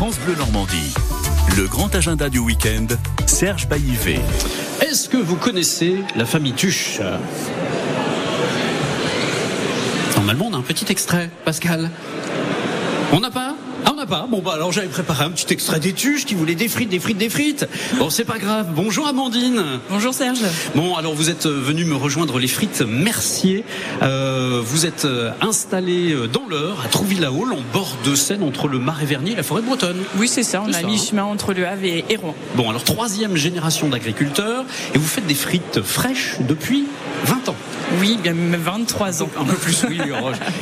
France 0.00 0.18
Bleu 0.20 0.34
Normandie. 0.34 0.94
Le 1.58 1.68
grand 1.68 1.94
agenda 1.94 2.30
du 2.30 2.38
week-end, 2.38 2.86
Serge 3.26 3.68
Baillivet. 3.68 4.18
Est-ce 4.80 5.10
que 5.10 5.18
vous 5.18 5.36
connaissez 5.36 5.96
la 6.16 6.24
famille 6.24 6.54
Tuche? 6.54 7.02
Normalement, 10.16 10.46
on 10.50 10.54
a 10.54 10.56
un 10.56 10.62
petit 10.62 10.86
extrait, 10.90 11.28
Pascal. 11.44 11.90
On 13.12 13.20
n'a 13.20 13.30
pas 13.30 13.49
pas. 14.10 14.26
Bon, 14.28 14.42
bah 14.42 14.52
alors 14.54 14.72
j'avais 14.72 14.88
préparé 14.88 15.24
un 15.24 15.30
petit 15.30 15.52
extrait 15.52 15.78
des 15.78 15.92
tuches 15.92 16.26
qui 16.26 16.34
voulait 16.34 16.56
des 16.56 16.68
frites, 16.68 16.88
des 16.88 16.98
frites, 16.98 17.16
des 17.16 17.30
frites. 17.30 17.66
Bon, 17.96 18.10
c'est 18.10 18.24
pas 18.24 18.38
grave. 18.38 18.66
Bonjour 18.74 19.06
Amandine. 19.06 19.62
Bonjour 19.88 20.12
Serge. 20.12 20.40
Bon, 20.74 20.96
alors 20.96 21.14
vous 21.14 21.30
êtes 21.30 21.46
venu 21.46 21.84
me 21.84 21.94
rejoindre 21.94 22.38
les 22.40 22.48
frites 22.48 22.82
Mercier. 22.82 23.64
Euh, 24.02 24.60
vous 24.64 24.84
êtes 24.84 25.04
euh, 25.04 25.30
installé 25.40 26.12
euh, 26.12 26.26
dans 26.26 26.46
l'Eure, 26.50 26.82
à 26.84 26.88
Trouville-la-Haule, 26.88 27.52
en 27.52 27.62
bord 27.72 27.96
de 28.04 28.16
Seine, 28.16 28.42
entre 28.42 28.66
le 28.66 28.80
Marais 28.80 29.06
Vernier 29.06 29.32
et 29.32 29.36
la 29.36 29.44
forêt 29.44 29.62
bretonne. 29.62 30.02
Oui, 30.18 30.26
c'est 30.26 30.42
ça. 30.42 30.62
On 30.66 30.72
a 30.72 30.82
mis 30.82 30.98
chemin 30.98 31.24
entre 31.24 31.54
le 31.54 31.66
Havre 31.66 31.84
et 31.84 32.16
Rouen. 32.16 32.34
Bon, 32.56 32.68
alors 32.68 32.82
troisième 32.82 33.36
génération 33.36 33.88
d'agriculteurs, 33.88 34.64
et 34.92 34.98
vous 34.98 35.06
faites 35.06 35.26
des 35.26 35.34
frites 35.34 35.82
fraîches 35.82 36.36
depuis 36.40 36.84
20 37.26 37.48
ans. 37.48 37.56
Oui, 37.98 38.18
bien 38.22 38.34
même 38.34 38.60
23 38.60 39.22
ans. 39.22 39.30
Un 39.38 39.44
peu 39.44 39.56
plus, 39.56 39.84
oui. 39.88 40.00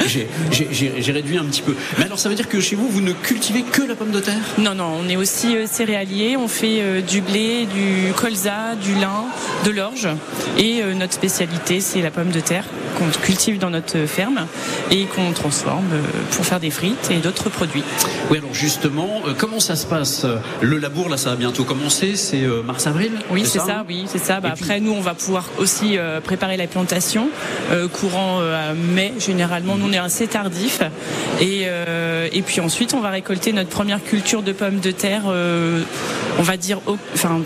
J'ai 0.06 1.12
réduit 1.12 1.38
un 1.38 1.45
petit 1.45 1.62
peu. 1.62 1.74
Mais 1.98 2.05
alors, 2.05 2.19
ça 2.19 2.28
veut 2.28 2.34
dire 2.34 2.48
que 2.48 2.60
chez 2.60 2.77
vous, 2.77 2.88
vous 2.88 3.00
ne 3.00 3.12
cultivez 3.12 3.62
que 3.62 3.82
la 3.82 3.95
pomme 3.95 4.10
de 4.10 4.20
terre? 4.20 4.41
Non, 4.59 4.74
non, 4.74 4.98
on 5.05 5.09
est 5.09 5.16
aussi 5.16 5.56
euh, 5.56 5.66
céréalier. 5.66 6.36
On 6.36 6.48
fait 6.48 6.80
euh, 6.80 7.00
du 7.00 7.20
blé, 7.20 7.66
du 7.66 8.12
colza, 8.14 8.74
du 8.83 8.95
lin, 8.95 9.24
de 9.64 9.70
l'orge. 9.70 10.09
Et 10.56 10.83
euh, 10.83 10.95
notre 10.95 11.12
spécialité, 11.12 11.80
c'est 11.80 12.00
la 12.00 12.10
pomme 12.10 12.30
de 12.30 12.41
terre 12.41 12.64
qu'on 12.98 13.09
cultive 13.20 13.58
dans 13.58 13.70
notre 13.70 14.06
ferme 14.06 14.47
et 14.91 15.05
qu'on 15.05 15.33
transforme 15.33 15.86
pour 16.33 16.45
faire 16.45 16.58
des 16.58 16.70
frites 16.70 17.10
et 17.10 17.19
d'autres 17.19 17.48
produits. 17.48 17.84
Oui, 18.30 18.38
alors 18.38 18.55
justement, 18.55 19.22
comment 19.36 19.60
ça 19.60 19.77
se 19.77 19.86
passe 19.86 20.27
Le 20.60 20.78
labour, 20.78 21.08
là, 21.08 21.16
ça 21.16 21.30
va 21.30 21.36
bientôt 21.36 21.64
commencer. 21.64 22.16
C'est 22.16 22.42
mars-avril 22.64 23.12
Oui, 23.30 23.45
c'est 23.45 23.61
ça, 23.61 23.84
oui, 23.86 24.06
c'est 24.08 24.19
ça. 24.19 24.41
Bah, 24.41 24.50
après, 24.52 24.80
nous, 24.80 24.92
on 24.92 25.00
va 25.00 25.14
pouvoir 25.14 25.45
aussi 25.58 25.97
préparer 26.24 26.56
la 26.56 26.67
plantation 26.67 27.17
courant 27.92 28.41
mai. 28.74 29.12
Généralement, 29.19 29.77
nous, 29.77 29.88
on 29.88 29.92
est 29.92 29.98
assez 29.98 30.27
tardif. 30.27 30.80
Et, 31.41 31.66
et 32.33 32.42
puis 32.42 32.61
ensuite, 32.61 32.94
on 32.94 33.00
va 33.00 33.11
récolter 33.11 33.52
notre 33.52 33.70
première 33.70 34.02
culture 34.02 34.42
de 34.42 34.52
pommes 34.52 34.80
de 34.80 34.91
terre, 34.91 35.22
euh, 35.28 35.83
on 36.39 36.42
va 36.42 36.56
dire, 36.56 36.80
enfin, 37.14 37.41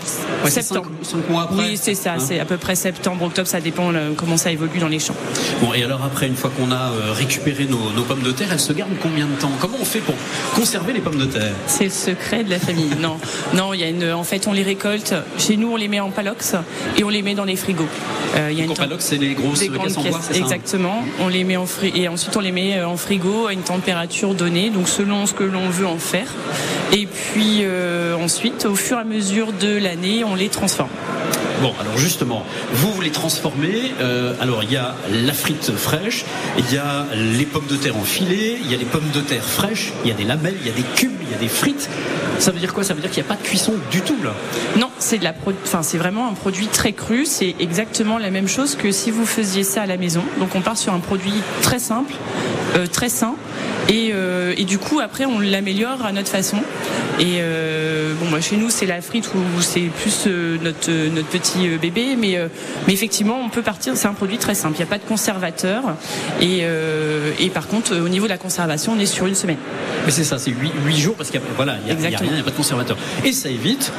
septembre. 0.45 0.89
mois 1.29 1.43
après. 1.43 1.55
Oui, 1.57 1.77
c'est 1.81 1.95
ça, 1.95 2.13
hein 2.13 2.19
c'est 2.19 2.39
à 2.39 2.45
peu 2.45 2.57
près 2.57 2.75
septembre, 2.75 3.25
octobre, 3.25 3.47
ça 3.47 3.61
dépend 3.61 3.91
comment 4.17 4.37
ça 4.37 4.51
évolue 4.51 4.79
dans 4.79 4.87
les 4.87 4.99
champs. 4.99 5.15
Bon, 5.61 5.73
et 5.73 5.83
alors 5.83 6.03
après, 6.03 6.27
une 6.27 6.35
fois 6.35 6.51
qu'on 6.55 6.71
a 6.71 6.91
euh, 6.91 7.13
récupéré 7.13 7.65
nos, 7.65 8.03
pommes 8.03 8.21
de 8.21 8.31
terre, 8.31 8.49
elles 8.51 8.59
se 8.59 8.73
gardent 8.73 8.97
combien 9.01 9.25
de 9.25 9.35
temps? 9.39 9.51
Comment 9.59 9.77
on 9.79 9.85
fait 9.85 9.99
pour 9.99 10.15
conserver 10.55 10.93
les 10.93 10.99
pommes 10.99 11.19
de 11.19 11.25
terre? 11.25 11.53
C'est 11.67 11.85
le 11.85 11.89
secret 11.89 12.43
de 12.43 12.49
la 12.49 12.59
famille. 12.59 12.91
non, 12.99 13.17
non, 13.53 13.73
il 13.73 13.79
y 13.79 13.83
a 13.83 13.89
une, 13.89 14.11
en 14.11 14.23
fait, 14.23 14.47
on 14.47 14.53
les 14.53 14.63
récolte. 14.63 15.13
Chez 15.37 15.57
nous, 15.57 15.71
on 15.71 15.75
les 15.75 15.87
met 15.87 15.99
en 15.99 16.11
palox 16.11 16.55
et 16.97 17.03
on 17.03 17.09
les 17.09 17.21
met 17.21 17.35
dans 17.35 17.45
les 17.45 17.55
frigos. 17.55 17.87
Euh, 18.35 18.49
il 18.51 18.57
y 18.57 18.61
a 18.61 18.65
une 18.65 18.73
palox, 18.73 19.05
c'est 19.05 19.17
les 19.17 19.33
grosses 19.33 19.62
bois, 19.69 19.87
Exactement. 20.33 21.03
On 21.19 21.27
les 21.27 21.43
met 21.43 21.57
en 21.57 21.65
et 21.95 22.07
ensuite 22.07 22.35
on 22.35 22.39
les 22.39 22.51
met 22.51 22.83
en 22.83 22.97
frigo 22.97 23.47
à 23.47 23.53
une 23.53 23.61
température 23.61 24.33
donnée, 24.33 24.69
donc 24.69 24.87
selon 24.87 25.25
ce 25.25 25.33
que 25.33 25.43
l'on 25.43 25.69
veut 25.69 25.87
en 25.87 25.97
faire. 25.97 26.27
Et 26.91 27.07
puis 27.07 27.59
euh, 27.61 28.15
ensuite, 28.15 28.65
au 28.65 28.75
fur 28.75 28.97
et 28.97 29.01
à 29.01 29.05
mesure 29.05 29.53
de 29.53 29.77
l'année, 29.77 30.23
on 30.23 30.35
les 30.35 30.49
transforme. 30.49 30.89
Bon, 31.63 31.73
alors 31.79 31.97
justement, 31.97 32.43
vous, 32.73 32.99
les 32.99 33.11
transformez. 33.11 33.93
Euh, 34.01 34.33
alors, 34.41 34.63
il 34.63 34.71
y 34.73 34.75
a 34.75 34.95
la 35.09 35.31
frite 35.31 35.71
fraîche, 35.71 36.25
il 36.57 36.69
y 36.73 36.77
a 36.77 37.05
les 37.15 37.45
pommes 37.45 37.67
de 37.67 37.77
terre 37.77 37.95
en 37.95 38.03
filet, 38.03 38.57
il 38.61 38.69
y 38.69 38.75
a 38.75 38.77
les 38.77 38.83
pommes 38.83 39.09
de 39.13 39.21
terre 39.21 39.45
fraîches, 39.45 39.93
il 40.03 40.09
y 40.09 40.11
a 40.11 40.13
des 40.13 40.25
lamelles, 40.25 40.57
il 40.59 40.67
y 40.67 40.69
a 40.69 40.73
des 40.73 40.83
cubes, 40.83 41.15
il 41.21 41.31
y 41.31 41.33
a 41.33 41.37
des 41.37 41.47
frites. 41.47 41.89
Ça 42.37 42.51
veut 42.51 42.59
dire 42.59 42.73
quoi? 42.73 42.83
Ça 42.83 42.93
veut 42.93 42.99
dire 42.99 43.09
qu'il 43.09 43.23
n'y 43.23 43.29
a 43.29 43.33
pas 43.33 43.41
de 43.41 43.47
cuisson 43.47 43.75
du 43.91 44.01
tout 44.01 44.17
là? 44.21 44.33
Non, 44.77 44.89
c'est 44.99 45.19
de 45.19 45.23
la 45.23 45.33
enfin, 45.63 45.83
c'est 45.83 45.97
vraiment 45.97 46.27
un 46.27 46.33
produit 46.33 46.67
très 46.67 46.91
cru. 46.91 47.25
C'est 47.25 47.55
exactement 47.61 48.17
la 48.17 48.29
même 48.29 48.49
chose 48.49 48.75
que 48.75 48.91
si 48.91 49.09
vous 49.09 49.25
faisiez 49.25 49.63
ça 49.63 49.83
à 49.83 49.85
la 49.85 49.95
maison. 49.95 50.23
Donc, 50.41 50.55
on 50.55 50.61
part 50.61 50.77
sur 50.77 50.93
un 50.93 50.99
produit 50.99 51.35
très 51.61 51.79
simple, 51.79 52.13
euh, 52.75 52.87
très 52.87 53.07
sain 53.07 53.35
euh, 53.91 54.53
et, 54.57 54.65
du 54.65 54.77
coup, 54.77 54.99
après, 54.99 55.25
on 55.25 55.39
l'améliore 55.39 56.05
à 56.05 56.11
notre 56.11 56.29
façon. 56.29 56.57
Et 57.19 57.37
euh, 57.39 58.13
bon, 58.19 58.29
moi, 58.29 58.41
chez 58.41 58.57
nous, 58.57 58.69
c'est 58.69 58.85
la 58.85 59.01
frite 59.01 59.29
ou 59.35 59.61
c'est 59.61 59.81
plus 59.81 60.25
euh, 60.27 60.57
notre, 60.61 60.91
notre 61.13 61.27
petit 61.27 61.67
bébé. 61.81 62.15
Mais, 62.17 62.37
mais 62.87 62.93
effectivement, 62.93 63.39
on 63.43 63.49
peut 63.49 63.61
partir. 63.61 63.95
C'est 63.95 64.07
un 64.07 64.13
produit 64.13 64.37
très 64.37 64.55
simple. 64.55 64.75
Il 64.75 64.79
n'y 64.79 64.87
a 64.87 64.89
pas 64.89 64.97
de 64.97 65.07
conservateur. 65.07 65.95
Et, 66.41 66.63
et 67.39 67.49
par 67.49 67.67
contre, 67.67 67.95
au 67.95 68.09
niveau 68.09 68.25
de 68.25 68.31
la 68.31 68.37
conservation, 68.37 68.93
on 68.95 68.99
est 68.99 69.05
sur 69.05 69.25
une 69.25 69.35
semaine. 69.35 69.57
Mais 70.05 70.11
c'est 70.11 70.23
ça, 70.23 70.37
c'est 70.37 70.51
8, 70.51 70.97
jours 70.97 71.15
parce 71.15 71.29
qu'il 71.29 71.39
n'y 71.39 71.45
a, 71.45 71.49
voilà, 71.55 71.73
a, 71.73 71.75
rien, 71.75 71.95
il 72.21 72.33
n'y 72.33 72.39
a 72.39 72.43
pas 72.43 72.51
de 72.51 72.55
conservateur. 72.55 72.97
Et 73.23 73.31
ça 73.31 73.49
évite 73.49 73.91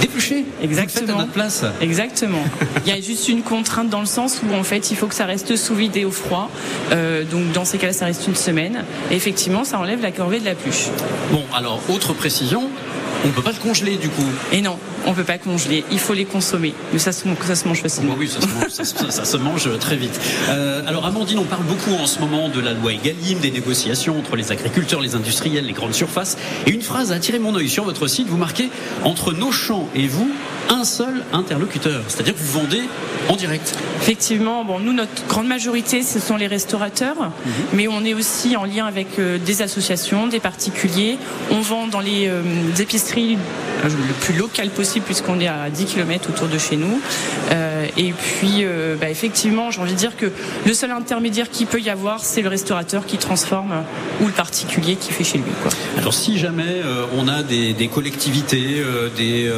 d'éplucher. 0.00 0.44
Exactement. 0.62 1.14
à 1.14 1.20
notre 1.20 1.32
place. 1.32 1.64
Exactement. 1.80 2.42
Il 2.86 2.92
y 2.92 2.96
a 2.96 3.00
juste 3.00 3.28
une 3.28 3.42
contrainte 3.42 3.88
dans 3.88 4.00
le 4.00 4.06
sens 4.06 4.40
où 4.42 4.54
en 4.54 4.62
fait 4.62 4.90
il 4.90 4.96
faut 4.96 5.06
que 5.06 5.14
ça 5.14 5.26
reste 5.26 5.56
sous 5.56 5.74
vide 5.74 5.96
et 5.96 6.04
au 6.04 6.10
froid. 6.10 6.50
Euh, 6.92 7.24
donc 7.24 7.52
dans 7.52 7.64
ces 7.64 7.78
cas-là, 7.78 7.92
ça 7.92 8.06
reste 8.06 8.26
une 8.26 8.36
semaine. 8.36 8.84
Et 9.10 9.16
effectivement, 9.16 9.64
ça 9.64 9.78
enlève 9.78 10.02
la 10.02 10.12
corvée 10.12 10.40
de 10.40 10.44
la 10.44 10.54
pluche. 10.54 10.86
Bon, 11.32 11.44
alors 11.54 11.80
autre 11.88 12.12
précision, 12.12 12.68
on 13.24 13.28
ne 13.28 13.32
peut 13.32 13.42
pas 13.42 13.52
le 13.52 13.58
congeler 13.58 13.96
du 13.96 14.08
coup. 14.08 14.24
Et 14.52 14.62
non, 14.62 14.78
on 15.06 15.10
ne 15.10 15.14
peut 15.14 15.24
pas 15.24 15.38
congeler. 15.38 15.84
Il 15.90 15.98
faut 15.98 16.14
les 16.14 16.24
consommer. 16.24 16.74
Mais 16.92 16.98
ça 16.98 17.12
se, 17.12 17.24
ça 17.40 17.54
se 17.54 17.66
mange 17.66 17.80
facilement. 17.80 18.14
oui, 18.18 18.28
ça 18.28 18.40
se 19.24 19.36
mange, 19.36 19.78
très 19.78 19.96
vite. 19.96 20.20
Euh, 20.48 20.82
alors 20.86 21.06
Amandine, 21.06 21.38
on 21.38 21.44
parle 21.44 21.64
beaucoup 21.64 21.94
en 21.94 22.06
ce 22.06 22.18
moment 22.18 22.48
de 22.48 22.60
la 22.60 22.72
loi 22.72 22.92
Egalim, 22.92 23.38
des 23.40 23.50
négociations 23.50 24.18
entre 24.18 24.36
les 24.36 24.52
agriculteurs, 24.52 25.00
les 25.00 25.14
industriels, 25.14 25.66
les 25.66 25.72
grandes 25.72 25.94
surfaces. 25.94 26.36
Et 26.66 26.70
une 26.70 26.82
phrase 26.82 27.12
a 27.12 27.16
attiré 27.16 27.38
mon 27.38 27.54
œil 27.56 27.68
sur 27.68 27.84
votre 27.84 28.06
site. 28.06 28.28
Vous 28.28 28.36
marquez 28.36 28.70
entre 29.04 29.32
nos 29.32 29.52
champs 29.52 29.88
et 29.94 30.06
vous 30.06 30.30
un 30.70 30.84
seul 30.84 31.24
interlocuteur. 31.32 32.02
C'est-à-dire 32.08 32.34
que 32.34 32.38
vous 32.38 32.60
vendez 32.60 32.82
en 33.28 33.36
direct. 33.36 33.74
Effectivement, 34.00 34.64
bon, 34.64 34.78
nous, 34.78 34.92
notre 34.92 35.26
grande 35.28 35.46
majorité, 35.46 36.02
ce 36.02 36.20
sont 36.20 36.36
les 36.36 36.46
restaurateurs, 36.46 37.16
mhm. 37.16 37.52
mais 37.74 37.88
on 37.88 38.04
est 38.04 38.14
aussi 38.14 38.56
en 38.56 38.64
lien 38.64 38.86
avec 38.86 39.18
euh, 39.18 39.38
des 39.38 39.62
associations, 39.62 40.28
des 40.28 40.40
particuliers. 40.40 41.18
On 41.50 41.60
vend 41.60 41.88
dans 41.88 42.00
les 42.00 42.28
euh, 42.28 42.42
épiceries 42.78 43.36
euh, 43.84 43.88
le 43.88 44.14
plus 44.20 44.34
local 44.34 44.70
possible, 44.70 45.04
puisqu'on 45.04 45.40
est 45.40 45.48
à 45.48 45.68
10 45.70 45.86
km 45.86 46.30
autour 46.30 46.48
de 46.48 46.58
chez 46.58 46.76
nous. 46.76 47.00
et 47.96 48.12
puis, 48.12 48.64
bah, 49.00 49.10
effectivement, 49.10 49.70
j'ai 49.70 49.80
envie 49.80 49.92
de 49.92 49.98
dire 49.98 50.16
que 50.16 50.30
le 50.64 50.74
seul 50.74 50.92
intermédiaire 50.92 51.50
qui 51.50 51.64
peut 51.66 51.80
y 51.80 51.90
avoir, 51.90 52.20
c'est 52.24 52.42
le 52.42 52.48
restaurateur 52.48 53.04
qui 53.04 53.18
transforme 53.18 53.84
ou 54.20 54.26
le 54.26 54.32
particulier 54.32 54.96
qui 54.96 55.12
fait 55.12 55.24
chez 55.24 55.38
lui. 55.38 55.50
Quoi. 55.62 55.72
Alors, 55.98 56.14
si 56.14 56.38
jamais 56.38 56.82
on 57.16 57.26
a 57.26 57.42
des, 57.42 57.90
collectivités, 57.92 58.82
des, 59.16 59.50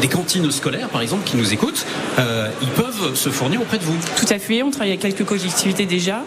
des 0.00 0.08
cantines 0.08 0.49
scolaires, 0.50 0.88
par 0.88 1.00
exemple, 1.00 1.24
qui 1.24 1.36
nous 1.36 1.52
écoutent, 1.52 1.86
euh, 2.18 2.48
ils 2.62 2.68
peuvent 2.68 3.14
se 3.14 3.30
fournir 3.30 3.60
auprès 3.60 3.78
de 3.78 3.84
vous. 3.84 3.96
Tout 4.16 4.26
à 4.28 4.38
fait. 4.38 4.62
On 4.62 4.70
travaille 4.70 4.90
avec 4.90 5.00
quelques 5.00 5.24
collectivités 5.24 5.86
déjà. 5.86 6.22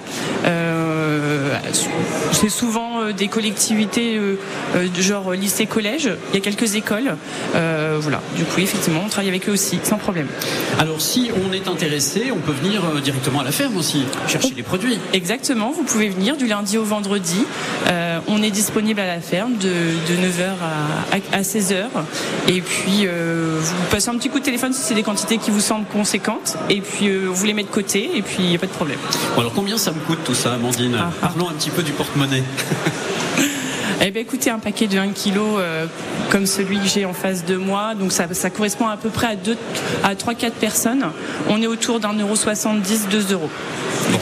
Euh, 0.45 1.57
c'est 2.31 2.49
souvent 2.49 2.92
euh, 3.03 3.13
des 3.13 3.27
collectivités 3.27 4.17
de 4.17 5.01
genre 5.01 5.31
lycée-collège. 5.33 6.09
Il 6.31 6.35
y 6.35 6.37
a 6.37 6.41
quelques 6.41 6.75
écoles. 6.75 7.15
voilà. 7.53 8.21
Du 8.35 8.43
coup, 8.43 8.59
effectivement, 8.59 9.01
on 9.05 9.09
travaille 9.09 9.29
avec 9.29 9.47
eux 9.47 9.51
aussi, 9.51 9.79
sans 9.83 9.97
problème. 9.97 10.27
Alors, 10.79 11.01
si 11.01 11.31
on 11.45 11.53
est 11.53 11.67
intéressé, 11.67 12.31
on 12.31 12.39
peut 12.39 12.53
venir 12.53 12.81
directement 13.03 13.41
à 13.41 13.43
la 13.43 13.51
ferme 13.51 13.77
aussi, 13.77 14.03
chercher 14.27 14.53
les 14.55 14.63
produits. 14.63 14.97
Exactement. 15.13 15.71
Vous 15.71 15.83
pouvez 15.83 16.09
venir 16.09 16.37
du 16.37 16.47
lundi 16.47 16.77
au 16.77 16.83
vendredi. 16.83 17.45
on 18.27 18.41
est 18.41 18.51
disponible 18.51 18.99
à 18.99 19.07
la 19.07 19.21
ferme 19.21 19.53
de, 19.57 19.69
9h 19.69 21.19
à, 21.31 21.41
16h. 21.41 21.85
Et 22.47 22.61
puis, 22.61 23.07
vous 23.07 23.85
passez 23.91 24.09
un 24.09 24.17
petit 24.17 24.29
coup 24.29 24.39
de 24.39 24.45
téléphone 24.45 24.73
si 24.73 24.81
c'est 24.81 24.95
des 24.95 25.03
quantités 25.03 25.37
qui 25.37 25.51
vous 25.51 25.61
semblent 25.61 25.87
conséquentes. 25.87 26.57
Et 26.69 26.81
puis, 26.81 27.07
euh, 27.07 27.27
vous 27.27 27.45
les 27.45 27.53
mettez 27.53 27.69
de 27.69 27.73
côté 27.73 28.17
et 28.17 28.21
puis 28.21 28.37
il 28.39 28.49
n'y 28.49 28.55
a 28.55 28.59
pas 28.59 28.67
de 28.67 28.71
problème. 28.71 28.99
alors, 29.37 29.53
combien 29.53 29.77
ça 29.77 29.91
me 29.91 29.99
coûte 29.99 30.19
tout 30.23 30.33
ça, 30.33 30.53
Amandine 30.53 30.95
ah, 30.97 31.09
ah. 31.09 31.27
Parlons 31.27 31.49
un 31.49 31.53
petit 31.53 31.69
peu 31.69 31.83
du 31.83 31.91
porte-monnaie. 31.91 32.43
Eh 34.01 34.11
bien, 34.11 34.21
écoutez, 34.21 34.49
un 34.49 34.59
paquet 34.59 34.87
de 34.87 34.97
1 34.97 35.09
kg 35.09 35.37
euh, 35.37 35.85
comme 36.29 36.45
celui 36.45 36.79
que 36.79 36.87
j'ai 36.87 37.05
en 37.05 37.13
face 37.13 37.45
de 37.45 37.55
moi, 37.55 37.95
donc 37.95 38.11
ça, 38.11 38.27
ça 38.33 38.49
correspond 38.49 38.87
à 38.87 38.97
peu 38.97 39.09
près 39.09 39.27
à, 39.27 39.35
deux, 39.35 39.57
à 40.03 40.15
3-4 40.15 40.51
personnes. 40.51 41.05
On 41.49 41.61
est 41.61 41.67
autour 41.67 41.99
d'un 41.99 42.13
euro 42.13 42.35
70, 42.35 43.07
2 43.09 43.33
euros. 43.33 43.49
Bon. 44.11 44.19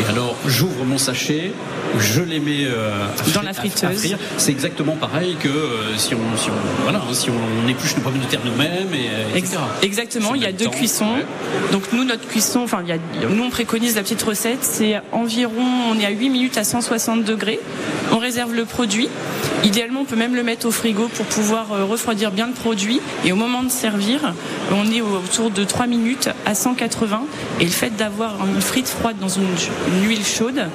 Et 0.00 0.10
alors, 0.10 0.36
j'ouvre 0.46 0.84
mon 0.84 0.98
sachet, 0.98 1.52
je 1.98 2.22
les 2.22 2.40
mets 2.40 2.64
euh, 2.64 3.06
dans 3.34 3.42
la 3.42 3.52
friteuse. 3.52 4.16
C'est 4.36 4.50
exactement 4.50 4.96
pareil 4.96 5.36
que 5.40 5.48
euh, 5.48 5.96
si, 5.96 6.14
on, 6.14 6.36
si, 6.36 6.50
on, 6.50 6.82
voilà, 6.82 7.02
si 7.12 7.30
on 7.30 7.68
épluche 7.68 7.96
nos 7.96 8.02
pommes 8.02 8.18
de 8.18 8.24
terre 8.24 8.40
nous-mêmes, 8.44 8.92
et, 8.92 9.08
euh, 9.08 9.36
etc. 9.36 9.58
Exactement, 9.82 10.34
il 10.34 10.42
y 10.42 10.46
a 10.46 10.52
deux 10.52 10.68
cuissons. 10.68 11.16
Donc 11.72 11.84
nous, 11.92 12.04
notre 12.04 12.26
cuisson, 12.26 12.60
enfin, 12.60 12.80
il 12.82 12.88
y 12.88 12.92
a, 12.92 12.98
nous 13.28 13.42
on 13.42 13.50
préconise 13.50 13.96
la 13.96 14.02
petite 14.02 14.22
recette, 14.22 14.62
c'est 14.62 15.00
environ, 15.12 15.62
on 15.90 15.98
est 15.98 16.06
à 16.06 16.10
8 16.10 16.28
minutes 16.28 16.58
à 16.58 16.64
160 16.64 17.24
degrés. 17.24 17.60
On 18.12 18.18
réserve 18.18 18.54
le 18.54 18.64
produit. 18.64 19.08
Idéalement, 19.64 20.00
on 20.00 20.04
peut 20.04 20.16
même 20.16 20.34
le 20.34 20.42
mettre 20.42 20.66
au 20.66 20.70
frigo 20.70 21.08
pour 21.08 21.24
pouvoir 21.24 21.68
refroidir 21.88 22.30
bien 22.30 22.46
le 22.46 22.52
produit. 22.52 23.00
Et 23.24 23.32
au 23.32 23.36
moment 23.36 23.62
de 23.62 23.70
servir, 23.70 24.34
on 24.70 24.90
est 24.92 25.00
autour 25.00 25.50
de 25.50 25.64
3 25.64 25.86
minutes 25.86 26.28
à 26.44 26.54
180. 26.54 27.22
Et 27.60 27.64
le 27.64 27.70
fait 27.70 27.96
d'avoir 27.96 28.46
une 28.46 28.60
frite 28.60 28.88
froide 28.88 29.16
dans 29.20 29.28
une, 29.28 29.46
huile 30.06 30.24
chaude, 30.24 30.66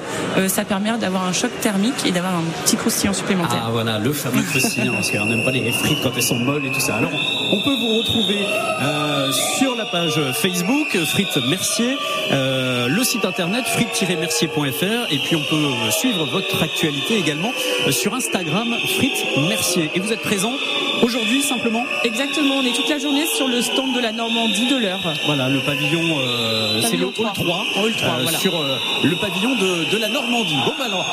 ça 0.48 0.64
permet 0.64 0.90
d'avoir 0.98 1.09
d'avoir 1.10 1.28
un 1.28 1.32
choc 1.32 1.50
thermique 1.60 2.06
et 2.06 2.12
d'avoir 2.12 2.36
un 2.36 2.44
petit 2.62 2.76
croustillant 2.76 3.12
supplémentaire. 3.12 3.64
Ah 3.66 3.70
voilà, 3.72 3.98
le 3.98 4.12
fameux 4.12 4.42
croustillant, 4.42 4.92
parce 4.92 5.10
qu'on 5.10 5.26
n'aime 5.26 5.44
pas 5.44 5.50
les 5.50 5.72
frites 5.72 5.98
quand 6.04 6.12
elles 6.14 6.22
sont 6.22 6.38
molles 6.38 6.64
et 6.64 6.70
tout 6.70 6.78
ça. 6.78 6.94
Alors, 6.94 7.10
on 7.50 7.60
peut 7.62 7.74
vous 7.74 7.98
retrouver 7.98 8.46
euh, 8.80 9.32
sur 9.32 9.74
la 9.74 9.86
page 9.86 10.20
Facebook, 10.34 10.96
Frites 11.06 11.36
Mercier, 11.48 11.96
euh, 12.30 12.86
le 12.86 13.02
site 13.02 13.24
internet 13.24 13.64
frites-mercier.fr, 13.66 15.12
et 15.12 15.18
puis 15.18 15.34
on 15.34 15.42
peut 15.50 15.90
suivre 15.90 16.26
votre 16.26 16.62
actualité 16.62 17.18
également 17.18 17.50
euh, 17.88 17.90
sur 17.90 18.14
Instagram, 18.14 18.72
Frites 18.96 19.48
Mercier. 19.48 19.90
Et 19.96 19.98
vous 19.98 20.12
êtes 20.12 20.22
présent 20.22 20.52
aujourd'hui 21.10 21.42
simplement 21.42 21.84
Exactement, 22.04 22.56
on 22.58 22.64
est 22.64 22.72
toute 22.74 22.88
la 22.88 22.98
journée 22.98 23.26
sur 23.26 23.48
le 23.48 23.60
stand 23.62 23.92
de 23.94 24.00
la 24.00 24.12
Normandie 24.12 24.66
de 24.66 24.76
l'heure. 24.76 25.00
Voilà, 25.26 25.48
le 25.48 25.58
pavillon, 25.60 26.00
euh, 26.20 26.80
c'est 26.82 26.96
le 26.96 27.06
Pavillon 27.10 27.28
hall 27.28 27.32
3, 27.34 27.64
3. 27.74 27.82
Hall 27.84 27.92
3, 27.96 28.08
euh, 28.08 28.22
voilà. 28.22 28.38
sur 28.38 28.54
euh, 28.56 28.76
le 29.02 29.16
pavillon 29.16 29.54
de, 29.56 29.90
de 29.90 29.96
la 29.98 30.08
Normandie. 30.08 30.54
Bon, 30.64 30.72
bah 30.78 30.84
alors, 30.86 31.04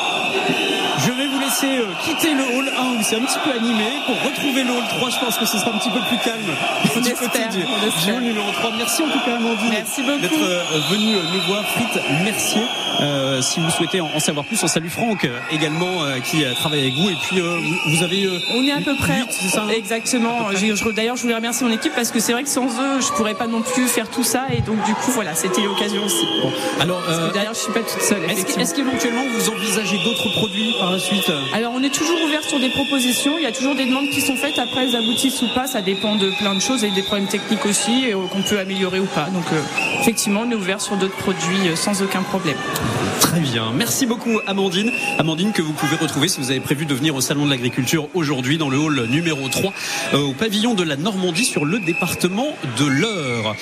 je 1.00 1.12
vais 1.12 1.26
vous 1.28 1.40
laisser 1.40 1.78
euh, 1.80 1.86
quitter 2.06 2.34
le 2.34 2.44
hall 2.58 2.70
1 2.78 3.00
où 3.00 3.04
c'est 3.04 3.16
un 3.16 3.22
petit 3.26 3.40
peu 3.44 3.52
animé 3.58 3.86
pour 4.06 4.16
retrouver 4.22 4.64
le 4.64 4.72
hall 4.72 4.84
3. 5.00 5.10
Je 5.10 5.20
pense 5.20 5.38
que 5.38 5.46
ce 5.46 5.58
sera 5.58 5.72
un 5.74 5.78
petit 5.80 5.90
peu 5.90 6.00
plus 6.02 6.18
calme 6.20 6.46
On 6.96 7.00
du 7.00 7.10
espère, 7.10 7.32
côté 7.32 7.40
du, 7.58 7.66
on 7.66 7.82
du 7.82 7.88
espère. 7.88 8.16
hall 8.18 8.22
numéro 8.24 8.52
3. 8.52 8.72
Merci 8.78 9.02
en 9.02 9.08
tout 9.10 9.20
cas, 9.26 9.36
Amandine, 9.38 9.70
Merci 9.72 10.04
beaucoup. 10.04 10.20
d'être 10.22 10.44
euh, 10.44 10.62
venue 10.92 11.16
euh, 11.16 11.22
nous 11.34 11.42
voir. 11.48 11.64
Frites 11.66 12.02
Mercier. 12.24 12.62
Euh, 13.00 13.42
si 13.42 13.60
vous 13.60 13.70
souhaitez 13.70 14.02
en, 14.02 14.08
en 14.16 14.20
savoir 14.20 14.46
plus, 14.46 14.62
on 14.64 14.68
salue 14.68 14.88
Franck 14.90 15.24
euh, 15.26 15.38
également 15.52 16.04
euh, 16.04 16.20
qui 16.20 16.44
euh, 16.44 16.54
travaille 16.56 16.80
avec 16.82 16.94
vous. 16.96 17.10
Et 17.10 17.16
puis, 17.22 17.40
euh, 17.40 17.60
vous, 17.88 18.04
avez. 18.04 18.26
euh, 18.26 18.40
On 18.56 18.64
est 18.66 18.72
à 18.72 18.82
peu 18.82 18.96
près. 18.96 19.20
huit, 19.20 19.28
c'est 19.30 19.50
ça 19.50 19.66
Exactement. 19.76 20.50
D'ailleurs, 20.96 21.16
je 21.16 21.22
voulais 21.22 21.36
remercier 21.36 21.66
mon 21.68 21.74
équipe 21.74 21.94
parce 21.96 22.12
que 22.12 22.20
c'est 22.20 22.34
vrai 22.34 22.44
que 22.44 22.50
sans 22.50 22.68
eux, 22.68 23.00
je 23.02 23.08
pourrais 23.16 23.36
pas 23.36 23.48
non 23.48 23.62
plus 23.62 23.88
faire 23.88 24.10
tout 24.10 24.24
ça. 24.24 24.46
Et 24.52 24.62
donc, 24.62 24.84
du 24.86 24.94
coup, 24.94 25.12
voilà, 25.12 25.36
c'était 25.36 25.62
l'occasion 25.62 26.04
aussi. 26.06 26.26
Bon, 26.42 26.52
alors, 26.80 27.02
Parce 27.06 27.20
que 27.28 27.34
derrière, 27.34 27.54
je 27.54 27.60
suis 27.60 27.72
pas 27.74 27.82
toute 27.82 28.02
seule. 28.02 28.24
est-ce 28.24 28.74
qu'éventuellement 28.74 29.24
vous 29.36 29.50
envisagez 29.50 29.98
d'autres 30.04 30.30
produits 30.34 30.74
par 30.80 30.92
la 30.92 31.00
suite? 31.00 31.32
Alors 31.54 31.74
on 31.76 31.84
est 31.84 31.94
toujours 31.94 32.18
ouvert 32.26 32.44
sur 32.44 32.60
des 32.60 32.70
propositions, 32.70 33.38
il 33.38 33.44
y 33.44 33.48
a 33.48 33.52
toujours 33.52 33.76
des 33.76 33.86
demandes 33.86 34.10
qui 34.10 34.22
sont 34.22 34.36
faites, 34.36 34.58
après 34.60 34.84
elles 34.84 34.96
aboutissent 34.96 35.42
ou 35.42 35.48
pas, 35.54 35.68
ça 35.68 35.82
dépend 35.82 36.16
de 36.16 36.30
plein 36.40 36.56
de 36.56 36.60
choses 36.60 36.84
et 36.84 36.92
des 36.92 37.02
problèmes 37.04 37.28
techniques 37.28 37.66
aussi 37.66 38.06
qu'on 38.32 38.42
peut 38.42 38.60
améliorer 38.60 39.00
ou 39.00 39.06
pas. 39.06 39.26
Donc 39.26 39.46
euh, 39.54 39.62
effectivement 40.02 40.42
on 40.46 40.52
est 40.52 40.56
ouvert 40.56 40.82
sur 40.82 40.96
d'autres 40.98 41.16
produits 41.18 41.76
sans 41.76 42.02
aucun 42.02 42.22
problème. 42.24 42.58
Très 43.22 43.40
bien. 43.40 43.72
Merci 43.76 44.06
beaucoup, 44.06 44.40
Amandine. 44.48 44.92
Amandine, 45.18 45.52
que 45.52 45.62
vous 45.62 45.74
pouvez 45.74 45.96
retrouver 45.96 46.28
si 46.28 46.40
vous 46.40 46.52
avez 46.52 46.60
prévu 46.60 46.86
de 46.86 46.94
venir 46.94 47.16
au 47.16 47.22
Salon 47.22 47.46
de 47.46 47.50
l'Agriculture 47.50 48.08
aujourd'hui 48.14 48.58
dans 48.58 48.70
le 48.70 48.78
hall 48.78 49.06
numéro 49.10 49.48
3 49.48 49.74
euh, 50.14 50.18
au 50.20 50.34
pavillon 50.34 50.74
de 50.74 50.84
la 50.84 50.96
Normandie 50.96 51.46
sur 51.46 51.66
le 51.66 51.80
département 51.80 52.56
de 52.78 52.86
l'Eure. 52.86 53.56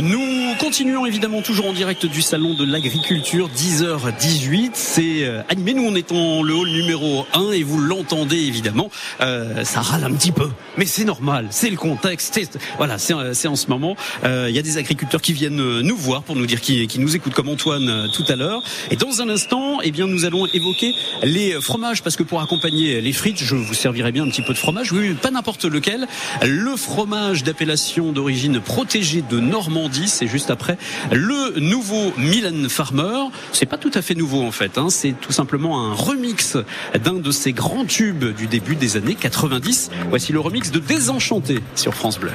Nous 0.00 0.54
continuons 0.58 1.06
évidemment 1.06 1.42
toujours 1.42 1.66
en 1.66 1.72
direct 1.72 2.06
du 2.06 2.22
Salon 2.22 2.54
de 2.54 2.64
l'Agriculture, 2.64 3.48
10h18. 3.48 4.70
C'est 4.74 5.24
euh, 5.24 5.42
animé. 5.48 5.74
Nous, 5.74 5.84
on 5.84 5.94
est 5.94 6.12
en 6.12 6.42
le 6.42 6.54
hall 6.54 6.68
numéro 6.68 7.26
1 7.34 7.52
et 7.52 7.62
vous 7.62 7.78
l'entendez 7.78 8.36
évidemment. 8.36 8.90
Euh, 9.20 9.64
ça 9.64 9.80
râle 9.80 10.04
un 10.04 10.12
petit 10.12 10.32
peu, 10.32 10.48
mais 10.76 10.86
c'est 10.86 11.04
normal. 11.04 11.46
C'est 11.50 11.70
le 11.70 11.76
contexte. 11.76 12.58
Voilà, 12.76 12.98
c'est 12.98 13.14
euh, 13.14 13.34
c'est 13.34 13.48
en 13.48 13.56
ce 13.56 13.68
moment. 13.68 13.96
Il 14.24 14.50
y 14.50 14.58
a 14.58 14.62
des 14.62 14.78
agriculteurs 14.78 15.22
qui 15.22 15.32
viennent 15.32 15.80
nous 15.80 15.96
voir 15.96 16.22
pour 16.22 16.36
nous 16.36 16.46
dire 16.46 16.60
qui, 16.60 16.86
qui 16.86 16.98
nous 16.98 17.14
écoutent 17.16 17.34
comme 17.34 17.48
Antoine 17.48 18.08
tout 18.12 18.24
à 18.28 18.36
l'heure. 18.36 18.62
Et 18.90 18.96
dans 18.96 19.22
un 19.22 19.28
instant, 19.28 19.78
eh 19.82 19.90
bien, 19.90 20.06
nous 20.06 20.24
allons 20.24 20.46
évoquer 20.46 20.94
les 21.22 21.60
fromages 21.60 22.02
parce 22.02 22.16
que 22.16 22.22
pour 22.22 22.40
accompagner 22.40 23.00
les 23.00 23.12
frites, 23.12 23.42
je 23.42 23.54
vous 23.54 23.74
servirai 23.74 24.12
bien 24.12 24.24
un 24.24 24.28
petit 24.28 24.42
peu 24.42 24.52
de 24.52 24.58
fromage. 24.58 24.92
Oui, 24.92 25.14
pas 25.14 25.30
n'importe 25.30 25.64
lequel. 25.64 26.06
Le 26.44 26.76
fromage 26.76 27.44
d'appellation 27.44 28.12
d'origine 28.12 28.60
protégée 28.60 29.22
de 29.22 29.40
Normandie, 29.40 30.08
c'est 30.08 30.28
juste 30.28 30.50
après 30.50 30.78
le 31.12 31.58
nouveau 31.60 32.12
Milan 32.16 32.68
Farmer. 32.68 33.24
C'est 33.52 33.66
pas 33.66 33.78
tout 33.78 33.90
à 33.94 34.02
fait 34.02 34.14
nouveau 34.14 34.42
en 34.42 34.52
fait. 34.52 34.78
Hein. 34.78 34.88
C'est 34.90 35.12
tout 35.12 35.32
simplement 35.32 35.86
un 35.86 35.94
remix 35.94 36.56
d'un 37.02 37.14
de 37.14 37.30
ces 37.30 37.52
grands 37.52 37.84
tubes 37.84 38.34
du 38.36 38.46
début 38.46 38.76
des 38.76 38.96
années 38.96 39.14
90. 39.14 39.90
Voici 40.08 40.32
le 40.32 40.40
remix 40.40 40.70
de 40.70 40.78
Désenchanté 40.78 41.58
sur 41.74 41.94
France 41.94 42.18
Bleu. 42.18 42.32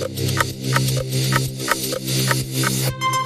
Thank 0.00 0.20
you. 3.04 3.19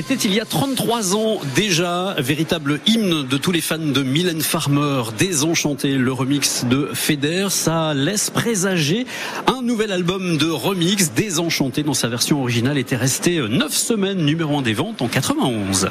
C'était 0.00 0.28
il 0.28 0.32
y 0.32 0.38
a 0.38 0.44
33 0.44 1.16
ans 1.16 1.40
déjà, 1.56 2.14
véritable 2.18 2.78
hymne 2.86 3.26
de 3.26 3.36
tous 3.36 3.50
les 3.50 3.60
fans 3.60 3.78
de 3.78 4.04
Mylène 4.04 4.42
Farmer, 4.42 5.02
Désenchanté, 5.18 5.94
le 5.96 6.12
remix 6.12 6.64
de 6.64 6.90
Feder. 6.94 7.48
Ça 7.50 7.94
laisse 7.94 8.30
présager 8.30 9.08
un 9.48 9.60
nouvel 9.60 9.90
album 9.90 10.38
de 10.38 10.48
remix, 10.48 11.10
Désenchanté, 11.10 11.82
dans 11.82 11.94
sa 11.94 12.06
version 12.06 12.40
originale, 12.40 12.78
était 12.78 12.94
resté 12.94 13.40
9 13.40 13.72
semaines 13.72 14.24
numéro 14.24 14.56
1 14.58 14.62
des 14.62 14.72
ventes 14.72 15.02
en 15.02 15.08
91. 15.08 15.88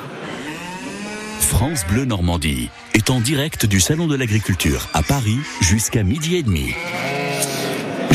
France 1.41 1.81
Bleu 1.89 2.05
Normandie 2.05 2.69
est 2.93 3.09
en 3.09 3.19
direct 3.19 3.65
du 3.65 3.81
Salon 3.81 4.07
de 4.07 4.15
l'Agriculture 4.15 4.87
à 4.93 5.03
Paris 5.03 5.39
jusqu'à 5.59 6.03
midi 6.03 6.37
et 6.37 6.43
demi. 6.43 6.73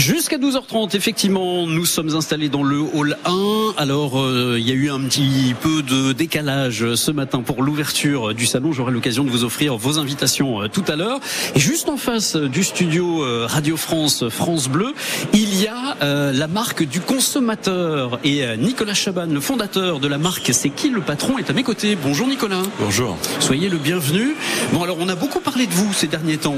Jusqu'à 0.04 0.37
12h30, 0.37 0.97
effectivement, 0.97 1.64
nous 1.64 1.87
sommes 1.87 2.16
installés 2.16 2.49
dans 2.49 2.64
le 2.64 2.80
hall 2.80 3.16
1. 3.25 3.75
Alors, 3.76 4.18
euh, 4.18 4.56
il 4.59 4.68
y 4.68 4.73
a 4.73 4.75
eu 4.75 4.90
un 4.90 4.99
petit 5.02 5.54
peu 5.61 5.80
de 5.80 6.12
décalage 6.12 6.97
ce 6.97 7.12
matin 7.12 7.42
pour 7.42 7.62
l'ouverture 7.62 8.35
du 8.35 8.44
salon. 8.44 8.73
J'aurai 8.73 8.90
l'occasion 8.90 9.23
de 9.23 9.30
vous 9.30 9.44
offrir 9.44 9.76
vos 9.76 10.00
invitations 10.00 10.61
euh, 10.61 10.66
tout 10.66 10.82
à 10.88 10.97
l'heure. 10.97 11.21
Et 11.54 11.61
juste 11.61 11.88
en 11.88 11.97
face 11.97 12.35
du 12.35 12.64
studio 12.64 13.23
euh, 13.23 13.47
Radio 13.49 13.76
France, 13.76 14.28
France 14.28 14.66
Bleu, 14.66 14.92
il 15.35 15.54
y 15.62 15.68
a 15.68 15.72
euh, 16.02 16.32
la 16.32 16.46
marque 16.46 16.82
du 16.82 17.00
consommateur. 17.00 18.18
Et 18.25 18.44
euh, 18.44 18.56
Nicolas 18.56 18.94
Chaban, 18.94 19.26
le 19.26 19.40
fondateur 19.40 20.00
de 20.00 20.08
la 20.08 20.18
marque 20.18 20.50
C'est 20.52 20.70
qui 20.70 20.88
le 20.88 21.00
patron, 21.00 21.38
est 21.38 21.50
à 21.50 21.52
mes 21.52 21.62
côtés. 21.62 21.96
Bonjour 21.96 22.26
Nicolas. 22.26 22.62
Bonjour. 22.80 23.18
Soyez 23.40 23.68
le 23.68 23.78
bienvenu. 23.78 24.34
Bon, 24.72 24.82
alors, 24.82 24.96
on 25.00 25.08
a 25.08 25.14
beaucoup 25.14 25.40
parlé 25.40 25.66
de 25.66 25.72
vous 25.72 25.92
ces 25.92 26.06
derniers 26.06 26.38
temps. 26.38 26.56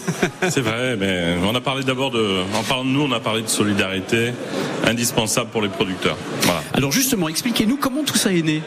C'est 0.48 0.60
vrai, 0.60 0.96
mais 0.96 1.36
on 1.44 1.54
a 1.54 1.60
parlé 1.60 1.84
d'abord 1.84 2.10
de, 2.10 2.42
en 2.54 2.62
parlant 2.62 2.84
de 2.84 2.90
nous, 2.90 3.02
on 3.02 3.12
a 3.12 3.20
parlé 3.20 3.42
de 3.42 3.48
solidarité 3.48 4.32
indispensable 4.86 5.50
pour 5.50 5.62
les 5.62 5.68
producteurs. 5.68 6.16
Voilà. 6.42 6.62
Alors 6.74 6.92
justement, 6.92 7.28
expliquez-nous 7.28 7.76
comment 7.76 8.04
tout 8.04 8.16
ça 8.16 8.32
est 8.32 8.42
né. 8.42 8.62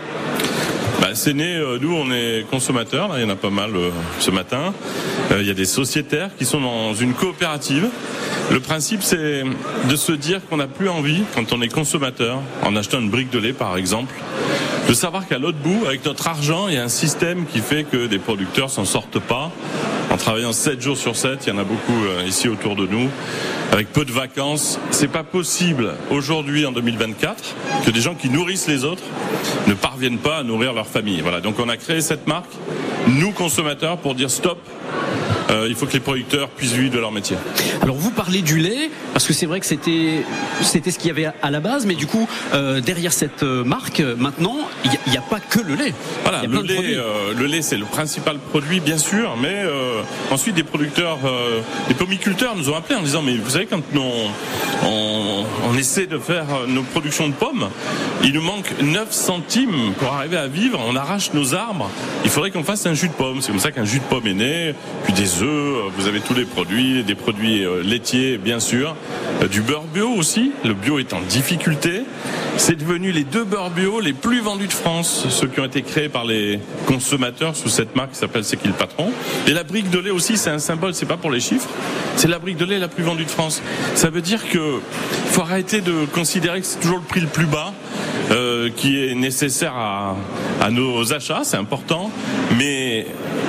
Bah, 1.01 1.15
c'est 1.15 1.33
né, 1.33 1.55
euh, 1.55 1.79
nous 1.79 1.93
on 1.93 2.11
est 2.11 2.45
consommateurs, 2.49 3.07
là, 3.07 3.15
il 3.17 3.21
y 3.21 3.25
en 3.25 3.29
a 3.29 3.35
pas 3.35 3.49
mal 3.49 3.75
euh, 3.75 3.89
ce 4.19 4.31
matin. 4.31 4.73
Euh, 5.31 5.37
il 5.41 5.47
y 5.47 5.49
a 5.49 5.53
des 5.53 5.65
sociétaires 5.65 6.29
qui 6.37 6.45
sont 6.45 6.59
dans 6.59 6.93
une 6.93 7.13
coopérative. 7.13 7.87
Le 8.51 8.59
principe 8.59 9.03
c'est 9.03 9.43
de 9.87 9.95
se 9.95 10.11
dire 10.11 10.41
qu'on 10.47 10.57
n'a 10.57 10.67
plus 10.67 10.89
envie, 10.89 11.23
quand 11.35 11.53
on 11.53 11.61
est 11.61 11.67
consommateur, 11.67 12.39
en 12.63 12.75
achetant 12.75 12.99
une 12.99 13.09
brique 13.09 13.29
de 13.29 13.39
lait 13.39 13.53
par 13.53 13.77
exemple, 13.77 14.13
de 14.87 14.93
savoir 14.93 15.27
qu'à 15.27 15.37
l'autre 15.37 15.59
bout, 15.59 15.85
avec 15.85 16.03
notre 16.03 16.27
argent, 16.27 16.67
il 16.67 16.73
y 16.73 16.77
a 16.77 16.83
un 16.83 16.89
système 16.89 17.45
qui 17.45 17.59
fait 17.59 17.83
que 17.83 18.07
des 18.07 18.17
producteurs 18.17 18.71
s'en 18.71 18.85
sortent 18.85 19.19
pas. 19.19 19.51
En 20.09 20.17
travaillant 20.17 20.51
7 20.51 20.81
jours 20.81 20.97
sur 20.97 21.15
7, 21.15 21.45
il 21.45 21.49
y 21.49 21.51
en 21.51 21.59
a 21.59 21.63
beaucoup 21.63 22.03
euh, 22.03 22.23
ici 22.25 22.49
autour 22.49 22.75
de 22.75 22.87
nous, 22.87 23.07
avec 23.71 23.93
peu 23.93 24.03
de 24.03 24.11
vacances. 24.11 24.79
C'est 24.89 25.07
pas 25.07 25.23
possible 25.23 25.93
aujourd'hui 26.09 26.65
en 26.65 26.71
2024 26.71 27.55
que 27.85 27.91
des 27.91 28.01
gens 28.01 28.15
qui 28.15 28.29
nourrissent 28.29 28.67
les 28.67 28.83
autres 28.83 29.03
ne 29.67 29.75
parviennent 29.75 30.17
pas 30.17 30.37
à 30.37 30.43
nourrir 30.43 30.73
leur 30.73 30.87
famille. 30.87 31.21
Voilà. 31.21 31.39
Donc 31.39 31.59
on 31.59 31.69
a 31.69 31.77
créé 31.77 32.01
cette 32.01 32.25
marque, 32.25 32.51
nous 33.07 33.31
consommateurs, 33.31 33.97
pour 33.97 34.15
dire 34.15 34.31
stop. 34.31 34.57
Euh, 35.49 35.67
il 35.69 35.75
faut 35.75 35.85
que 35.85 35.93
les 35.93 35.99
producteurs 35.99 36.49
puissent 36.49 36.73
vivre 36.73 36.93
de 36.93 36.99
leur 36.99 37.11
métier. 37.11 37.37
Alors 37.81 37.95
vous 37.95 38.11
parlez 38.11 38.41
du 38.41 38.59
lait 38.59 38.89
parce 39.13 39.25
que 39.25 39.33
c'est 39.33 39.45
vrai 39.45 39.59
que 39.59 39.65
c'était 39.65 40.23
c'était 40.61 40.91
ce 40.91 40.99
qu'il 40.99 41.07
y 41.07 41.11
avait 41.11 41.31
à 41.41 41.51
la 41.51 41.59
base, 41.59 41.85
mais 41.85 41.95
du 41.95 42.07
coup 42.07 42.27
euh, 42.53 42.81
derrière 42.81 43.13
cette 43.13 43.43
euh, 43.43 43.63
marque 43.63 44.01
maintenant 44.17 44.57
il 44.85 45.11
n'y 45.11 45.17
a, 45.17 45.21
pas 45.21 45.39
que 45.39 45.59
le 45.59 45.75
lait. 45.75 45.93
Voilà, 46.23 46.43
le 46.43 46.61
lait, 46.61 46.73
produits. 46.73 46.95
le 47.37 47.45
lait 47.45 47.61
c'est 47.61 47.77
le 47.77 47.85
principal 47.85 48.37
produit 48.37 48.79
bien 48.79 48.97
sûr, 48.97 49.37
mais 49.41 49.65
ensuite 50.31 50.55
des 50.55 50.63
producteurs, 50.63 51.19
des 51.87 51.93
pomiculteurs 51.93 52.55
nous 52.55 52.69
ont 52.69 52.75
appelé 52.75 52.95
en 52.95 53.01
disant 53.03 53.21
mais 53.21 53.35
vous 53.35 53.49
savez 53.51 53.65
quand 53.65 53.81
on, 53.95 54.87
on, 54.87 55.18
on 55.69 55.77
essaie 55.77 56.07
de 56.07 56.17
faire 56.17 56.45
nos 56.67 56.83
productions 56.83 57.27
de 57.27 57.33
pommes, 57.33 57.69
il 58.23 58.33
nous 58.33 58.41
manque 58.41 58.69
9 58.81 59.11
centimes 59.11 59.93
pour 59.97 60.13
arriver 60.13 60.37
à 60.37 60.47
vivre, 60.47 60.79
on 60.87 60.95
arrache 60.95 61.33
nos 61.33 61.53
arbres, 61.55 61.89
il 62.23 62.29
faudrait 62.29 62.51
qu'on 62.51 62.63
fasse 62.63 62.85
un 62.85 62.93
jus 62.93 63.07
de 63.07 63.13
pomme, 63.13 63.41
c'est 63.41 63.51
comme 63.51 63.59
ça 63.59 63.71
qu'un 63.71 63.85
jus 63.85 63.99
de 63.99 64.03
pomme 64.03 64.27
est 64.27 64.33
né, 64.33 64.75
puis 65.03 65.13
des 65.13 65.41
œufs, 65.41 65.43
euh, 65.43 65.89
vous 65.97 66.07
avez 66.07 66.19
tous 66.19 66.33
les 66.33 66.45
produits, 66.45 67.03
des 67.03 67.15
produits 67.15 67.65
euh, 67.65 67.81
laitiers 67.83 68.37
bien 68.37 68.59
sûr, 68.59 68.95
euh, 69.41 69.47
du 69.47 69.61
beurre 69.61 69.83
bio 69.93 70.09
aussi, 70.09 70.51
le 70.63 70.73
bio 70.73 70.99
est 70.99 71.13
en 71.13 71.21
difficulté, 71.21 72.03
c'est 72.57 72.75
devenu 72.75 73.11
les 73.11 73.23
deux 73.23 73.45
beurres 73.45 73.69
bio 73.69 73.99
les 73.99 74.13
plus 74.13 74.41
vendus 74.41 74.67
de 74.67 74.73
France, 74.73 75.27
ceux 75.29 75.47
qui 75.47 75.59
ont 75.59 75.65
été 75.65 75.81
créés 75.81 76.09
par 76.09 76.25
les 76.25 76.59
consommateurs 76.87 77.55
sous 77.55 77.69
cette 77.69 77.95
marque 77.95 78.11
qui 78.11 78.17
s'appelle 78.17 78.43
C'est 78.43 78.57
qui 78.57 78.67
le 78.67 78.73
patron. 78.73 79.11
Et 79.47 79.53
la 79.53 79.63
brique 79.63 79.89
de 79.89 79.99
lait 79.99 80.09
aussi, 80.09 80.37
c'est 80.37 80.49
un 80.49 80.59
symbole, 80.59 80.93
c'est 80.93 81.05
pas 81.05 81.17
pour 81.17 81.31
les 81.31 81.39
chiffres, 81.39 81.69
c'est 82.15 82.27
la 82.27 82.39
brique 82.39 82.57
de 82.57 82.65
lait 82.65 82.79
la 82.79 82.87
plus 82.87 83.03
vendue 83.03 83.23
de 83.23 83.29
France. 83.29 83.61
Ça 83.95 84.09
veut 84.09 84.21
dire 84.21 84.49
que 84.49 84.79
faut 85.27 85.41
arrêter 85.41 85.81
de 85.81 86.05
considérer 86.13 86.61
que 86.61 86.67
c'est 86.67 86.79
toujours 86.79 86.97
le 86.99 87.03
prix 87.03 87.21
le 87.21 87.27
plus 87.27 87.45
bas 87.45 87.73
euh, 88.31 88.69
qui 88.75 89.03
est 89.03 89.15
nécessaire 89.15 89.73
à, 89.75 90.15
à 90.61 90.69
nos 90.69 91.13
achats, 91.13 91.41
c'est 91.43 91.57
important, 91.57 92.11
mais 92.57 93.07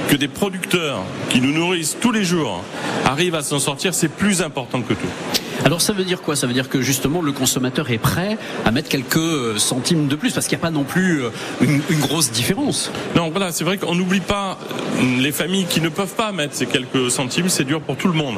que 0.09 0.17
des 0.17 0.29
producteurs 0.29 1.03
qui 1.29 1.41
nous 1.41 1.53
nourrissent 1.53 1.97
tous 2.01 2.13
les 2.13 2.25
jours 2.25 2.63
arrivent 3.05 3.35
à 3.35 3.43
s'en 3.43 3.59
sortir, 3.59 3.95
c'est 3.95 4.09
plus 4.09 4.43
important 4.43 4.83
que 4.83 4.95
tout. 4.95 5.09
Alors 5.63 5.83
ça 5.83 5.93
veut 5.93 6.05
dire 6.05 6.23
quoi? 6.23 6.37
Ça 6.37 6.47
veut 6.47 6.55
dire 6.55 6.71
que 6.71 6.81
justement 6.81 7.21
le 7.21 7.33
consommateur 7.33 7.91
est 7.91 7.99
prêt 7.99 8.39
à 8.65 8.71
mettre 8.71 8.89
quelques 8.89 9.19
euh, 9.19 9.59
centimes 9.59 10.09
de 10.09 10.17
plus 10.17 10.33
parce 10.33 10.47
qu'il 10.47 10.57
n'y 10.57 10.63
a 10.63 10.67
pas 10.67 10.71
non 10.71 10.85
plus 10.85 11.23
euh, 11.23 11.29
une, 11.61 11.83
une 11.91 12.01
grosse 12.01 12.31
différence. 12.31 12.91
Non, 13.15 13.29
voilà, 13.31 13.53
c'est 13.53 13.65
vrai 13.65 13.77
qu'on 13.77 13.95
n'oublie 13.95 14.21
pas 14.21 14.59
euh, 14.63 15.21
les 15.21 15.33
familles 15.33 15.67
qui 15.67 15.83
ne 15.83 15.91
peuvent 15.91 16.15
pas 16.15 16.33
mettre 16.33 16.55
ces 16.55 16.65
quelques 16.65 17.11
centimes, 17.11 17.51
c'est 17.51 17.65
dur 17.65 17.83
pour 17.83 17.97
tout 17.97 18.09
le 18.09 18.15
monde. 18.15 18.37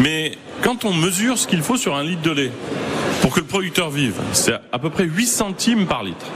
Mais 0.00 0.32
quand 0.62 0.84
on 0.84 0.92
mesure 0.92 1.38
ce 1.38 1.46
qu'il 1.46 1.62
faut 1.62 1.76
sur 1.76 1.96
un 1.96 2.02
litre 2.02 2.22
de 2.22 2.30
lait 2.30 2.52
pour 3.22 3.34
que 3.34 3.40
le 3.40 3.46
producteur 3.46 3.90
vive, 3.90 4.20
c'est 4.32 4.54
à 4.72 4.78
peu 4.78 4.90
près 4.90 5.04
8 5.04 5.26
centimes 5.26 5.86
par 5.86 6.04
litre. 6.04 6.26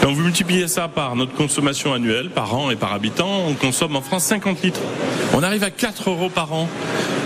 Quand 0.00 0.12
vous 0.12 0.22
multipliez 0.22 0.66
ça 0.66 0.88
par 0.88 1.14
notre 1.14 1.32
consommation 1.34 1.92
annuelle, 1.92 2.30
par 2.30 2.54
an 2.54 2.70
et 2.70 2.76
par 2.76 2.92
habitant, 2.92 3.44
on 3.48 3.54
consomme 3.54 3.94
en 3.96 4.00
France 4.00 4.24
50 4.24 4.62
litres. 4.62 4.80
On 5.34 5.42
arrive 5.42 5.62
à 5.62 5.70
4 5.70 6.10
euros 6.10 6.28
par 6.28 6.52
an. 6.52 6.68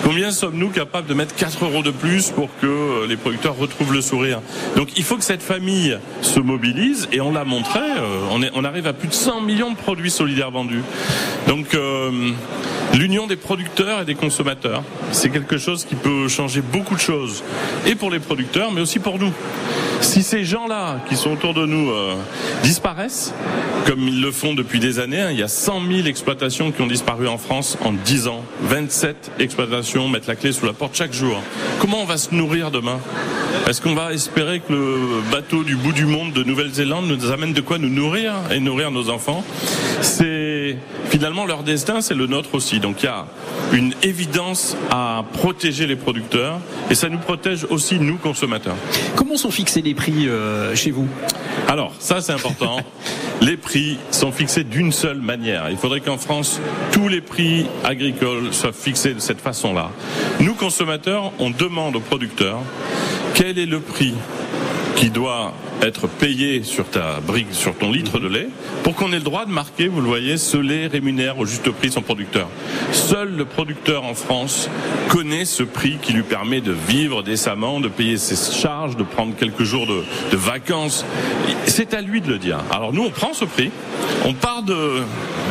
Combien 0.04 0.30
sommes-nous 0.30 0.68
capables 0.68 1.08
de 1.08 1.14
mettre 1.14 1.34
4 1.34 1.64
euros 1.64 1.82
de 1.82 1.90
plus 1.90 2.30
pour 2.30 2.48
que 2.60 2.66
euh, 2.66 3.06
les 3.08 3.16
producteurs 3.16 3.56
retrouvent 3.56 3.92
le 3.92 4.00
sourire? 4.00 4.40
Donc 4.76 4.96
il 4.96 5.02
faut 5.02 5.16
que 5.16 5.24
cette 5.24 5.42
famille 5.42 5.98
se 6.20 6.38
mobilise 6.38 7.08
et 7.12 7.20
on 7.20 7.32
l'a 7.32 7.44
montré, 7.44 7.80
euh, 7.80 8.28
on, 8.30 8.42
est, 8.42 8.50
on 8.54 8.64
arrive 8.64 8.86
à 8.86 8.92
plus 8.92 9.08
de 9.08 9.14
100 9.14 9.40
millions 9.40 9.72
de 9.72 9.76
produits 9.76 10.10
solidaires 10.10 10.50
vendus. 10.50 10.82
Donc 11.48 11.74
euh, 11.74 12.30
l'union 12.96 13.26
des 13.26 13.36
producteurs 13.36 14.00
et 14.00 14.04
des 14.04 14.14
consommateurs, 14.14 14.82
c'est 15.12 15.30
quelque 15.30 15.58
chose 15.58 15.84
qui 15.84 15.94
peut 15.94 16.28
changer 16.28 16.60
beaucoup 16.60 16.94
de 16.94 17.00
choses, 17.00 17.42
et 17.86 17.94
pour 17.94 18.10
les 18.10 18.18
producteurs, 18.18 18.72
mais 18.72 18.80
aussi 18.80 18.98
pour 18.98 19.18
nous. 19.18 19.32
Si 20.00 20.22
ces 20.22 20.44
gens-là 20.44 21.00
qui 21.08 21.16
sont 21.16 21.30
autour 21.30 21.54
de 21.54 21.66
nous 21.66 21.90
euh, 21.90 22.14
disparaissent, 22.62 23.34
comme 23.86 24.00
ils 24.00 24.20
le 24.20 24.30
font 24.30 24.54
depuis 24.54 24.78
des 24.78 24.98
années, 24.98 25.20
hein, 25.20 25.30
il 25.30 25.38
y 25.38 25.42
a 25.42 25.48
100 25.48 25.80
000 25.90 26.06
exploitations 26.06 26.70
qui 26.70 26.82
ont 26.82 26.86
disparu 26.86 27.28
en 27.28 27.38
France 27.38 27.78
en 27.84 27.92
10 27.92 28.28
ans. 28.28 28.44
27 28.62 29.32
exploitations 29.38 30.08
mettent 30.08 30.26
la 30.26 30.36
clé 30.36 30.52
sous 30.52 30.66
la 30.66 30.72
porte 30.72 30.96
chaque 30.96 31.12
jour. 31.12 31.40
Comment 31.80 32.02
on 32.02 32.04
va 32.04 32.18
se 32.18 32.34
nourrir 32.34 32.70
demain? 32.70 33.00
Est-ce 33.66 33.80
qu'on 33.80 33.94
va 33.94 34.12
espérer 34.12 34.60
que 34.60 34.72
le 34.72 35.22
bateau 35.32 35.64
du 35.64 35.76
bout 35.76 35.92
du 35.92 36.04
monde 36.04 36.32
de 36.32 36.44
Nouvelle-Zélande 36.44 37.06
nous 37.06 37.30
amène 37.30 37.52
de 37.52 37.60
quoi 37.60 37.78
nous 37.78 37.88
nourrir 37.88 38.34
et 38.50 38.60
nourrir 38.60 38.90
nos 38.90 39.08
enfants? 39.08 39.44
Finalement 41.08 41.46
leur 41.46 41.62
destin, 41.62 42.00
c'est 42.00 42.14
le 42.14 42.26
nôtre 42.26 42.54
aussi. 42.54 42.80
Donc 42.80 43.02
il 43.02 43.06
y 43.06 43.08
a 43.08 43.26
une 43.72 43.94
évidence 44.02 44.76
à 44.90 45.24
protéger 45.34 45.86
les 45.86 45.96
producteurs 45.96 46.60
et 46.90 46.94
ça 46.94 47.08
nous 47.08 47.18
protège 47.18 47.64
aussi 47.70 47.98
nous 47.98 48.16
consommateurs. 48.16 48.76
Comment 49.14 49.36
sont 49.36 49.50
fixés 49.50 49.82
les 49.82 49.94
prix 49.94 50.28
euh, 50.28 50.74
chez 50.74 50.90
vous? 50.90 51.08
Alors, 51.68 51.92
ça 51.98 52.20
c'est 52.20 52.32
important. 52.32 52.80
Les 53.42 53.58
prix 53.58 53.98
sont 54.10 54.32
fixés 54.32 54.64
d'une 54.64 54.92
seule 54.92 55.20
manière. 55.20 55.68
Il 55.68 55.76
faudrait 55.76 56.00
qu'en 56.00 56.16
France, 56.16 56.58
tous 56.90 57.06
les 57.06 57.20
prix 57.20 57.66
agricoles 57.84 58.54
soient 58.54 58.72
fixés 58.72 59.12
de 59.12 59.20
cette 59.20 59.42
façon-là. 59.42 59.90
Nous, 60.40 60.54
consommateurs, 60.54 61.32
on 61.38 61.50
demande 61.50 61.96
aux 61.96 62.00
producteurs 62.00 62.60
quel 63.34 63.58
est 63.58 63.66
le 63.66 63.80
prix 63.80 64.14
qui 64.96 65.10
doit 65.10 65.52
être 65.82 66.08
payé 66.08 66.62
sur 66.62 66.88
ta 66.88 67.20
brique, 67.20 67.52
sur 67.52 67.74
ton 67.74 67.92
litre 67.92 68.18
de 68.18 68.28
lait, 68.28 68.48
pour 68.82 68.94
qu'on 68.94 69.12
ait 69.12 69.18
le 69.18 69.20
droit 69.20 69.44
de 69.44 69.50
marquer, 69.50 69.88
vous 69.88 70.00
le 70.00 70.06
voyez, 70.06 70.36
ce 70.36 70.56
lait 70.56 70.86
rémunère 70.86 71.38
au 71.38 71.46
juste 71.46 71.70
prix 71.70 71.90
son 71.90 72.02
producteur. 72.02 72.48
Seul 72.92 73.36
le 73.36 73.44
producteur 73.44 74.04
en 74.04 74.14
France 74.14 74.68
connaît 75.08 75.44
ce 75.44 75.62
prix 75.62 75.98
qui 76.00 76.12
lui 76.12 76.22
permet 76.22 76.60
de 76.60 76.72
vivre 76.72 77.22
décemment, 77.22 77.80
de 77.80 77.88
payer 77.88 78.16
ses 78.16 78.52
charges, 78.52 78.96
de 78.96 79.02
prendre 79.02 79.34
quelques 79.34 79.64
jours 79.64 79.86
de, 79.86 80.04
vacances. 80.36 81.04
C'est 81.66 81.94
à 81.94 82.00
lui 82.00 82.20
de 82.20 82.28
le 82.28 82.38
dire. 82.38 82.58
Alors 82.70 82.92
nous, 82.92 83.02
on 83.02 83.10
prend 83.10 83.32
ce 83.32 83.44
prix, 83.44 83.70
on 84.24 84.34
part 84.34 84.62
de 84.62 85.02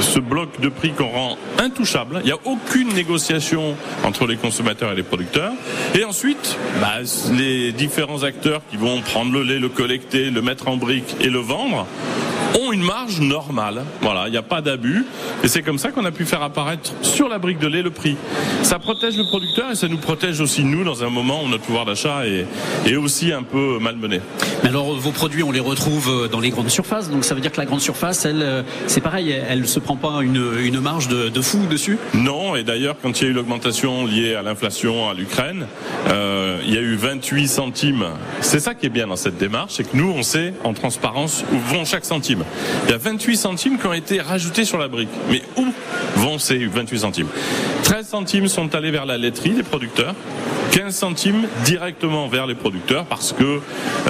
ce 0.01 0.20
bloc 0.20 0.60
de 0.62 0.70
prix 0.70 0.91
qu'on 0.91 1.10
rend 1.10 1.38
intouchable. 1.60 2.20
Il 2.22 2.27
n'y 2.27 2.32
a 2.32 2.39
aucune 2.46 2.94
négociation 2.94 3.75
entre 4.03 4.27
les 4.27 4.36
consommateurs 4.36 4.91
et 4.91 4.96
les 4.96 5.03
producteurs. 5.03 5.53
Et 5.98 6.03
ensuite, 6.03 6.58
bah, 6.79 7.00
les 7.34 7.72
différents 7.72 8.24
acteurs 8.24 8.62
qui 8.70 8.77
vont 8.77 9.01
prendre 9.01 9.32
le 9.34 9.44
lait, 9.44 9.60
le 9.60 9.70
collecter, 9.70 10.14
le 10.24 10.41
mettre 10.41 10.69
en 10.69 10.77
brique 10.77 11.15
et 11.19 11.29
le 11.29 11.39
vendre 11.39 11.86
ont 12.59 12.71
une 12.71 12.83
marge 12.83 13.19
normale. 13.19 13.83
Voilà, 14.01 14.27
il 14.27 14.31
n'y 14.31 14.38
a 14.38 14.41
pas 14.43 14.62
d'abus. 14.62 15.05
Et 15.43 15.47
c'est 15.47 15.62
comme 15.62 15.77
ça 15.77 15.91
qu'on 15.91 16.05
a 16.05 16.12
pu 16.12 16.25
faire 16.25 16.41
apparaître 16.41 16.91
sur 17.01 17.29
la 17.29 17.38
brique 17.38 17.59
de 17.59 17.67
lait 17.67 17.81
le 17.81 17.91
prix. 17.91 18.17
Ça 18.63 18.79
protège 18.79 19.17
le 19.17 19.25
producteur 19.25 19.71
et 19.71 19.75
ça 19.75 19.88
nous 19.88 19.97
protège 19.97 20.41
aussi 20.41 20.63
nous 20.63 20.83
dans 20.83 21.03
un 21.03 21.09
moment 21.09 21.43
où 21.43 21.47
notre 21.47 21.63
pouvoir 21.63 21.85
d'achat 21.85 22.25
est, 22.25 22.45
est 22.85 22.95
aussi 22.95 23.31
un 23.31 23.43
peu 23.43 23.79
malmené. 23.79 24.21
Mais 24.63 24.69
alors, 24.69 24.93
vos 24.95 25.12
produits, 25.12 25.43
on 25.43 25.51
les 25.51 25.59
retrouve 25.59 26.09
euh, 26.09 26.27
dans 26.27 26.39
les 26.39 26.50
grandes 26.50 26.69
surfaces. 26.69 27.09
Donc, 27.09 27.24
ça 27.25 27.35
veut 27.35 27.41
dire 27.41 27.51
que 27.51 27.59
la 27.59 27.65
grande 27.65 27.81
surface, 27.81 28.25
elle, 28.25 28.41
euh, 28.41 28.63
c'est 28.88 29.01
pareil, 29.01 29.31
elle 29.31 29.62
ne 29.62 29.65
se 29.65 29.79
prend 29.79 29.95
pas 29.95 30.21
une, 30.21 30.41
une 30.63 30.79
marge 30.79 31.07
de, 31.07 31.29
de 31.29 31.41
fou 31.41 31.65
dessus? 31.69 31.97
Non, 32.13 32.55
et 32.55 32.63
d'ailleurs, 32.63 32.95
quand 33.01 33.21
il 33.21 33.24
y 33.25 33.27
a 33.27 33.29
eu 33.29 33.33
l'augmentation 33.33 34.05
liée 34.05 34.35
à 34.35 34.41
l'inflation 34.41 35.09
à 35.09 35.13
l'Ukraine, 35.13 35.67
euh, 36.09 36.59
il 36.65 36.74
y 36.74 36.77
a 36.77 36.81
eu 36.81 36.95
28 36.95 37.47
centimes. 37.47 38.05
C'est 38.41 38.59
ça 38.59 38.74
qui 38.74 38.85
est 38.85 38.89
bien 38.89 39.07
dans 39.07 39.15
cette 39.15 39.38
démarche, 39.38 39.74
c'est 39.75 39.83
que 39.83 39.95
nous, 39.95 40.09
on 40.09 40.24
sait 40.24 40.53
en 40.63 40.74
transparence 40.74 41.43
où 41.51 41.57
vont 41.57 41.85
chaque 41.85 42.05
centime. 42.05 42.44
Il 42.85 42.91
y 42.91 42.93
a 42.93 42.97
28 42.97 43.37
centimes 43.37 43.77
qui 43.77 43.87
ont 43.87 43.93
été 43.93 44.21
rajoutés 44.21 44.65
sur 44.65 44.77
la 44.77 44.87
brique. 44.87 45.09
Mais 45.29 45.41
où 45.57 45.65
vont 46.15 46.39
ces 46.39 46.65
28 46.65 46.99
centimes? 46.99 47.27
13 47.83 48.07
centimes 48.07 48.47
sont 48.47 48.73
allés 48.75 48.91
vers 48.91 49.05
la 49.05 49.17
laiterie 49.17 49.51
des 49.51 49.63
producteurs. 49.63 50.15
15 50.75 50.93
centimes 50.93 51.47
directement 51.63 52.27
vers 52.27 52.47
les 52.47 52.55
producteurs 52.55 53.05
parce 53.05 53.31
que 53.31 53.61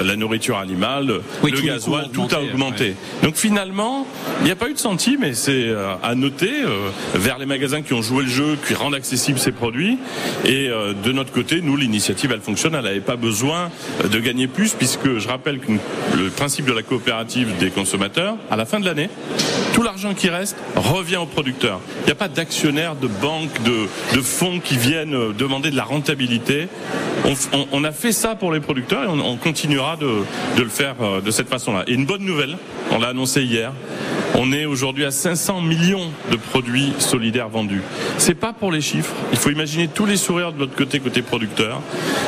la 0.02 0.16
nourriture 0.16 0.58
animale, 0.58 1.20
Oui, 1.44 1.52
le 1.52 1.60
gasoil, 1.60 2.08
tout 2.12 2.26
a 2.32 2.42
augmenté, 2.42 2.84
ouais. 2.84 2.94
Donc 3.22 3.36
finalement, 3.36 4.04
il 4.40 4.46
n'y 4.46 4.50
a 4.50 4.56
pas 4.56 4.68
eu 4.68 4.72
de 4.72 4.78
centimes 4.78 5.22
et 5.22 5.34
c'est 5.34 5.68
euh, 5.68 5.94
à 6.02 6.16
noter 6.16 6.50
euh, 6.64 6.90
vers 7.14 7.38
les 7.38 7.46
magasins 7.46 7.82
qui 7.82 7.92
ont 7.94 8.02
joué 8.02 8.24
le 8.24 8.28
jeu, 8.28 8.58
qui 8.66 8.74
rendent 8.74 8.96
accessibles 8.96 9.38
ces 9.38 9.52
produits. 9.52 9.98
Et 10.44 10.68
euh, 10.68 10.92
de 10.92 11.12
notre 11.12 11.30
côté, 11.30 11.60
nous, 11.60 11.76
l'initiative, 11.76 12.32
elle 12.32 12.40
fonctionne. 12.40 12.74
Elle 12.74 12.84
n'avait 12.84 12.98
pas 12.98 13.16
besoin 13.16 13.70
de 14.02 14.18
gagner 14.18 14.48
plus 14.48 14.72
puisque 14.72 15.18
je 15.18 15.28
rappelle 15.28 15.60
que 15.60 15.70
le 16.16 16.30
principe 16.30 16.66
de 16.66 16.72
la 16.72 16.82
coopérative 16.82 17.56
des 17.58 17.70
consommateurs, 17.70 18.15
à 18.50 18.56
la 18.56 18.64
fin 18.64 18.80
de 18.80 18.86
l'année, 18.86 19.10
tout 19.74 19.82
l'argent 19.82 20.14
qui 20.14 20.30
reste 20.30 20.56
revient 20.74 21.16
aux 21.16 21.26
producteurs. 21.26 21.80
Il 22.00 22.06
n'y 22.06 22.12
a 22.12 22.14
pas 22.14 22.28
d'actionnaires, 22.28 22.96
de 22.96 23.08
banques, 23.08 23.62
de, 23.62 24.20
fonds 24.22 24.58
qui 24.58 24.76
viennent 24.76 25.14
euh, 25.14 25.32
demander 25.32 25.70
de 25.70 25.76
la 25.76 25.84
rentabilité. 25.84 26.68
On, 27.72 27.84
a 27.84 27.92
fait 27.92 28.12
ça 28.12 28.34
pour 28.34 28.52
les 28.52 28.60
producteurs 28.60 29.04
et 29.04 29.06
on, 29.06 29.18
on 29.20 29.36
continuera 29.36 29.96
de, 29.96 30.24
de 30.56 30.62
le 30.62 30.68
faire 30.68 30.94
euh, 31.00 31.20
de 31.20 31.30
cette 31.30 31.48
façon-là. 31.48 31.84
Et 31.86 31.92
une 31.92 32.06
bonne 32.06 32.24
nouvelle, 32.24 32.56
on 32.90 32.98
l'a 32.98 33.08
annoncé 33.08 33.42
hier. 33.42 33.72
On 34.38 34.52
est 34.52 34.66
aujourd'hui 34.66 35.06
à 35.06 35.10
500 35.10 35.62
millions 35.62 36.10
de 36.30 36.36
produits 36.36 36.92
solidaires 36.98 37.48
vendus. 37.48 37.80
C'est 38.18 38.34
pas 38.34 38.52
pour 38.52 38.70
les 38.70 38.82
chiffres. 38.82 39.14
Il 39.32 39.38
faut 39.38 39.48
imaginer 39.48 39.88
tous 39.88 40.04
les 40.04 40.18
sourires 40.18 40.52
de 40.52 40.58
l'autre 40.58 40.76
côté, 40.76 41.00
côté 41.00 41.22
producteur. 41.22 41.80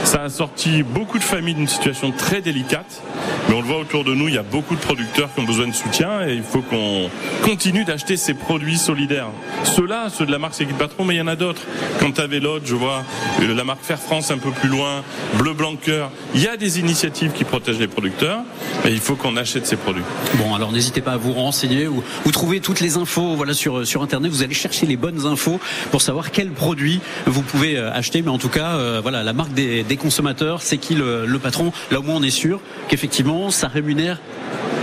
Ça 0.05 0.23
a 0.23 0.31
sorti 0.31 0.83
beaucoup 0.83 1.18
de 1.18 1.25
familles 1.25 1.55
d'une 1.55 1.68
situation 1.68 2.11
très 2.11 2.40
délicate. 2.40 3.03
Mais 3.49 3.55
on 3.55 3.61
le 3.61 3.66
voit 3.66 3.79
autour 3.79 4.05
de 4.05 4.14
nous, 4.14 4.29
il 4.29 4.35
y 4.35 4.38
a 4.38 4.42
beaucoup 4.42 4.75
de 4.75 4.81
producteurs 4.81 5.33
qui 5.35 5.40
ont 5.40 5.44
besoin 5.44 5.66
de 5.66 5.75
soutien 5.75 6.27
et 6.27 6.35
il 6.35 6.42
faut 6.42 6.62
qu'on 6.62 7.11
continue 7.42 7.85
d'acheter 7.85 8.16
ces 8.16 8.35
produits 8.35 8.79
solidaires. 8.79 9.29
Ceux-là, 9.64 10.09
ceux 10.09 10.27
de 10.27 10.33
la 10.33 10.38
marque 10.38 10.55
C'est 10.55 10.66
mais 11.05 11.14
il 11.14 11.18
y 11.18 11.21
en 11.21 11.27
a 11.27 11.37
d'autres. 11.37 11.62
Quand 12.01 12.18
à 12.18 12.27
Vélote, 12.27 12.62
je 12.64 12.75
vois 12.75 13.05
euh, 13.42 13.55
la 13.55 13.64
marque 13.64 13.83
Fair 13.83 13.99
France 13.99 14.31
un 14.31 14.38
peu 14.38 14.51
plus 14.51 14.68
loin, 14.68 15.03
Bleu 15.38 15.53
Blanc 15.55 15.77
Cœur. 15.77 16.11
Il 16.35 16.42
y 16.42 16.49
a 16.49 16.57
des 16.57 16.79
initiatives 16.79 17.33
qui 17.33 17.44
protègent 17.44 17.79
les 17.79 17.88
producteurs 17.88 18.40
et 18.87 18.90
il 18.90 19.01
faut 19.01 19.14
qu'on 19.14 19.37
achète 19.37 19.66
ces 19.66 19.77
produits. 19.77 20.05
Bon, 20.35 20.55
alors 20.55 20.73
n'hésitez 20.73 21.01
pas 21.01 21.12
à 21.12 21.16
vous 21.16 21.33
renseigner 21.33 21.87
ou 22.25 22.31
trouver 22.31 22.61
toutes 22.61 22.81
les 22.81 22.97
infos 22.97 23.35
voilà, 23.35 23.55
sur, 23.55 23.87
sur 23.87 24.03
Internet. 24.03 24.31
Vous 24.31 24.43
allez 24.43 24.55
chercher 24.55 24.87
les 24.87 24.97
bonnes 24.97 25.27
infos 25.27 25.61
pour 25.91 26.03
savoir 26.03 26.31
quels 26.31 26.51
produits 26.51 27.01
vous 27.27 27.43
pouvez 27.43 27.77
euh, 27.77 27.93
acheter. 27.93 28.23
Mais 28.23 28.31
en 28.31 28.39
tout 28.39 28.49
cas, 28.49 28.77
euh, 28.77 29.01
voilà, 29.03 29.23
la 29.23 29.33
marque 29.33 29.53
des, 29.55 29.83
des 29.83 29.97
consommateurs, 29.97 30.63
c'est 30.63 30.79
qui 30.79 30.95
le, 30.95 31.27
le 31.27 31.39
patron? 31.39 31.73
Là 31.91 32.01
au 32.01 32.03
moins, 32.03 32.17
on 32.17 32.23
est 32.23 32.31
sûr 32.31 32.61
qu'effectivement, 32.89 33.51
ça 33.51 33.69
rémunère 33.69 34.19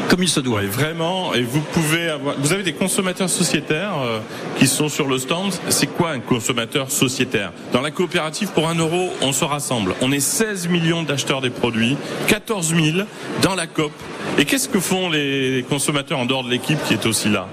comme 0.10 0.24
il 0.24 0.30
se 0.30 0.40
doit. 0.40 0.56
Ouais, 0.56 0.68
vraiment. 0.68 1.34
Et 1.34 1.42
vous 1.42 1.60
pouvez 1.60 2.10
avoir, 2.10 2.36
vous 2.38 2.54
avez 2.54 2.64
des 2.64 2.74
consommateurs 2.74 3.30
sociétaires 3.30 3.96
euh, 3.98 4.20
qui 4.58 4.68
sont 4.68 4.88
sur 4.88 5.08
le 5.08 5.18
stand. 5.18 5.52
C'est 5.70 5.88
quoi 5.88 6.12
un 6.12 6.20
consommateur 6.20 6.92
sociétaire? 6.92 7.52
Dans 7.74 7.82
la 7.82 7.92
coopérative, 7.92 8.50
pour 8.54 8.70
un 8.70 8.76
euro, 8.76 9.10
on 9.22 9.34
se 9.34 9.44
rassemble. 9.44 9.94
On 10.02 10.12
est 10.12 10.20
16 10.20 10.70
millions 10.70 11.04
d'acheteurs 11.04 11.42
des 11.42 11.50
produits, 11.50 11.98
14 12.28 12.74
000 12.74 12.98
dans 13.42 13.56
la 13.56 13.68
COP. 13.68 13.92
Et 14.38 14.46
qu'est-ce 14.46 14.70
que 14.70 14.80
font 14.80 15.10
les 15.10 15.66
consommateurs 15.70 16.20
en 16.20 16.26
dehors 16.26 16.44
de 16.44 16.50
l'équipe 16.50 16.82
qui 16.88 16.94
est 16.94 17.06
aussi 17.06 17.30
là? 17.30 17.48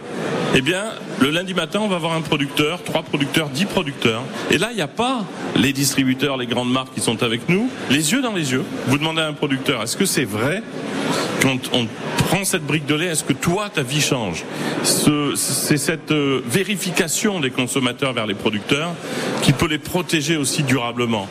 Eh 0.55 0.61
bien, 0.61 0.85
le 1.19 1.31
lundi 1.31 1.55
matin, 1.55 1.81
on 1.83 1.89
va 1.89 1.97
avoir 1.97 2.13
un 2.13 2.21
producteur, 2.21 2.83
trois 2.83 3.03
producteurs, 3.03 3.49
dix 3.49 3.65
producteurs. 3.65 4.23
Et 4.51 4.59
là, 4.59 4.69
il 4.71 4.77
n'y 4.77 4.83
a 4.83 4.89
pas 4.89 5.25
les 5.57 5.73
distributeurs, 5.73 6.37
les 6.37 6.47
grandes 6.47 6.71
marques 6.71 6.93
qui 6.95 7.01
sont 7.01 7.23
avec 7.23 7.49
nous, 7.49 7.71
les 7.89 8.13
yeux 8.13 8.21
dans 8.21 8.35
les 8.35 8.53
yeux. 8.53 8.65
Vous 8.87 8.99
demandez 8.99 9.23
à 9.23 9.29
un 9.29 9.33
producteur, 9.33 9.83
est-ce 9.83 9.97
que 9.97 10.05
c'est 10.05 10.25
vrai? 10.27 10.63
Quand 11.41 11.59
on 11.73 11.87
prend 12.27 12.42
cette 12.45 12.65
brique 12.67 12.87
de 12.87 12.95
lait, 12.95 13.07
est-ce 13.07 13.25
que 13.25 13.33
toi, 13.33 13.69
ta 13.73 13.83
vie 13.83 14.01
change? 14.01 14.45
Ce- 14.85 15.33
C'est 15.37 15.77
cette 15.79 16.11
euh, 16.11 16.43
vérification 16.47 17.41
des 17.41 17.51
consommateurs 17.51 18.13
vers 18.13 18.27
les 18.27 18.35
producteurs 18.35 18.91
qui 19.43 19.53
peut 19.53 19.67
les 19.69 19.79
protéger 19.79 20.37
aussi 20.37 20.63
durablement. 20.63 21.29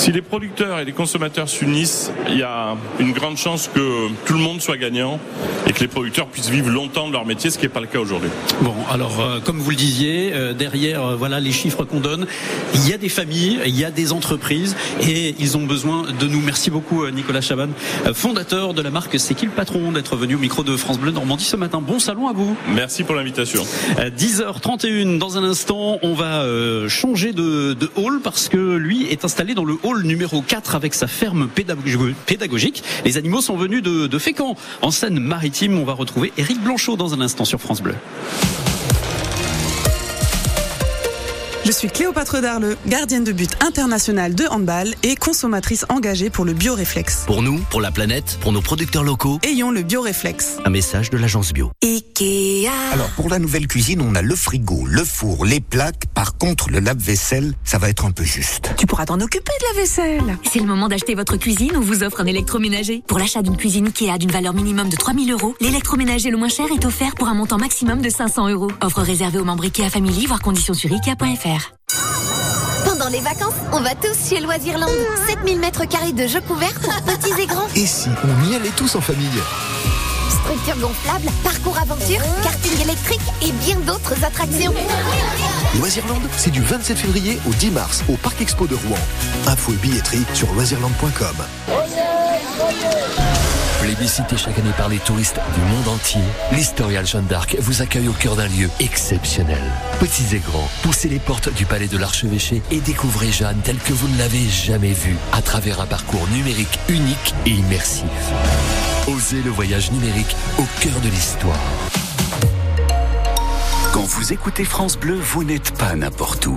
Si 0.00 0.12
les 0.12 0.22
producteurs 0.22 0.78
et 0.78 0.86
les 0.86 0.92
consommateurs 0.92 1.46
s'unissent, 1.46 2.10
il 2.30 2.38
y 2.38 2.42
a 2.42 2.74
une 3.00 3.12
grande 3.12 3.36
chance 3.36 3.68
que 3.68 4.08
tout 4.24 4.32
le 4.32 4.38
monde 4.38 4.62
soit 4.62 4.78
gagnant 4.78 5.20
et 5.66 5.74
que 5.74 5.80
les 5.80 5.88
producteurs 5.88 6.26
puissent 6.26 6.48
vivre 6.48 6.70
longtemps 6.70 7.06
de 7.06 7.12
leur 7.12 7.26
métier, 7.26 7.50
ce 7.50 7.58
qui 7.58 7.66
n'est 7.66 7.68
pas 7.68 7.80
le 7.80 7.86
cas 7.86 7.98
aujourd'hui. 7.98 8.30
Bon, 8.62 8.74
alors 8.90 9.20
euh, 9.20 9.40
comme 9.40 9.58
vous 9.58 9.68
le 9.68 9.76
disiez, 9.76 10.30
euh, 10.32 10.54
derrière 10.54 11.04
euh, 11.04 11.16
voilà 11.16 11.38
les 11.38 11.52
chiffres 11.52 11.84
qu'on 11.84 12.00
donne, 12.00 12.26
il 12.74 12.88
y 12.88 12.94
a 12.94 12.96
des 12.96 13.10
familles, 13.10 13.60
il 13.66 13.78
y 13.78 13.84
a 13.84 13.90
des 13.90 14.14
entreprises 14.14 14.74
et 15.06 15.34
ils 15.38 15.58
ont 15.58 15.66
besoin 15.66 16.04
de 16.18 16.26
nous. 16.26 16.40
Merci 16.40 16.70
beaucoup 16.70 17.06
Nicolas 17.10 17.42
Chaban, 17.42 17.68
fondateur 18.14 18.72
de 18.72 18.80
la 18.80 18.90
marque 18.90 19.20
C'est 19.20 19.34
qui 19.34 19.44
le 19.44 19.52
patron 19.52 19.92
d'être 19.92 20.16
venu 20.16 20.36
au 20.36 20.38
micro 20.38 20.62
de 20.62 20.78
France 20.78 20.98
Bleu 20.98 21.10
Normandie 21.12 21.44
ce 21.44 21.56
matin. 21.56 21.82
Bon 21.86 21.98
salon 21.98 22.26
à 22.26 22.32
vous. 22.32 22.56
Merci 22.74 23.04
pour 23.04 23.16
l'invitation. 23.16 23.66
Euh, 23.98 24.08
10h31 24.08 25.18
dans 25.18 25.36
un 25.36 25.44
instant, 25.44 25.98
on 26.00 26.14
va 26.14 26.42
changer 26.88 27.34
de, 27.34 27.74
de 27.74 27.90
hall 27.96 28.20
parce 28.24 28.48
que 28.48 28.76
lui 28.76 29.06
est 29.06 29.26
installé 29.26 29.52
dans 29.52 29.66
le 29.66 29.74
hall 29.82 29.89
numéro 29.98 30.42
4 30.42 30.74
avec 30.74 30.94
sa 30.94 31.06
ferme 31.06 31.48
pédago- 31.48 32.14
pédagogique. 32.26 32.82
Les 33.04 33.16
animaux 33.16 33.40
sont 33.40 33.56
venus 33.56 33.82
de, 33.82 34.06
de 34.06 34.18
Fécamp 34.18 34.56
en 34.82 34.90
Seine-Maritime. 34.90 35.78
On 35.78 35.84
va 35.84 35.92
retrouver 35.94 36.32
Éric 36.38 36.60
Blanchot 36.62 36.96
dans 36.96 37.14
un 37.14 37.20
instant 37.20 37.44
sur 37.44 37.60
France 37.60 37.82
Bleu. 37.82 37.94
Je 41.64 41.72
suis 41.72 41.88
Cléopâtre 41.88 42.40
Darleux, 42.40 42.76
gardienne 42.86 43.22
de 43.22 43.32
but 43.32 43.50
internationale 43.64 44.34
de 44.34 44.44
handball 44.46 44.94
et 45.02 45.14
consommatrice 45.14 45.84
engagée 45.90 46.30
pour 46.30 46.44
le 46.44 46.52
bioréflexe. 46.54 47.24
Pour 47.26 47.42
nous, 47.42 47.58
pour 47.70 47.80
la 47.82 47.90
planète, 47.90 48.38
pour 48.40 48.50
nos 48.52 48.62
producteurs 48.62 49.04
locaux, 49.04 49.38
Ayons 49.42 49.70
le 49.70 49.82
bioréflexe. 49.82 50.56
un 50.64 50.70
message 50.70 51.10
de 51.10 51.18
l'agence 51.18 51.52
bio. 51.52 51.70
Ikea. 51.84 52.70
Alors 52.92 53.08
pour 53.10 53.28
la 53.28 53.38
nouvelle 53.38 53.66
cuisine, 53.68 54.00
on 54.00 54.14
a 54.14 54.22
le 54.22 54.34
frigo, 54.34 54.84
le 54.86 55.04
four, 55.04 55.44
les 55.44 55.60
plaques. 55.60 56.06
Par 56.14 56.38
contre, 56.38 56.70
le 56.70 56.80
lave-vaisselle, 56.80 57.52
ça 57.62 57.78
va 57.78 57.90
être 57.90 58.04
un 58.06 58.10
peu 58.10 58.24
juste. 58.24 58.72
Tu 58.78 58.86
pourras 58.86 59.04
t'en 59.04 59.20
occuper 59.20 59.52
de 59.60 59.74
la 59.76 59.80
vaisselle. 59.82 60.38
C'est 60.50 60.60
le 60.60 60.66
moment 60.66 60.88
d'acheter 60.88 61.14
votre 61.14 61.36
cuisine, 61.36 61.72
on 61.76 61.80
vous 61.80 62.02
offre 62.02 62.20
un 62.22 62.26
électroménager. 62.26 63.02
Pour 63.06 63.18
l'achat 63.18 63.42
d'une 63.42 63.56
cuisine 63.58 63.86
Ikea 63.86 64.18
d'une 64.18 64.32
valeur 64.32 64.54
minimum 64.54 64.88
de 64.88 64.96
3000 64.96 65.30
euros, 65.32 65.54
l'électroménager 65.60 66.30
le 66.30 66.38
moins 66.38 66.48
cher 66.48 66.66
est 66.74 66.84
offert 66.86 67.14
pour 67.16 67.28
un 67.28 67.34
montant 67.34 67.58
maximum 67.58 68.00
de 68.00 68.08
500 68.08 68.48
euros. 68.48 68.72
Offre 68.80 69.02
réservée 69.02 69.38
aux 69.38 69.44
membres 69.44 69.64
Ikea 69.64 69.90
Family, 69.90 70.26
voire 70.26 70.40
conditions 70.40 70.74
sur 70.74 70.90
Ikea.fr. 70.90 71.49
Pendant 72.84 73.08
les 73.08 73.20
vacances, 73.20 73.54
on 73.72 73.80
va 73.80 73.94
tous 73.94 74.28
chez 74.28 74.40
Loisirland. 74.40 74.88
7000 75.28 75.58
mètres 75.58 75.86
carrés 75.86 76.12
de 76.12 76.26
jeux 76.26 76.40
couverts 76.40 76.78
pour 76.80 76.92
petits 77.02 77.40
et 77.40 77.46
grands. 77.46 77.68
Et 77.76 77.86
si 77.86 78.08
on 78.24 78.50
y 78.50 78.54
allait 78.54 78.70
tous 78.76 78.94
en 78.96 79.00
famille? 79.00 79.28
Structures 80.28 80.80
gonflables, 80.80 81.30
parcours 81.44 81.78
aventure, 81.78 82.20
karting 82.42 82.80
électrique 82.82 83.20
et 83.42 83.52
bien 83.64 83.76
d'autres 83.80 84.24
attractions. 84.24 84.74
Loisirland, 85.78 86.22
c'est 86.36 86.50
du 86.50 86.62
27 86.62 86.98
février 86.98 87.38
au 87.48 87.52
10 87.52 87.70
mars 87.70 88.02
au 88.08 88.16
Parc 88.16 88.40
Expo 88.40 88.66
de 88.66 88.74
Rouen. 88.74 88.98
Info 89.46 89.72
et 89.72 89.76
billetterie 89.76 90.24
sur 90.34 90.52
loisirland.com. 90.52 91.36
Plébiscité 93.96 94.36
chaque 94.36 94.56
année 94.56 94.70
par 94.76 94.88
les 94.88 94.98
touristes 94.98 95.40
du 95.52 95.60
monde 95.62 95.88
entier, 95.88 96.20
l'Historial 96.52 97.04
Jeanne 97.04 97.26
d'Arc 97.26 97.56
vous 97.58 97.82
accueille 97.82 98.06
au 98.06 98.12
cœur 98.12 98.36
d'un 98.36 98.46
lieu 98.46 98.70
exceptionnel. 98.78 99.60
Petits 99.98 100.36
et 100.36 100.38
grands, 100.38 100.70
poussez 100.82 101.08
les 101.08 101.18
portes 101.18 101.52
du 101.52 101.64
palais 101.64 101.88
de 101.88 101.98
l'archevêché 101.98 102.62
et 102.70 102.78
découvrez 102.78 103.32
Jeanne 103.32 103.58
telle 103.64 103.78
que 103.78 103.92
vous 103.92 104.06
ne 104.06 104.16
l'avez 104.16 104.48
jamais 104.48 104.92
vue 104.92 105.16
à 105.32 105.42
travers 105.42 105.80
un 105.80 105.86
parcours 105.86 106.24
numérique 106.28 106.78
unique 106.88 107.34
et 107.46 107.50
immersif. 107.50 108.04
Osez 109.08 109.42
le 109.42 109.50
voyage 109.50 109.90
numérique 109.90 110.36
au 110.60 110.66
cœur 110.80 111.00
de 111.00 111.08
l'histoire. 111.08 111.58
Quand 113.92 114.04
vous 114.04 114.32
écoutez 114.32 114.64
France 114.64 114.96
Bleu, 114.96 115.16
vous 115.16 115.42
n'êtes 115.42 115.76
pas 115.76 115.96
n'importe 115.96 116.46
où. 116.46 116.56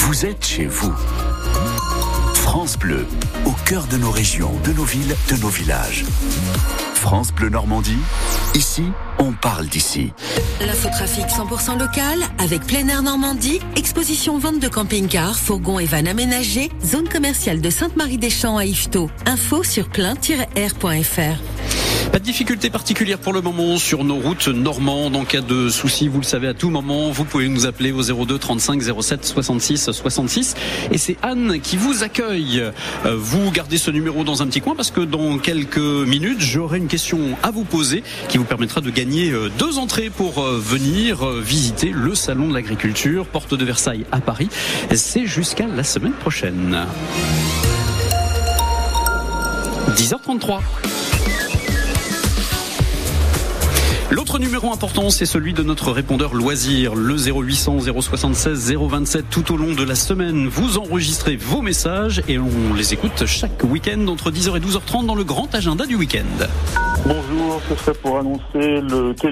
Vous 0.00 0.26
êtes 0.26 0.44
chez 0.44 0.66
vous. 0.66 0.94
France 2.44 2.78
Bleu, 2.78 3.06
au 3.46 3.52
cœur 3.64 3.86
de 3.86 3.96
nos 3.96 4.10
régions, 4.10 4.52
de 4.64 4.72
nos 4.72 4.84
villes, 4.84 5.16
de 5.30 5.36
nos 5.40 5.48
villages. 5.48 6.04
France 6.94 7.32
Bleu 7.32 7.48
Normandie, 7.48 7.98
ici, 8.54 8.84
on 9.18 9.32
parle 9.32 9.66
d'ici. 9.66 10.12
L'infotrafic 10.60 11.24
100% 11.24 11.78
local 11.78 12.18
avec 12.38 12.64
plein 12.66 12.86
air 12.86 13.02
Normandie, 13.02 13.60
exposition 13.76 14.38
vente 14.38 14.60
de 14.60 14.68
camping-cars, 14.68 15.36
fourgons 15.36 15.80
et 15.80 15.86
vannes 15.86 16.06
aménagés, 16.06 16.70
zone 16.84 17.08
commerciale 17.08 17.60
de 17.60 17.70
Sainte-Marie-des-Champs 17.70 18.58
à 18.58 18.66
Yvetot. 18.66 19.10
Info 19.26 19.64
sur 19.64 19.88
plein-air.fr. 19.88 21.83
Pas 22.12 22.18
de 22.20 22.24
difficulté 22.24 22.70
particulière 22.70 23.18
pour 23.18 23.32
le 23.32 23.40
moment 23.40 23.76
sur 23.76 24.04
nos 24.04 24.16
routes 24.16 24.46
normandes. 24.48 25.16
En 25.16 25.24
cas 25.24 25.40
de 25.40 25.68
souci, 25.68 26.06
vous 26.06 26.18
le 26.18 26.24
savez 26.24 26.46
à 26.46 26.54
tout 26.54 26.70
moment, 26.70 27.10
vous 27.10 27.24
pouvez 27.24 27.48
nous 27.48 27.66
appeler 27.66 27.90
au 27.92 28.02
02 28.02 28.38
35 28.38 28.80
07 29.00 29.24
66 29.24 29.90
66. 29.90 30.54
Et 30.92 30.98
c'est 30.98 31.16
Anne 31.22 31.60
qui 31.60 31.76
vous 31.76 32.04
accueille. 32.04 32.60
Euh, 32.60 33.16
Vous 33.16 33.50
gardez 33.50 33.78
ce 33.78 33.90
numéro 33.90 34.22
dans 34.22 34.42
un 34.42 34.46
petit 34.46 34.60
coin 34.60 34.74
parce 34.76 34.90
que 34.92 35.00
dans 35.00 35.38
quelques 35.38 35.78
minutes, 35.78 36.40
j'aurai 36.40 36.78
une 36.78 36.86
question 36.86 37.36
à 37.42 37.50
vous 37.50 37.64
poser 37.64 38.04
qui 38.28 38.38
vous 38.38 38.44
permettra 38.44 38.80
de 38.80 38.90
gagner 38.90 39.30
euh, 39.30 39.50
deux 39.58 39.78
entrées 39.78 40.10
pour 40.10 40.38
euh, 40.38 40.58
venir 40.58 41.26
visiter 41.26 41.90
le 41.90 42.14
salon 42.14 42.48
de 42.48 42.54
l'agriculture, 42.54 43.26
porte 43.26 43.54
de 43.54 43.64
Versailles 43.64 44.04
à 44.12 44.20
Paris. 44.20 44.48
C'est 44.94 45.26
jusqu'à 45.26 45.66
la 45.66 45.82
semaine 45.82 46.12
prochaine. 46.12 46.86
10h33. 49.96 50.60
L'autre 54.14 54.38
numéro 54.38 54.72
important, 54.72 55.10
c'est 55.10 55.26
celui 55.26 55.54
de 55.54 55.64
notre 55.64 55.90
répondeur 55.90 56.34
loisir, 56.34 56.94
le 56.94 57.16
0800 57.16 57.80
076 58.00 58.72
027 58.72 59.24
tout 59.28 59.52
au 59.52 59.56
long 59.56 59.72
de 59.72 59.82
la 59.82 59.96
semaine. 59.96 60.46
Vous 60.46 60.78
enregistrez 60.78 61.34
vos 61.34 61.62
messages 61.62 62.22
et 62.28 62.38
on 62.38 62.74
les 62.76 62.94
écoute 62.94 63.26
chaque 63.26 63.64
week-end 63.64 64.06
entre 64.06 64.30
10h 64.30 64.56
et 64.56 64.60
12h30 64.60 65.06
dans 65.06 65.16
le 65.16 65.24
grand 65.24 65.52
agenda 65.52 65.84
du 65.84 65.96
week-end. 65.96 66.46
Bonjour, 67.04 67.60
ce 67.68 67.74
serait 67.74 67.94
pour 67.94 68.20
annoncer 68.20 68.82
le 68.82 69.14
thé 69.14 69.30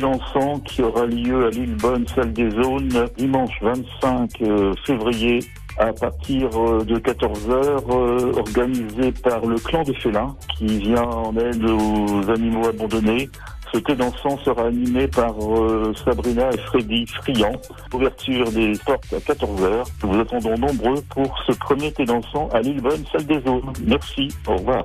qui 0.65 0.83
aura 0.83 1.07
lieu 1.07 1.47
à 1.47 1.51
Lillebonne, 1.51 2.05
salle 2.09 2.33
des 2.33 2.51
zones, 2.51 3.07
dimanche 3.17 3.55
25 3.63 4.31
euh, 4.43 4.75
février 4.85 5.39
à 5.79 5.93
partir 5.93 6.49
euh, 6.57 6.85
de 6.85 6.99
14h, 6.99 8.37
organisé 8.37 9.13
par 9.13 9.47
le 9.47 9.55
clan 9.61 9.85
des 9.85 9.95
félins 9.95 10.35
qui 10.59 10.67
vient 10.79 11.05
en 11.05 11.37
aide 11.37 11.65
aux 11.65 12.29
animaux 12.29 12.67
abandonnés. 12.67 13.31
Ce 13.73 13.79
thé 13.79 13.95
dansant 13.95 14.37
sera 14.45 14.67
animé 14.67 15.09
par 15.09 15.35
euh, 15.41 15.95
Sabrina 16.05 16.51
et 16.53 16.59
Freddy 16.59 17.07
Friand. 17.07 17.53
Ouverture 17.95 18.51
des 18.53 18.73
portes 18.85 19.13
à 19.15 19.19
14h. 19.19 19.87
Nous 20.03 20.13
vous 20.13 20.21
attendons 20.21 20.59
nombreux 20.59 21.01
pour 21.09 21.39
ce 21.47 21.53
premier 21.53 21.91
thé 21.91 22.05
dansant 22.05 22.49
à 22.53 22.61
Lillebonne, 22.61 23.05
salle 23.11 23.27
des 23.27 23.41
zones. 23.41 23.73
Merci, 23.87 24.29
au 24.47 24.57
revoir. 24.57 24.85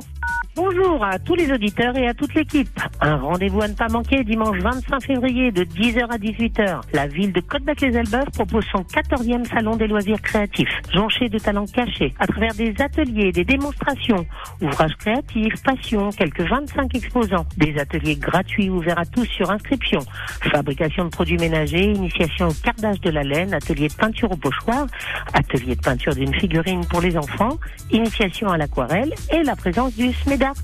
Bonjour 0.58 1.06
à 1.06 1.20
tous 1.20 1.36
les 1.36 1.52
auditeurs 1.52 1.96
et 2.00 2.08
à 2.08 2.16
toute 2.16 2.34
l'équipe. 2.34 2.68
Un 3.00 3.18
rendez-vous 3.18 3.62
à 3.62 3.68
ne 3.68 3.76
pas 3.76 3.90
manquer 3.90 4.24
dimanche 4.24 4.58
25 4.58 5.04
février 5.04 5.52
de 5.52 5.64
10h 5.64 6.08
à 6.10 6.18
18h. 6.18 6.82
La 6.94 7.06
ville 7.06 7.32
de 7.32 7.42
Côte-Bac-les-Elbeuf 7.42 8.32
propose 8.34 8.66
son 8.72 8.80
14e 8.80 9.46
salon 9.46 9.76
des 9.76 9.86
loisirs 9.86 10.20
créatifs, 10.20 10.72
jonché 10.92 11.30
de 11.30 11.38
talents 11.38 11.68
cachés 11.68 12.12
à 12.18 12.26
travers 12.26 12.56
des 12.56 12.74
ateliers, 12.80 13.32
des 13.32 13.46
démonstrations, 13.46 14.26
ouvrages 14.60 14.96
créatifs, 14.98 15.62
passion, 15.62 16.10
quelques 16.10 16.42
25 16.42 16.96
exposants, 16.96 17.46
des 17.58 17.78
ateliers 17.78 18.16
gratuits 18.16 18.72
ouverts 18.72 18.98
à 18.98 19.06
tous 19.06 19.26
sur 19.26 19.52
inscription, 19.52 20.00
fabrication 20.42 21.06
de 21.06 21.10
produits 21.10 21.38
ménagers, 21.38 21.92
initiation 21.92 22.48
au 22.48 22.54
cardage 22.64 23.00
de 23.02 23.12
la 23.12 23.22
laine, 23.22 23.54
atelier 23.54 23.90
de 23.90 23.94
peinture 23.94 24.32
au 24.32 24.38
pochoir, 24.38 24.88
atelier 25.36 25.76
de 25.76 25.82
peinture 25.82 26.16
d'une 26.16 26.34
figurine 26.34 26.84
pour 26.88 27.02
les 27.02 27.16
enfants, 27.16 27.60
initiation 27.92 28.50
à 28.50 28.58
l'aquarelle 28.58 29.14
et 29.32 29.44
la 29.44 29.56
présence 29.56 29.96
du 29.96 30.12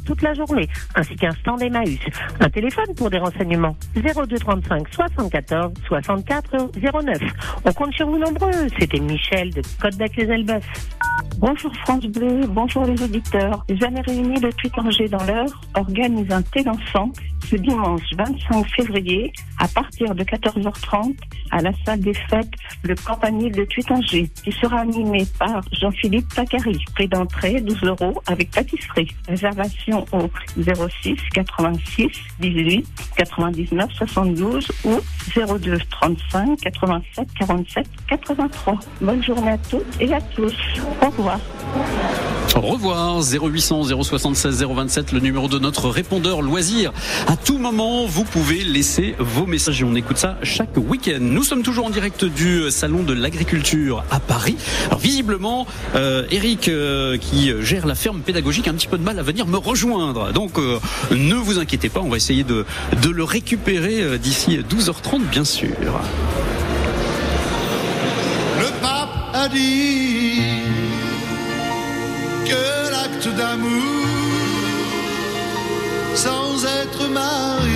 Toute 0.05 0.21
la 0.21 0.33
journée, 0.33 0.67
ainsi 0.95 1.15
qu'un 1.15 1.31
stand 1.31 1.61
Emmaüs. 1.61 1.99
Un 2.39 2.49
téléphone 2.49 2.93
pour 2.95 3.09
des 3.09 3.17
renseignements 3.17 3.75
02 3.95 4.37
35 4.37 4.87
74 4.93 5.73
64 5.87 6.71
09. 6.75 7.17
On 7.65 7.73
compte 7.73 7.93
sur 7.93 8.07
vous 8.07 8.17
nombreux. 8.17 8.51
C'était 8.79 8.99
Michel 8.99 9.51
de 9.51 9.61
Côte-Bac-les-Elbeuf. 9.81 10.65
Bonjour 11.37 11.75
France 11.77 12.05
Bleu, 12.05 12.41
bonjour 12.47 12.85
les 12.85 13.01
auditeurs. 13.03 13.65
Les 13.67 13.83
Amis 13.83 14.01
réunis 14.01 14.39
de 14.39 14.49
Tuitanger 14.51 15.09
dans 15.09 15.23
l'heure 15.25 15.61
organisent 15.73 16.31
un 16.31 16.41
thé 16.41 16.63
dansant 16.63 17.11
ce 17.49 17.55
dimanche 17.57 18.01
25 18.17 18.65
février 18.77 19.33
à 19.59 19.67
partir 19.67 20.15
de 20.15 20.23
14h30 20.23 21.15
à 21.51 21.61
la 21.61 21.71
salle 21.85 21.99
des 21.99 22.13
fêtes 22.13 22.51
Le 22.83 22.95
Campanile 22.95 23.51
de 23.51 23.65
Tuitanger 23.65 24.29
qui 24.43 24.51
sera 24.53 24.79
animé 24.79 25.25
par 25.37 25.61
Jean-Philippe 25.73 26.27
Tacari. 26.33 26.77
Prix 26.95 27.07
d'entrée 27.07 27.61
12 27.61 27.83
euros 27.83 28.21
avec 28.27 28.51
pâtisserie. 28.51 29.09
Réservation 29.27 29.72
au 30.11 30.29
06 30.57 31.15
86 31.33 32.07
18 32.39 32.87
99 33.17 33.89
72 33.93 34.67
ou 34.85 34.99
02 35.35 35.77
35 35.89 36.59
87 36.59 37.27
47 37.39 37.87
83. 38.07 38.79
Bonne 39.01 39.23
journée 39.23 39.51
à 39.51 39.57
toutes 39.57 39.85
et 39.99 40.13
à 40.13 40.21
tous. 40.21 40.53
Au 41.01 41.09
revoir. 41.09 41.39
Au 42.55 42.61
revoir 42.61 43.21
0800 43.23 44.03
076 44.03 44.63
027 44.63 45.11
le 45.11 45.19
numéro 45.19 45.47
de 45.47 45.57
notre 45.57 45.89
répondeur 45.89 46.43
loisir. 46.43 46.93
À 47.27 47.35
tout 47.35 47.57
moment, 47.57 48.05
vous 48.05 48.23
pouvez 48.23 48.63
laisser 48.63 49.15
vos 49.17 49.47
messages 49.47 49.81
et 49.81 49.83
on 49.83 49.95
écoute 49.95 50.17
ça 50.17 50.37
chaque 50.43 50.77
week-end. 50.77 51.17
Nous 51.19 51.43
sommes 51.43 51.63
toujours 51.63 51.87
en 51.87 51.89
direct 51.89 52.25
du 52.25 52.69
salon 52.69 53.01
de 53.01 53.13
l'agriculture 53.13 54.03
à 54.11 54.19
Paris. 54.19 54.55
Alors 54.87 54.99
visiblement, 54.99 55.65
euh, 55.95 56.27
Eric 56.29 56.67
euh, 56.67 57.17
qui 57.17 57.51
gère 57.61 57.87
la 57.87 57.95
ferme 57.95 58.21
pédagogique 58.21 58.67
a 58.67 58.71
un 58.71 58.75
petit 58.75 58.87
peu 58.87 58.99
de 58.99 59.03
mal 59.03 59.17
à 59.17 59.23
venir 59.23 59.47
me 59.47 59.57
rejoindre. 59.63 60.31
Donc 60.31 60.59
euh, 60.59 60.79
ne 61.11 61.35
vous 61.35 61.59
inquiétez 61.59 61.89
pas, 61.89 62.01
on 62.01 62.09
va 62.09 62.17
essayer 62.17 62.43
de, 62.43 62.65
le 63.09 63.23
récupérer 63.23 64.01
euh, 64.01 64.17
d'ici 64.17 64.59
12h30 64.69 65.21
bien 65.29 65.43
sûr. 65.43 65.75
Le 68.59 68.67
pape 68.81 69.09
a 69.33 69.47
dit 69.49 70.41
que 72.45 72.91
l'acte 72.91 73.35
d'amour 73.35 73.81
sans 76.15 76.65
être 76.65 77.09
marié 77.09 77.73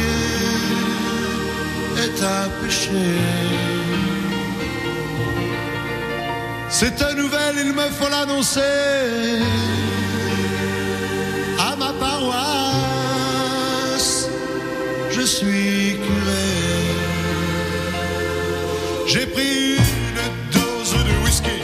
est 1.98 2.24
un 2.24 2.64
péché. 2.64 2.92
Cette 6.70 7.02
nouvelle, 7.16 7.56
il 7.66 7.74
me 7.74 7.90
faut 7.90 8.10
l'annoncer 8.10 8.62
à 11.60 11.76
ma 11.76 11.92
paroisse. 11.94 12.28
Je 15.12 15.22
suis 15.22 15.98
curé. 16.06 16.48
J'ai 19.08 19.26
pris 19.26 19.78
une 19.78 20.22
dose 20.52 20.94
de 20.94 21.14
whisky 21.24 21.62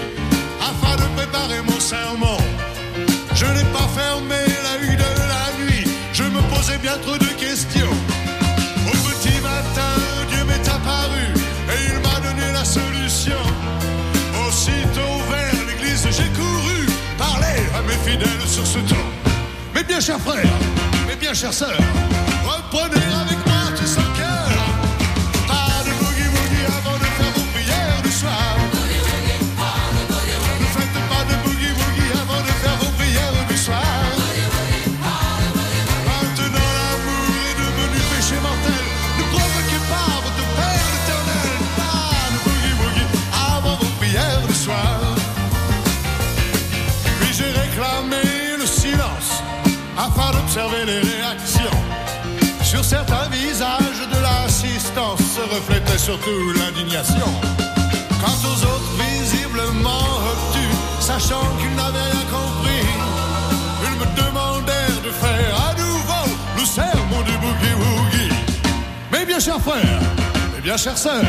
afin 0.62 0.96
de 0.96 1.08
préparer 1.18 1.62
mon 1.62 1.80
serment. 1.80 2.38
Je 3.36 3.46
n'ai 3.46 3.66
pas 3.66 3.88
fermé 3.96 4.42
l'œil 4.64 4.96
de 4.96 5.12
la 5.34 5.46
nuit, 5.64 5.86
je 6.14 6.24
me 6.24 6.42
posais 6.54 6.78
bien 6.78 6.98
trop 7.06 7.18
de 7.18 7.32
questions. 7.46 7.96
Au 8.88 8.96
petit 9.10 9.40
matin, 9.42 9.94
Dieu 10.30 10.44
m'est 10.46 10.68
apparu 10.68 11.26
et 11.74 11.80
il 11.90 11.98
m'a 12.06 12.20
donné 12.26 12.48
la 12.54 12.64
solution. 12.66 13.44
Aussitôt 14.48 15.16
vers 15.30 15.54
l'église, 15.68 16.08
j'ai 16.12 16.30
couru 16.40 16.88
parler 17.18 17.60
à 17.78 17.82
mes 17.82 18.00
fidèles 18.10 18.48
sur 18.48 18.66
ce 18.66 18.80
ton. 18.80 19.33
Mes 19.84 19.88
bien 19.96 20.00
chers 20.00 20.20
frères, 20.20 20.46
mes 21.10 21.16
bien 21.18 21.34
chères 21.34 21.54
sœurs, 21.54 21.78
reprenez 22.46 23.04
avec 23.04 23.46
moi 23.46 23.53
reflétait 55.94 55.98
surtout 55.98 56.54
l'indignation. 56.54 57.28
Quant 58.22 58.50
aux 58.50 58.64
autres 58.64 58.92
visiblement 58.98 60.06
obtus, 60.32 60.76
sachant 61.00 61.42
qu'ils 61.60 61.76
n'avaient 61.76 62.12
rien 62.12 62.26
compris, 62.32 62.86
ils 63.84 64.00
me 64.00 64.06
demandèrent 64.22 65.02
de 65.04 65.12
faire 65.12 65.70
à 65.70 65.74
nouveau 65.74 66.38
le 66.58 66.66
sermon 66.66 67.22
du 67.26 67.38
boogie 67.38 67.76
woogie. 67.80 68.36
Mes 69.12 69.26
bien 69.26 69.40
chers 69.40 69.62
frères, 69.62 70.02
mes 70.56 70.62
bien 70.62 70.78
chères 70.78 70.98
sœurs, 70.98 71.24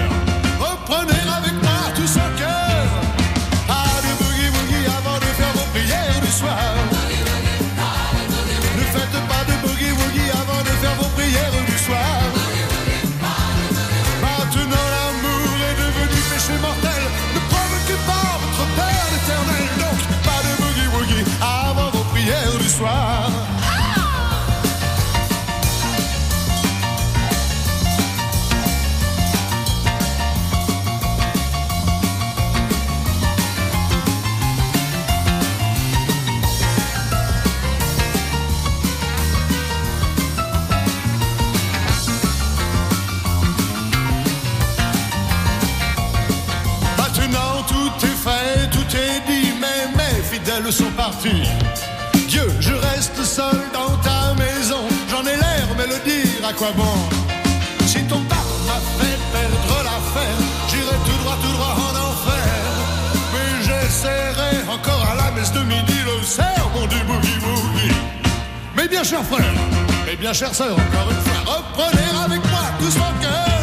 reprenez 0.58 1.20
avec 1.36 1.62
moi 1.62 1.73
sont 50.70 50.90
parties. 50.96 51.42
Dieu, 52.28 52.46
je 52.60 52.72
reste 52.72 53.22
seul 53.22 53.60
dans 53.72 53.96
ta 53.98 54.34
maison. 54.34 54.80
J'en 55.10 55.22
ai 55.22 55.36
l'air, 55.36 55.66
mais 55.76 55.86
le 55.86 55.98
dire 56.04 56.48
à 56.48 56.52
quoi 56.52 56.68
bon? 56.76 56.96
Si 57.86 58.02
ton 58.04 58.20
père 58.20 58.50
m'a 58.66 58.80
fait 58.98 59.18
perdre 59.32 59.76
l'affaire, 59.84 60.38
j'irai 60.68 60.96
tout 61.04 61.18
droit, 61.22 61.36
tout 61.42 61.52
droit 61.52 61.76
en 61.76 61.94
enfer. 62.08 62.54
Mais 63.32 63.64
j'essaierai 63.64 64.72
encore 64.72 65.06
à 65.12 65.14
la 65.16 65.30
messe 65.32 65.52
de 65.52 65.60
midi 65.60 65.98
le 66.06 66.24
sermon 66.24 66.86
du 66.86 66.98
boogie 67.04 67.38
boogie. 67.40 67.94
Mes 68.76 68.88
bien 68.88 69.04
chers 69.04 69.24
frères, 69.24 69.54
mes 70.06 70.16
bien 70.16 70.32
chères 70.32 70.54
sœurs, 70.54 70.72
encore 70.72 71.10
une 71.10 71.22
fois, 71.26 71.54
reprenez 71.54 72.24
avec 72.24 72.50
moi 72.50 72.62
tous 72.80 72.96
mon 72.98 73.12
cœur. 73.20 73.53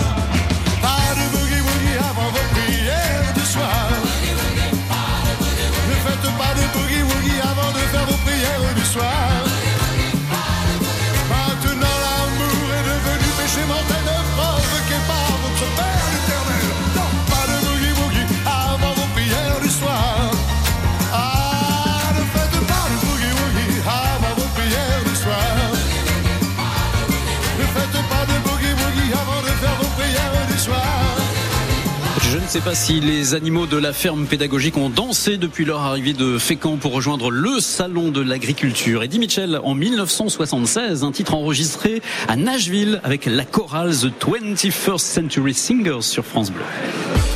Ne 32.57 32.59
sais 32.59 32.69
pas 32.69 32.75
si 32.75 32.99
les 32.99 33.33
animaux 33.33 33.65
de 33.65 33.77
la 33.77 33.93
ferme 33.93 34.25
pédagogique 34.25 34.75
ont 34.75 34.89
dansé 34.89 35.37
depuis 35.37 35.63
leur 35.63 35.79
arrivée 35.79 36.11
de 36.11 36.37
Fécamp 36.37 36.75
pour 36.75 36.91
rejoindre 36.91 37.31
le 37.31 37.61
salon 37.61 38.09
de 38.09 38.19
l'agriculture. 38.19 39.03
Eddie 39.03 39.19
Mitchell 39.19 39.61
en 39.63 39.73
1976, 39.73 41.05
un 41.05 41.13
titre 41.13 41.33
enregistré 41.33 42.01
à 42.27 42.35
Nashville 42.35 42.99
avec 43.05 43.25
la 43.25 43.45
chorale 43.45 43.91
The 43.91 44.11
21st 44.21 44.97
Century 44.97 45.53
Singers 45.53 46.01
sur 46.01 46.25
France 46.25 46.51
Bleu. 46.51 46.65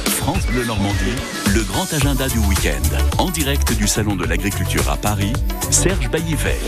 France 0.06 0.46
Bleu 0.48 0.66
Normandie, 0.66 1.16
le 1.54 1.64
grand 1.64 1.94
agenda 1.94 2.28
du 2.28 2.40
week-end. 2.40 2.98
En 3.18 3.30
direct 3.30 3.72
du 3.78 3.88
Salon 3.88 4.18
de 4.18 4.26
l'Agriculture 4.26 4.90
à 4.90 4.98
Paris, 4.98 5.32
Serge 5.72 6.12
Baillivet. 6.12 6.60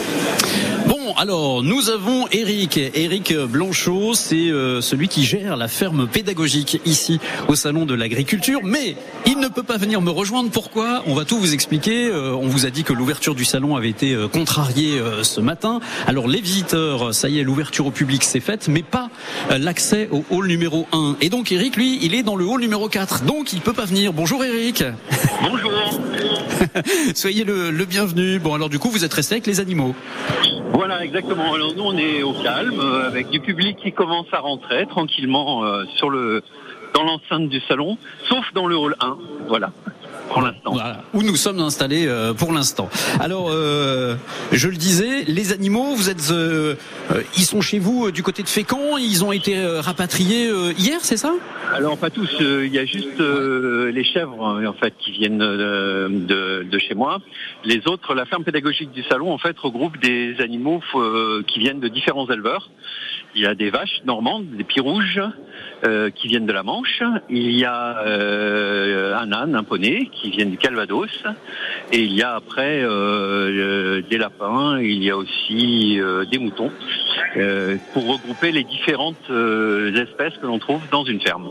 Alors 1.19 1.63
nous 1.63 1.89
avons 1.89 2.27
Eric, 2.31 2.77
Eric 2.77 3.33
Blanchot, 3.35 4.13
c'est 4.13 4.51
euh, 4.51 4.81
celui 4.81 5.07
qui 5.07 5.23
gère 5.23 5.57
la 5.57 5.67
ferme 5.67 6.07
pédagogique 6.07 6.79
ici 6.85 7.19
au 7.47 7.55
salon 7.55 7.87
de 7.87 7.95
l'agriculture, 7.95 8.59
mais 8.63 8.95
il 9.25 9.39
ne 9.39 9.47
peut 9.47 9.63
pas 9.63 9.77
venir 9.77 9.99
me 9.99 10.11
rejoindre. 10.11 10.51
Pourquoi? 10.51 11.01
On 11.07 11.15
va 11.15 11.25
tout 11.25 11.39
vous 11.39 11.55
expliquer. 11.55 12.05
Euh, 12.05 12.35
on 12.35 12.47
vous 12.47 12.67
a 12.67 12.69
dit 12.69 12.83
que 12.83 12.93
l'ouverture 12.93 13.33
du 13.33 13.45
salon 13.45 13.75
avait 13.75 13.89
été 13.89 14.13
euh, 14.13 14.27
contrariée 14.27 14.99
euh, 14.99 15.23
ce 15.23 15.41
matin. 15.41 15.79
Alors 16.05 16.27
les 16.27 16.39
visiteurs, 16.39 17.15
ça 17.15 17.29
y 17.29 17.39
est, 17.39 17.43
l'ouverture 17.43 17.87
au 17.87 17.91
public 17.91 18.23
s'est 18.23 18.39
faite, 18.39 18.67
mais 18.67 18.83
pas 18.83 19.09
l'accès 19.49 20.09
au 20.11 20.23
hall 20.29 20.45
numéro 20.45 20.85
1. 20.91 21.15
Et 21.21 21.29
donc 21.29 21.51
Eric, 21.51 21.77
lui, 21.77 21.97
il 22.03 22.13
est 22.13 22.21
dans 22.21 22.35
le 22.35 22.45
hall 22.45 22.61
numéro 22.61 22.89
4, 22.89 23.23
donc 23.23 23.53
il 23.53 23.61
peut 23.61 23.73
pas 23.73 23.85
venir. 23.85 24.13
Bonjour 24.13 24.45
Eric. 24.45 24.83
Bonjour. 25.41 25.71
Soyez 27.15 27.43
le, 27.43 27.71
le 27.71 27.85
bienvenu. 27.85 28.37
Bon, 28.37 28.53
alors 28.53 28.69
du 28.69 28.77
coup, 28.77 28.91
vous 28.91 29.03
êtes 29.03 29.13
resté 29.15 29.33
avec 29.33 29.47
les 29.47 29.59
animaux. 29.59 29.95
Voilà, 30.73 31.06
exactement. 31.07 31.53
Alors 31.53 31.73
nous, 31.75 31.83
on 31.83 31.97
est 31.97 32.23
au 32.23 32.33
calme, 32.33 32.79
euh, 32.79 33.07
avec 33.07 33.29
du 33.29 33.39
public 33.39 33.77
qui 33.77 33.91
commence 33.91 34.27
à 34.31 34.39
rentrer 34.39 34.85
tranquillement 34.85 35.63
euh, 35.63 35.83
dans 36.93 37.03
l'enceinte 37.03 37.49
du 37.49 37.59
salon, 37.61 37.97
sauf 38.27 38.53
dans 38.53 38.67
le 38.67 38.77
hall 38.77 38.95
1. 38.99 39.17
Voilà. 39.47 39.71
Pour 40.29 40.41
l'instant. 40.41 40.73
Voilà, 40.73 41.03
où 41.13 41.23
nous 41.23 41.35
sommes 41.35 41.59
installés 41.59 42.05
euh, 42.05 42.33
pour 42.33 42.51
l'instant. 42.51 42.89
Alors, 43.19 43.49
euh, 43.49 44.15
je 44.51 44.67
le 44.67 44.75
disais, 44.75 45.23
les 45.25 45.53
animaux, 45.53 45.95
vous 45.95 46.09
êtes, 46.09 46.31
euh, 46.31 46.75
euh, 47.11 47.21
ils 47.37 47.43
sont 47.43 47.61
chez 47.61 47.79
vous 47.79 48.07
euh, 48.07 48.11
du 48.11 48.23
côté 48.23 48.43
de 48.43 48.49
Fécamp, 48.49 48.97
ils 48.97 49.23
ont 49.23 49.31
été 49.31 49.57
euh, 49.57 49.81
rapatriés 49.81 50.47
euh, 50.49 50.73
hier, 50.77 50.99
c'est 51.01 51.17
ça? 51.17 51.33
Alors 51.73 51.97
pas 51.97 52.09
tous, 52.09 52.29
euh, 52.41 52.65
il 52.65 52.73
y 52.73 52.79
a 52.79 52.85
juste 52.85 53.19
euh, 53.19 53.91
les 53.91 54.03
chèvres 54.03 54.41
en 54.41 54.73
fait 54.73 54.93
qui 54.99 55.11
viennent 55.11 55.41
euh, 55.41 56.07
de, 56.09 56.63
de 56.63 56.79
chez 56.79 56.93
moi. 56.93 57.19
Les 57.63 57.87
autres, 57.87 58.13
la 58.13 58.25
ferme 58.25 58.43
pédagogique 58.43 58.91
du 58.91 59.03
salon 59.03 59.33
en 59.33 59.37
fait 59.37 59.57
regroupe 59.59 59.97
des 59.99 60.35
animaux 60.39 60.81
euh, 60.95 61.43
qui 61.47 61.59
viennent 61.59 61.79
de 61.79 61.87
différents 61.87 62.29
éleveurs. 62.29 62.69
Il 63.37 63.43
y 63.43 63.45
a 63.45 63.53
des 63.53 63.69
vaches 63.69 64.01
normandes, 64.03 64.47
des 64.57 64.63
pieds 64.63 64.81
rouges 64.81 65.21
euh, 65.85 66.09
qui 66.09 66.27
viennent 66.27 66.47
de 66.47 66.53
la 66.53 66.63
Manche. 66.63 67.03
Il 67.29 67.51
y 67.51 67.65
a 67.65 67.99
euh, 67.99 69.15
un 69.15 69.31
âne, 69.31 69.53
un 69.53 69.63
poney 69.63 70.09
qui 70.11 70.31
viennent 70.31 70.49
du 70.49 70.57
Calvados. 70.57 71.23
Et 71.91 71.99
il 71.99 72.13
y 72.13 72.23
a 72.23 72.33
après 72.33 72.81
euh, 72.81 74.01
des 74.09 74.17
lapins. 74.17 74.79
Il 74.81 75.03
y 75.03 75.11
a 75.11 75.17
aussi 75.17 75.99
des 76.31 76.39
moutons 76.39 76.71
pour 77.93 78.07
regrouper 78.07 78.51
les 78.51 78.63
différentes 78.63 79.29
espèces 79.29 80.33
que 80.41 80.47
l'on 80.47 80.57
trouve 80.57 80.81
dans 80.91 81.05
une 81.05 81.21
ferme. 81.21 81.47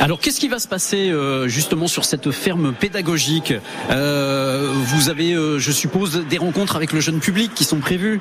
Alors, 0.00 0.18
qu'est-ce 0.18 0.40
qui 0.40 0.48
va 0.48 0.58
se 0.58 0.66
passer 0.66 1.12
justement 1.46 1.86
sur 1.86 2.04
cette 2.04 2.32
ferme 2.32 2.72
pédagogique? 2.72 3.54
Vous 3.88 5.08
avez, 5.08 5.34
je 5.34 5.70
suppose, 5.70 6.26
des 6.26 6.38
rencontres 6.38 6.74
avec 6.74 6.92
le 6.92 6.98
jeune 6.98 7.20
public 7.20 7.52
qui 7.54 7.62
sont 7.62 7.78
prévues? 7.78 8.20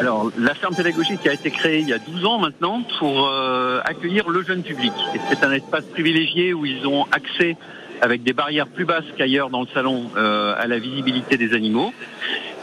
Alors, 0.00 0.30
la 0.38 0.54
ferme 0.54 0.74
pédagogique 0.74 1.26
a 1.26 1.34
été 1.34 1.50
créée 1.50 1.81
il 1.82 1.88
y 1.88 1.92
a 1.92 1.98
12 1.98 2.24
ans 2.24 2.38
maintenant 2.38 2.82
pour 2.98 3.26
euh, 3.26 3.80
accueillir 3.84 4.28
le 4.28 4.42
jeune 4.42 4.62
public. 4.62 4.92
C'est 5.28 5.44
un 5.44 5.50
espace 5.50 5.84
privilégié 5.86 6.54
où 6.54 6.64
ils 6.64 6.86
ont 6.86 7.04
accès 7.10 7.56
avec 8.00 8.22
des 8.22 8.32
barrières 8.32 8.68
plus 8.68 8.84
basses 8.84 9.04
qu'ailleurs 9.16 9.50
dans 9.50 9.62
le 9.62 9.66
salon 9.74 10.04
euh, 10.16 10.54
à 10.56 10.68
la 10.68 10.78
visibilité 10.78 11.36
des 11.36 11.54
animaux. 11.54 11.92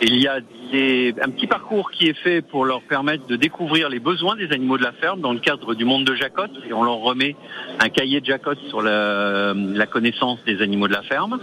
Il 0.02 0.18
y 0.18 0.28
a 0.28 0.36
un 0.36 1.30
petit 1.30 1.48
parcours 1.48 1.92
qui 1.92 2.08
est 2.08 2.14
fait 2.14 2.42
pour 2.42 2.64
leur 2.64 2.82
permettre 2.82 3.28
de 3.28 3.36
découvrir 3.36 3.90
les 3.90 4.00
besoins 4.00 4.38
des 4.38 4.52
animaux 4.54 4.78
de 4.78 4.84
la 4.84 4.94
ferme 4.94 5.20
dans 5.20 5.34
le 5.34 5.40
cadre 5.40 5.76
du 5.76 5.84
monde 5.84 6.06
de 6.06 6.16
Jacotte. 6.16 6.52
Et 6.70 6.72
on 6.72 6.84
leur 6.84 7.00
remet 7.00 7.36
un 7.82 7.90
cahier 7.90 8.22
de 8.22 8.26
Jacotte 8.26 8.60
sur 8.70 8.82
la 8.82 9.86
connaissance 9.92 10.40
des 10.46 10.62
animaux 10.62 10.88
de 10.88 10.94
la 10.94 11.02
ferme. 11.02 11.40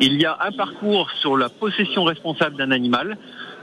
Il 0.00 0.20
y 0.20 0.26
a 0.26 0.36
un 0.44 0.52
parcours 0.52 1.10
sur 1.20 1.36
la 1.36 1.48
possession 1.48 2.04
responsable 2.04 2.56
d'un 2.56 2.72
animal 2.72 3.16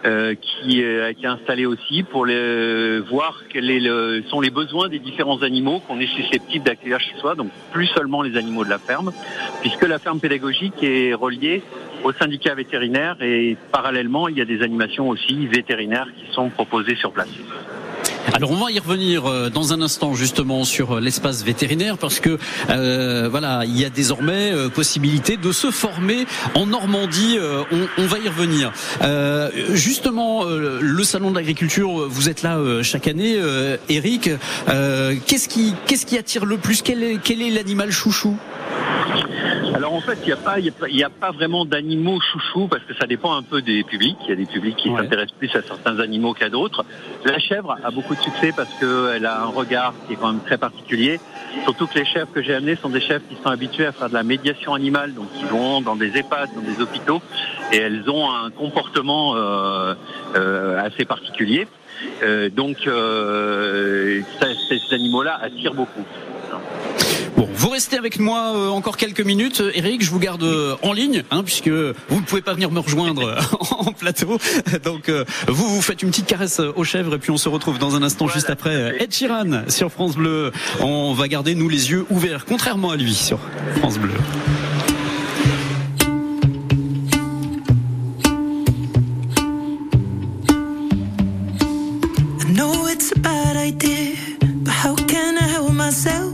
euh, 0.05 0.35
qui 0.35 0.83
a 0.83 1.09
été 1.09 1.25
installé 1.25 1.65
aussi 1.65 2.03
pour 2.03 2.25
voir 2.25 3.43
quels 3.49 4.23
sont 4.29 4.41
les 4.41 4.49
besoins 4.49 4.89
des 4.89 4.99
différents 4.99 5.41
animaux 5.41 5.79
qu'on 5.79 5.99
est 5.99 6.13
susceptible 6.15 6.65
d'accueillir 6.65 6.99
chez 6.99 7.15
soi, 7.19 7.35
donc 7.35 7.49
plus 7.71 7.87
seulement 7.87 8.21
les 8.21 8.37
animaux 8.37 8.63
de 8.63 8.69
la 8.69 8.79
ferme, 8.79 9.11
puisque 9.61 9.87
la 9.87 9.99
ferme 9.99 10.19
pédagogique 10.19 10.81
est 10.81 11.13
reliée 11.13 11.63
au 12.03 12.11
syndicat 12.11 12.53
vétérinaire 12.53 13.15
et 13.21 13.57
parallèlement 13.71 14.27
il 14.27 14.37
y 14.37 14.41
a 14.41 14.45
des 14.45 14.61
animations 14.61 15.09
aussi 15.09 15.47
vétérinaires 15.47 16.07
qui 16.17 16.31
sont 16.33 16.49
proposées 16.49 16.95
sur 16.95 17.11
place. 17.11 17.29
Alors 18.33 18.51
on 18.51 18.55
va 18.55 18.71
y 18.71 18.79
revenir 18.79 19.25
euh, 19.25 19.49
dans 19.49 19.73
un 19.73 19.81
instant 19.81 20.13
justement 20.13 20.63
sur 20.63 20.97
euh, 20.97 20.99
l'espace 20.99 21.43
vétérinaire 21.43 21.97
parce 21.97 22.19
que 22.19 22.37
euh, 22.69 23.27
voilà 23.29 23.63
il 23.65 23.77
y 23.79 23.85
a 23.85 23.89
désormais 23.89 24.53
possibilité 24.73 25.37
de 25.37 25.51
se 25.51 25.71
former 25.71 26.25
en 26.53 26.65
Normandie. 26.65 27.37
on, 27.97 28.05
va 28.05 28.19
y 28.19 28.27
revenir. 28.27 28.71
Justement 29.73 30.45
le 30.45 31.03
salon 31.03 31.31
de 31.31 31.35
l'agriculture, 31.35 32.07
vous 32.07 32.29
êtes 32.29 32.41
là 32.41 32.59
chaque 32.81 33.07
année, 33.07 33.37
Eric. 33.89 34.29
Qu'est-ce 35.25 35.47
qui 35.47 35.73
qu'est-ce 35.85 36.05
qui 36.05 36.17
attire 36.17 36.45
le 36.45 36.57
plus? 36.57 36.81
Quel 36.81 37.03
est 37.03 37.19
quel 37.23 37.41
est 37.41 37.49
l'animal 37.49 37.91
chouchou? 37.91 38.37
Alors 39.75 39.93
en 39.93 39.99
fait, 40.01 40.17
il 40.23 40.27
n'y 40.27 40.31
a 40.33 40.37
pas, 40.37 40.59
y 40.59 40.69
a 40.69 40.71
pas- 40.71 40.87
il 40.89 40.95
y 40.97 41.03
a 41.03 41.09
pas 41.09 41.31
vraiment 41.31 41.65
d'animaux 41.65 42.19
chouchous 42.21 42.67
parce 42.67 42.83
que 42.83 42.93
ça 42.95 43.05
dépend 43.07 43.35
un 43.35 43.43
peu 43.43 43.61
des 43.61 43.83
publics. 43.83 44.17
Il 44.23 44.29
y 44.29 44.33
a 44.33 44.35
des 44.35 44.45
publics 44.45 44.75
qui 44.77 44.89
s'intéressent 45.03 45.37
plus 45.37 45.49
à 45.55 45.61
certains 45.61 45.99
animaux 45.99 46.33
qu'à 46.33 46.49
d'autres. 46.49 46.85
La 47.25 47.39
chèvre 47.39 47.75
a 47.83 47.91
beaucoup 47.91 48.15
de 48.15 48.21
succès 48.21 48.51
parce 48.55 48.69
qu'elle 48.79 49.25
a 49.25 49.41
un 49.41 49.47
regard 49.47 49.93
qui 50.07 50.13
est 50.13 50.15
quand 50.15 50.31
même 50.31 50.41
très 50.43 50.57
particulier. 50.57 51.19
Surtout 51.63 51.87
que 51.87 51.99
les 51.99 52.05
chèvres 52.05 52.31
que 52.33 52.41
j'ai 52.41 52.53
amenés 52.55 52.75
sont 52.77 52.89
des 52.89 53.01
chèvres 53.01 53.23
qui 53.29 53.35
sont 53.41 53.49
habitués 53.49 53.85
à 53.85 53.91
faire 53.91 54.09
de 54.09 54.13
la 54.13 54.23
médiation 54.23 54.73
animale, 54.73 55.13
donc 55.13 55.31
qui 55.33 55.45
vont 55.45 55.81
dans 55.81 55.95
des 55.95 56.17
EHPAD, 56.17 56.49
dans 56.55 56.61
des 56.61 56.81
hôpitaux, 56.81 57.21
et 57.71 57.77
elles 57.77 58.09
ont 58.09 58.29
un 58.29 58.49
comportement 58.51 59.35
euh, 59.35 59.93
euh, 60.35 60.83
assez 60.85 61.05
particulier. 61.05 61.67
Euh, 62.23 62.49
donc 62.49 62.77
ça- 64.39 64.47
ces 64.69 64.93
animaux-là 64.93 65.39
attirent 65.41 65.73
beaucoup. 65.73 66.03
Vous 67.57 67.69
restez 67.69 67.97
avec 67.97 68.19
moi 68.19 68.53
euh, 68.55 68.69
encore 68.69 68.97
quelques 68.97 69.21
minutes, 69.21 69.61
Euh, 69.61 69.71
Eric. 69.73 70.03
Je 70.03 70.11
vous 70.11 70.19
garde 70.19 70.43
euh, 70.43 70.75
en 70.81 70.91
ligne, 70.93 71.23
hein, 71.31 71.41
puisque 71.43 71.69
vous 71.69 72.19
ne 72.19 72.25
pouvez 72.25 72.41
pas 72.41 72.53
venir 72.53 72.69
me 72.69 72.79
rejoindre 72.79 73.37
en 73.71 73.91
plateau. 73.93 74.37
Donc, 74.83 75.09
euh, 75.09 75.23
vous 75.47 75.75
vous 75.75 75.81
faites 75.81 76.01
une 76.01 76.09
petite 76.09 76.25
caresse 76.27 76.59
aux 76.59 76.83
chèvres, 76.83 77.15
et 77.15 77.17
puis 77.17 77.31
on 77.31 77.37
se 77.37 77.49
retrouve 77.49 77.79
dans 77.79 77.95
un 77.95 78.03
instant 78.03 78.27
juste 78.27 78.49
après 78.49 78.95
Ed 78.99 79.13
Sheeran 79.13 79.63
sur 79.69 79.91
France 79.91 80.15
Bleu. 80.15 80.51
On 80.81 81.13
va 81.13 81.27
garder 81.27 81.55
nous 81.55 81.69
les 81.69 81.91
yeux 81.91 82.05
ouverts, 82.09 82.45
contrairement 82.45 82.91
à 82.91 82.97
lui 82.97 83.13
sur 83.13 83.39
France 83.79 83.97
Bleu. 83.97 84.13
I 92.39 92.45
know 92.53 92.87
it's 92.87 93.11
a 93.11 93.19
bad 93.19 93.55
idea, 93.55 94.15
but 94.63 94.73
how 94.73 94.95
can 94.95 95.37
I 95.37 95.47
help 95.47 95.73
myself? 95.73 96.33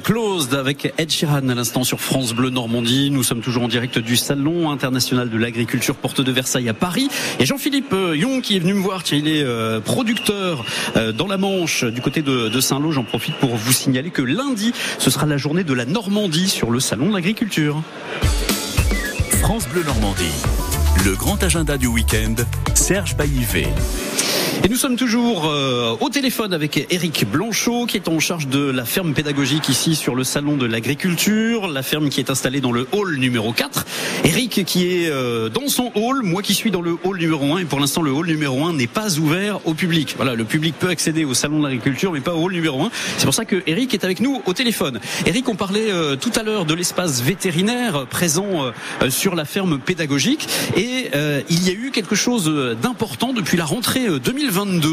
Closed 0.00 0.54
avec 0.54 0.92
Ed 0.98 1.10
Sheeran 1.10 1.48
à 1.48 1.54
l'instant 1.54 1.84
sur 1.84 2.00
France 2.00 2.32
Bleu 2.32 2.50
Normandie. 2.50 3.10
Nous 3.10 3.22
sommes 3.22 3.40
toujours 3.40 3.62
en 3.62 3.68
direct 3.68 3.98
du 3.98 4.16
Salon 4.16 4.70
international 4.70 5.30
de 5.30 5.36
l'agriculture 5.36 5.94
Porte 5.94 6.20
de 6.20 6.32
Versailles 6.32 6.68
à 6.68 6.74
Paris. 6.74 7.08
Et 7.38 7.46
Jean-Philippe 7.46 7.92
euh, 7.92 8.16
Young 8.16 8.40
qui 8.40 8.56
est 8.56 8.58
venu 8.58 8.74
me 8.74 8.80
voir, 8.80 9.02
il 9.12 9.28
est 9.28 9.42
euh, 9.42 9.80
producteur 9.80 10.64
euh, 10.96 11.12
dans 11.12 11.26
la 11.26 11.36
Manche 11.36 11.84
du 11.84 12.00
côté 12.00 12.22
de 12.22 12.60
Saint-Lô. 12.60 12.92
J'en 12.92 13.04
profite 13.04 13.36
pour 13.36 13.54
vous 13.56 13.72
signaler 13.72 14.10
que 14.10 14.22
lundi, 14.22 14.72
ce 14.98 15.10
sera 15.10 15.26
la 15.26 15.36
journée 15.36 15.64
de 15.64 15.74
la 15.74 15.84
Normandie 15.84 16.48
sur 16.48 16.70
le 16.70 16.80
Salon 16.80 17.08
de 17.08 17.14
l'agriculture. 17.14 17.82
France 19.40 19.68
Bleu 19.68 19.82
Normandie. 19.84 20.24
Le 21.04 21.14
grand 21.14 21.42
agenda 21.42 21.76
du 21.76 21.86
week-end, 21.86 22.34
Serge 22.74 23.16
Baillivet. 23.16 23.68
Et 24.62 24.68
nous 24.68 24.76
sommes 24.76 24.96
toujours 24.96 25.46
euh, 25.46 25.96
au 26.00 26.08
téléphone 26.08 26.54
avec 26.54 26.86
Eric 26.90 27.26
Blanchot 27.30 27.86
qui 27.86 27.96
est 27.96 28.08
en 28.08 28.18
charge 28.20 28.46
de 28.46 28.70
la 28.70 28.84
ferme 28.84 29.12
pédagogique 29.12 29.68
ici 29.68 29.94
sur 29.94 30.14
le 30.14 30.24
salon 30.24 30.56
de 30.56 30.66
l'agriculture, 30.66 31.68
la 31.68 31.82
ferme 31.82 32.08
qui 32.08 32.20
est 32.20 32.30
installée 32.30 32.60
dans 32.60 32.72
le 32.72 32.86
hall 32.92 33.16
numéro 33.16 33.52
4. 33.52 33.84
Eric 34.24 34.64
qui 34.64 34.86
est 34.86 35.10
euh, 35.10 35.48
dans 35.48 35.68
son 35.68 35.90
hall, 35.94 36.22
moi 36.22 36.42
qui 36.42 36.54
suis 36.54 36.70
dans 36.70 36.80
le 36.80 36.96
hall 37.04 37.18
numéro 37.18 37.54
1 37.54 37.58
et 37.58 37.64
pour 37.64 37.80
l'instant 37.80 38.02
le 38.02 38.12
hall 38.12 38.26
numéro 38.26 38.64
1 38.64 38.74
n'est 38.74 38.86
pas 38.86 39.18
ouvert 39.18 39.60
au 39.66 39.74
public. 39.74 40.14
Voilà, 40.16 40.34
le 40.34 40.44
public 40.44 40.74
peut 40.78 40.88
accéder 40.88 41.24
au 41.24 41.34
salon 41.34 41.58
de 41.58 41.64
l'agriculture 41.64 42.12
mais 42.12 42.20
pas 42.20 42.34
au 42.34 42.44
hall 42.44 42.52
numéro 42.52 42.82
1. 42.82 42.90
C'est 43.18 43.24
pour 43.24 43.34
ça 43.34 43.44
que 43.44 43.62
Eric 43.66 43.92
est 43.94 44.04
avec 44.04 44.20
nous 44.20 44.42
au 44.46 44.52
téléphone. 44.52 45.00
Eric, 45.26 45.48
on 45.48 45.56
parlait 45.56 45.90
euh, 45.90 46.16
tout 46.16 46.32
à 46.36 46.42
l'heure 46.42 46.64
de 46.64 46.74
l'espace 46.74 47.22
vétérinaire 47.22 48.06
présent 48.06 48.72
euh, 49.02 49.10
sur 49.10 49.34
la 49.34 49.44
ferme 49.44 49.78
pédagogique 49.78 50.48
et 50.76 51.10
euh, 51.14 51.42
il 51.48 51.66
y 51.66 51.70
a 51.70 51.72
eu 51.72 51.90
quelque 51.90 52.14
chose 52.14 52.52
d'important 52.80 53.32
depuis 53.32 53.56
la 53.56 53.64
rentrée 53.64 54.06
euh, 54.06 54.18
2022. 54.44 54.88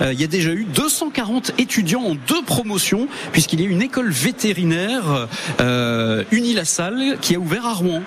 Euh, 0.00 0.12
il 0.12 0.20
y 0.20 0.24
a 0.24 0.26
déjà 0.26 0.52
eu 0.52 0.64
240 0.64 1.52
étudiants 1.58 2.02
en 2.02 2.14
deux 2.14 2.42
promotions 2.42 3.08
puisqu'il 3.32 3.60
y 3.60 3.66
a 3.66 3.68
une 3.68 3.82
école 3.82 4.10
vétérinaire 4.10 5.28
euh, 5.60 6.24
Unilassal 6.30 7.18
qui 7.20 7.34
a 7.34 7.38
ouvert 7.38 7.66
à 7.66 7.72
Rouen. 7.72 8.02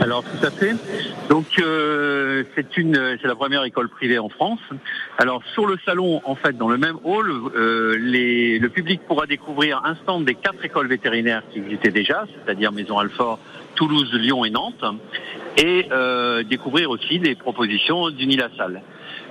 Alors 0.00 0.22
tout 0.22 0.46
à 0.46 0.50
fait. 0.50 0.74
Donc 1.28 1.46
euh, 1.58 2.44
c'est 2.54 2.76
une, 2.76 3.18
c'est 3.20 3.28
la 3.28 3.34
première 3.34 3.64
école 3.64 3.88
privée 3.88 4.18
en 4.18 4.28
France. 4.28 4.60
Alors 5.18 5.42
sur 5.52 5.66
le 5.66 5.76
salon, 5.84 6.20
en 6.24 6.34
fait, 6.34 6.56
dans 6.56 6.68
le 6.68 6.78
même 6.78 6.96
hall, 7.04 7.30
euh, 7.30 7.96
les, 7.98 8.58
le 8.58 8.68
public 8.68 9.00
pourra 9.06 9.26
découvrir 9.26 9.82
un 9.84 9.96
stand 9.96 10.24
des 10.24 10.34
quatre 10.34 10.64
écoles 10.64 10.88
vétérinaires 10.88 11.42
qui 11.52 11.58
existaient 11.58 11.90
déjà, 11.90 12.26
c'est-à-dire 12.26 12.72
Maison 12.72 12.98
Alfort, 12.98 13.38
Toulouse, 13.74 14.12
Lyon 14.14 14.44
et 14.44 14.50
Nantes, 14.50 14.84
et 15.56 15.88
euh, 15.90 16.42
découvrir 16.42 16.90
aussi 16.90 17.18
des 17.18 17.34
propositions 17.34 18.10
d'Unilassal. 18.10 18.82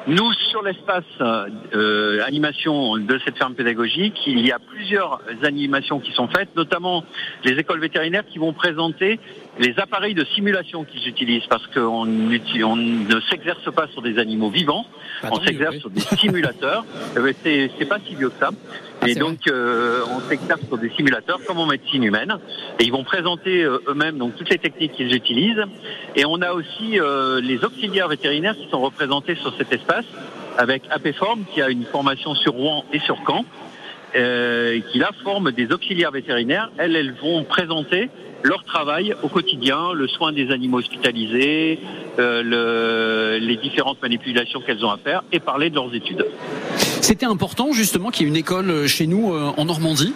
Nous, 0.08 0.32
sur 0.50 0.64
l'espace 0.64 1.04
euh, 1.20 2.24
animation 2.26 2.96
de 2.96 3.20
cette 3.26 3.38
ferme 3.38 3.56
pédagogique, 3.56 4.18
il 4.26 4.40
y 4.40 4.54
a 4.54 4.60
plusieurs 4.60 5.20
animations 5.44 6.00
qui 6.00 6.14
sont 6.14 6.30
faites, 6.30 6.56
notamment 6.56 7.04
les 7.44 7.60
écoles 7.60 7.82
vétérinaires 7.82 8.26
qui 8.26 8.38
vont 8.38 8.54
présenter 8.54 9.20
les 9.60 9.78
appareils 9.78 10.14
de 10.14 10.24
simulation 10.24 10.86
qu'ils 10.86 11.10
utilisent, 11.10 11.48
parce 11.50 11.68
qu'on 11.68 12.08
on 12.08 12.76
ne 12.78 13.20
s'exerce 13.30 13.70
pas 13.74 13.88
sur 13.90 14.02
des 14.02 14.18
animaux 14.18 14.50
vivants, 14.50 14.86
on 15.24 15.42
s'exerce 15.42 15.76
sur 15.78 15.90
des 15.90 16.02
simulateurs. 16.02 16.86
Euh, 17.18 17.22
mais 17.24 17.36
C'est 17.44 17.72
c'est 17.78 17.86
pas 17.86 18.00
si 18.06 18.16
vieux 18.16 18.30
que 18.30 18.40
ça. 18.40 18.50
Ah, 19.02 19.10
Et 19.10 19.16
donc, 19.16 19.48
euh, 19.48 20.02
on 20.10 20.22
s'exerce 20.22 20.62
sur 20.68 20.78
des 20.78 20.90
simulateurs 20.92 21.40
comme 21.46 21.60
en 21.60 21.66
médecine 21.66 22.04
humaine. 22.04 22.38
Et 22.80 22.84
ils 22.84 22.92
vont 22.92 23.04
présenter 23.04 23.64
euh, 23.64 23.80
eux-mêmes 23.88 24.18
donc 24.18 24.36
toutes 24.36 24.50
les 24.50 24.58
techniques 24.58 24.94
qu'ils 24.94 25.14
utilisent. 25.14 25.64
Et 26.16 26.26
on 26.26 26.42
a 26.42 26.54
aussi 26.54 27.00
euh, 27.00 27.40
les 27.42 27.64
auxiliaires 27.64 28.08
vétérinaires 28.08 28.56
qui 28.56 28.68
sont 28.70 28.80
représentés 28.80 29.36
sur 29.36 29.56
cet 29.58 29.72
espace, 29.72 30.06
avec 30.58 30.84
APForm 30.90 31.44
qui 31.54 31.62
a 31.62 31.70
une 31.70 31.86
formation 31.86 32.34
sur 32.36 32.54
Rouen 32.54 32.84
et 32.92 33.00
sur 33.00 33.18
Caen, 33.26 33.46
euh, 34.16 34.80
qui 34.92 35.00
là 35.00 35.12
forme 35.24 35.52
des 35.52 35.72
auxiliaires 35.72 36.12
vétérinaires. 36.12 36.72
Elles, 36.78 36.96
elles 36.96 37.14
vont 37.22 37.44
présenter 37.44 38.10
leur 38.44 38.64
travail 38.64 39.16
au 39.24 39.28
quotidien, 39.30 39.94
le 39.94 40.08
soin 40.08 40.32
des 40.32 40.52
animaux 40.52 40.78
hospitalisés, 40.78 41.80
euh, 42.20 42.44
le- 42.44 43.46
les 43.46 43.58
différentes 43.58 44.02
manipulations 44.02 44.62
qu'elles 44.62 44.86
ont 44.86 44.92
à 44.92 44.98
faire 44.98 45.24
et 45.32 45.40
parler 45.40 45.70
de 45.70 45.76
leurs 45.76 45.94
études. 45.94 46.26
C'était 46.78 47.26
important 47.26 47.72
justement 47.74 48.10
qu'il 48.12 48.24
y 48.24 48.30
ait 48.30 48.32
une 48.32 48.38
école 48.38 48.70
euh, 48.70 48.88
chez 48.88 49.08
nous 49.08 49.34
euh, 49.34 49.52
en 49.58 49.66
Normandie? 49.66 50.14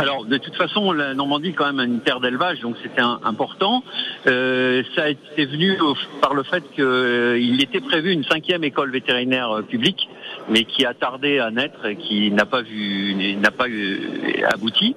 Alors, 0.00 0.24
de 0.24 0.38
toute 0.38 0.54
façon, 0.54 0.92
la 0.92 1.12
Normandie 1.14 1.48
est 1.48 1.52
quand 1.52 1.72
même 1.72 1.84
une 1.94 2.00
terre 2.00 2.20
d'élevage, 2.20 2.60
donc 2.60 2.76
c'était 2.82 3.02
important. 3.02 3.82
Euh, 4.28 4.84
ça 4.94 5.04
a 5.04 5.08
été 5.08 5.44
venu 5.44 5.76
par 6.22 6.34
le 6.34 6.44
fait 6.44 6.62
qu'il 6.74 7.60
était 7.60 7.80
prévu 7.80 8.12
une 8.12 8.22
cinquième 8.24 8.62
école 8.62 8.92
vétérinaire 8.92 9.50
euh, 9.50 9.62
publique, 9.62 10.08
mais 10.50 10.64
qui 10.64 10.84
a 10.84 10.94
tardé 10.94 11.38
à 11.38 11.50
naître 11.50 11.86
et 11.86 11.96
qui 11.96 12.30
n'a 12.30 12.46
pas 12.46 12.62
vu, 12.62 13.14
n'a 13.36 13.50
pas 13.50 13.68
eu, 13.68 14.44
abouti. 14.52 14.96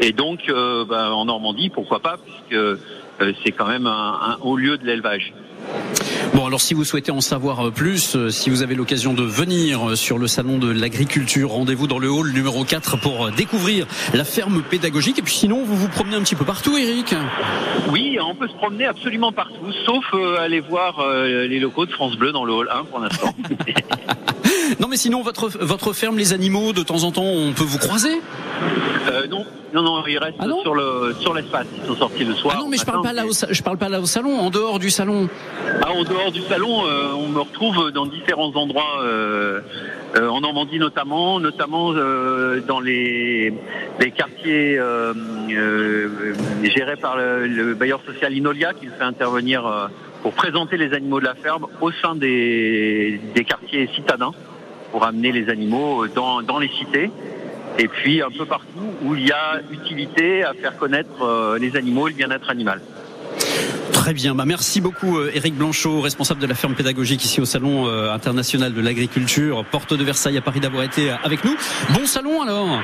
Et 0.00 0.12
donc, 0.12 0.40
euh, 0.48 0.84
ben, 0.84 1.10
en 1.10 1.26
Normandie, 1.26 1.70
pourquoi 1.70 2.00
pas, 2.00 2.16
puisque 2.16 2.78
euh, 3.22 3.32
c'est 3.44 3.52
quand 3.52 3.66
même 3.66 3.86
un, 3.86 4.18
un 4.22 4.38
haut 4.40 4.56
lieu 4.56 4.78
de 4.78 4.86
l'élevage. 4.86 5.32
Bon, 6.34 6.46
alors 6.46 6.60
si 6.60 6.74
vous 6.74 6.84
souhaitez 6.84 7.12
en 7.12 7.20
savoir 7.20 7.66
euh, 7.66 7.70
plus, 7.70 8.16
euh, 8.16 8.30
si 8.30 8.50
vous 8.50 8.62
avez 8.62 8.74
l'occasion 8.74 9.12
de 9.12 9.22
venir 9.22 9.96
sur 9.96 10.18
le 10.18 10.26
salon 10.26 10.58
de 10.58 10.70
l'agriculture, 10.70 11.50
rendez-vous 11.50 11.86
dans 11.86 11.98
le 11.98 12.10
hall 12.10 12.32
numéro 12.32 12.64
4 12.64 12.98
pour 12.98 13.30
découvrir 13.30 13.86
la 14.14 14.24
ferme 14.24 14.62
pédagogique. 14.62 15.18
Et 15.18 15.22
puis 15.22 15.34
sinon, 15.34 15.62
vous 15.64 15.76
vous 15.76 15.88
promenez 15.88 16.16
un 16.16 16.22
petit 16.22 16.34
peu 16.34 16.44
partout, 16.44 16.76
Eric. 16.76 17.14
Oui, 17.90 18.18
on 18.20 18.34
peut 18.34 18.48
se 18.48 18.54
promener 18.54 18.86
absolument 18.86 19.32
partout, 19.32 19.72
sauf 19.84 20.04
aller 20.38 20.60
voir 20.60 21.04
les 21.24 21.60
locaux 21.60 21.86
de 21.86 21.92
France 21.92 22.16
Bleu 22.16 22.32
dans 22.32 22.44
le 22.44 22.52
hall 22.52 22.68
1 22.70 22.84
pour 22.84 22.98
l'instant. 22.98 23.34
Non, 24.80 24.88
mais 24.88 24.96
sinon, 24.96 25.22
votre, 25.22 25.48
votre 25.48 25.92
ferme, 25.92 26.16
les 26.18 26.32
animaux, 26.32 26.72
de 26.72 26.82
temps 26.82 27.04
en 27.04 27.12
temps, 27.12 27.24
on 27.24 27.52
peut 27.52 27.64
vous 27.64 27.78
croiser 27.78 28.20
Euh, 29.10 29.26
non, 29.26 29.44
non, 29.74 29.82
non, 29.82 30.06
ils 30.06 30.18
restent 30.18 30.36
sur 30.62 30.74
le 30.74 31.14
sur 31.20 31.34
l'espace. 31.34 31.66
Ils 31.82 31.86
sont 31.88 31.96
sortis 31.96 32.24
le 32.24 32.34
soir. 32.34 32.54
Ah 32.56 32.60
non, 32.62 32.68
mais 32.68 32.76
je 32.76 32.84
parle 32.84 33.02
pas 33.02 33.12
là 33.12 33.26
au, 33.26 33.32
je 33.32 33.62
parle 33.62 33.78
pas 33.78 33.88
là 33.88 34.00
au 34.00 34.06
salon, 34.06 34.38
en 34.38 34.50
dehors 34.50 34.78
du 34.78 34.90
salon. 34.90 35.28
Ah, 35.82 35.92
en 35.92 36.04
dehors 36.04 36.30
du 36.30 36.40
salon, 36.42 36.86
euh, 36.86 37.12
on 37.16 37.28
me 37.28 37.40
retrouve 37.40 37.90
dans 37.90 38.06
différents 38.06 38.52
endroits 38.54 39.00
euh, 39.02 39.60
euh, 40.16 40.28
en 40.28 40.40
Normandie 40.40 40.78
notamment, 40.78 41.40
notamment 41.40 41.92
dans 41.92 42.80
les, 42.80 43.52
les 44.00 44.10
quartiers 44.12 44.78
gérés 46.62 46.96
par 46.96 47.16
le, 47.16 47.46
le 47.46 47.74
bailleur 47.74 48.00
social 48.06 48.32
Inolia 48.34 48.72
qui 48.74 48.86
fait 48.86 49.04
intervenir 49.04 49.90
pour 50.22 50.32
présenter 50.32 50.76
les 50.76 50.92
animaux 50.94 51.18
de 51.20 51.24
la 51.24 51.34
ferme 51.34 51.66
au 51.80 51.90
sein 51.90 52.14
des, 52.14 53.20
des 53.34 53.44
quartiers 53.44 53.88
citadins 53.94 54.32
pour 54.92 55.04
amener 55.04 55.32
les 55.32 55.48
animaux 55.48 56.06
dans, 56.06 56.58
les 56.60 56.68
cités 56.68 57.10
et 57.78 57.88
puis 57.88 58.22
un 58.22 58.30
peu 58.30 58.44
partout 58.44 58.92
où 59.02 59.16
il 59.16 59.26
y 59.26 59.32
a 59.32 59.60
utilité 59.72 60.44
à 60.44 60.52
faire 60.52 60.76
connaître 60.76 61.22
euh, 61.22 61.58
les 61.58 61.74
animaux 61.76 62.06
et 62.06 62.10
le 62.10 62.16
bien-être 62.16 62.50
animal. 62.50 62.80
Très 64.02 64.14
bien. 64.14 64.34
Bah, 64.34 64.44
merci 64.44 64.80
beaucoup, 64.80 65.18
euh, 65.18 65.30
Éric 65.32 65.54
Blanchot, 65.54 66.00
responsable 66.00 66.40
de 66.40 66.46
la 66.46 66.56
ferme 66.56 66.74
pédagogique 66.74 67.24
ici 67.24 67.40
au 67.40 67.44
Salon 67.44 67.86
euh, 67.86 68.12
international 68.12 68.74
de 68.74 68.80
l'agriculture, 68.80 69.64
porte 69.70 69.94
de 69.94 70.02
Versailles 70.02 70.36
à 70.36 70.40
Paris, 70.40 70.58
d'avoir 70.58 70.82
été 70.82 71.10
euh, 71.10 71.14
avec 71.22 71.44
nous. 71.44 71.54
Bon 71.90 72.04
salon 72.04 72.42
alors. 72.42 72.80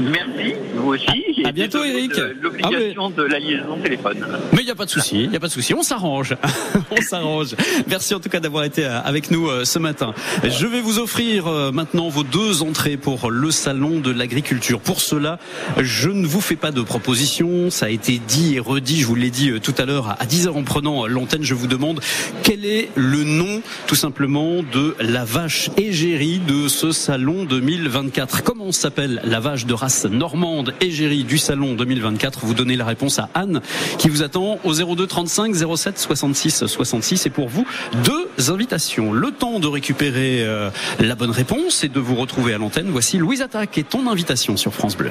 Merci, 0.00 0.54
vous 0.74 0.88
aussi. 0.88 1.06
À, 1.44 1.48
à 1.50 1.52
bientôt, 1.52 1.84
Éric. 1.84 2.20
L'obligation 2.40 3.10
de 3.10 3.22
la 3.22 3.38
liaison 3.38 3.78
téléphone. 3.80 4.26
Mais 4.52 4.62
il 4.62 4.64
n'y 4.64 4.70
a 4.70 4.74
pas 4.74 4.86
de 4.86 4.90
souci, 4.90 5.22
il 5.22 5.30
n'y 5.30 5.36
a 5.36 5.40
pas 5.40 5.46
de 5.46 5.52
souci. 5.52 5.72
On 5.72 5.82
s'arrange. 5.82 6.34
On 6.90 7.00
s'arrange. 7.00 7.54
Merci 7.86 8.14
en 8.14 8.20
tout 8.20 8.28
cas 8.28 8.40
d'avoir 8.40 8.64
été 8.64 8.84
avec 8.84 9.30
nous 9.30 9.48
ce 9.64 9.78
matin. 9.78 10.14
Je 10.42 10.66
vais 10.66 10.80
vous 10.80 10.98
offrir 10.98 11.46
maintenant 11.72 12.08
vos 12.08 12.24
deux 12.24 12.62
entrées 12.62 12.96
pour 12.96 13.30
le 13.30 13.50
salon 13.50 14.00
de 14.00 14.10
l'agriculture. 14.10 14.80
Pour 14.80 15.00
cela, 15.00 15.38
je 15.78 16.10
ne 16.10 16.26
vous 16.26 16.40
fais 16.40 16.56
pas 16.56 16.72
de 16.72 16.82
proposition. 16.82 17.70
Ça 17.70 17.86
a 17.86 17.90
été 17.90 18.18
dit 18.18 18.56
et 18.56 18.60
redit. 18.60 19.00
Je 19.00 19.06
vous 19.06 19.14
l'ai 19.14 19.30
dit 19.30 19.52
tout 19.60 19.74
à 19.78 19.84
l'heure 19.84 20.05
à 20.10 20.26
10h 20.26 20.50
en 20.50 20.62
prenant 20.62 21.04
euh, 21.04 21.08
l'antenne. 21.08 21.42
Je 21.42 21.54
vous 21.54 21.66
demande 21.66 22.00
quel 22.42 22.64
est 22.64 22.90
le 22.94 23.24
nom 23.24 23.62
tout 23.86 23.94
simplement 23.94 24.62
de 24.62 24.96
la 25.00 25.24
vache 25.24 25.70
égérie 25.76 26.38
de 26.38 26.68
ce 26.68 26.92
salon 26.92 27.44
2024. 27.44 28.42
Comment 28.42 28.72
s'appelle 28.72 29.20
la 29.24 29.40
vache 29.40 29.66
de 29.66 29.74
race 29.74 30.04
normande 30.04 30.74
égérie 30.80 31.24
du 31.24 31.38
salon 31.38 31.74
2024 31.74 32.44
Vous 32.44 32.54
donnez 32.54 32.76
la 32.76 32.84
réponse 32.84 33.18
à 33.18 33.28
Anne 33.34 33.60
qui 33.98 34.08
vous 34.08 34.22
attend 34.22 34.58
au 34.64 34.72
02 34.72 35.06
35 35.06 35.54
07 35.54 35.98
66 35.98 36.66
66 36.66 37.26
et 37.26 37.30
pour 37.30 37.48
vous 37.48 37.66
deux 38.04 38.50
invitations. 38.50 39.12
Le 39.12 39.30
temps 39.30 39.60
de 39.60 39.66
récupérer 39.66 40.42
euh, 40.42 40.70
la 41.00 41.14
bonne 41.14 41.30
réponse 41.30 41.84
et 41.84 41.88
de 41.88 42.00
vous 42.00 42.16
retrouver 42.16 42.54
à 42.54 42.58
l'antenne. 42.58 42.88
Voici 42.90 43.18
Louise 43.18 43.42
Attaque 43.42 43.78
et 43.78 43.84
ton 43.84 44.08
invitation 44.08 44.56
sur 44.56 44.74
France 44.74 44.96
Bleu. 44.96 45.10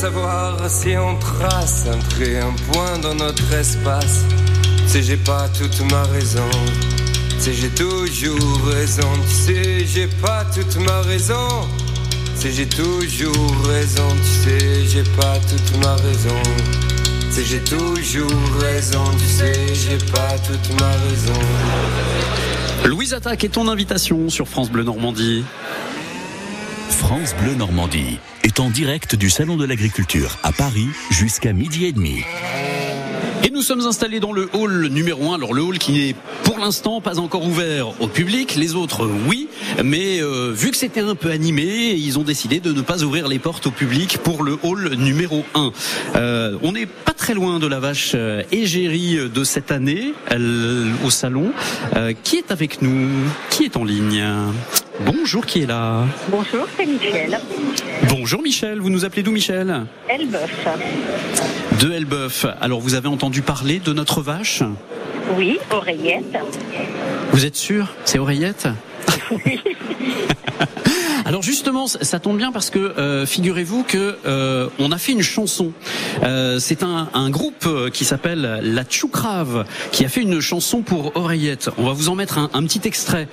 Savoir 0.00 0.56
si 0.70 0.96
on 0.96 1.14
trace 1.18 1.84
un 1.86 1.98
trait, 2.08 2.38
un 2.38 2.54
point 2.72 2.98
dans 3.02 3.14
notre 3.14 3.52
espace. 3.52 4.24
Sais, 4.86 5.02
j'ai 5.02 5.18
pas 5.18 5.46
toute 5.48 5.78
ma 5.90 6.04
raison. 6.04 6.50
Sais, 7.38 7.52
j'ai 7.52 7.68
toujours 7.68 8.64
raison. 8.64 9.10
Tu 9.28 9.34
sais, 9.34 9.86
j'ai 9.86 10.06
pas 10.06 10.46
toute 10.54 10.76
ma 10.76 11.02
raison. 11.02 11.48
Sais, 12.34 12.50
j'ai 12.50 12.66
toujours 12.66 13.52
raison. 13.68 14.08
Tu 14.22 14.48
sais, 14.48 14.86
j'ai 14.86 15.04
pas 15.20 15.36
toute 15.50 15.84
ma 15.84 15.94
raison. 15.96 16.42
Sais, 17.30 17.44
j'ai 17.44 17.60
toujours 17.60 18.42
raison. 18.58 19.04
Tu 19.18 19.26
sais, 19.26 19.74
j'ai 19.74 19.98
pas 20.12 20.38
toute 20.38 20.80
ma 20.80 20.92
raison. 21.08 21.40
Louise 22.86 23.12
Attaque 23.12 23.44
et 23.44 23.50
ton 23.50 23.68
invitation 23.68 24.30
sur 24.30 24.48
France 24.48 24.70
Bleu 24.70 24.82
Normandie. 24.82 25.44
France 27.00 27.34
Bleu 27.34 27.54
Normandie 27.54 28.18
est 28.44 28.60
en 28.60 28.68
direct 28.68 29.16
du 29.16 29.30
Salon 29.30 29.56
de 29.56 29.64
l'Agriculture 29.64 30.36
à 30.42 30.52
Paris 30.52 30.86
jusqu'à 31.10 31.54
midi 31.54 31.86
et 31.86 31.92
demi. 31.92 32.20
Et 33.42 33.48
nous 33.48 33.62
sommes 33.62 33.80
installés 33.80 34.20
dans 34.20 34.32
le 34.32 34.50
hall 34.52 34.86
numéro 34.88 35.32
1. 35.32 35.36
Alors 35.36 35.54
le 35.54 35.62
hall 35.62 35.78
qui 35.78 35.92
n'est 35.92 36.14
pour 36.44 36.58
l'instant 36.58 37.00
pas 37.00 37.18
encore 37.18 37.46
ouvert 37.46 38.00
au 38.02 38.06
public, 38.06 38.54
les 38.54 38.74
autres 38.74 39.10
oui, 39.26 39.48
mais 39.82 40.20
euh, 40.20 40.52
vu 40.52 40.70
que 40.70 40.76
c'était 40.76 41.00
un 41.00 41.14
peu 41.14 41.30
animé, 41.30 41.94
ils 41.94 42.18
ont 42.18 42.22
décidé 42.22 42.60
de 42.60 42.70
ne 42.70 42.82
pas 42.82 43.02
ouvrir 43.02 43.28
les 43.28 43.38
portes 43.38 43.66
au 43.66 43.70
public 43.70 44.18
pour 44.18 44.42
le 44.42 44.58
hall 44.62 44.94
numéro 44.96 45.44
1. 45.54 45.72
Euh, 46.16 46.58
on 46.62 46.72
n'est 46.72 46.86
pas 46.86 47.14
très 47.30 47.36
loin 47.36 47.60
de 47.60 47.68
la 47.68 47.78
vache 47.78 48.14
euh, 48.16 48.42
égérie 48.50 49.16
de 49.32 49.44
cette 49.44 49.70
année 49.70 50.14
elle, 50.26 50.90
au 51.04 51.10
salon. 51.10 51.52
Euh, 51.94 52.12
qui 52.24 52.38
est 52.38 52.50
avec 52.50 52.82
nous? 52.82 53.08
Qui 53.50 53.66
est 53.66 53.76
en 53.76 53.84
ligne? 53.84 54.20
Bonjour, 55.06 55.46
qui 55.46 55.62
est 55.62 55.66
là? 55.66 56.06
Bonjour, 56.28 56.66
c'est 56.76 56.86
Michel. 56.86 57.38
Bonjour 58.08 58.42
Michel, 58.42 58.80
vous 58.80 58.90
nous 58.90 59.04
appelez 59.04 59.22
d'où 59.22 59.30
Michel? 59.30 59.86
Elbeuf. 60.08 60.66
De 61.80 61.92
Elbeuf. 61.92 62.46
Alors 62.60 62.80
vous 62.80 62.94
avez 62.94 63.06
entendu 63.06 63.42
parler 63.42 63.78
de 63.78 63.92
notre 63.92 64.22
vache? 64.22 64.64
Oui, 65.36 65.60
oreillette. 65.70 66.36
Vous 67.30 67.46
êtes 67.46 67.54
sûr? 67.54 67.94
C'est 68.06 68.18
Oreillette? 68.18 68.66
Alors 71.24 71.42
justement, 71.42 71.86
ça 71.86 72.18
tombe 72.18 72.36
bien 72.36 72.50
parce 72.50 72.70
que 72.70 72.78
euh, 72.78 73.26
figurez-vous 73.26 73.84
que 73.84 74.18
euh, 74.26 74.68
on 74.78 74.90
a 74.90 74.98
fait 74.98 75.12
une 75.12 75.22
chanson. 75.22 75.72
Euh, 76.22 76.58
c'est 76.58 76.82
un, 76.82 77.08
groupe 77.30 77.68
qui 77.92 78.04
s'appelle 78.04 78.60
La 78.62 78.84
Tchoukrave 78.84 79.64
qui 79.92 80.04
a 80.04 80.08
fait 80.08 80.22
une 80.22 80.40
chanson 80.40 80.82
pour 80.82 81.16
Oreillette. 81.16 81.70
On 81.78 81.84
va 81.84 81.92
vous 81.92 82.08
en 82.08 82.16
mettre 82.16 82.38
un 82.38 82.62
petit 82.64 82.80
extrait. 82.84 83.28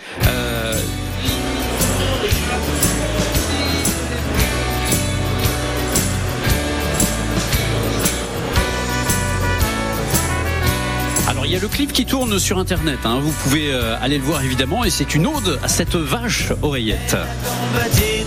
A 11.58 11.60
le 11.60 11.68
clip 11.68 11.94
qui 11.94 12.06
tourne 12.06 12.38
sur 12.40 12.60
internet, 12.60 13.00
hein. 13.06 13.20
vous 13.22 13.32
pouvez 13.32 13.72
euh, 13.72 13.96
aller 14.02 14.18
le 14.18 14.24
voir 14.24 14.44
évidemment, 14.44 14.84
et 14.84 14.90
c'est 14.90 15.16
une 15.16 15.26
ode 15.26 15.60
à 15.64 15.68
cette 15.68 15.96
vache 15.96 16.52
oreillette. 16.62 17.16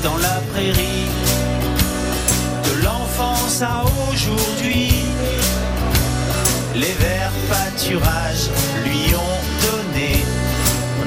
Dans 0.02 0.16
la 0.16 0.40
prairie, 0.52 1.06
de 2.64 2.84
l'enfance 2.84 3.62
à 3.62 3.84
aujourd'hui. 4.10 4.90
Les 6.74 6.92
verts 6.92 7.32
pâturages 7.48 8.48
lui 8.84 9.14
ont 9.14 9.42
donné 9.70 10.24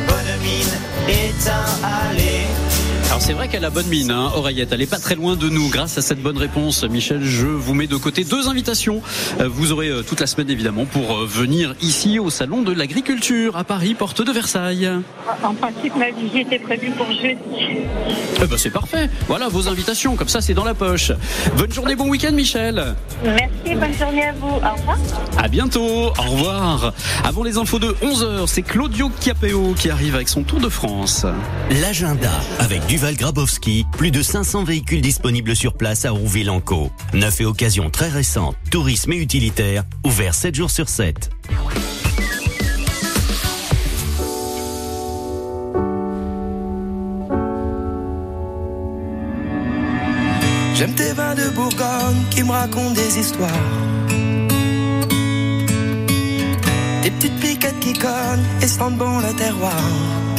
bonne 0.08 0.42
mine 0.42 0.78
éteint 1.08 1.66
allé. 1.84 2.46
Alors 3.14 3.22
c'est 3.22 3.34
vrai 3.34 3.48
qu'elle 3.48 3.64
a 3.64 3.70
bonne 3.70 3.86
mine, 3.90 4.10
hein, 4.10 4.32
Oreillette. 4.36 4.72
Elle 4.72 4.82
est 4.82 4.90
pas 4.90 4.98
très 4.98 5.14
loin 5.14 5.36
de 5.36 5.48
nous. 5.48 5.70
Grâce 5.70 6.00
à 6.00 6.02
cette 6.02 6.20
bonne 6.20 6.40
réponse, 6.40 6.84
Michel, 6.84 7.24
je 7.24 7.46
vous 7.46 7.76
mets 7.76 7.86
de 7.86 7.96
côté 7.96 8.24
deux 8.24 8.48
invitations. 8.48 9.04
Euh, 9.40 9.48
Vous 9.48 9.72
aurez 9.72 9.90
euh, 9.90 10.02
toute 10.02 10.20
la 10.20 10.26
semaine 10.26 10.50
évidemment 10.50 10.86
pour 10.86 11.18
euh, 11.18 11.28
venir 11.28 11.76
ici 11.80 12.18
au 12.18 12.32
salon 12.32 12.64
de 12.64 12.74
l'agriculture 12.74 13.56
à 13.56 13.66
Paris, 13.66 13.94
porte 13.94 14.24
de 14.24 14.32
Versailles. 14.32 14.90
En 15.44 15.54
principe, 15.54 15.96
ma 15.96 16.10
visite 16.10 16.52
est 16.52 16.58
prévue 16.58 16.90
pour 16.90 17.06
jeudi. 17.06 17.84
Eh 18.42 18.48
ben 18.48 18.58
c'est 18.58 18.72
parfait. 18.72 19.08
Voilà 19.28 19.48
vos 19.48 19.68
invitations. 19.68 20.16
Comme 20.16 20.28
ça, 20.28 20.42
c'est 20.42 20.56
dans 20.56 20.66
la 20.66 20.74
poche. 20.74 21.12
Bonne 21.56 21.72
journée, 21.72 21.96
bon 21.96 22.10
week-end, 22.10 22.32
Michel. 22.32 22.96
Merci, 23.24 23.76
bonne 23.76 23.94
journée 23.94 24.26
à 24.26 24.34
vous. 24.34 24.48
Au 24.56 24.76
revoir. 24.76 24.98
À 25.38 25.48
bientôt. 25.50 26.08
Au 26.18 26.32
revoir. 26.32 26.94
Avant 27.24 27.44
les 27.44 27.60
infos 27.60 27.78
de 27.78 27.96
11h, 28.02 28.48
c'est 28.48 28.64
Claudio 28.64 29.12
Chiapeo 29.22 29.76
qui 29.78 29.92
arrive 29.92 30.16
avec 30.16 30.30
son 30.30 30.42
Tour 30.42 30.60
de 30.60 30.70
France. 30.70 31.28
L'agenda 31.80 32.32
avec 32.58 32.82
Grabowski, 33.12 33.86
plus 33.98 34.12
de 34.12 34.22
500 34.22 34.64
véhicules 34.64 35.02
disponibles 35.02 35.56
sur 35.56 35.74
place 35.74 36.06
à 36.06 36.12
Rouville-en-Caux. 36.12 36.90
Neuf 37.14 37.42
et 37.42 37.46
occasions 37.46 37.90
très 37.90 38.08
récentes, 38.08 38.56
tourisme 38.72 39.12
et 39.12 39.18
utilitaire, 39.18 39.84
ouvert 40.06 40.34
7 40.34 40.56
jours 40.56 40.72
sur 40.72 40.88
7. 40.88 41.30
J'aime 50.76 50.96
tes 50.96 51.12
vins 51.14 51.36
de 51.36 51.50
Bourgogne 51.50 52.24
qui 52.30 52.44
me 52.44 52.52
racontent 52.52 52.94
des 52.94 53.20
histoires. 53.20 53.50
Des 57.04 57.12
petites 57.12 57.40
piquettes 57.40 57.80
qui 57.82 57.94
cognent 57.94 58.44
et 58.62 58.68
sentent 58.68 58.98
bon 58.98 59.20
le 59.20 59.34
terroir. 59.36 60.33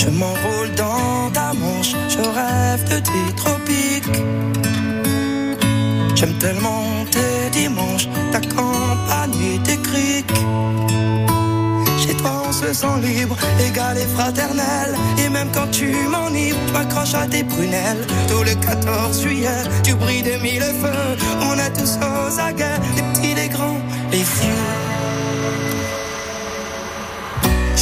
Je 0.00 0.10
m'enroule 0.10 0.70
dans 0.76 1.28
ta 1.32 1.52
manche, 1.54 1.92
je 2.08 2.18
rêve 2.18 2.84
de 2.84 2.98
tes 3.00 3.34
tropiques. 3.34 4.18
J'aime 6.14 6.34
tellement 6.38 6.84
tes 7.10 7.50
dimanches, 7.50 8.08
ta 8.30 8.40
campagne 8.40 9.60
tes 9.64 9.76
criques. 9.78 10.32
Chez 11.98 12.14
toi 12.14 12.44
on 12.48 12.52
se 12.52 12.72
sent 12.72 13.00
libre, 13.02 13.36
égal 13.68 13.98
et 13.98 14.06
fraternel 14.14 14.94
Et 15.24 15.28
même 15.28 15.48
quand 15.52 15.68
tu 15.72 15.92
m'enivres, 16.08 16.58
je 16.68 16.72
m'accroche 16.72 17.14
à 17.14 17.26
tes 17.26 17.42
prunelles 17.42 18.06
Tous 18.28 18.44
les 18.44 18.54
14 18.54 19.20
juillet, 19.20 19.62
tu 19.82 19.94
brilles 19.94 20.22
de 20.22 20.40
mille 20.40 20.62
feux 20.62 21.16
On 21.42 21.54
est 21.58 21.72
tous 21.72 21.98
aux 21.98 22.38
aguets, 22.38 22.78
les 22.94 23.02
petits, 23.02 23.34
les 23.34 23.48
grands, 23.48 23.80
les 24.12 24.18
vieux 24.18 24.57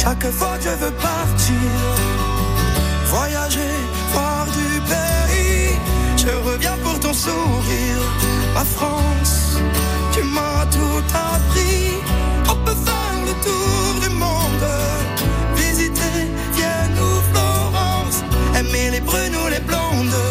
Chaque 0.07 0.31
fois 0.31 0.57
je 0.61 0.69
veux 0.69 0.95
partir. 1.09 1.69
Voyager, 3.07 3.75
voir 4.13 4.45
du 4.45 4.69
pays 4.91 5.75
Je 6.15 6.31
reviens 6.49 6.77
pour 6.81 6.97
ton 6.97 7.11
sourire. 7.11 8.03
Ma 8.53 8.63
France, 8.63 9.57
tu 10.13 10.23
m'as 10.23 10.65
tout 10.67 11.03
appris. 11.13 11.99
On 12.49 12.55
peut 12.63 12.79
faire 12.87 13.19
le 13.27 13.33
tour 13.47 13.99
du 14.03 14.09
monde. 14.23 14.67
Visiter 15.57 16.19
Vienne 16.55 16.97
ou 17.07 17.11
Florence. 17.29 18.23
Aimer 18.57 18.91
les 18.91 19.01
brunes 19.01 19.35
ou 19.43 19.47
les 19.49 19.59
blondes. 19.59 20.21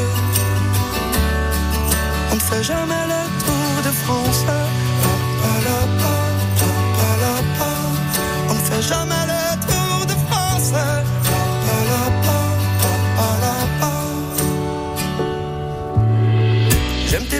On 2.32 2.34
ne 2.36 2.40
fait 2.40 2.64
jamais 2.64 3.04
le 3.12 3.22
tour 3.44 3.74
de 3.84 3.92
France. 4.04 4.42
On 8.48 8.54
ne 8.54 8.58
fait 8.70 8.82
jamais 8.82 9.24
le 9.26 9.45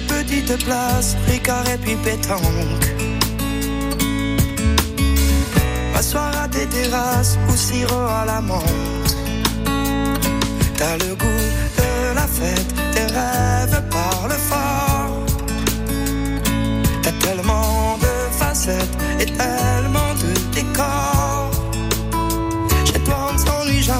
Petites 0.09 0.65
places, 0.65 1.17
Ricard 1.29 1.69
et 1.69 1.79
puis 1.79 1.97
pétanque. 1.97 2.87
M'asseoir 5.95 6.43
à 6.43 6.49
tes 6.49 6.67
terrasses 6.67 7.39
ou 7.49 7.57
sirop 7.57 8.07
à 8.21 8.25
la 8.27 8.41
menthe. 8.41 9.17
T'as 10.77 10.97
le 10.99 11.15
goût 11.15 11.45
de 11.79 12.15
la 12.15 12.27
fête, 12.27 12.75
tes 12.93 13.07
rêves 13.19 13.83
parlent 13.91 14.41
fort. 14.51 15.25
T'as 17.03 17.13
tellement 17.27 17.99
de 17.99 18.15
facettes 18.39 18.97
et 19.21 19.27
tellement 19.27 20.06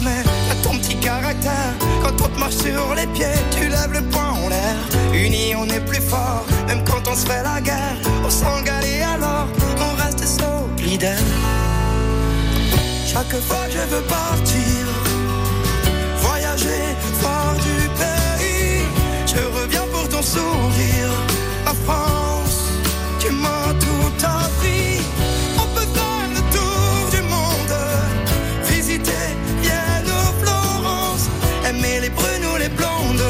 à 0.05 0.55
ton 0.63 0.77
petit 0.79 0.97
caractère. 0.97 1.73
Quand 2.03 2.13
on 2.23 2.29
te 2.29 2.39
marche 2.39 2.57
sur 2.57 2.95
les 2.95 3.07
pieds, 3.07 3.39
tu 3.51 3.69
lèves 3.69 3.93
le 3.93 4.03
poing 4.03 4.33
en 4.45 4.49
l'air. 4.49 4.77
Unis 5.15 5.55
on 5.57 5.67
est 5.69 5.81
plus 5.81 6.03
fort, 6.03 6.45
même 6.67 6.85
quand 6.85 7.09
on 7.11 7.15
se 7.15 7.27
fait 7.27 7.43
la 7.43 7.61
guerre. 7.63 7.97
On 8.25 8.29
s'engale 8.29 8.85
et 8.85 9.03
alors 9.03 9.49
on 9.81 10.03
reste 10.03 10.25
solidaire. 10.27 11.19
Chaque 13.07 13.41
fois 13.41 13.65
que 13.67 13.73
je 13.73 13.95
veux 13.95 14.03
partir, 14.03 14.87
voyager, 16.21 16.85
voir 17.23 17.55
du 17.55 17.89
pays, 18.01 18.85
je 19.27 19.61
reviens 19.61 19.87
pour 19.93 20.07
ton 20.09 20.21
sourire. 20.21 21.13
La 21.65 21.73
France, 21.87 22.69
tu 23.19 23.31
m'as 23.31 23.73
tout 23.81 24.27
appris. 24.27 25.01
Aimer 31.77 32.01
les 32.01 32.09
brunes 32.09 32.47
ou 32.53 32.57
les 32.57 32.71
blondes. 32.71 33.27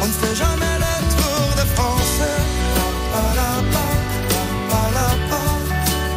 On 0.00 0.06
ne 0.06 0.12
fait 0.12 0.34
jamais 0.34 0.76
le 0.84 0.94
tour 1.16 1.46
de 1.60 1.64
France. 1.74 2.20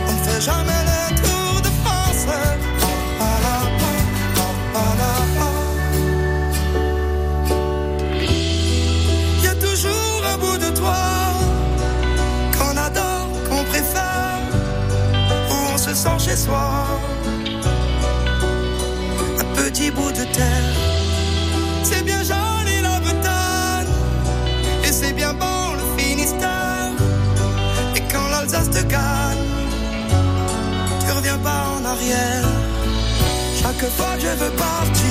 On 0.08 0.12
ne 0.14 0.24
fait 0.24 0.42
jamais 0.42 0.82
le 0.92 1.16
tour 1.22 1.62
de 1.62 1.70
France. 1.82 2.26
Pa. 2.26 2.38
Y 9.44 9.48
a 9.48 9.56
toujours 9.56 10.22
un 10.34 10.38
bout 10.38 10.58
de 10.58 10.70
toi 10.74 11.04
qu'on 12.58 12.78
adore, 12.78 13.28
qu'on 13.50 13.64
préfère, 13.66 14.40
où 15.50 15.74
on 15.74 15.78
se 15.78 15.94
sent 15.94 16.20
chez 16.20 16.38
soi. 16.38 17.01
C'est 21.84 22.04
bien 22.04 22.22
joli 22.24 22.82
la 22.82 23.00
Bretagne, 23.00 23.88
et 24.84 24.92
c'est 24.92 25.14
bien 25.14 25.34
bon 25.34 25.74
le 25.74 26.02
Finistère. 26.02 26.92
Et 27.96 28.02
quand 28.12 28.28
l'Alsace 28.30 28.70
te 28.70 28.84
gagne, 28.84 29.48
tu 31.06 31.12
reviens 31.12 31.38
pas 31.40 31.64
en 31.76 31.86
arrière. 31.86 32.48
Chaque 33.62 33.90
fois 33.92 34.16
que 34.16 34.22
je 34.22 34.44
veux 34.44 34.52
partir, 34.52 35.11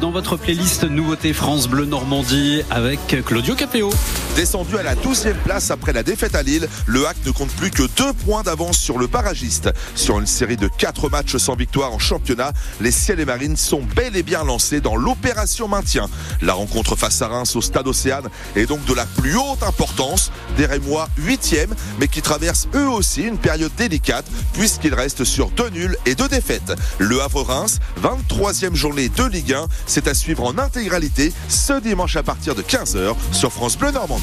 dans 0.00 0.10
votre 0.10 0.36
playlist 0.36 0.84
Nouveauté 0.84 1.32
France 1.32 1.68
Bleu 1.68 1.84
Normandie 1.84 2.62
avec 2.70 3.22
Claudio 3.24 3.54
Capéo. 3.54 3.90
Descendu 4.36 4.78
à 4.78 4.82
la 4.82 4.94
12e 4.94 5.34
place 5.44 5.70
après 5.70 5.92
la 5.92 6.02
défaite 6.02 6.34
à 6.34 6.42
Lille, 6.42 6.66
le 6.86 7.06
Hack 7.06 7.18
ne 7.26 7.30
compte 7.32 7.52
plus 7.52 7.70
que 7.70 7.82
deux 7.98 8.14
points 8.14 8.42
d'avance 8.42 8.78
sur 8.78 8.96
le 8.96 9.06
barragiste. 9.06 9.68
Sur 9.94 10.18
une 10.18 10.26
série 10.26 10.56
de 10.56 10.68
quatre 10.68 11.10
matchs 11.10 11.36
sans 11.36 11.54
victoire 11.54 11.92
en 11.92 11.98
championnat, 11.98 12.52
les 12.80 12.92
Ciels 12.92 13.20
et 13.20 13.26
Marines 13.26 13.58
sont 13.58 13.82
bel 13.82 14.16
et 14.16 14.22
bien 14.22 14.42
lancés 14.42 14.80
dans 14.80 14.96
l'opération 14.96 15.68
maintien. 15.68 16.08
La 16.40 16.54
rencontre 16.54 16.96
face 16.96 17.20
à 17.20 17.28
Reims 17.28 17.54
au 17.56 17.60
Stade 17.60 17.86
Océane 17.86 18.30
est 18.56 18.64
donc 18.64 18.82
de 18.86 18.94
la 18.94 19.04
plus 19.04 19.36
haute 19.36 19.62
importance. 19.62 20.32
Des 20.56 20.64
Rémois 20.64 21.10
8e, 21.20 21.68
mais 22.00 22.08
qui 22.08 22.22
traversent 22.22 22.68
eux 22.74 22.88
aussi 22.88 23.22
une 23.22 23.38
période 23.38 23.72
délicate 23.76 24.24
puisqu'ils 24.54 24.94
restent 24.94 25.24
sur 25.24 25.50
deux 25.50 25.68
nuls 25.68 25.96
et 26.06 26.14
deux 26.14 26.28
défaites. 26.28 26.72
Le 26.98 27.20
Havre-Reims, 27.20 27.80
23e 28.02 28.74
journée 28.74 29.10
de 29.10 29.24
Ligue 29.24 29.52
1, 29.52 29.66
c'est 29.86 30.08
à 30.08 30.14
suivre 30.14 30.44
en 30.44 30.56
intégralité 30.56 31.34
ce 31.48 31.78
dimanche 31.78 32.16
à 32.16 32.22
partir 32.22 32.54
de 32.54 32.62
15h 32.62 33.14
sur 33.32 33.52
France 33.52 33.76
Bleu 33.76 33.90
Normandie. 33.90 34.21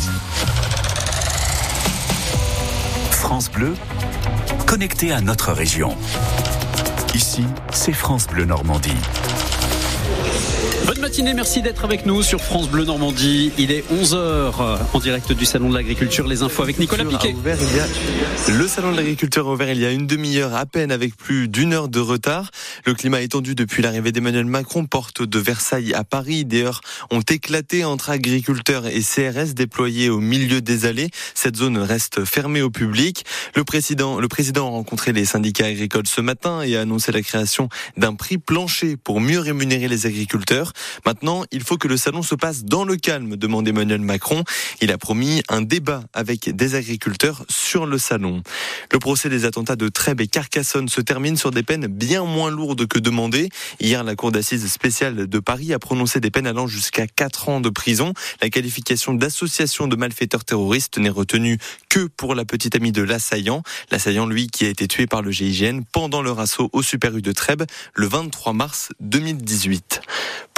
France 3.11 3.51
Bleu, 3.51 3.73
connecté 4.65 5.11
à 5.11 5.21
notre 5.21 5.51
région. 5.51 5.95
Ici, 7.13 7.45
c'est 7.71 7.93
France 7.93 8.27
Bleu 8.27 8.45
Normandie. 8.45 8.91
Bonne 10.89 11.01
matinée, 11.01 11.35
merci 11.35 11.61
d'être 11.61 11.85
avec 11.85 12.07
nous 12.07 12.23
sur 12.23 12.41
France 12.41 12.67
Bleu 12.67 12.83
Normandie. 12.83 13.51
Il 13.59 13.71
est 13.71 13.83
11h 13.93 14.79
en 14.91 14.99
direct 14.99 15.31
du 15.31 15.45
Salon 15.45 15.69
de 15.69 15.75
l'Agriculture. 15.75 16.25
Les 16.25 16.41
infos 16.41 16.63
avec 16.63 16.79
Nicolas 16.79 17.05
Piquet. 17.05 17.35
Le 18.47 18.67
Salon 18.67 18.93
de 18.93 18.97
l'Agriculture 18.97 19.47
a 19.47 19.51
ouvert 19.51 19.69
il 19.69 19.77
y 19.77 19.85
a 19.85 19.91
une 19.91 20.07
demi-heure 20.07 20.55
à 20.55 20.65
peine 20.65 20.91
avec 20.91 21.15
plus 21.15 21.47
d'une 21.47 21.73
heure 21.73 21.89
de 21.89 21.99
retard. 21.99 22.49
Le 22.87 22.95
climat 22.95 23.21
étendu 23.21 23.53
depuis 23.53 23.83
l'arrivée 23.83 24.11
d'Emmanuel 24.11 24.45
Macron, 24.45 24.87
porte 24.87 25.21
de 25.21 25.37
Versailles 25.37 25.93
à 25.93 26.03
Paris. 26.03 26.43
Des 26.43 26.63
heures 26.63 26.81
ont 27.11 27.21
éclaté 27.21 27.85
entre 27.85 28.09
agriculteurs 28.09 28.87
et 28.87 29.01
CRS 29.01 29.53
déployés 29.53 30.09
au 30.09 30.19
milieu 30.19 30.59
des 30.59 30.87
allées. 30.87 31.11
Cette 31.35 31.57
zone 31.57 31.77
reste 31.77 32.25
fermée 32.25 32.63
au 32.63 32.71
public. 32.71 33.25
Le 33.55 33.63
président, 33.63 34.19
le 34.19 34.27
président 34.27 34.65
a 34.65 34.71
rencontré 34.71 35.13
les 35.13 35.25
syndicats 35.25 35.67
agricoles 35.67 36.07
ce 36.07 36.21
matin 36.21 36.63
et 36.63 36.77
a 36.77 36.81
annoncé 36.81 37.11
la 37.11 37.21
création 37.21 37.69
d'un 37.95 38.15
prix 38.15 38.39
plancher 38.39 38.97
pour 38.97 39.21
mieux 39.21 39.39
rémunérer 39.39 39.87
les 39.87 40.07
agriculteurs. 40.07 40.73
Maintenant, 41.05 41.43
il 41.51 41.63
faut 41.63 41.77
que 41.77 41.87
le 41.87 41.97
salon 41.97 42.21
se 42.21 42.35
passe 42.35 42.63
dans 42.63 42.83
le 42.83 42.95
calme, 42.95 43.35
demande 43.35 43.67
Emmanuel 43.67 44.01
Macron. 44.01 44.43
Il 44.81 44.91
a 44.91 44.97
promis 44.97 45.41
un 45.49 45.61
débat 45.61 46.03
avec 46.13 46.55
des 46.55 46.75
agriculteurs 46.75 47.43
sur 47.49 47.85
le 47.85 47.97
salon. 47.97 48.43
Le 48.91 48.99
procès 48.99 49.29
des 49.29 49.45
attentats 49.45 49.75
de 49.75 49.87
Trèbes 49.89 50.21
et 50.21 50.27
Carcassonne 50.27 50.89
se 50.89 51.01
termine 51.01 51.37
sur 51.37 51.51
des 51.51 51.63
peines 51.63 51.87
bien 51.87 52.23
moins 52.23 52.51
lourdes 52.51 52.87
que 52.87 52.99
demandées. 52.99 53.49
Hier, 53.79 54.03
la 54.03 54.15
Cour 54.15 54.31
d'assises 54.31 54.67
spéciale 54.71 55.27
de 55.27 55.39
Paris 55.39 55.73
a 55.73 55.79
prononcé 55.79 56.19
des 56.19 56.31
peines 56.31 56.47
allant 56.47 56.67
jusqu'à 56.67 57.07
4 57.07 57.49
ans 57.49 57.61
de 57.61 57.69
prison. 57.69 58.13
La 58.41 58.49
qualification 58.49 59.13
d'association 59.13 59.87
de 59.87 59.95
malfaiteurs 59.95 60.45
terroristes 60.45 60.97
n'est 60.97 61.09
retenue 61.09 61.57
que 61.89 62.07
pour 62.07 62.35
la 62.35 62.45
petite 62.45 62.75
amie 62.75 62.91
de 62.91 63.01
l'assaillant. 63.01 63.63
L'assaillant, 63.91 64.25
lui, 64.25 64.47
qui 64.47 64.65
a 64.65 64.69
été 64.69 64.87
tué 64.87 65.07
par 65.07 65.21
le 65.21 65.31
GIGN 65.31 65.81
pendant 65.91 66.21
leur 66.21 66.39
assaut 66.39 66.69
au 66.73 66.83
Super 66.83 67.15
U 67.15 67.21
de 67.21 67.31
Trèbes 67.31 67.63
le 67.93 68.07
23 68.07 68.53
mars 68.53 68.89
2018. 68.99 70.01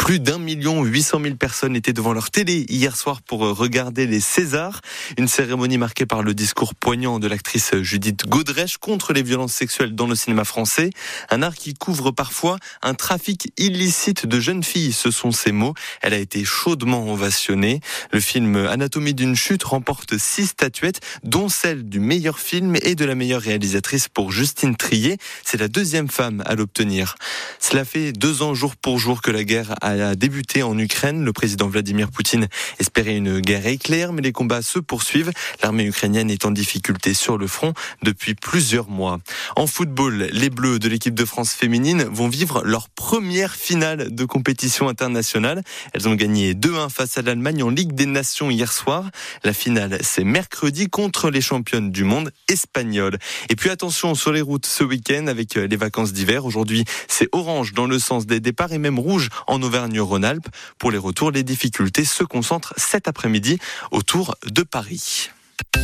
Plus 0.01 0.19
d'un 0.19 0.39
million 0.39 0.83
huit 0.83 1.03
cent 1.03 1.19
mille 1.19 1.37
personnes 1.37 1.75
étaient 1.75 1.93
devant 1.93 2.11
leur 2.11 2.31
télé 2.31 2.65
hier 2.67 2.97
soir 2.97 3.21
pour 3.21 3.41
regarder 3.41 4.07
les 4.07 4.19
Césars, 4.19 4.81
une 5.15 5.27
cérémonie 5.27 5.77
marquée 5.77 6.07
par 6.07 6.23
le 6.23 6.33
discours 6.33 6.73
poignant 6.73 7.19
de 7.19 7.27
l'actrice 7.27 7.75
Judith 7.81 8.25
Godrèche 8.27 8.77
contre 8.77 9.13
les 9.13 9.21
violences 9.21 9.53
sexuelles 9.53 9.93
dans 9.93 10.07
le 10.07 10.15
cinéma 10.15 10.43
français, 10.43 10.89
un 11.29 11.43
art 11.43 11.53
qui 11.53 11.75
couvre 11.75 12.09
parfois 12.09 12.57
un 12.81 12.95
trafic 12.95 13.53
illicite 13.57 14.25
de 14.25 14.39
jeunes 14.39 14.63
filles, 14.63 14.91
ce 14.91 15.11
sont 15.11 15.31
ses 15.31 15.51
mots. 15.51 15.75
Elle 16.01 16.15
a 16.15 16.17
été 16.17 16.43
chaudement 16.45 17.13
ovationnée. 17.13 17.79
Le 18.11 18.19
film 18.19 18.55
Anatomie 18.55 19.13
d'une 19.13 19.35
chute 19.35 19.63
remporte 19.63 20.17
six 20.17 20.47
statuettes, 20.47 20.99
dont 21.23 21.47
celle 21.47 21.87
du 21.87 21.99
meilleur 21.99 22.39
film 22.39 22.75
et 22.81 22.95
de 22.95 23.05
la 23.05 23.13
meilleure 23.13 23.43
réalisatrice 23.43 24.07
pour 24.07 24.31
Justine 24.31 24.75
Trier. 24.75 25.19
C'est 25.45 25.59
la 25.59 25.67
deuxième 25.67 26.09
femme 26.09 26.41
à 26.47 26.55
l'obtenir. 26.55 27.15
Cela 27.59 27.85
fait 27.85 28.11
deux 28.11 28.41
ans 28.41 28.55
jour 28.55 28.75
pour 28.75 28.97
jour 28.97 29.21
que 29.21 29.29
la 29.29 29.43
guerre 29.43 29.75
a 29.79 29.90
a 29.99 30.15
débuté 30.15 30.63
en 30.63 30.77
Ukraine. 30.77 31.25
Le 31.25 31.33
président 31.33 31.67
Vladimir 31.67 32.11
Poutine 32.11 32.47
espérait 32.79 33.17
une 33.17 33.39
guerre 33.39 33.67
éclair, 33.67 34.13
mais 34.13 34.21
les 34.21 34.31
combats 34.31 34.61
se 34.61 34.79
poursuivent. 34.79 35.31
L'armée 35.61 35.85
ukrainienne 35.85 36.29
est 36.29 36.45
en 36.45 36.51
difficulté 36.51 37.13
sur 37.13 37.37
le 37.37 37.47
front 37.47 37.73
depuis 38.03 38.35
plusieurs 38.35 38.89
mois. 38.89 39.19
En 39.55 39.67
football, 39.67 40.29
les 40.31 40.49
Bleus 40.49 40.79
de 40.79 40.87
l'équipe 40.87 41.15
de 41.15 41.25
France 41.25 41.53
féminine 41.53 42.03
vont 42.03 42.29
vivre 42.29 42.61
leur 42.63 42.89
première 42.89 43.55
finale 43.55 44.13
de 44.13 44.25
compétition 44.25 44.87
internationale. 44.87 45.63
Elles 45.93 46.07
ont 46.07 46.15
gagné 46.15 46.53
2-1 46.53 46.89
face 46.89 47.17
à 47.17 47.21
l'Allemagne 47.21 47.63
en 47.63 47.69
Ligue 47.69 47.93
des 47.93 48.05
Nations 48.05 48.49
hier 48.49 48.71
soir. 48.71 49.09
La 49.43 49.53
finale, 49.53 49.97
c'est 50.01 50.23
mercredi 50.23 50.87
contre 50.87 51.29
les 51.29 51.41
championnes 51.41 51.91
du 51.91 52.03
monde 52.03 52.31
espagnoles. 52.47 53.17
Et 53.49 53.55
puis 53.55 53.69
attention 53.69 54.15
sur 54.15 54.31
les 54.31 54.41
routes 54.41 54.65
ce 54.65 54.83
week-end 54.83 55.27
avec 55.27 55.55
les 55.55 55.75
vacances 55.75 56.13
d'hiver. 56.13 56.45
Aujourd'hui, 56.45 56.85
c'est 57.07 57.27
orange 57.31 57.73
dans 57.73 57.87
le 57.87 57.99
sens 57.99 58.25
des 58.25 58.39
départs 58.39 58.73
et 58.73 58.77
même 58.77 58.99
rouge 58.99 59.29
en 59.47 59.61
Auvergne-Rhône-Alpes. 59.81 60.47
Pour 60.77 60.91
les 60.91 60.97
retours, 60.97 61.31
les 61.31 61.43
difficultés 61.43 62.05
se 62.05 62.23
concentrent 62.23 62.73
cet 62.77 63.07
après-midi 63.07 63.59
autour 63.91 64.35
de 64.45 64.61
Paris. 64.63 65.29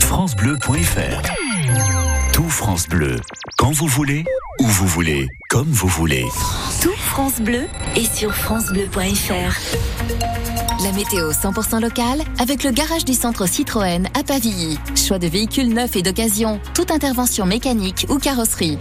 FranceBleu.fr 0.01 1.21
Tout 2.33 2.49
France 2.49 2.87
Bleu. 2.87 3.15
Quand 3.57 3.71
vous 3.71 3.87
voulez, 3.87 4.23
où 4.59 4.65
vous 4.65 4.87
voulez, 4.87 5.27
comme 5.49 5.69
vous 5.69 5.87
voulez. 5.87 6.25
Tout 6.81 6.95
France 6.97 7.39
Bleu 7.41 7.65
est 7.95 8.15
sur 8.15 8.33
francebleu.fr. 8.33 9.55
La 10.83 10.91
météo 10.91 11.31
100% 11.31 11.81
locale 11.81 12.21
avec 12.39 12.63
le 12.63 12.71
garage 12.71 13.03
du 13.03 13.13
centre 13.13 13.47
Citroën 13.47 14.07
à 14.13 14.23
Pavilly. 14.23 14.77
Choix 14.95 15.17
de 15.17 15.27
véhicules 15.27 15.73
neufs 15.73 15.95
et 15.95 16.03
d'occasion. 16.03 16.59
Toute 16.75 16.91
intervention 16.91 17.47
mécanique 17.47 18.05
ou 18.09 18.19
carrosserie. 18.19 18.77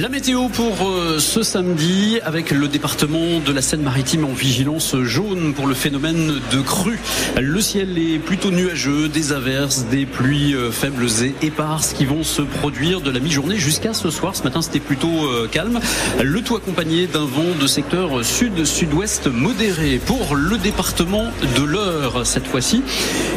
La 0.00 0.08
météo 0.08 0.48
pour 0.48 0.88
euh, 0.88 1.18
ce 1.18 1.42
samedi 1.42 2.18
avec 2.24 2.50
le 2.50 2.66
département 2.66 3.40
de 3.44 3.52
la 3.52 3.60
Seine-Maritime 3.60 4.24
en 4.24 4.32
vigilance 4.32 4.96
jaune 5.02 5.52
pour 5.52 5.66
le 5.66 5.74
phénomène 5.74 6.40
de 6.50 6.60
crue. 6.62 6.98
Le 7.38 7.60
ciel 7.60 7.98
est 7.98 8.18
plutôt 8.18 8.50
nuageux, 8.50 9.10
des 9.10 9.32
averses, 9.34 9.84
des 9.90 10.06
pluies 10.06 10.54
euh, 10.54 10.70
faibles 10.70 11.06
et 11.22 11.34
éparses 11.44 11.92
qui 11.92 12.06
vont 12.06 12.22
se 12.22 12.40
produire 12.40 13.02
de 13.02 13.10
la 13.10 13.20
mi-journée 13.20 13.58
jusqu'à 13.58 13.92
ce 13.92 14.08
soir. 14.08 14.34
Ce 14.34 14.42
matin, 14.44 14.62
c'était 14.62 14.80
plutôt 14.80 15.26
euh, 15.26 15.46
calme. 15.46 15.78
Le 16.22 16.40
tout 16.40 16.56
accompagné 16.56 17.06
d'un 17.06 17.26
vent 17.26 17.54
de 17.60 17.66
secteur 17.66 18.24
sud-sud-ouest 18.24 19.26
modéré. 19.26 20.00
Pour 20.06 20.36
le 20.36 20.56
département 20.56 21.26
de 21.54 21.62
l'Eure, 21.64 22.26
cette 22.26 22.46
fois-ci, 22.46 22.82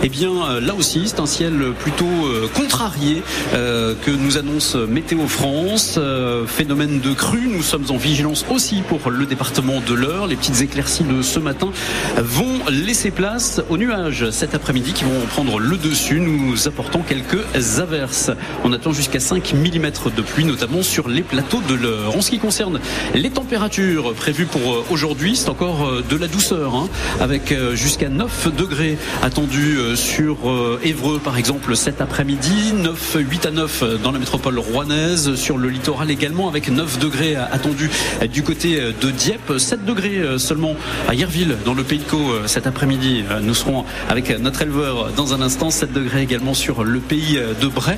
eh 0.03 0.07
bien, 0.07 0.61
là 0.61 0.73
aussi, 0.73 1.03
c'est 1.07 1.19
un 1.19 1.25
ciel 1.25 1.73
plutôt 1.77 2.05
contrarié 2.53 3.23
que 3.51 4.11
nous 4.11 4.37
annonce 4.37 4.75
Météo 4.75 5.27
France 5.27 5.99
phénomène 6.45 6.99
de 6.99 7.13
crue. 7.13 7.47
Nous 7.47 7.63
sommes 7.63 7.85
en 7.89 7.97
vigilance 7.97 8.45
aussi 8.49 8.81
pour 8.87 9.09
le 9.09 9.25
département 9.25 9.81
de 9.85 9.93
l'Eure. 9.93 10.27
Les 10.27 10.35
petites 10.35 10.61
éclaircies 10.61 11.03
de 11.03 11.21
ce 11.21 11.39
matin 11.39 11.69
vont 12.17 12.59
laisser 12.69 13.11
place 13.11 13.61
aux 13.69 13.77
nuages 13.77 14.29
cet 14.31 14.55
après-midi 14.55 14.93
qui 14.93 15.03
vont 15.03 15.25
prendre 15.29 15.59
le 15.59 15.77
dessus, 15.77 16.19
nous 16.19 16.67
apportant 16.67 17.01
quelques 17.01 17.79
averses. 17.79 18.31
On 18.63 18.73
attend 18.73 18.91
jusqu'à 18.91 19.19
5 19.19 19.53
mm 19.53 19.91
de 20.15 20.21
pluie, 20.21 20.45
notamment 20.45 20.83
sur 20.83 21.07
les 21.07 21.23
plateaux 21.23 21.61
de 21.67 21.75
l'Eure. 21.75 22.15
En 22.15 22.21
ce 22.21 22.29
qui 22.29 22.39
concerne 22.39 22.79
les 23.13 23.29
températures 23.29 24.13
prévues 24.13 24.45
pour 24.45 24.85
aujourd'hui, 24.89 25.35
c'est 25.35 25.49
encore 25.49 26.03
de 26.07 26.15
la 26.15 26.27
douceur, 26.27 26.75
hein, 26.75 26.89
avec 27.19 27.53
jusqu'à 27.73 28.09
9 28.09 28.55
degrés 28.55 28.97
attendus 29.23 29.77
sur 29.95 30.37
Évreux, 30.83 31.19
par 31.19 31.37
exemple, 31.37 31.75
cet 31.75 32.01
après-midi. 32.01 32.73
9, 32.73 33.17
8 33.19 33.45
à 33.45 33.51
9 33.51 34.01
dans 34.03 34.11
la 34.11 34.19
métropole 34.19 34.59
rouennaise, 34.59 35.35
sur 35.35 35.57
le 35.57 35.69
littoral 35.69 36.11
également 36.11 36.34
avec 36.43 36.69
9 36.69 36.99
degrés 36.99 37.36
attendus 37.36 37.89
du 38.31 38.43
côté 38.43 38.79
de 39.01 39.11
Dieppe, 39.11 39.53
7 39.57 39.86
degrés 39.86 40.21
seulement 40.38 40.75
à 41.07 41.13
Yerville 41.13 41.55
dans 41.65 41.73
le 41.73 41.83
Pays 41.83 41.99
de 41.99 42.03
Caux 42.03 42.33
cet 42.45 42.67
après-midi. 42.67 43.23
Nous 43.41 43.53
serons 43.53 43.86
avec 44.09 44.38
notre 44.39 44.61
éleveur 44.61 45.11
dans 45.15 45.33
un 45.33 45.41
instant, 45.41 45.69
7 45.69 45.93
degrés 45.93 46.21
également 46.21 46.53
sur 46.53 46.83
le 46.83 46.99
Pays 46.99 47.39
de 47.61 47.67
Bray. 47.67 47.97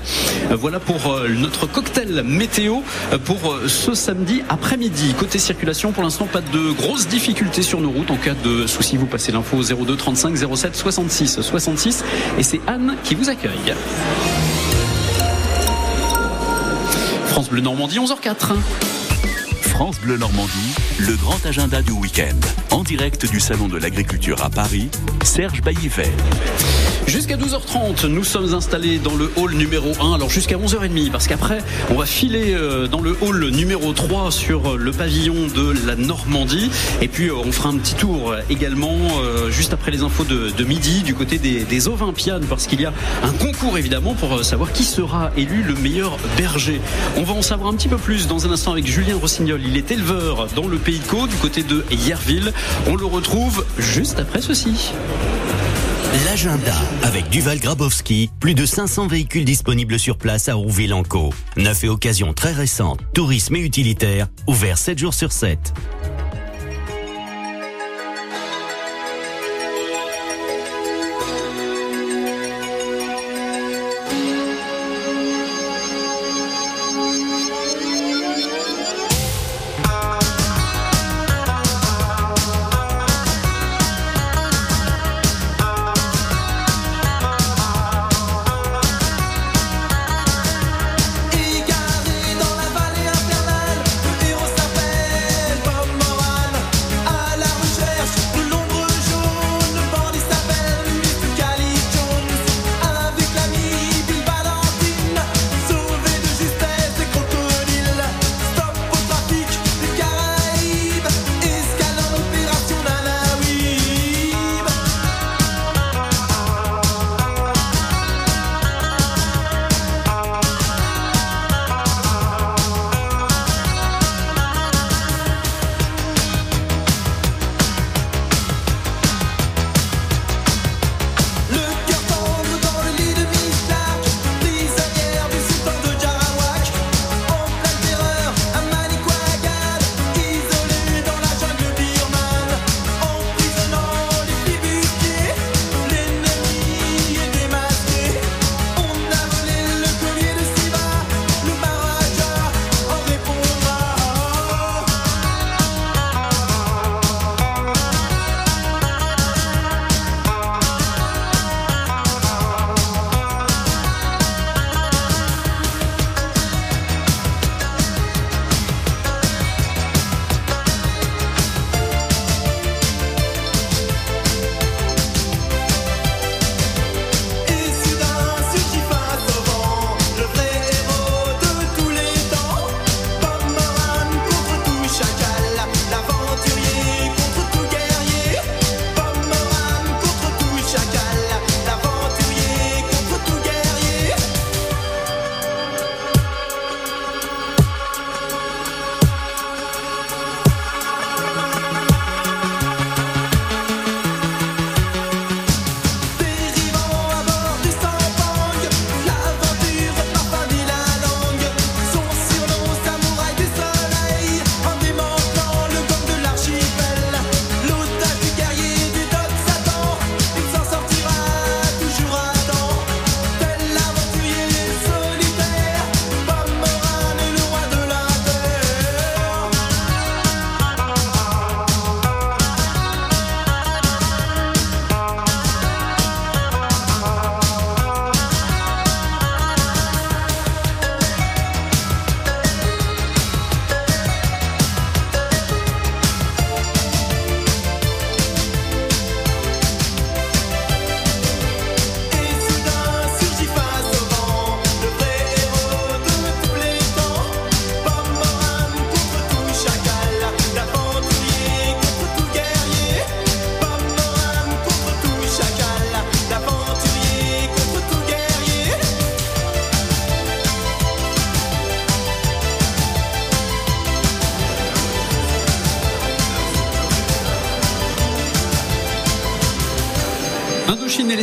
Voilà 0.52 0.80
pour 0.80 1.20
notre 1.40 1.66
cocktail 1.66 2.24
météo 2.24 2.78
pour 3.26 3.58
ce 3.68 3.94
samedi 3.96 4.44
après-midi. 4.50 5.16
Côté 5.18 5.40
circulation, 5.40 5.92
pour 5.92 6.04
l'instant, 6.04 6.26
pas 6.26 6.42
de 6.42 6.72
grosses 6.72 7.08
difficultés 7.08 7.64
sur 7.64 7.82
nos 7.82 7.90
routes. 7.90 8.12
En 8.12 8.18
cas 8.18 8.36
de 8.44 8.68
souci, 8.68 8.98
vous 8.98 9.08
passez 9.08 9.32
l'info 9.32 9.62
02 9.62 9.96
35 9.96 10.38
07 10.56 10.76
66 10.76 11.42
66 11.42 12.04
et 12.38 12.44
c'est 12.44 12.62
Anne 12.68 12.96
qui 13.04 13.16
vous 13.16 13.30
accueille. 13.30 13.74
France 17.38 17.52
Bleu 17.52 17.62
Normandie, 17.62 18.00
11h04. 18.00 18.97
France 19.78 20.00
Bleu 20.02 20.18
Normandie, 20.18 20.74
le 20.98 21.16
grand 21.18 21.46
agenda 21.46 21.84
du 21.84 21.92
week-end. 21.92 22.36
En 22.72 22.82
direct 22.82 23.30
du 23.30 23.40
Salon 23.40 23.68
de 23.68 23.78
l'Agriculture 23.78 24.44
à 24.44 24.50
Paris, 24.50 24.90
Serge 25.24 25.62
Baillivet. 25.62 26.12
Jusqu'à 27.06 27.38
12h30, 27.38 28.08
nous 28.08 28.26
sommes 28.26 28.54
installés 28.54 28.98
dans 28.98 29.16
le 29.16 29.32
hall 29.38 29.54
numéro 29.54 29.94
1. 30.02 30.16
Alors 30.16 30.30
jusqu'à 30.30 30.58
11h30, 30.58 31.10
parce 31.10 31.28
qu'après, 31.28 31.60
on 31.90 31.94
va 31.94 32.06
filer 32.06 32.54
euh, 32.54 32.88
dans 32.88 33.00
le 33.00 33.16
hall 33.22 33.50
numéro 33.52 33.94
3 33.94 34.30
sur 34.30 34.78
le 34.78 34.92
pavillon 34.92 35.48
de 35.48 35.74
la 35.88 35.96
Normandie. 35.96 36.70
Et 37.02 37.08
puis, 37.08 37.30
euh, 37.30 37.36
on 37.36 37.52
fera 37.54 37.70
un 37.70 37.78
petit 37.78 37.96
tour 37.96 38.36
également 38.50 38.98
euh, 39.22 39.50
juste 39.52 39.74
après 39.74 39.92
les 39.92 40.02
infos 40.02 40.26
de, 40.26 40.50
de 40.50 40.64
midi 40.66 41.02
du 41.02 41.14
côté 41.14 41.38
des, 41.38 41.64
des 41.64 41.88
Olympiades, 41.88 42.46
parce 42.46 42.68
qu'il 42.68 42.82
y 42.82 42.86
a 42.86 42.94
un 43.24 43.32
concours 43.32 43.78
évidemment 43.78 44.14
pour 44.14 44.44
savoir 44.44 44.74
qui 44.74 44.84
sera 44.84 45.32
élu 45.38 45.64
le 45.64 45.76
meilleur 45.76 46.18
berger. 46.36 46.82
On 47.16 47.24
va 47.24 47.34
en 47.34 47.42
savoir 47.42 47.72
un 47.72 47.76
petit 47.76 47.88
peu 47.88 47.98
plus 47.98 48.28
dans 48.28 48.46
un 48.48 48.52
instant 48.52 48.74
avec 48.74 48.86
Julien 48.86 49.16
Rossignol. 49.16 49.62
Il 49.70 49.76
est 49.76 49.92
éleveur 49.92 50.48
dans 50.56 50.70
le 50.70 50.78
Pays 50.78 51.00
de 51.00 51.06
Caux, 51.06 51.28
du 51.28 51.36
côté 51.36 51.62
de 51.62 51.84
Yerville. 51.92 52.54
On 52.88 52.96
le 52.96 53.06
retrouve 53.06 53.66
juste 53.78 54.18
après 54.18 54.42
ceci. 54.42 54.94
L'agenda 56.26 56.74
avec 57.04 57.30
Duval 57.30 57.60
Grabowski, 57.60 58.30
plus 58.40 58.54
de 58.54 58.66
500 58.66 59.08
véhicules 59.08 59.44
disponibles 59.44 60.00
sur 60.00 60.18
place 60.18 60.48
à 60.48 60.54
Rouville-en-Caux. 60.54 61.34
Neuf 61.58 61.84
et 61.84 61.90
occasions 61.90 62.34
très 62.34 62.54
récentes, 62.54 63.02
tourisme 63.14 63.58
et 63.58 63.60
utilitaire, 63.60 64.28
ouvert 64.48 64.78
7 64.78 64.98
jours 65.00 65.14
sur 65.14 65.34
7. 65.34 65.74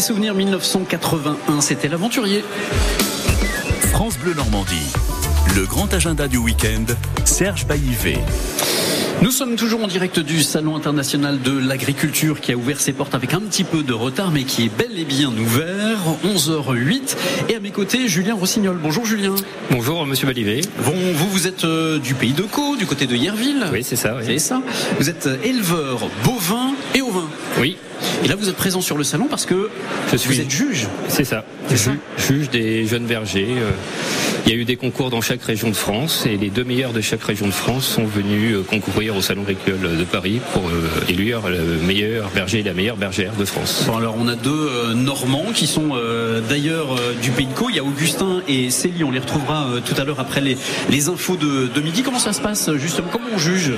Souvenirs 0.05 0.35
1981, 0.35 1.63
c'était 1.63 1.89
l'aventurier. 1.89 2.45
France 3.91 4.19
Bleu 4.19 4.35
Normandie. 4.35 4.93
Le 5.57 5.65
grand 5.65 5.95
agenda 5.95 6.29
du 6.29 6.37
week-end, 6.37 6.85
Serge 7.25 7.67
Baillivet. 7.67 8.19
Nous 9.23 9.31
sommes 9.31 9.57
toujours 9.57 9.83
en 9.83 9.87
direct 9.87 10.19
du 10.21 10.43
Salon 10.43 10.77
international 10.77 11.41
de 11.41 11.57
l'agriculture 11.57 12.43
qui 12.43 12.53
a 12.53 12.57
ouvert 12.57 12.81
ses 12.81 12.93
portes 12.93 13.15
avec 13.15 13.33
un 13.33 13.41
petit 13.41 13.65
peu 13.65 13.83
de 13.83 13.95
retard 13.95 14.31
mais 14.31 14.43
qui 14.43 14.67
est 14.67 14.69
bel 14.69 14.99
et 14.99 15.05
bien 15.07 15.31
ouvert, 15.31 16.01
11h08. 16.27 17.17
Et 17.49 17.57
à 17.57 17.61
mes 17.61 17.71
côtés, 17.71 18.07
Julien 18.07 18.35
Rossignol. 18.35 18.79
Bonjour 18.83 19.07
Julien. 19.07 19.35
Bonjour 19.71 20.05
Monsieur 20.05 20.27
Balivet. 20.27 20.61
Bon, 20.85 20.93
vous, 21.15 21.29
vous 21.31 21.47
êtes 21.47 21.65
euh, 21.65 21.99
du 21.99 22.13
pays 22.13 22.33
de 22.35 22.43
Caux, 22.43 22.77
du 22.77 22.85
côté 22.85 23.07
de 23.07 23.17
Yerville. 23.17 23.65
Oui, 23.73 23.83
c'est 23.83 23.97
ça. 23.97 24.15
oui. 24.19 24.25
C'est 24.27 24.39
ça. 24.39 24.61
Vous 24.99 25.09
êtes 25.09 25.27
euh, 25.27 25.39
éleveur 25.43 26.01
bovin 26.25 26.75
et 28.25 28.29
là, 28.29 28.37
vous 28.37 28.49
êtes 28.49 28.57
présent 28.57 28.81
sur 28.81 28.97
le 28.97 29.05
salon 29.05 29.27
parce 29.29 29.45
que 29.47 29.68
Je 30.11 30.16
suis- 30.16 30.35
vous 30.35 30.41
êtes 30.41 30.51
juge. 30.51 30.87
C'est 31.09 31.25
ça. 31.25 31.45
Juge 32.18 32.51
des 32.51 32.87
jeunes 32.87 33.05
bergers. 33.07 33.47
euh, 33.59 33.70
Il 34.47 34.53
y 34.53 34.55
a 34.55 34.59
eu 34.59 34.64
des 34.66 34.77
concours 34.77 35.09
dans 35.09 35.22
chaque 35.22 35.43
région 35.43 35.68
de 35.70 35.75
France 35.75 36.27
et 36.27 36.37
les 36.37 36.51
deux 36.51 36.64
meilleurs 36.64 36.93
de 36.93 37.01
chaque 37.01 37.22
région 37.25 37.47
de 37.47 37.53
France 37.53 37.87
sont 37.87 38.05
venus 38.05 38.57
euh, 38.57 38.62
concourir 38.62 39.16
au 39.16 39.22
Salon 39.22 39.43
agricole 39.43 39.97
de 39.99 40.05
Paris 40.05 40.41
pour 40.53 40.68
euh, 40.68 40.89
élire 41.09 41.41
le 41.49 41.79
meilleur 41.87 42.29
berger 42.31 42.61
et 42.61 42.62
la 42.62 42.75
meilleure 42.75 42.97
bergère 42.99 43.33
de 43.39 43.45
France. 43.47 43.85
Bon, 43.87 43.97
alors 43.97 44.16
on 44.18 44.29
a 44.29 44.37
deux 44.37 44.93
Normands 44.95 45.53
qui 45.55 45.66
sont 45.66 45.93
d'ailleurs 46.49 46.97
du 47.22 47.31
Pays 47.31 47.47
de 47.47 47.53
Caux. 47.55 47.68
Il 47.70 47.77
y 47.77 47.79
a 47.79 47.85
Augustin 47.85 48.43
et 48.49 48.70
Célie. 48.70 49.03
On 49.05 49.11
les 49.11 49.18
retrouvera 49.20 49.66
tout 49.85 49.95
à 50.01 50.05
l'heure 50.05 50.20
après 50.20 50.41
les, 50.43 50.57
les 50.91 51.09
infos 51.09 51.37
de, 51.37 51.68
de 51.75 51.81
midi. 51.81 52.03
Comment 52.03 52.18
ça 52.18 52.33
se 52.33 52.41
passe 52.41 52.70
justement? 52.77 53.09
Comment 53.11 53.29
on 53.35 53.39
juge? 53.39 53.72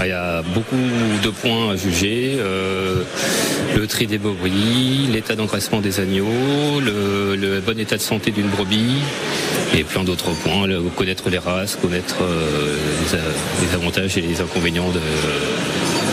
Il 0.00 0.08
y 0.08 0.12
a 0.12 0.42
beaucoup 0.42 0.76
de 1.22 1.30
points 1.30 1.72
à 1.72 1.76
juger. 1.76 2.36
euh, 2.38 3.04
le 3.76 3.86
tri 3.86 4.06
des 4.06 4.18
brebis, 4.18 5.08
l'état 5.10 5.34
d'engraissement 5.34 5.80
des 5.80 6.00
agneaux, 6.00 6.80
le, 6.80 7.60
bon 7.60 7.78
état 7.78 7.96
de 7.96 8.02
santé 8.02 8.30
d'une 8.30 8.48
brebis 8.48 9.00
et 9.76 9.84
plein 9.84 10.04
d'autres 10.04 10.32
points. 10.32 10.66
Connaître 10.96 11.30
les 11.30 11.38
races, 11.38 11.76
connaître 11.76 12.16
euh, 12.22 12.76
les 13.62 13.74
avantages 13.74 14.18
et 14.18 14.20
les 14.20 14.40
inconvénients 14.40 14.90
de, 14.90 15.00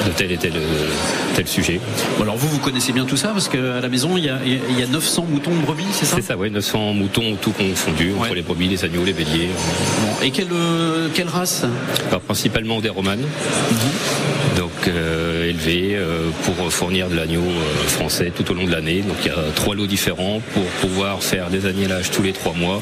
de 0.09 0.13
tel 0.15 0.31
et 0.31 0.37
tel, 0.37 0.53
euh, 0.55 0.87
tel 1.35 1.47
sujet. 1.47 1.79
Bon, 2.17 2.23
Alors 2.23 2.37
vous, 2.37 2.47
vous 2.47 2.59
connaissez 2.59 2.91
bien 2.91 3.05
tout 3.05 3.17
ça 3.17 3.29
parce 3.29 3.47
qu'à 3.47 3.79
la 3.81 3.89
maison, 3.89 4.17
il 4.17 4.25
y 4.25 4.29
a, 4.29 4.39
il 4.45 4.79
y 4.79 4.83
a 4.83 4.87
900 4.87 5.25
moutons 5.29 5.51
de 5.51 5.61
brebis, 5.61 5.85
c'est 5.91 6.05
ça? 6.05 6.15
C'est 6.15 6.23
ça, 6.23 6.37
ouais, 6.37 6.49
900 6.49 6.93
moutons 6.93 7.35
tout 7.41 7.51
confondu, 7.51 8.13
entre 8.19 8.33
les 8.33 8.41
brebis, 8.41 8.67
les 8.67 8.83
agneaux, 8.83 9.05
les 9.05 9.13
béliers. 9.13 9.49
Bon, 10.01 10.25
Et 10.25 10.31
quelle, 10.31 10.51
euh, 10.51 11.09
quelle 11.13 11.27
race? 11.27 11.65
Alors, 12.09 12.21
principalement 12.21 12.81
des 12.81 12.89
romanes, 12.89 13.23
donc 14.57 14.71
euh, 14.87 15.49
élevés 15.49 15.95
euh, 15.95 16.29
pour 16.43 16.71
fournir 16.71 17.09
de 17.09 17.15
l'agneau 17.15 17.41
euh, 17.41 17.87
français 17.87 18.31
tout 18.35 18.49
au 18.51 18.53
long 18.53 18.65
de 18.65 18.71
l'année. 18.71 19.01
Donc 19.01 19.17
il 19.23 19.27
y 19.27 19.31
a 19.31 19.51
trois 19.55 19.75
lots 19.75 19.87
différents 19.87 20.41
pour 20.53 20.63
pouvoir 20.81 21.23
faire 21.23 21.49
des 21.49 21.65
agnélages 21.65 22.11
tous 22.11 22.21
les 22.23 22.33
trois 22.33 22.53
mois 22.53 22.81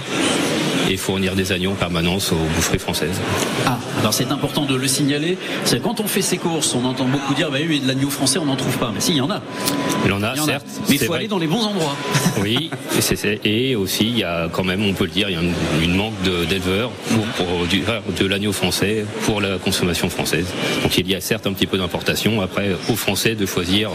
et 0.90 0.98
fournir 0.98 1.36
des 1.36 1.52
agneaux 1.52 1.72
en 1.72 1.76
permanence 1.76 2.32
aux 2.32 2.36
boucheries 2.56 2.80
françaises. 2.80 3.20
Ah, 3.66 3.78
alors 4.00 4.14
c'est 4.14 4.32
important 4.32 4.66
de 4.66 4.76
le 4.76 4.88
signaler. 4.88 5.38
C'est 5.66 5.82
quand 5.82 6.00
on 6.00 6.08
fait 6.08 6.22
ses 6.22 6.38
courses, 6.38 6.74
on 6.76 6.86
entend 6.86 7.06
beaucoup 7.06 7.34
dire, 7.34 7.52
bah 7.52 7.58
oui, 7.68 7.80
de 7.80 7.88
l'agneau 7.88 8.10
français, 8.10 8.40
on 8.40 8.46
n'en 8.46 8.56
trouve 8.56 8.78
pas. 8.78 8.92
Mais 8.94 9.00
si, 9.02 9.12
il 9.12 9.18
y 9.18 9.22
en 9.22 9.30
a. 9.30 9.42
Il 10.06 10.10
y 10.10 10.14
en 10.14 10.24
a, 10.24 10.34
Il 10.36 10.38
y 10.38 10.40
en 10.40 10.44
a. 10.44 10.48
certes. 10.48 10.66
Mais 10.90 10.96
il 10.96 11.00
faut 11.00 11.06
vrai. 11.08 11.18
aller 11.20 11.28
dans 11.28 11.40
les 11.40 11.48
bons 11.48 11.64
endroits. 11.66 11.96
Oui, 12.42 12.70
et, 12.98 13.02
c'est- 13.02 13.16
c'est- 13.16 13.40
et 13.46 13.76
aussi 13.76 14.06
il 14.06 14.20
y 14.20 14.24
a 14.24 14.48
quand 14.52 14.64
même, 14.64 14.84
on 14.86 14.94
peut 14.94 15.06
le 15.06 15.10
dire, 15.10 15.28
il 15.30 15.34
y 15.34 15.38
a 15.38 15.42
une, 15.42 15.54
une 15.84 15.96
manque 15.96 16.14
de- 16.24 16.46
d'éleveurs 16.46 16.92
pour 17.36 17.46
produire 17.46 18.02
de 18.18 18.26
l'agneau 18.28 18.54
français 18.54 19.06
pour 19.24 19.42
la 19.42 19.58
consommation 19.58 20.08
française. 20.10 20.46
Donc 20.84 20.96
il 20.98 21.10
y 21.10 21.16
a 21.16 21.20
certes 21.22 21.48
un 21.48 21.54
petit 21.54 21.66
peu 21.66 21.78
d'importation, 21.80 22.40
après 22.42 22.76
aux 22.90 22.96
Français 22.96 23.34
de 23.36 23.46
choisir, 23.48 23.90
euh, 23.90 23.94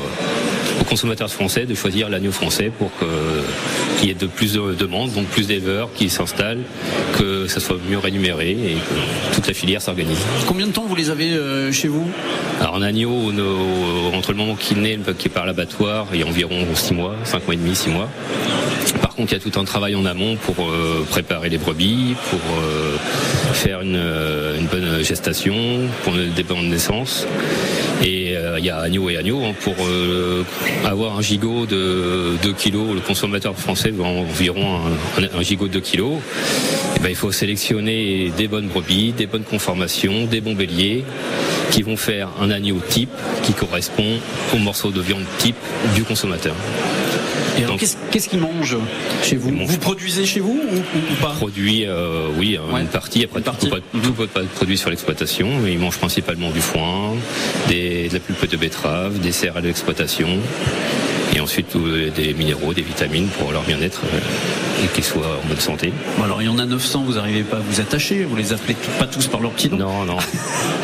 consommateurs 0.93 1.31
français 1.31 1.65
de 1.65 1.75
choisir 1.75 2.11
l'agneau 2.11 2.33
français 2.33 2.71
pour 2.79 2.91
qu'il 2.99 4.09
y 4.09 4.11
ait 4.11 4.15
de 4.15 4.27
plus 4.27 4.53
de 4.53 4.75
demandes, 4.75 5.11
donc 5.15 5.25
plus 5.25 5.47
d'éleveurs 5.47 5.89
qui 5.95 6.11
s'installent, 6.11 6.65
que 7.17 7.47
ça 7.47 7.61
soit 7.61 7.79
mieux 7.89 7.97
rémunéré 7.97 8.51
et 8.51 8.75
que 8.75 9.35
toute 9.35 9.47
la 9.47 9.55
filière 9.55 9.81
s'organise. 9.81 10.19
Combien 10.47 10.67
de 10.67 10.73
temps 10.73 10.85
vous 10.87 10.95
les 10.95 11.09
avez 11.09 11.31
euh, 11.31 11.73
chez 11.73 11.89
vous? 11.89 12.07
Alors 12.61 12.75
en 12.75 12.83
agneau, 12.83 13.33
entre 14.13 14.33
le 14.33 14.37
moment 14.37 14.55
qu'il 14.55 14.83
naît, 14.83 14.99
le 14.99 15.15
qui 15.15 15.31
part 15.31 15.45
à 15.45 15.47
l'abattoir, 15.47 16.09
il 16.13 16.21
y 16.21 16.23
a 16.25 16.27
environ 16.27 16.59
6 16.75 16.93
mois, 16.93 17.17
5 17.25 17.47
mois 17.47 17.55
et 17.55 17.57
demi, 17.57 17.75
6 17.75 17.89
mois. 17.89 18.11
Par 19.01 19.15
contre, 19.15 19.33
il 19.33 19.39
y 19.39 19.41
a 19.41 19.51
tout 19.51 19.59
un 19.59 19.65
travail 19.65 19.95
en 19.95 20.05
amont 20.05 20.37
pour 20.37 20.69
euh, 20.69 21.07
préparer 21.09 21.49
les 21.49 21.57
brebis, 21.57 22.17
pour 22.29 22.41
euh, 22.61 22.99
faire 23.55 23.81
une, 23.81 23.97
une 23.97 24.67
bonne 24.67 25.03
gestation, 25.03 25.55
pour 26.05 26.13
des 26.13 26.43
bonnes 26.43 26.69
naissances. 26.69 27.27
Et 28.05 28.22
il 28.59 28.65
y 28.65 28.71
a 28.71 28.79
agneau 28.79 29.11
et 29.11 29.17
agneau. 29.17 29.45
hein, 29.45 29.55
pour 29.61 29.75
euh, 29.81 30.45
avoir 30.85 31.19
un 31.19 31.23
gigot 31.23 31.67
de 31.67 32.37
2 32.43 32.53
kilos, 32.53 32.95
le 32.95 33.01
consommateur 33.01 33.57
français 33.57 33.91
veut 33.91 34.05
environ 34.05 34.81
un, 35.19 35.43
gigot 35.43 35.69
de 35.69 35.75
2 35.75 35.81
kilos. 35.81 36.19
Eh 36.97 37.01
ben, 37.01 37.09
il 37.09 37.17
faut 37.17 37.33
sélectionner 37.33 38.33
des 38.37 38.49
bonnes 38.49 38.69
brebis, 38.69 39.13
des 39.13 39.27
bonnes 39.27 39.45
conformations, 39.45 40.27
des 40.27 40.41
bons 40.41 40.55
béliers 40.55 41.05
qui 41.71 41.83
vont 41.83 41.97
faire 41.97 42.29
un 42.41 42.51
agneau 42.51 42.81
type 42.89 43.11
qui 43.43 43.53
correspond 43.53 44.19
au 44.55 44.59
morceau 44.59 44.91
de 44.91 45.01
viande 45.01 45.25
type 45.39 45.57
du 45.95 46.05
consommateur. 46.05 46.55
Et 47.59 47.65
alors, 47.65 47.77
qu'est-ce 47.77 48.29
qu'ils 48.29 48.41
mangent 48.41 48.77
chez 49.23 49.37
vous 49.37 49.51
Vous 49.67 49.79
produisez 49.79 50.25
chez 50.27 50.41
vous 50.41 50.61
ou, 50.73 51.15
pas 51.21 51.31
Produit, 51.31 51.85
euh, 51.87 52.29
oui, 52.39 52.59
une 52.79 52.87
partie. 52.87 53.25
Après, 53.25 53.41
tout 53.41 53.53
peut 53.53 53.69
pas- 53.69 53.99
tout 54.03 54.13
peut 54.13 54.27
pas 54.27 54.41
être 54.43 54.49
produit 54.51 54.79
sur 54.79 54.91
l'exploitation. 54.91 55.49
mais 55.63 55.73
Ils 55.73 55.79
mangent 55.79 55.99
principalement 55.99 56.51
du 56.51 56.61
foin, 56.61 57.15
des, 57.69 58.09
de 58.09 58.15
la 58.15 58.21
pulpe 58.21 58.49
de 58.51 58.57
betterave, 58.57 59.19
des 59.21 59.33
céréales 59.33 59.63
d'exploitation. 59.65 60.29
Et 61.35 61.41
ensuite 61.41 61.77
des 62.15 62.35
minéraux, 62.35 62.75
des 62.75 62.83
vitamines 62.83 63.29
pour 63.39 63.53
leur 63.53 63.63
bien-être 63.63 64.03
euh, 64.05 64.85
et 64.85 64.89
qu'ils 64.89 65.05
soient 65.05 65.41
en 65.43 65.49
bonne 65.49 65.61
santé. 65.61 65.93
Bon, 66.19 66.25
alors 66.25 66.43
il 66.43 66.47
y 66.47 66.49
en 66.49 66.59
a 66.59 66.67
900, 66.67 67.05
vous 67.07 67.15
n'arrivez 67.15 67.43
pas 67.43 67.57
à 67.57 67.61
vous 67.61 67.81
attacher, 67.81 68.25
vous 68.25 68.37
les 68.37 68.53
appelez 68.53 68.77
pas 68.99 69.07
tous 69.07 69.29
par 69.29 69.41
leur 69.41 69.53
petit 69.53 69.71
nom 69.71 69.79
Non, 69.79 70.05
non. 70.05 70.17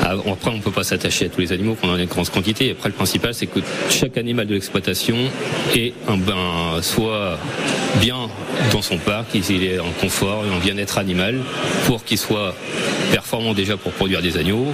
Ah, 0.03 0.12
Après, 0.12 0.51
on 0.51 0.57
ne 0.57 0.62
peut 0.62 0.70
pas 0.70 0.84
s'attacher 0.84 1.26
à 1.26 1.28
tous 1.28 1.40
les 1.40 1.53
animaux 1.53 1.74
qu'on 1.74 1.90
en 1.90 1.96
a 1.96 1.99
une 2.01 2.07
grande 2.07 2.30
quantité. 2.30 2.70
Après, 2.70 2.88
le 2.88 2.94
principal, 2.94 3.34
c'est 3.34 3.46
que 3.46 3.61
chaque 3.90 4.16
animal 4.16 4.46
de 4.46 4.55
l'exploitation 4.55 5.16
est 5.74 5.92
un 6.09 6.16
ben, 6.16 6.80
soit 6.80 7.38
bien 8.01 8.28
dans 8.72 8.80
son 8.80 8.96
parc, 8.96 9.32
qu'il 9.32 9.64
ait 9.64 9.80
en 9.80 9.90
confort 10.01 10.44
et 10.46 10.55
en 10.55 10.61
bien-être 10.61 10.99
animal, 10.99 11.40
pour 11.86 12.05
qu'il 12.05 12.16
soit 12.16 12.55
performant 13.12 13.55
déjà 13.55 13.76
pour 13.76 13.92
produire 13.92 14.22
des 14.22 14.36
agneaux, 14.36 14.72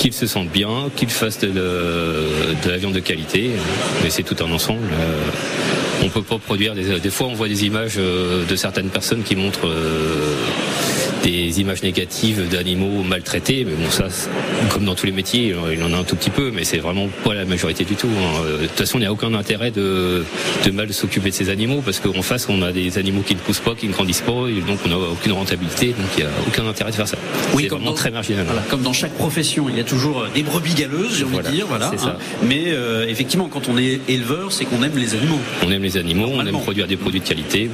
qu'il 0.00 0.14
se 0.14 0.26
sente 0.26 0.48
bien, 0.48 0.88
qu'il 0.96 1.10
fasse 1.10 1.38
de, 1.40 1.48
de 1.48 2.70
la 2.70 2.78
viande 2.78 2.94
de 2.94 3.00
qualité. 3.00 3.50
Mais 4.02 4.08
c'est 4.08 4.22
tout 4.22 4.36
un 4.42 4.50
ensemble. 4.50 4.88
Euh, 4.94 6.02
on 6.02 6.08
peut 6.08 6.22
pas 6.22 6.38
produire 6.38 6.74
des, 6.74 6.98
des 6.98 7.10
fois 7.10 7.26
on 7.26 7.34
voit 7.34 7.48
des 7.48 7.66
images 7.66 7.96
euh, 7.98 8.46
de 8.46 8.56
certaines 8.56 8.88
personnes 8.88 9.22
qui 9.22 9.36
montrent 9.36 9.68
euh, 9.68 10.34
des 11.22 11.60
images 11.60 11.82
négatives 11.82 12.48
d'animaux 12.48 13.02
maltraités, 13.02 13.64
mais 13.66 13.72
bon 13.74 13.90
ça, 13.90 14.06
comme 14.72 14.84
dans 14.84 14.94
tous 14.94 15.06
les 15.06 15.12
métiers, 15.12 15.52
euh, 15.52 15.74
il 15.74 15.82
en 15.82 15.92
a 15.92 15.98
un 15.98 16.04
tout 16.04 16.16
petit 16.16 16.30
peu, 16.30 16.50
mais 16.52 16.64
c'est 16.64 16.78
vraiment 16.78 17.08
pas 17.24 17.34
la 17.34 17.44
majorité 17.44 17.84
du 17.84 17.94
tout. 17.94 18.08
hein. 18.08 18.42
Euh, 18.46 18.56
De 18.62 18.66
toute 18.66 18.78
façon, 18.78 18.98
il 18.98 19.02
n'y 19.02 19.06
a 19.06 19.12
aucun 19.12 19.34
intérêt 19.34 19.70
de, 19.70 20.24
de 20.64 20.70
mal 20.70 20.92
s'occuper 20.92 21.30
de 21.30 21.34
ces 21.34 21.50
animaux, 21.50 21.82
parce 21.84 22.00
qu'en 22.00 22.22
face, 22.22 22.48
on 22.48 22.62
a 22.62 22.72
des 22.72 22.98
animaux 22.98 23.22
qui 23.26 23.34
ne 23.34 23.40
poussent 23.40 23.58
pas, 23.60 23.74
qui 23.74 23.86
ne 23.88 23.92
grandissent 23.92 24.22
pas, 24.22 24.46
et 24.48 24.60
donc 24.60 24.78
on 24.84 24.88
n'a 24.88 24.96
aucune 24.98 25.32
rentabilité, 25.32 25.88
donc 25.88 26.06
il 26.16 26.24
n'y 26.24 26.28
a 26.28 26.32
aucun 26.46 26.66
intérêt 26.66 26.90
de 26.90 26.96
faire 26.96 27.08
ça. 27.08 27.16
Oui, 27.54 27.64
c'est 27.64 27.68
comme 27.68 27.78
vraiment 27.78 27.90
dans- 27.90 27.96
très 27.96 28.10
marginal. 28.10 28.44
Voilà, 28.46 28.62
comme 28.70 28.82
dans 28.82 28.92
chaque 28.92 29.14
profession, 29.14 29.68
il 29.68 29.76
y 29.76 29.80
a 29.80 29.84
toujours 29.84 30.20
euh, 30.22 30.28
des 30.34 30.42
brebis 30.42 30.74
galeuses, 30.74 31.16
j'ai 31.18 31.24
envie 31.24 31.34
Voilà, 31.34 31.50
de 31.50 31.54
dire, 31.54 31.66
voilà. 31.68 31.90
c'est 31.92 31.98
ça. 32.02 32.18
Mais 32.42 32.64
euh, 32.68 33.06
effectivement, 33.08 33.48
quand 33.48 33.68
on 33.68 33.76
est 33.78 34.00
éleveur, 34.08 34.52
c'est 34.52 34.64
qu'on 34.64 34.82
aime 34.82 34.96
les 34.96 35.14
animaux. 35.14 35.38
On 35.66 35.70
aime 35.70 35.82
les 35.82 35.96
animaux, 35.96 36.30
on 36.32 36.44
aime 36.46 36.58
produire 36.60 36.86
des 36.86 36.96
produits 36.96 37.20
de 37.20 37.26
qualité. 37.26 37.70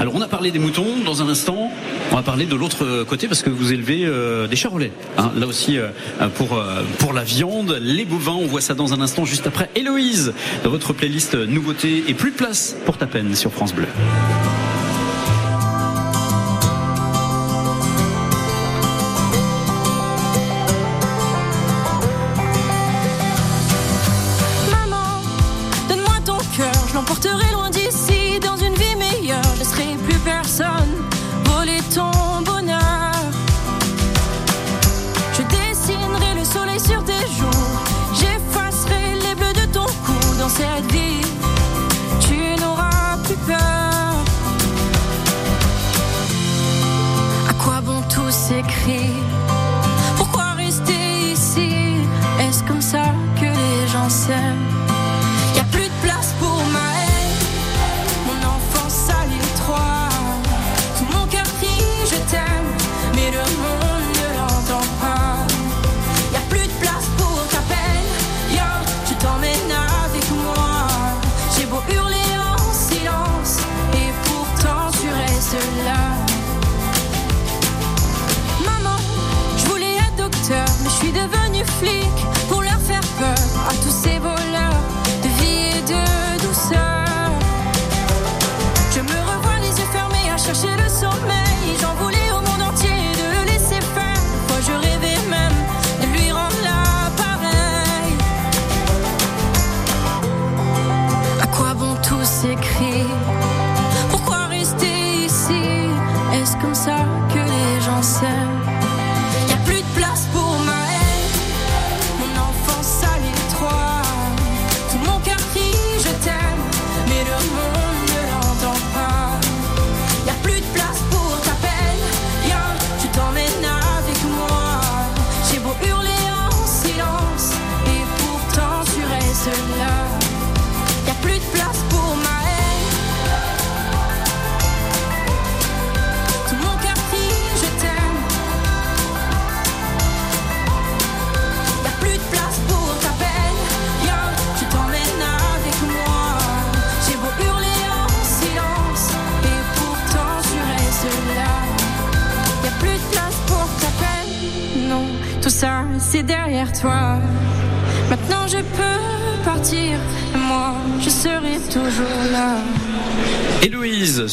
Alors 0.00 0.14
on 0.14 0.20
a 0.20 0.28
parlé 0.28 0.50
des 0.50 0.58
moutons, 0.58 0.86
dans 1.04 1.22
un 1.22 1.28
instant, 1.28 1.70
on 2.12 2.16
va 2.16 2.22
parler 2.22 2.46
de 2.46 2.54
l'autre 2.54 3.04
côté 3.04 3.28
parce 3.28 3.42
que 3.42 3.50
vous 3.50 3.72
élevez 3.72 4.04
euh, 4.04 4.46
des 4.46 4.56
charolais. 4.56 4.92
hein. 5.16 5.32
là 5.36 5.46
aussi 5.46 5.78
euh, 5.78 5.88
pour, 6.36 6.54
euh, 6.54 6.82
pour 6.98 7.12
la 7.12 7.24
viande, 7.24 7.78
les 7.80 8.04
bovins, 8.04 8.32
on 8.32 8.46
voit 8.46 8.60
ça 8.60 8.74
dans 8.74 8.92
un 8.92 9.00
instant 9.00 9.24
juste 9.24 9.46
après. 9.46 9.70
Héloïse, 9.74 10.32
dans 10.64 10.70
votre 10.70 10.92
playlist 10.92 11.34
nouveautés 11.34 12.04
et 12.08 12.14
plus 12.14 12.30
de 12.30 12.36
place 12.36 12.76
pour 12.86 12.96
ta 12.96 13.06
peine 13.06 13.34
sur 13.34 13.52
France 13.52 13.74
Bleu. 13.74 13.86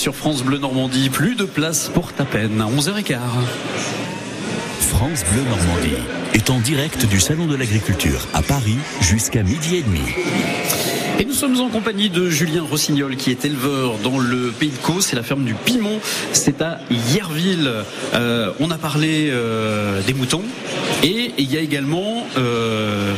Sur 0.06 0.16
France 0.16 0.44
Bleu 0.44 0.60
Normandie, 0.60 1.10
plus 1.10 1.34
de 1.34 1.46
place 1.46 1.90
pour 1.92 2.14
ta 2.14 2.26
peine, 2.26 2.62
à 2.62 2.66
11h15. 2.66 3.18
France 4.82 5.26
Bleu 5.32 5.42
Normandie 5.50 6.04
est 6.36 6.52
en 6.52 6.60
direct 6.60 7.08
du 7.08 7.20
Salon 7.20 7.48
de 7.48 7.56
l'Agriculture 7.56 8.28
à 8.36 8.44
Paris 8.44 8.78
jusqu'à 9.02 9.42
midi 9.42 9.78
et 9.78 9.82
demi. 9.82 10.04
Et 11.18 11.26
nous 11.26 11.34
sommes 11.34 11.60
en 11.60 11.70
compagnie 11.70 12.12
de 12.12 12.30
Julien 12.30 12.62
Rossignol 12.62 13.16
qui 13.16 13.32
est 13.32 13.46
éleveur 13.46 13.98
dans 14.04 14.20
le 14.20 14.52
Pays 14.52 14.70
de 14.70 14.78
Caux, 14.78 15.02
c'est 15.02 15.16
la 15.16 15.24
ferme 15.24 15.44
du 15.44 15.56
Pimont, 15.56 16.00
c'est 16.34 16.62
à 16.62 16.82
Yerville. 17.16 17.72
Euh, 18.14 18.52
on 18.60 18.70
a 18.70 18.78
parlé 18.78 19.30
euh, 19.32 20.04
des 20.04 20.14
moutons 20.14 20.44
et 21.02 21.32
il 21.40 21.52
y 21.52 21.58
a 21.58 21.62
également 21.62 22.28
euh, 22.38 23.12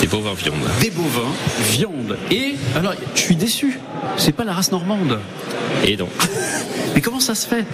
Des 0.00 0.08
bovins 0.08 0.34
viande. 0.34 0.56
des 0.80 0.90
bovins, 0.90 1.32
viande. 1.70 2.18
Et 2.32 2.56
alors, 2.74 2.94
je 3.14 3.20
suis 3.20 3.36
déçu, 3.36 3.78
c'est 4.16 4.32
pas 4.32 4.44
la 4.44 4.52
race 4.52 4.72
normande. 4.72 5.18
Et 5.84 5.96
donc, 5.96 6.10
Mais 6.96 7.02
comment 7.02 7.20
ça 7.20 7.34
se 7.34 7.46
fait 7.46 7.66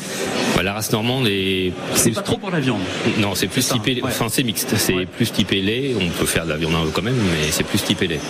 bah, 0.56 0.62
la 0.62 0.72
race 0.72 0.90
normande 0.90 1.26
est. 1.28 1.70
C'est 1.94 2.12
pas 2.12 2.22
trop 2.22 2.38
pour 2.38 2.50
la 2.50 2.60
viande. 2.60 2.80
Non, 3.18 3.34
c'est 3.34 3.46
plus 3.46 3.68
typé. 3.68 3.96
ouais. 3.96 4.00
Enfin, 4.04 4.28
c'est 4.30 4.42
mixte. 4.42 4.74
C'est 4.78 5.04
plus 5.04 5.30
typé 5.30 5.60
lait. 5.60 5.94
On 6.00 6.08
peut 6.18 6.24
faire 6.24 6.46
de 6.46 6.48
la 6.48 6.56
viande 6.56 6.90
quand 6.94 7.02
même, 7.02 7.14
mais 7.14 7.50
c'est 7.50 7.62
plus 7.62 7.82
typé 7.82 8.06
lait. 8.06 8.20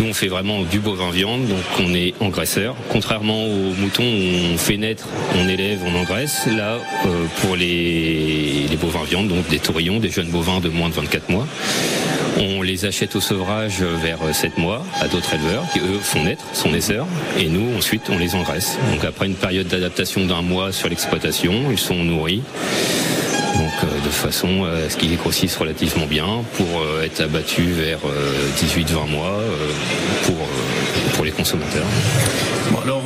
Nous, 0.00 0.08
on 0.08 0.12
fait 0.12 0.26
vraiment 0.26 0.62
du 0.62 0.80
bovin 0.80 1.10
viande, 1.12 1.46
donc 1.46 1.62
on 1.78 1.94
est 1.94 2.14
engraisseur. 2.18 2.74
Contrairement 2.90 3.44
aux 3.44 3.74
moutons, 3.78 4.02
où 4.02 4.54
on 4.54 4.58
fait 4.58 4.76
naître, 4.76 5.06
on 5.36 5.48
élève, 5.48 5.78
on 5.86 6.00
engraisse. 6.00 6.46
Là, 6.48 6.80
euh, 7.06 7.26
pour 7.42 7.54
les, 7.54 8.66
les 8.68 8.76
bovins 8.76 9.04
viande, 9.04 9.28
donc 9.28 9.46
des 9.46 9.60
taurillons, 9.60 10.00
des 10.00 10.10
jeunes 10.10 10.30
bovins 10.30 10.58
de 10.58 10.68
moins 10.68 10.88
de 10.88 10.94
24 10.94 11.28
mois. 11.28 11.46
On 12.38 12.62
les 12.62 12.84
achète 12.84 13.16
au 13.16 13.20
sevrage 13.20 13.82
vers 13.82 14.18
7 14.32 14.58
mois 14.58 14.84
à 15.00 15.08
d'autres 15.08 15.34
éleveurs 15.34 15.64
qui 15.72 15.78
eux 15.80 15.98
font 16.00 16.22
naître, 16.22 16.44
sont 16.52 16.70
naisseurs, 16.70 17.06
et 17.38 17.48
nous 17.48 17.76
ensuite 17.76 18.02
on 18.10 18.18
les 18.18 18.34
engraisse. 18.34 18.76
Donc 18.92 19.04
après 19.04 19.26
une 19.26 19.34
période 19.34 19.66
d'adaptation 19.68 20.26
d'un 20.26 20.42
mois 20.42 20.72
sur 20.72 20.88
l'exploitation, 20.88 21.70
ils 21.70 21.78
sont 21.78 22.04
nourris. 22.04 22.42
Donc 23.54 23.72
euh, 23.84 24.04
de 24.04 24.10
façon 24.10 24.64
à 24.64 24.90
ce 24.90 24.96
qu'ils 24.96 25.16
grossissent 25.16 25.56
relativement 25.56 26.06
bien 26.06 26.44
pour 26.56 26.66
euh, 26.82 27.04
être 27.04 27.22
abattus 27.22 27.68
vers 27.68 28.00
18-20 28.58 29.08
mois 29.08 29.28
euh, 29.28 29.70
pour, 30.24 30.36
euh, 30.36 31.24
les 31.24 31.32
consommateurs. 31.32 31.86
Euh, 32.86 33.05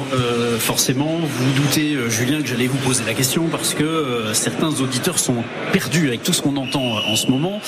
forcément 0.70 1.18
vous 1.20 1.52
doutez 1.60 1.94
euh, 1.96 2.08
Julien 2.08 2.40
que 2.40 2.46
j'allais 2.46 2.68
vous 2.68 2.78
poser 2.78 3.02
la 3.04 3.12
question 3.12 3.48
parce 3.50 3.74
que 3.74 3.82
euh, 3.82 4.32
certains 4.34 4.68
auditeurs 4.68 5.18
sont 5.18 5.42
perdus 5.72 6.06
avec 6.06 6.22
tout 6.22 6.32
ce 6.32 6.42
qu'on 6.42 6.56
entend 6.56 6.96
euh, 6.96 7.12
en 7.12 7.16
ce 7.16 7.26
moment. 7.26 7.60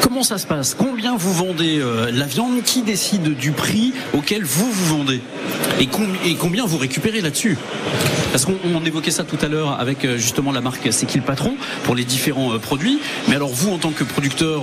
Comment 0.00 0.22
ça 0.22 0.38
se 0.38 0.46
passe? 0.46 0.72
Combien 0.72 1.16
vous 1.16 1.34
vendez 1.34 1.82
la 2.12 2.24
viande? 2.24 2.62
Qui 2.64 2.80
décide 2.82 3.36
du 3.36 3.52
prix 3.52 3.92
auquel 4.14 4.42
vous 4.42 4.70
vous 4.70 4.96
vendez? 4.96 5.20
Et, 5.80 5.86
com- 5.86 6.16
et 6.24 6.34
combien 6.34 6.64
vous 6.64 6.78
récupérez 6.78 7.20
là-dessus? 7.20 7.58
Parce 8.32 8.44
qu'on 8.44 8.56
on 8.74 8.84
évoquait 8.84 9.10
ça 9.10 9.24
tout 9.24 9.38
à 9.42 9.48
l'heure 9.48 9.78
avec 9.78 10.06
justement 10.16 10.50
la 10.50 10.60
marque 10.60 10.88
C'est 10.90 11.06
qui 11.06 11.18
le 11.18 11.24
patron 11.24 11.54
pour 11.84 11.94
les 11.94 12.04
différents 12.04 12.58
produits. 12.58 13.00
Mais 13.28 13.36
alors 13.36 13.50
vous 13.50 13.70
en 13.72 13.78
tant 13.78 13.90
que 13.90 14.02
producteur 14.04 14.62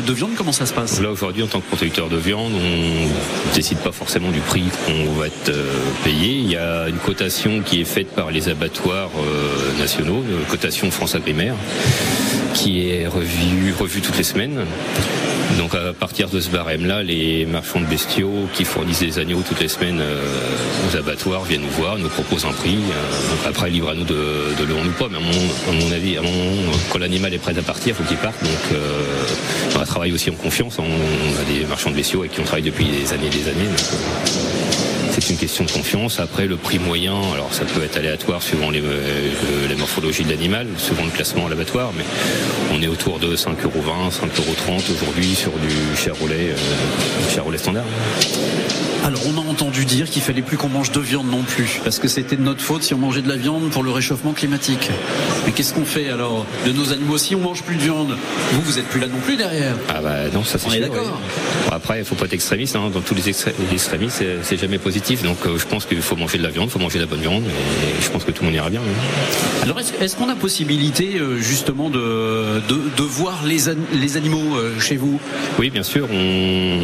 de 0.00 0.12
viande 0.12 0.30
comment 0.36 0.52
ça 0.52 0.64
se 0.66 0.72
passe? 0.72 1.00
Là 1.00 1.10
aujourd'hui 1.10 1.42
en 1.42 1.46
tant 1.46 1.60
que 1.60 1.66
producteur 1.66 2.08
de 2.08 2.16
viande, 2.16 2.52
on 2.54 3.54
décide 3.54 3.78
pas 3.78 3.92
forcément 3.92 4.30
du 4.30 4.40
prix 4.40 4.64
qu'on 4.86 5.12
va 5.12 5.26
être 5.26 5.52
Il 6.08 6.50
y 6.50 6.56
a 6.56 6.88
une 6.88 6.98
cotation 6.98 7.62
qui 7.62 7.80
est 7.80 7.84
faite 7.84 8.08
par 8.14 8.30
les 8.30 8.48
abattoirs 8.48 9.10
euh, 9.18 9.78
nationaux, 9.80 10.22
une 10.22 10.46
cotation 10.46 10.90
France 10.92 11.16
Agrimaire, 11.16 11.54
qui 12.54 12.88
est 12.90 13.08
revue, 13.08 14.00
toutes 14.00 14.16
les 14.16 14.22
semaines. 14.22 14.60
Donc 15.58 15.74
à 15.74 15.92
partir 15.92 16.28
de 16.28 16.38
ce 16.38 16.48
barème-là, 16.50 17.02
les 17.02 17.44
marchands 17.46 17.80
de 17.80 17.86
bestiaux 17.86 18.48
qui 18.54 18.64
fournissent 18.64 19.00
des 19.00 19.18
agneaux 19.18 19.42
toutes 19.46 19.60
les 19.60 19.68
semaines 19.68 20.00
euh, 20.00 20.22
aux 20.88 20.96
abattoirs 20.96 21.42
viennent 21.42 21.62
nous 21.62 21.70
voir, 21.70 21.98
nous 21.98 22.08
proposent 22.08 22.44
un 22.44 22.52
prix. 22.52 22.76
Euh, 22.76 23.48
après, 23.48 23.70
libre 23.70 23.90
à 23.90 23.94
nous 23.94 24.04
de, 24.04 24.14
le 24.58 24.74
vendre 24.74 24.88
ou 24.88 24.92
pas. 24.92 25.08
Mais 25.10 25.18
à 25.18 25.72
mon, 25.72 25.92
avis, 25.92 26.18
à 26.18 26.22
mon, 26.22 26.30
quand 26.90 26.98
l'animal 26.98 27.34
est 27.34 27.38
prêt 27.38 27.58
à 27.58 27.62
partir, 27.62 27.88
il 27.88 27.94
faut 27.94 28.08
qu'il 28.08 28.16
parte. 28.18 28.40
Donc 28.42 28.72
euh, 28.72 29.02
on 29.76 29.84
travaille 29.84 30.12
aussi 30.12 30.30
en 30.30 30.34
confiance. 30.34 30.78
On 30.78 30.84
a 30.84 31.44
des 31.52 31.64
marchands 31.66 31.90
de 31.90 31.96
bestiaux 31.96 32.20
avec 32.20 32.32
qui 32.32 32.40
on 32.40 32.44
travaille 32.44 32.62
depuis 32.62 32.84
des 32.84 33.12
années 33.12 33.26
et 33.26 33.30
des 33.30 33.48
années. 33.48 33.68
Euh, 33.68 34.85
c'est 35.20 35.30
une 35.30 35.38
question 35.38 35.64
de 35.64 35.70
confiance. 35.70 36.20
Après, 36.20 36.46
le 36.46 36.56
prix 36.56 36.78
moyen, 36.78 37.14
alors 37.32 37.52
ça 37.52 37.64
peut 37.64 37.82
être 37.82 37.96
aléatoire 37.96 38.42
suivant 38.42 38.70
les, 38.70 38.82
euh, 38.82 39.68
la 39.68 39.74
morphologie 39.76 40.24
de 40.24 40.30
l'animal, 40.30 40.66
suivant 40.76 41.04
le 41.04 41.10
classement 41.10 41.46
à 41.46 41.48
l'abattoir, 41.48 41.92
mais 41.96 42.04
on 42.74 42.82
est 42.82 42.86
autour 42.86 43.18
de 43.18 43.34
5,20 43.34 43.64
euros, 43.64 44.10
5,30 44.10 44.40
euros 44.40 44.82
aujourd'hui 44.92 45.34
sur 45.34 45.52
du 45.52 45.96
charolais, 45.96 46.50
euh, 46.50 47.34
charolais 47.34 47.58
standard. 47.58 47.84
Alors 49.06 49.20
on 49.32 49.38
a 49.40 49.48
entendu 49.48 49.84
dire 49.84 50.10
qu'il 50.10 50.20
fallait 50.20 50.42
plus 50.42 50.56
qu'on 50.56 50.68
mange 50.68 50.90
de 50.90 50.98
viande 50.98 51.30
non 51.30 51.42
plus, 51.44 51.80
parce 51.84 52.00
que 52.00 52.08
c'était 52.08 52.34
de 52.34 52.42
notre 52.42 52.60
faute 52.60 52.82
si 52.82 52.92
on 52.92 52.98
mangeait 52.98 53.22
de 53.22 53.28
la 53.28 53.36
viande 53.36 53.70
pour 53.70 53.84
le 53.84 53.92
réchauffement 53.92 54.32
climatique. 54.32 54.90
Mais 55.46 55.52
qu'est-ce 55.52 55.72
qu'on 55.74 55.84
fait 55.84 56.10
alors 56.10 56.44
de 56.66 56.72
nos 56.72 56.92
animaux 56.92 57.16
si 57.16 57.36
on 57.36 57.38
mange 57.40 57.62
plus 57.62 57.76
de 57.76 57.82
viande? 57.82 58.16
Vous, 58.50 58.62
vous 58.62 58.78
êtes 58.80 58.86
plus 58.88 58.98
là 58.98 59.06
non 59.06 59.20
plus 59.24 59.36
derrière. 59.36 59.76
Ah 59.88 60.00
bah 60.02 60.16
non, 60.34 60.42
ça 60.42 60.58
c'est 60.58 60.68
sûr, 60.70 60.80
d'accord. 60.80 61.04
oui. 61.04 61.68
Bon, 61.68 61.72
après, 61.76 62.00
il 62.00 62.04
faut 62.04 62.16
pas 62.16 62.24
être 62.24 62.32
extrémiste. 62.32 62.74
hein. 62.74 62.90
Dans 62.92 63.00
tous 63.00 63.14
les, 63.14 63.28
extré- 63.30 63.54
les 63.60 63.72
extrémistes, 63.74 64.24
c'est- 64.42 64.56
jamais 64.56 64.78
positif. 64.78 65.22
Donc 65.22 65.36
euh, 65.46 65.56
je 65.56 65.66
pense 65.66 65.86
qu'il 65.86 66.02
faut 66.02 66.16
manger 66.16 66.38
de 66.38 66.42
la 66.42 66.48
viande, 66.50 66.66
il 66.68 66.72
faut 66.72 66.80
manger 66.80 66.98
de 66.98 67.04
la 67.04 67.08
bonne 67.10 67.20
viande, 67.20 67.44
et 67.44 68.02
je 68.02 68.10
pense 68.10 68.24
que 68.24 68.32
tout 68.32 68.42
le 68.42 68.46
monde 68.48 68.56
ira 68.56 68.70
bien. 68.70 68.80
oui. 68.84 69.62
Alors 69.62 69.78
est-ce 69.78 70.16
qu'on 70.16 70.28
a 70.30 70.34
possibilité 70.34 71.18
euh, 71.20 71.36
justement 71.38 71.90
de, 71.90 72.60
de, 72.68 72.80
de 72.96 73.02
voir 73.02 73.44
les, 73.44 73.68
an- 73.68 73.74
les 73.92 74.16
animaux 74.16 74.56
euh, 74.56 74.80
chez 74.80 74.96
vous? 74.96 75.20
Oui, 75.60 75.70
bien 75.70 75.84
sûr. 75.84 76.08
On... 76.12 76.80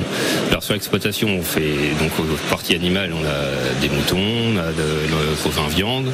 Alors 0.51 0.63
sur 0.63 0.75
l'exploitation, 0.75 1.29
on 1.29 1.43
fait 1.43 1.73
donc 2.01 2.12
parties 2.51 2.75
animales, 2.75 3.13
on 3.13 3.25
a 3.25 3.81
des 3.81 3.89
moutons, 3.89 4.17
on 4.19 4.57
a 4.59 4.73
de, 4.73 5.43
bovin 5.45 5.69
viande, 5.69 6.13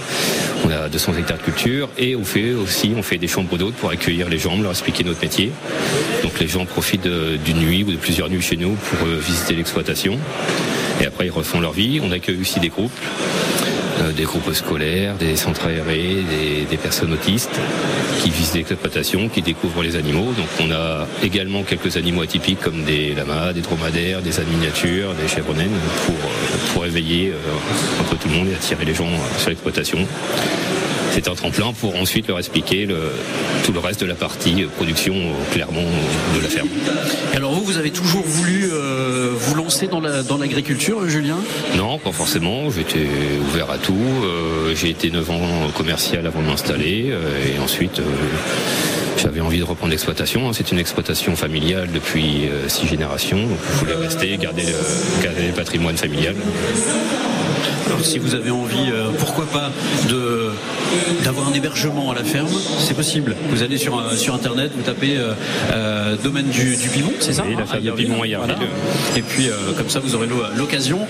on 0.65 0.71
a 0.71 0.89
200 0.89 1.15
hectares 1.19 1.39
de 1.39 1.43
culture, 1.43 1.89
et 1.99 2.17
on 2.17 2.25
fait 2.25 2.53
aussi, 2.53 2.93
on 2.97 3.03
fait 3.03 3.19
des 3.19 3.29
chambres 3.29 3.57
d'hôtes 3.57 3.75
pour 3.75 3.91
accueillir 3.91 4.29
les 4.29 4.39
gens, 4.39 4.57
leur 4.61 4.73
expliquer 4.73 5.05
notre 5.05 5.21
métier. 5.21 5.53
Donc 6.23 6.39
les 6.41 6.49
gens 6.49 6.65
profitent 6.65 7.07
d'une 7.07 7.59
nuit 7.59 7.85
ou 7.85 7.93
de 7.93 7.97
plusieurs 7.97 8.29
nuits 8.29 8.43
chez 8.43 8.57
nous 8.57 8.75
pour 8.75 9.07
euh, 9.07 9.19
visiter 9.19 9.55
l'exploitation. 9.55 10.19
Et 11.01 11.07
après, 11.07 11.27
ils 11.27 11.31
refont 11.31 11.61
leur 11.61 11.73
vie. 11.73 12.01
On 12.03 12.11
accueille 12.11 12.41
aussi 12.41 12.61
des 12.61 12.69
groupes. 12.69 12.91
Euh, 14.01 14.13
des 14.13 14.25
groupes 14.25 14.53
scolaires, 14.53 15.15
des 15.17 15.37
centres 15.37 15.67
aérés, 15.67 16.25
des, 16.29 16.65
des 16.69 16.77
personnes 16.77 17.13
autistes 17.13 17.59
qui 18.23 18.31
visitent 18.31 18.71
l'exploitation, 18.71 19.29
qui 19.29 19.43
découvrent 19.43 19.83
les 19.83 19.97
animaux. 19.97 20.33
Donc 20.37 20.49
on 20.61 20.71
a 20.71 21.07
également 21.23 21.63
quelques 21.63 21.97
animaux 21.97 22.23
atypiques 22.23 22.61
comme 22.61 22.85
des 22.85 23.15
lamas, 23.15 23.53
des 23.53 23.61
dromadaires, 23.61 24.23
des 24.23 24.39
ânes 24.41 24.49
miniatures, 24.49 25.15
des 25.15 25.29
chèvres 25.29 25.55
naines 25.55 25.79
pour, 26.07 26.15
euh, 26.15 26.73
pour 26.73 26.87
éveiller 26.87 27.31
euh, 27.31 28.01
un 28.01 28.05
peu 28.05 28.17
tout 28.17 28.29
le 28.29 28.35
monde 28.35 28.49
et 28.49 28.55
attirer 28.55 28.85
les 28.85 28.95
gens 28.95 29.07
euh, 29.07 29.39
sur 29.39 29.51
l'exploitation. 29.51 29.99
C'est 31.13 31.29
un 31.29 31.35
tremplin 31.35 31.73
pour 31.73 31.97
ensuite 31.97 32.29
leur 32.29 32.39
expliquer 32.39 32.87
le- 32.87 33.11
tout 33.65 33.73
le 33.73 33.81
reste 33.81 34.01
de 34.01 34.07
la 34.07 34.15
partie 34.15 34.63
euh, 34.65 34.69
production 34.69 35.15
euh, 35.15 35.53
clairement 35.53 35.81
euh, 35.81 36.39
de 36.39 36.43
la 36.43 36.49
ferme. 36.49 36.69
Alors 37.35 37.53
vous, 37.53 37.65
vous 37.65 37.77
avez 37.79 37.91
toujours 37.91 38.23
voulu 38.25 38.69
euh, 38.73 39.31
vous 39.35 39.55
lancer 39.57 39.89
dans 39.89 40.01
la- 40.01 40.23
dans 40.23 40.39
l'agriculture, 40.39 41.09
Julien? 41.09 41.39
Non, 41.77 41.99
pas 41.99 42.13
forcément. 42.13 42.71
J'étais 42.71 43.07
ouvert 43.51 43.71
à 43.71 43.79
tout. 43.79 43.95
Euh, 44.25 44.75
j'ai 44.77 44.91
été 44.91 45.11
9 45.11 45.29
ans 45.31 45.71
commercial 45.77 46.27
avant 46.27 46.41
de 46.41 46.47
m'installer. 46.47 47.07
euh, 47.11 47.55
et 47.57 47.59
ensuite, 47.59 48.01
j'avais 49.17 49.41
envie 49.41 49.59
de 49.59 49.65
reprendre 49.65 49.91
l'exploitation. 49.91 50.49
hein. 50.49 50.53
C'est 50.55 50.71
une 50.71 50.79
exploitation 50.79 51.35
familiale 51.35 51.89
depuis 51.93 52.49
6 52.69 52.87
générations. 52.87 53.39
Donc, 53.39 53.59
je 53.73 53.79
voulais 53.79 53.95
rester, 54.07 54.37
garder 54.37 54.63
le, 54.63 55.25
garder 55.25 55.47
le 55.49 55.53
patrimoine 55.53 55.97
familial. 55.97 56.37
Alors 57.87 58.05
si 58.05 58.19
vous 58.19 58.35
avez 58.35 58.51
envie, 58.51 58.91
euh, 58.93 59.09
pourquoi 59.19 59.47
pas, 59.47 59.71
de 60.09 60.51
d'avoir 61.25 61.49
un 61.49 61.53
hébergement 61.53 62.11
à 62.11 62.15
la 62.15 62.25
ferme, 62.25 62.49
c'est 62.79 62.95
possible. 62.95 63.37
Vous 63.51 63.63
allez 63.63 63.77
sur, 63.79 63.99
euh, 63.99 64.15
sur 64.17 64.35
internet, 64.35 64.73
vous 64.75 64.83
tapez 64.83 65.17
euh, 65.19 66.17
domaine 66.23 66.47
du, 66.49 66.77
du 66.77 66.89
c'est 67.21 67.33
ça 67.35 67.45
Oui, 67.47 67.55
la 67.55 67.63
hein, 67.63 67.67
ferme 67.67 67.83
de 67.85 67.89
à 67.89 68.27
Yerville. 68.27 68.55
Et 69.17 69.23
puis 69.23 69.49
comme 69.77 69.89
ça, 69.91 70.01
vous 70.01 70.15
aurez 70.15 70.27
l'o- 70.27 70.43
l'occasion, 70.57 71.01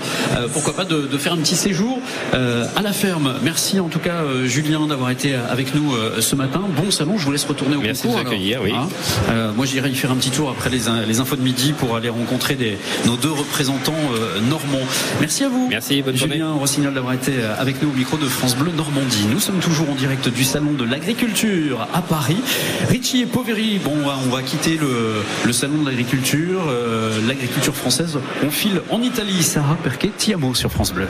pourquoi 0.53 0.73
pas, 0.75 0.85
de, 0.85 1.07
de 1.11 1.17
faire 1.17 1.33
un 1.33 1.37
petit 1.37 1.55
séjour 1.55 1.99
à 2.33 2.81
la 2.81 2.93
ferme. 2.93 3.35
Merci 3.43 3.79
en 3.79 3.87
tout 3.87 3.99
cas, 3.99 4.21
Julien, 4.45 4.87
d'avoir 4.87 5.09
été 5.11 5.33
avec 5.35 5.73
nous 5.75 5.93
ce 6.19 6.35
matin. 6.35 6.61
Bon 6.75 6.91
salon, 6.91 7.17
je 7.17 7.25
vous 7.25 7.31
laisse 7.31 7.45
retourner 7.45 7.75
au 7.75 7.81
Merci 7.81 8.03
de 8.03 8.07
concours. 8.07 8.23
nous 8.23 8.27
accueillir, 8.29 8.61
oui. 8.63 8.73
Euh, 9.29 9.51
moi, 9.55 9.65
j'irai 9.65 9.89
y 9.89 9.95
faire 9.95 10.11
un 10.11 10.15
petit 10.15 10.31
tour 10.31 10.49
après 10.49 10.69
les, 10.69 10.81
les 11.07 11.19
infos 11.19 11.35
de 11.35 11.41
midi 11.41 11.73
pour 11.73 11.95
aller 11.95 12.09
rencontrer 12.09 12.55
des- 12.55 12.77
nos 13.05 13.15
deux 13.15 13.31
représentants 13.31 13.93
normands. 14.49 14.85
Merci 15.19 15.43
à 15.45 15.49
vous. 15.49 15.67
Merci, 15.69 16.01
bonne 16.01 16.17
journée. 16.17 16.38
Rossignol 16.47 16.93
d'avoir 16.93 17.13
été 17.13 17.33
euh, 17.37 17.53
avec 17.57 17.81
nous 17.81 17.89
au 17.89 17.93
micro 17.93 18.17
de 18.17 18.25
France 18.25 18.55
Bleu 18.55 18.71
Normandie. 18.71 19.25
Nous 19.29 19.39
sommes 19.39 19.59
toujours 19.59 19.89
en 19.89 19.95
direct 19.95 20.29
du 20.29 20.43
salon 20.43 20.71
de 20.71 20.85
l'agriculture 20.85 21.87
à 21.93 22.01
Paris. 22.01 22.37
Richie 22.87 23.21
et 23.21 23.25
Poveri, 23.25 23.79
bon, 23.83 23.93
on 23.95 24.29
va, 24.29 24.41
quitter 24.41 24.77
le, 24.77 25.23
le 25.45 25.53
salon 25.53 25.81
de 25.81 25.89
l'agriculture, 25.89 26.61
euh, 26.69 27.19
l'agriculture 27.27 27.75
française. 27.75 28.19
On 28.43 28.49
file 28.49 28.81
en 28.89 29.01
Italie. 29.01 29.43
Sarah 29.43 29.77
Perquet, 29.83 30.11
Tiamo 30.17 30.53
sur 30.53 30.71
France 30.71 30.93
Bleu. 30.93 31.07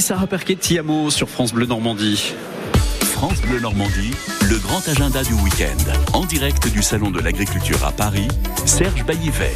Sarah 0.00 0.26
Perquet, 0.26 0.56
Tiamo 0.56 1.08
sur 1.08 1.30
France 1.30 1.54
Bleu 1.54 1.64
Normandie. 1.64 2.34
France 3.00 3.40
Bleu 3.40 3.58
Normandie, 3.58 4.12
le 4.50 4.58
grand 4.58 4.86
agenda 4.86 5.22
du 5.24 5.32
week-end. 5.32 5.92
En 6.12 6.26
direct 6.26 6.68
du 6.68 6.82
Salon 6.82 7.10
de 7.10 7.20
l'Agriculture 7.20 7.82
à 7.82 7.90
Paris, 7.90 8.28
Serge 8.66 9.02
Baillivet. 9.06 9.54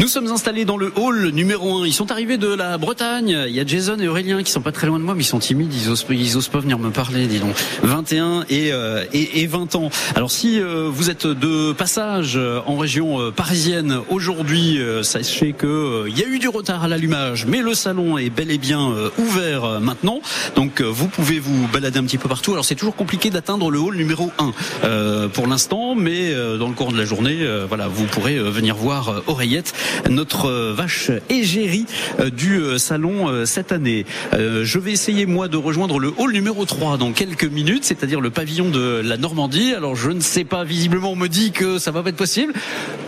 Nous 0.00 0.08
sommes 0.08 0.28
installés 0.28 0.64
dans 0.64 0.78
le 0.78 0.90
hall 0.96 1.28
numéro 1.28 1.82
1. 1.82 1.86
Ils 1.86 1.92
sont 1.92 2.10
arrivés 2.10 2.38
de 2.38 2.48
la 2.48 2.78
Bretagne. 2.78 3.44
Il 3.46 3.54
y 3.54 3.60
a 3.60 3.66
Jason 3.66 3.98
et 4.00 4.08
Aurélien 4.08 4.42
qui 4.42 4.50
sont 4.50 4.62
pas 4.62 4.72
très 4.72 4.86
loin 4.86 4.98
de 4.98 5.04
moi, 5.04 5.14
mais 5.14 5.20
ils 5.20 5.26
sont 5.26 5.40
timides. 5.40 5.74
Ils 5.74 5.90
osent, 5.90 6.06
ils 6.08 6.38
osent 6.38 6.48
pas 6.48 6.60
venir 6.60 6.78
me 6.78 6.88
parler, 6.88 7.26
dis 7.26 7.38
donc. 7.38 7.54
21 7.82 8.46
et, 8.48 8.72
euh, 8.72 9.04
et, 9.12 9.42
et 9.42 9.46
20 9.46 9.74
ans. 9.74 9.90
Alors 10.14 10.30
si 10.30 10.58
euh, 10.58 10.88
vous 10.90 11.10
êtes 11.10 11.26
de 11.26 11.72
passage 11.72 12.32
euh, 12.36 12.60
en 12.64 12.78
région 12.78 13.20
euh, 13.20 13.30
parisienne 13.30 13.98
aujourd'hui, 14.08 14.78
euh, 14.78 15.02
sachez 15.02 15.52
que 15.52 16.06
il 16.08 16.18
y 16.18 16.24
a 16.24 16.26
eu 16.26 16.38
du 16.38 16.48
retard 16.48 16.82
à 16.82 16.88
l'allumage, 16.88 17.44
mais 17.44 17.60
le 17.60 17.74
salon 17.74 18.16
est 18.16 18.30
bel 18.30 18.50
et 18.50 18.56
bien 18.58 18.94
ouvert 19.18 19.80
maintenant. 19.80 20.20
Donc 20.56 20.80
vous 20.80 21.08
pouvez 21.08 21.38
vous 21.38 21.68
balader 21.68 21.98
un 21.98 22.04
petit 22.04 22.16
peu 22.16 22.28
partout. 22.28 22.52
Alors 22.52 22.64
c'est 22.64 22.74
toujours 22.74 22.96
compliqué 22.96 23.28
d'atteindre 23.28 23.70
le 23.70 23.78
hall 23.78 23.96
numéro 23.96 24.32
1 24.38 24.52
euh, 24.84 25.28
pour 25.28 25.46
l'instant, 25.46 25.89
mais 26.00 26.32
euh, 26.32 26.56
dans 26.56 26.68
le 26.68 26.74
cours 26.74 26.92
de 26.92 26.98
la 26.98 27.04
journée, 27.04 27.38
euh, 27.42 27.66
voilà, 27.68 27.86
vous 27.86 28.06
pourrez 28.06 28.36
euh, 28.36 28.50
venir 28.50 28.74
voir 28.74 29.22
Oreillette, 29.26 29.72
notre 30.08 30.50
vache 30.72 31.10
égérie 31.28 31.86
du 32.32 32.78
salon 32.78 33.44
cette 33.44 33.72
année. 33.72 34.06
Je 34.32 34.78
vais 34.78 34.92
essayer 34.92 35.26
moi 35.26 35.48
de 35.48 35.56
rejoindre 35.56 35.98
le 35.98 36.12
hall 36.16 36.32
numéro 36.32 36.64
3 36.64 36.96
dans 36.96 37.12
quelques 37.12 37.44
minutes, 37.44 37.84
c'est-à-dire 37.84 38.20
le 38.20 38.30
pavillon 38.30 38.70
de 38.70 39.00
la 39.04 39.16
Normandie. 39.16 39.74
Alors 39.74 39.94
je 39.94 40.10
ne 40.10 40.20
sais 40.20 40.44
pas, 40.44 40.64
visiblement 40.64 41.12
on 41.12 41.16
me 41.16 41.28
dit 41.28 41.52
que 41.52 41.78
ça 41.78 41.90
va 41.90 42.02
pas 42.02 42.10
être 42.10 42.16
possible, 42.16 42.52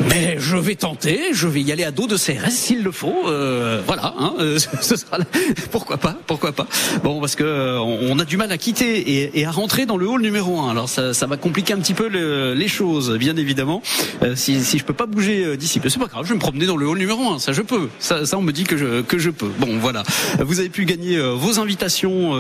mais 0.09 0.36
je 0.39 0.56
vais 0.56 0.74
tenter, 0.74 1.20
je 1.32 1.47
vais 1.47 1.60
y 1.62 1.70
aller 1.73 1.85
à 1.85 1.90
dos 1.90 2.06
de 2.06 2.16
CRS 2.16 2.51
s'il 2.51 2.82
le 2.82 2.90
faut. 2.93 3.14
Euh, 3.27 3.81
voilà, 3.86 4.14
hein, 4.19 4.35
euh, 4.40 4.59
ce 4.81 4.97
sera 4.97 5.19
là. 5.19 5.24
pourquoi 5.70 5.97
pas, 5.98 6.16
pourquoi 6.27 6.52
pas. 6.52 6.66
Bon, 7.05 7.20
parce 7.20 7.36
que 7.36 7.44
euh, 7.44 7.78
on 7.81 8.19
a 8.19 8.24
du 8.24 8.36
mal 8.36 8.51
à 8.52 8.59
quitter 8.59 8.98
et, 8.98 9.40
et 9.40 9.44
à 9.47 9.51
rentrer 9.51 9.86
dans 9.86 9.97
le 9.97 10.06
hall 10.09 10.20
numéro 10.23 10.60
1. 10.60 10.70
Alors 10.70 10.89
ça, 10.89 11.14
ça 11.14 11.27
va 11.27 11.36
compliquer 11.36 11.73
un 11.74 11.78
petit 11.78 11.94
peu 11.94 12.09
le- 12.09 12.55
les 12.55 12.69
choses, 12.69 13.16
bien 13.19 13.36
évidemment. 13.36 13.82
Euh, 14.23 14.35
si, 14.36 14.62
si 14.64 14.78
je 14.78 14.85
peux 14.85 14.93
pas 14.94 15.06
bouger 15.06 15.44
euh, 15.44 15.56
d'ici, 15.56 15.81
mais 15.82 15.90
c'est 15.90 15.98
pas 16.01 16.06
grave, 16.06 16.24
je 16.24 16.31
vais 16.31 16.35
me 16.36 16.40
promener 16.40 16.66
dans 16.66 16.77
le 16.77 16.86
hall 16.86 16.98
numéro 16.98 17.31
1. 17.35 17.39
Ça, 17.39 17.52
je 17.52 17.62
peux. 17.62 17.89
Ça, 17.98 18.27
ça, 18.27 18.39
on 18.39 18.43
me 18.43 18.52
dit 18.52 18.64
que 18.64 18.77
je, 18.77 19.02
que 19.02 19.19
je 19.19 19.31
peux. 19.31 19.51
Bon, 19.59 19.78
voilà. 19.78 20.02
Vous 20.40 20.59
avez 20.60 20.69
pu 20.69 20.85
gagner 20.85 21.16
euh, 21.16 21.32
vos 21.35 21.59
invitations 21.60 22.32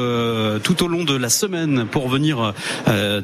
tout 0.62 0.82
au 0.84 0.88
long 0.88 1.04
de 1.04 1.16
la 1.16 1.28
semaine 1.28 1.86
pour 1.90 2.08
venir 2.08 2.54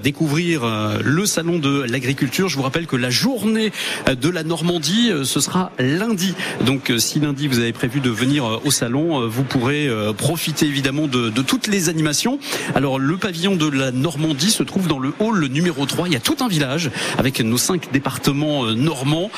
découvrir 0.03 0.63
le 1.03 1.27
salon 1.27 1.59
de 1.59 1.83
l'agriculture. 1.83 2.49
Je 2.49 2.57
vous 2.57 2.63
rappelle 2.63 2.87
que 2.87 2.97
la 2.97 3.11
journée 3.11 3.73
de 4.21 4.29
la 4.29 4.43
Normandie, 4.43 5.11
euh, 5.11 5.25
ce 5.25 5.41
sera 5.41 5.71
lundi. 5.79 6.35
Donc, 6.65 6.91
euh, 6.91 6.99
si 6.99 7.21
lundi 7.21 7.49
vous 7.49 7.59
avez 7.59 7.73
prévu 7.73 8.01
de 8.01 8.11
venir 8.11 8.45
euh, 8.45 8.61
au 8.65 8.71
salon, 8.71 9.29
vous 9.29 9.43
pourrez 9.43 9.89
profiter 10.17 10.67
évidemment 10.67 11.07
de, 11.07 11.31
de 11.31 11.43
toutes 11.43 11.67
les 11.67 11.89
animations. 11.89 12.39
Alors, 12.75 12.99
le 12.99 13.17
pavillon 13.17 13.57
de 13.57 13.69
la 13.69 13.91
Normandie 13.91 14.51
se 14.51 14.63
trouve 14.63 14.89
dans 14.89 14.99
le 14.99 15.13
hall 15.19 15.47
numéro 15.47 15.87
3. 15.87 16.09
Il 16.09 16.13
y 16.13 16.17
a 16.17 16.21
tout 16.21 16.37
un 16.41 16.49
village 16.49 16.91
avec 17.17 17.41
nos 17.41 17.59
cinq 17.59 17.91
départements 17.93 18.67
normands. 18.67 19.31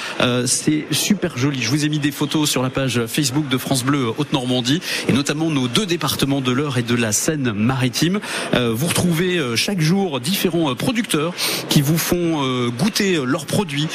C'est 0.46 0.86
super 0.90 1.36
joli. 1.38 1.62
Je 1.62 1.70
vous 1.70 1.84
ai 1.84 1.88
mis 1.88 1.98
des 1.98 2.10
photos 2.10 2.48
sur 2.48 2.62
la 2.62 2.70
page 2.70 3.06
Facebook 3.06 3.48
de 3.48 3.58
France 3.58 3.84
Bleu 3.84 4.08
Haute-Normandie 4.18 4.80
et 5.08 5.12
notamment 5.12 5.50
nos 5.50 5.68
deux 5.68 5.86
départements 5.86 6.40
de 6.40 6.52
l'Eure 6.52 6.78
et 6.78 6.82
de 6.82 6.94
la 6.94 7.12
Seine-Maritime. 7.12 8.20
Vous 8.54 8.86
retrouvez 8.86 9.40
chaque 9.56 9.80
jour 9.80 10.20
différents 10.20 10.74
producteurs 10.74 11.34
qui 11.68 11.82
vous 11.82 11.98
font 11.98 12.70
goûter 12.70 13.20
leurs 13.24 13.46
produits, 13.46 13.88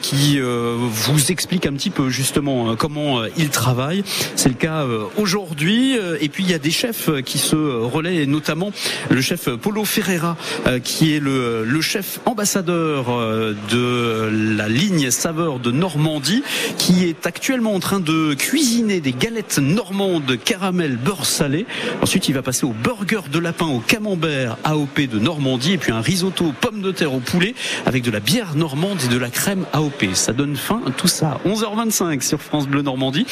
qui 0.00 0.40
euh, 0.40 0.76
vous 0.78 1.30
expliquent 1.30 1.66
un 1.66 1.74
petit 1.74 1.90
peu 1.90 2.08
justement 2.08 2.70
euh, 2.70 2.74
comment 2.74 3.20
euh, 3.20 3.28
ils 3.36 3.50
travaillent. 3.50 4.04
C'est 4.36 4.48
le 4.48 4.54
cas 4.54 4.84
euh, 4.84 5.04
aujourd'hui. 5.18 5.98
Euh, 5.98 6.16
Et 6.20 6.28
puis 6.28 6.44
il 6.44 6.50
y 6.50 6.54
a 6.54 6.58
des 6.58 6.70
chefs 6.70 7.08
euh, 7.08 7.20
qui 7.20 7.38
se 7.38 7.56
relaient, 7.56 8.24
notamment 8.26 8.70
le 9.10 9.20
chef 9.20 9.48
Paulo 9.50 9.84
Ferreira, 9.84 10.36
euh, 10.66 10.78
qui 10.78 11.14
est 11.14 11.20
le, 11.20 11.64
le 11.64 11.80
chef 11.80 12.20
ambassadeur 12.24 13.06
euh, 13.10 13.54
de 13.70 14.56
la 14.56 14.68
ligne 14.68 15.10
saveur 15.10 15.58
de 15.58 15.70
Normandie, 15.70 16.42
qui 16.78 17.04
est 17.04 17.26
actuellement 17.26 17.74
en 17.74 17.80
train 17.80 18.00
de 18.00 18.34
cuisiner 18.34 19.00
des 19.00 19.12
galettes 19.12 19.58
normandes 19.58 20.38
caramel 20.44 20.96
beurre 20.96 21.26
salé. 21.26 21.66
Ensuite, 22.00 22.28
il 22.28 22.34
va 22.34 22.42
passer 22.42 22.64
au 22.64 22.72
burger 22.72 23.28
de 23.30 23.38
lapin 23.38 23.66
au 23.66 23.80
camembert 23.80 24.56
AOP 24.64 25.00
de 25.10 25.18
Normandie, 25.18 25.72
et 25.72 25.78
puis 25.78 25.92
un 25.92 26.00
risotto 26.00 26.52
pommes 26.60 26.80
de 26.80 26.92
terre 26.92 27.12
au 27.12 27.20
poulet 27.20 27.54
avec 27.86 28.02
de 28.02 28.10
la 28.10 28.20
bière 28.20 28.54
normande 28.54 28.98
et 29.04 29.08
de 29.08 29.18
la 29.18 29.30
crème 29.30 29.66
AOP. 29.74 30.14
Ça 30.14 30.32
donne 30.32 30.56
faim, 30.56 30.80
tout 30.96 31.08
ça. 31.08 31.38
11h25 31.46 32.22
sur 32.22 32.40
France 32.40 32.66
Bleu 32.66 32.82
Normandie. 32.82 33.26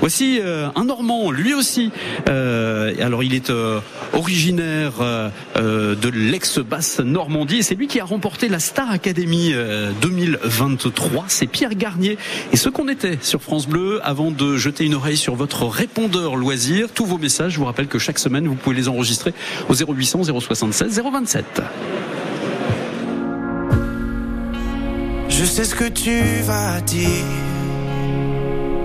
Voici 0.00 0.40
euh, 0.40 0.68
un 0.74 0.84
Normand, 0.84 1.30
lui 1.30 1.54
aussi. 1.54 1.90
Euh, 2.28 2.94
alors, 3.00 3.22
il 3.22 3.34
est 3.34 3.50
euh, 3.50 3.80
originaire 4.14 4.94
de 5.56 6.08
l'ex-basse 6.08 7.00
Normandie 7.00 7.58
c'est 7.62 7.74
lui 7.74 7.86
qui 7.86 8.00
a 8.00 8.04
remporté 8.04 8.48
la 8.48 8.58
Star 8.58 8.90
Academy 8.90 9.50
euh, 9.52 9.90
2023. 10.00 11.24
C'est 11.28 11.46
Pierre 11.46 11.74
Garnier. 11.74 12.16
Et 12.52 12.56
ce 12.56 12.68
qu'on 12.68 12.88
était 12.88 13.18
sur 13.20 13.42
France 13.42 13.66
Bleu, 13.66 14.00
avant 14.02 14.30
de 14.30 14.56
jeter 14.56 14.84
une 14.84 14.94
oreille 14.94 15.16
sur 15.16 15.34
votre 15.34 15.66
répondeur 15.66 16.36
loisir, 16.36 16.88
tous 16.94 17.04
vos 17.04 17.18
messages, 17.18 17.52
je 17.52 17.58
vous 17.58 17.64
rappelle 17.64 17.88
que 17.88 17.98
chaque 17.98 18.18
semaine, 18.18 18.46
vous 18.46 18.54
pouvez 18.54 18.76
les 18.76 18.88
enregistrer 18.88 19.34
au 19.68 19.74
0800 19.74 20.24
076 20.24 21.02
027. 21.12 21.62
Je 25.38 25.44
sais 25.44 25.62
ce 25.62 25.76
que 25.76 25.84
tu 25.84 26.20
vas 26.42 26.80
dire, 26.80 27.24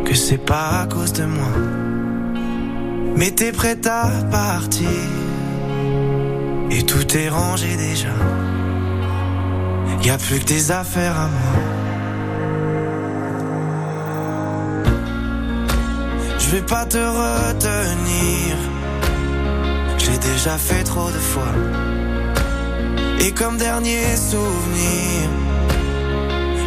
que 0.05 0.13
c'est 0.13 0.37
pas 0.37 0.81
à 0.81 0.85
cause 0.85 1.11
de 1.11 1.25
moi. 1.25 1.53
Mais 3.15 3.31
t'es 3.31 3.51
prête 3.51 3.87
à 3.87 4.11
partir, 4.29 4.87
et 6.69 6.83
tout 6.83 7.17
est 7.17 7.27
rangé 7.29 7.75
déjà. 7.75 8.13
Y 10.03 10.11
a 10.11 10.17
plus 10.19 10.41
que 10.41 10.45
tes 10.45 10.69
affaires 10.69 11.19
à 11.19 11.27
moi. 11.27 11.55
Je 16.37 16.49
vais 16.51 16.61
pas 16.61 16.85
te 16.85 16.99
retenir, 16.99 18.55
j'ai 19.97 20.19
déjà 20.19 20.59
fait 20.59 20.83
trop 20.83 21.09
de 21.09 21.17
fois. 21.31 21.55
Et 23.21 23.31
comme 23.31 23.57
dernier 23.57 24.05
souvenir, 24.15 25.42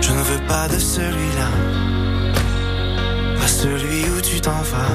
je 0.07 0.13
ne 0.13 0.23
veux 0.23 0.43
pas 0.47 0.69
de 0.69 0.79
celui-là, 0.79 1.51
pas 3.41 3.49
celui 3.49 4.05
où 4.11 4.21
tu 4.21 4.41
t'en 4.41 4.63
vas. 4.71 4.95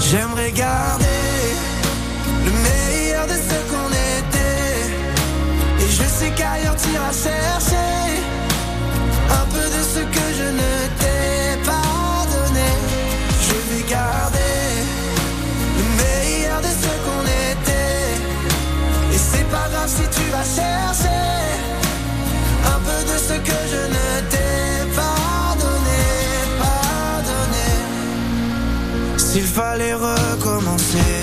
J'aimerais 0.00 0.52
garder 0.52 1.20
le 2.46 2.52
meilleur 2.66 3.26
de 3.26 3.36
ce 3.48 3.56
qu'on 3.70 3.90
était. 4.18 4.80
Et 5.82 5.88
je 5.98 6.04
sais 6.16 6.30
qu'ailleurs 6.38 6.76
t'iras 6.76 7.12
chercher 7.26 7.98
un 9.40 9.44
peu 9.52 9.66
de 9.76 9.82
ce 9.92 10.00
que 10.14 10.26
je 10.38 10.48
ne 10.60 10.72
t'ai 11.00 11.58
pas 11.70 12.26
donné. 12.34 12.70
Je 13.46 13.56
vais 13.68 13.84
garder 13.98 14.64
le 15.78 15.84
meilleur 16.02 16.60
de 16.66 16.72
ce 16.82 16.90
qu'on 17.04 17.24
était. 17.52 18.10
Et 19.14 19.18
c'est 19.30 19.48
pas 19.54 19.68
grave 19.72 19.90
si 19.96 20.04
tu 20.16 20.24
vas 20.30 20.46
chercher 20.58 21.28
de 23.04 23.18
ce 23.18 23.34
que 23.48 23.58
je 23.72 23.82
ne 23.96 24.08
t'ai 24.30 24.94
pas 24.94 25.56
donné, 25.64 26.02
pas 26.62 27.22
donné. 27.30 27.68
S'il 29.16 29.44
fallait 29.46 29.94
recommencer, 29.94 31.14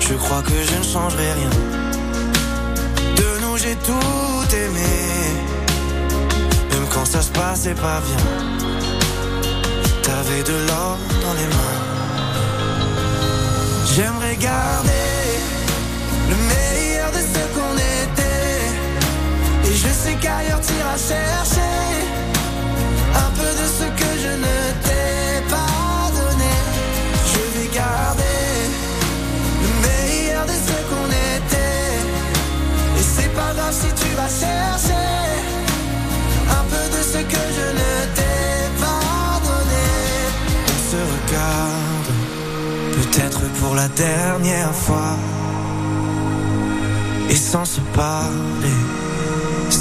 je 0.00 0.14
crois 0.14 0.42
que 0.42 0.56
je 0.68 0.76
ne 0.78 0.84
changerai 0.84 1.32
rien. 1.32 1.50
De 3.16 3.28
nous 3.42 3.56
j'ai 3.56 3.76
tout 3.76 4.56
aimé, 4.64 4.94
même 6.70 6.86
quand 6.92 7.04
ça 7.04 7.22
se 7.22 7.30
passait 7.30 7.74
pas 7.74 8.00
bien. 8.08 8.24
T'avais 10.02 10.42
de 10.42 10.56
l'or 10.68 10.98
dans 11.24 11.34
les 11.40 11.48
mains. 11.54 11.80
J'aimerais 13.94 14.36
garder 14.36 15.06
le 16.30 16.36
meilleur 16.36 16.55
Sais 20.06 20.14
qu'ailleurs 20.20 20.60
t'iras 20.60 20.98
chercher 20.98 21.74
un 23.24 23.30
peu 23.38 23.50
de 23.60 23.66
ce 23.78 23.86
que 24.00 24.10
je 24.22 24.32
ne 24.44 24.56
t'ai 24.84 25.42
pas 25.50 26.10
donné. 26.18 26.54
Je 27.32 27.42
vais 27.54 27.68
garder 27.74 28.46
le 29.62 29.70
meilleur 29.84 30.44
de 30.46 30.56
ce 30.66 30.76
qu'on 30.88 31.08
était. 31.34 31.96
Et 32.98 33.04
c'est 33.14 33.32
pas 33.34 33.52
grave 33.56 33.74
si 33.82 33.88
tu 34.00 34.08
vas 34.14 34.30
chercher 34.42 35.08
un 36.58 36.64
peu 36.70 36.84
de 36.96 37.02
ce 37.02 37.20
que 37.32 37.44
je 37.58 37.66
ne 37.80 37.92
t'ai 38.16 38.50
pas 38.78 39.40
donné. 39.48 39.86
On 40.72 40.80
se 40.90 41.00
regarde, 41.14 42.10
peut-être 42.94 43.42
pour 43.58 43.74
la 43.74 43.88
dernière 43.88 44.72
fois. 44.72 45.16
Et 47.28 47.34
sans 47.34 47.64
se 47.64 47.80
parler, 47.92 48.80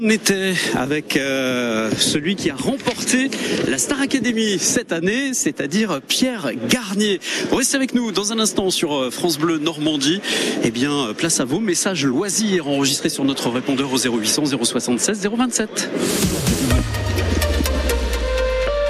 On 0.00 0.10
était 0.10 0.54
avec 0.76 1.16
euh, 1.16 1.90
celui 1.98 2.36
qui 2.36 2.50
a 2.50 2.54
remporté 2.54 3.32
la 3.66 3.78
Star 3.78 4.00
Academy 4.00 4.56
cette 4.60 4.92
année, 4.92 5.34
c'est-à-dire 5.34 6.00
Pierre 6.06 6.52
Garnier. 6.68 7.18
Restez 7.50 7.76
avec 7.76 7.94
nous 7.94 8.12
dans 8.12 8.32
un 8.32 8.38
instant 8.38 8.70
sur 8.70 8.94
euh, 8.94 9.10
France 9.10 9.38
Bleu 9.38 9.58
Normandie. 9.58 10.20
Eh 10.62 10.70
bien, 10.70 10.92
euh, 10.92 11.14
place 11.14 11.40
à 11.40 11.44
vos 11.44 11.58
messages 11.58 12.04
loisirs 12.04 12.68
enregistrés 12.68 13.08
sur 13.08 13.24
notre 13.24 13.50
répondeur 13.50 13.92
au 13.92 13.98
0800 13.98 14.44
076 14.62 15.28
027. 15.36 15.90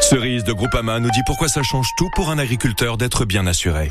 Cerise 0.02 0.44
de 0.44 0.52
Groupama 0.52 1.00
nous 1.00 1.10
dit 1.10 1.22
pourquoi 1.24 1.48
ça 1.48 1.62
change 1.62 1.88
tout 1.96 2.10
pour 2.16 2.28
un 2.28 2.38
agriculteur 2.38 2.98
d'être 2.98 3.24
bien 3.24 3.46
assuré. 3.46 3.90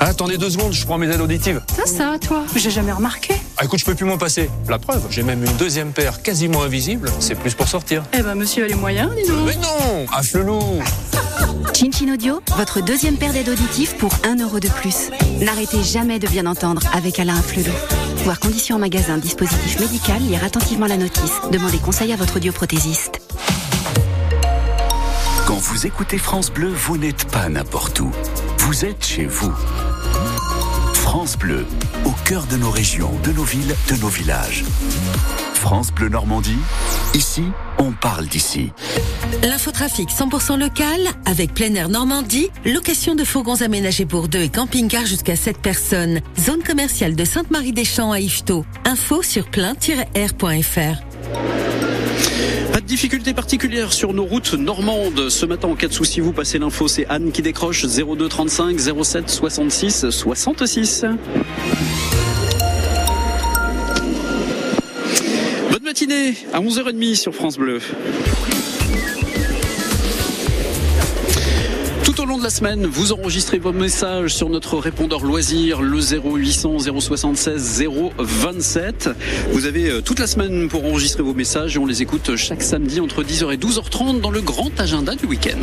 Attendez 0.00 0.38
deux 0.38 0.48
secondes, 0.50 0.72
je 0.72 0.84
prends 0.86 0.96
mes 0.96 1.08
aides 1.10 1.20
auditives. 1.20 1.60
Ça, 1.76 1.84
ça, 1.84 2.18
toi 2.18 2.42
J'ai 2.56 2.70
jamais 2.70 2.92
remarqué. 2.92 3.34
Ah, 3.58 3.64
écoute, 3.66 3.78
je 3.80 3.84
peux 3.84 3.94
plus 3.94 4.06
m'en 4.06 4.16
passer. 4.16 4.48
La 4.66 4.78
preuve, 4.78 5.02
j'ai 5.10 5.22
même 5.22 5.44
une 5.44 5.52
deuxième 5.56 5.92
paire 5.92 6.22
quasiment 6.22 6.62
invisible. 6.62 7.10
C'est 7.20 7.34
plus 7.34 7.52
pour 7.52 7.68
sortir. 7.68 8.02
Eh 8.14 8.22
ben, 8.22 8.34
monsieur 8.34 8.64
a 8.64 8.66
les 8.66 8.74
moyens, 8.74 9.10
dis 9.14 9.28
donc. 9.28 9.46
Mais 9.46 9.56
non 9.56 10.06
Ah, 10.12 10.22
loup 10.34 10.82
Chin 11.74 12.12
Audio, 12.12 12.40
votre 12.56 12.80
deuxième 12.82 13.16
paire 13.16 13.32
d'aides 13.34 13.50
auditives 13.50 13.94
pour 13.96 14.10
1 14.24 14.36
euro 14.42 14.58
de 14.58 14.68
plus. 14.68 15.10
N'arrêtez 15.40 15.82
jamais 15.82 16.18
de 16.18 16.26
bien 16.26 16.46
entendre 16.46 16.82
avec 16.94 17.18
Alain 17.18 17.36
Afflelou. 17.36 17.72
Voir 18.24 18.40
conditions 18.40 18.76
en 18.76 18.78
magasin, 18.78 19.18
dispositif 19.18 19.80
médical, 19.80 20.20
lire 20.22 20.42
attentivement 20.44 20.86
la 20.86 20.96
notice. 20.96 21.32
Demandez 21.52 21.78
conseil 21.78 22.12
à 22.12 22.16
votre 22.16 22.36
audioprothésiste. 22.36 23.20
Quand 25.46 25.58
vous 25.58 25.86
écoutez 25.86 26.16
France 26.18 26.50
Bleu, 26.50 26.68
vous 26.68 26.96
n'êtes 26.96 27.26
pas 27.26 27.48
n'importe 27.48 28.00
où. 28.00 28.10
Vous 28.58 28.84
êtes 28.84 29.04
chez 29.04 29.26
vous. 29.26 29.52
France 31.10 31.36
Bleu, 31.36 31.66
au 32.04 32.12
cœur 32.24 32.46
de 32.46 32.56
nos 32.56 32.70
régions, 32.70 33.10
de 33.24 33.32
nos 33.32 33.42
villes, 33.42 33.74
de 33.88 34.00
nos 34.00 34.06
villages. 34.06 34.62
France 35.54 35.90
Bleu 35.90 36.08
Normandie, 36.08 36.60
ici, 37.14 37.42
on 37.80 37.90
parle 37.90 38.26
d'ici. 38.26 38.70
L'infotrafic 39.42 40.08
100% 40.08 40.56
local 40.56 41.00
avec 41.26 41.52
plein 41.52 41.74
air 41.74 41.88
Normandie, 41.88 42.48
location 42.64 43.16
de 43.16 43.24
fourgons 43.24 43.60
aménagés 43.60 44.06
pour 44.06 44.28
deux 44.28 44.42
et 44.42 44.48
camping-car 44.50 45.04
jusqu'à 45.04 45.34
7 45.34 45.58
personnes. 45.58 46.20
Zone 46.38 46.62
commerciale 46.62 47.16
de 47.16 47.24
Sainte-Marie-des-Champs 47.24 48.12
à 48.12 48.20
Yvetot. 48.20 48.64
Info 48.84 49.24
sur 49.24 49.50
plein-air.fr. 49.50 51.02
Pas 52.72 52.80
de 52.80 52.86
difficultés 52.86 53.34
particulières 53.34 53.92
sur 53.92 54.12
nos 54.12 54.24
routes 54.24 54.54
normandes. 54.54 55.28
Ce 55.28 55.46
matin, 55.46 55.68
en 55.68 55.74
cas 55.74 55.88
de 55.88 55.92
souci, 55.92 56.20
vous 56.20 56.32
passez 56.32 56.58
l'info. 56.58 56.88
C'est 56.88 57.06
Anne 57.06 57.32
qui 57.32 57.42
décroche 57.42 57.84
02 57.86 58.28
35 58.28 58.78
07 58.78 59.28
66 59.28 60.10
66. 60.10 61.04
Bonne 65.70 65.82
matinée 65.84 66.34
à 66.52 66.60
11h30 66.60 67.14
sur 67.16 67.34
France 67.34 67.56
Bleu. 67.58 67.80
De 72.40 72.44
la 72.44 72.50
semaine, 72.50 72.86
vous 72.86 73.12
enregistrez 73.12 73.58
vos 73.58 73.72
messages 73.72 74.34
sur 74.34 74.48
notre 74.48 74.78
répondeur 74.78 75.22
loisir, 75.22 75.82
le 75.82 75.98
0800 76.00 76.78
076 76.98 77.84
027. 78.18 79.10
Vous 79.52 79.66
avez 79.66 79.90
euh, 79.90 80.00
toute 80.00 80.18
la 80.18 80.26
semaine 80.26 80.68
pour 80.68 80.84
enregistrer 80.86 81.22
vos 81.22 81.34
messages 81.34 81.76
et 81.76 81.78
on 81.78 81.84
les 81.84 82.00
écoute 82.00 82.36
chaque 82.36 82.62
samedi 82.62 82.98
entre 83.00 83.22
10h 83.22 83.52
et 83.52 83.58
12h30 83.58 84.20
dans 84.20 84.30
le 84.30 84.40
grand 84.40 84.70
agenda 84.80 85.14
du 85.14 85.26
week-end. 85.26 85.58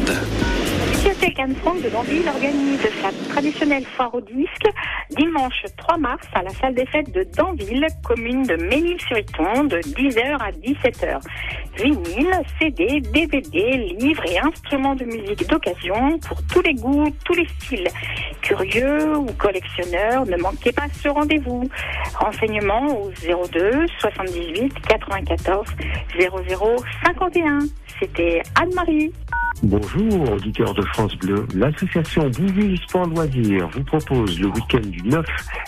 Bibliothèque 1.08 1.40
Anne-Franck 1.40 1.82
de 1.84 1.90
Danville 1.90 2.28
organise 2.28 2.86
sa 3.02 3.32
traditionnelle 3.32 3.86
foire 3.86 4.14
au 4.14 4.20
disque 4.20 4.68
dimanche 5.16 5.64
3 5.78 5.98
mars 6.00 6.28
à 6.34 6.44
la 6.44 6.50
salle 6.50 6.76
des 6.76 6.86
fêtes 6.86 7.14
de 7.14 7.26
Danville, 7.38 7.88
commune 8.04 8.44
de 8.44 8.56
Ménil-sur-Iton, 8.56 9.64
de 9.64 9.78
10h 9.78 10.36
à 10.38 10.52
17h. 10.52 11.22
Vinyle, 11.78 12.42
CD, 12.60 13.00
DVD, 13.14 13.96
livres 13.98 14.26
et 14.30 14.38
instruments 14.40 14.96
de 14.96 15.06
musique 15.06 15.48
d'occasion 15.48 16.20
pour 16.28 16.46
tous 16.48 16.62
les 16.62 16.74
goûts, 16.74 17.08
tous 17.24 17.36
les 17.36 17.48
styles. 17.62 17.88
Curieux 18.42 19.16
ou 19.16 19.28
collectionneurs, 19.38 20.26
ne 20.26 20.36
manquez 20.36 20.74
pas 20.74 20.88
ce 21.02 21.08
rendez-vous. 21.08 21.70
Renseignements 22.16 22.88
au 22.88 23.12
02 23.54 23.86
78 24.00 24.74
94 24.82 25.68
00 26.20 26.76
51. 27.06 27.60
C'était 27.98 28.44
Anne-Marie. 28.60 29.14
Bonjour, 29.64 30.34
auditeurs 30.34 30.74
de 30.76 30.84
France 30.98 31.16
Bleu. 31.18 31.46
L'association 31.54 32.28
Bouville 32.28 32.76
Sport 32.80 33.06
Loisirs 33.06 33.70
vous 33.70 33.84
propose 33.84 34.40
le 34.40 34.48
week-end 34.48 34.80
du 34.80 35.04
9 35.04 35.24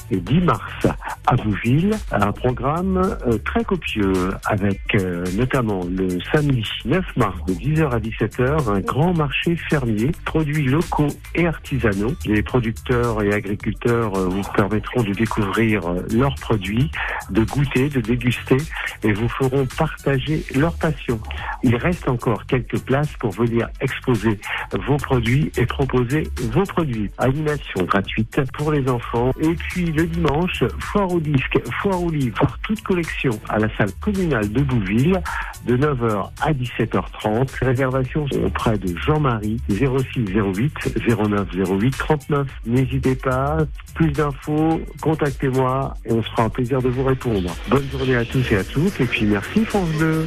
et 0.09 0.17
10 0.17 0.41
mars 0.41 0.87
à 1.27 1.35
Bouville 1.35 1.91
un 2.11 2.31
programme 2.31 2.97
euh, 2.97 3.37
très 3.45 3.63
copieux 3.63 4.31
avec 4.45 4.81
euh, 4.95 5.23
notamment 5.37 5.81
le 5.85 6.17
samedi 6.33 6.67
9 6.85 7.05
mars 7.15 7.37
de 7.45 7.53
10h 7.53 7.91
à 7.91 7.99
17h 7.99 8.71
un 8.71 8.79
grand 8.79 9.13
marché 9.13 9.55
fermier, 9.55 10.09
produits 10.25 10.65
locaux 10.65 11.09
et 11.35 11.45
artisanaux. 11.45 12.15
Les 12.25 12.41
producteurs 12.41 13.21
et 13.21 13.31
agriculteurs 13.31 14.15
euh, 14.15 14.29
vous 14.29 14.41
permettront 14.55 15.03
de 15.03 15.13
découvrir 15.13 15.81
leurs 16.11 16.35
produits, 16.41 16.89
de 17.29 17.43
goûter, 17.43 17.89
de 17.89 18.01
déguster 18.01 18.57
et 19.03 19.13
vous 19.13 19.29
feront 19.29 19.67
partager 19.77 20.43
leur 20.55 20.73
passion. 20.73 21.19
Il 21.61 21.75
reste 21.75 22.09
encore 22.09 22.47
quelques 22.47 22.79
places 22.79 23.13
pour 23.19 23.29
venir 23.29 23.69
exposer 23.79 24.39
vos 24.87 24.97
produits 24.97 25.18
et 25.27 25.65
proposer 25.65 26.27
vos 26.51 26.63
produits. 26.63 27.09
Animation 27.17 27.83
gratuite 27.83 28.41
pour 28.53 28.71
les 28.71 28.87
enfants. 28.89 29.31
Et 29.41 29.53
puis 29.53 29.85
le 29.85 30.05
dimanche, 30.05 30.63
foire 30.79 31.11
au 31.11 31.19
disque, 31.19 31.59
foire 31.81 32.01
au 32.01 32.09
livre, 32.09 32.57
toute 32.63 32.81
collection 32.81 33.31
à 33.49 33.59
la 33.59 33.67
salle 33.77 33.91
communale 34.01 34.51
de 34.51 34.61
Bouville 34.61 35.21
de 35.65 35.77
9h 35.77 36.29
à 36.41 36.53
17h30. 36.53 37.47
Réservation 37.61 38.25
auprès 38.45 38.77
de 38.77 38.95
Jean-Marie 38.97 39.57
06 39.69 40.25
08 40.25 40.73
09 41.07 41.47
08 41.53 41.97
39. 41.97 42.47
N'hésitez 42.65 43.15
pas, 43.15 43.57
plus 43.95 44.11
d'infos, 44.11 44.81
contactez-moi 45.01 45.93
et 46.05 46.13
on 46.13 46.23
se 46.23 46.29
fera 46.29 46.43
un 46.43 46.49
plaisir 46.49 46.81
de 46.81 46.89
vous 46.89 47.03
répondre. 47.03 47.53
Bonne 47.69 47.87
journée 47.91 48.15
à 48.15 48.25
tous 48.25 48.51
et 48.51 48.57
à 48.57 48.63
toutes 48.63 48.99
et 49.01 49.05
puis 49.05 49.25
merci 49.25 49.65
France 49.65 49.89
2. 49.99 50.25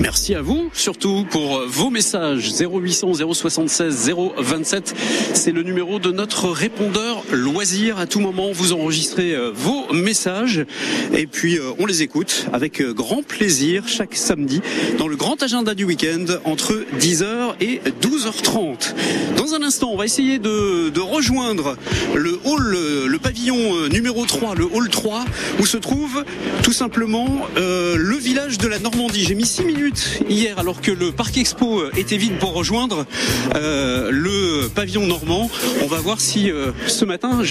Merci 0.00 0.34
à 0.34 0.40
vous, 0.40 0.70
surtout 0.72 1.26
pour 1.28 1.58
euh, 1.58 1.66
vos 1.68 1.90
messages 1.90 2.50
0800 2.58 3.34
076 3.34 4.10
027. 4.38 4.94
C'est 5.34 5.52
le 5.52 5.62
numéro 5.62 5.98
de 5.98 6.10
notre 6.10 6.48
répondeur 6.48 7.22
loisir. 7.30 7.98
À 7.98 8.06
tout 8.06 8.20
moment, 8.20 8.48
vous 8.50 8.72
enregistrez 8.72 9.34
euh, 9.34 9.50
vos 9.54 9.92
messages 9.92 10.64
et 11.12 11.26
puis 11.26 11.58
euh, 11.58 11.72
on 11.78 11.84
les 11.84 12.00
écoute 12.00 12.46
avec 12.50 12.80
grand 12.80 13.22
plaisir 13.22 13.88
chaque 13.88 14.14
samedi 14.14 14.62
dans 14.96 15.06
le 15.06 15.16
grand 15.16 15.42
agenda 15.42 15.74
du 15.74 15.84
week-end 15.84 16.24
entre 16.46 16.82
10h 16.98 17.56
et 17.60 17.82
12h30. 18.00 18.94
Dans 19.36 19.52
un 19.52 19.62
instant, 19.62 19.90
on 19.92 19.98
va 19.98 20.06
essayer 20.06 20.38
de, 20.38 20.98
rejoindre 20.98 21.76
le 22.14 22.38
hall, 22.44 22.76
le 23.06 23.18
pavillon 23.18 23.88
numéro 23.88 24.24
3, 24.24 24.54
le 24.54 24.64
hall 24.64 24.88
3, 24.88 25.24
où 25.58 25.66
se 25.66 25.76
trouve 25.76 26.24
tout 26.62 26.72
simplement 26.72 27.46
le 27.56 28.16
village 28.16 28.58
de 28.58 28.68
la 28.68 28.78
Normandie. 28.78 29.24
J'ai 29.24 29.34
mis 29.34 29.46
6 29.46 29.64
minutes 29.64 29.89
hier 30.28 30.58
alors 30.58 30.80
que 30.80 30.90
le 30.90 31.12
parc 31.12 31.36
expo 31.36 31.80
euh, 31.80 31.90
était 31.96 32.16
vide 32.16 32.38
pour 32.38 32.52
rejoindre 32.52 33.06
euh, 33.54 34.10
le 34.10 34.68
pavillon 34.68 35.06
normand. 35.06 35.50
On 35.82 35.86
va 35.86 35.98
voir 35.98 36.20
si 36.20 36.50
euh, 36.50 36.72
ce 36.86 37.04
matin 37.04 37.42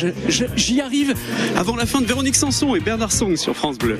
j'y 0.56 0.82
arrive 0.82 1.14
avant 1.56 1.76
la 1.76 1.86
fin 1.86 2.02
de 2.02 2.06
Véronique 2.06 2.36
Sanson 2.36 2.76
et 2.76 2.80
Bernard 2.80 3.12
Song 3.12 3.36
sur 3.36 3.56
France 3.56 3.78
Bleu. 3.78 3.98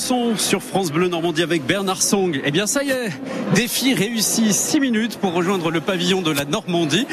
Sur 0.00 0.62
France 0.62 0.90
Bleu 0.90 1.08
Normandie 1.08 1.42
avec 1.42 1.64
Bernard 1.66 2.02
Song. 2.02 2.40
Eh 2.42 2.50
bien 2.50 2.66
ça 2.66 2.82
y 2.82 2.88
est, 2.88 3.10
défi 3.54 3.92
réussi 3.92 4.54
6 4.54 4.80
minutes 4.80 5.18
pour 5.18 5.34
rejoindre 5.34 5.70
le 5.70 5.82
pavillon 5.82 6.22
de 6.22 6.30
la 6.30 6.46
Normandie. 6.46 7.06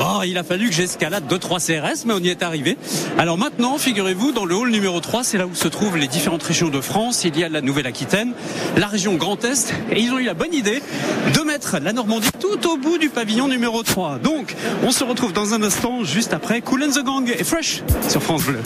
Oh, 0.00 0.22
il 0.26 0.36
a 0.36 0.42
fallu 0.42 0.68
que 0.68 0.74
j'escalade 0.74 1.24
2-3 1.32 1.64
CRS, 1.64 2.04
mais 2.04 2.12
on 2.12 2.18
y 2.18 2.28
est 2.28 2.42
arrivé. 2.42 2.76
Alors 3.16 3.38
maintenant, 3.38 3.78
figurez-vous, 3.78 4.32
dans 4.32 4.44
le 4.44 4.56
hall 4.56 4.70
numéro 4.70 4.98
3, 4.98 5.22
c'est 5.22 5.38
là 5.38 5.46
où 5.46 5.54
se 5.54 5.68
trouvent 5.68 5.96
les 5.96 6.08
différentes 6.08 6.42
régions 6.42 6.68
de 6.68 6.80
France. 6.80 7.24
Il 7.24 7.38
y 7.38 7.44
a 7.44 7.48
la 7.48 7.60
Nouvelle-Aquitaine, 7.60 8.32
la 8.76 8.88
région 8.88 9.14
Grand 9.14 9.42
Est, 9.44 9.72
et 9.92 10.00
ils 10.00 10.12
ont 10.12 10.18
eu 10.18 10.24
la 10.24 10.34
bonne 10.34 10.52
idée 10.52 10.82
de 11.34 11.40
mettre 11.42 11.78
la 11.78 11.92
Normandie 11.92 12.30
tout 12.40 12.68
au 12.68 12.76
bout 12.76 12.98
du 12.98 13.08
pavillon 13.08 13.46
numéro 13.46 13.84
3. 13.84 14.18
Donc, 14.18 14.56
on 14.82 14.90
se 14.90 15.04
retrouve 15.04 15.32
dans 15.32 15.54
un 15.54 15.62
instant, 15.62 16.02
juste 16.02 16.34
après 16.34 16.60
Cool 16.60 16.82
and 16.82 16.90
the 16.90 17.04
Gang 17.04 17.32
et 17.38 17.44
Fresh 17.44 17.82
sur 18.08 18.22
France 18.22 18.42
Bleu. 18.42 18.60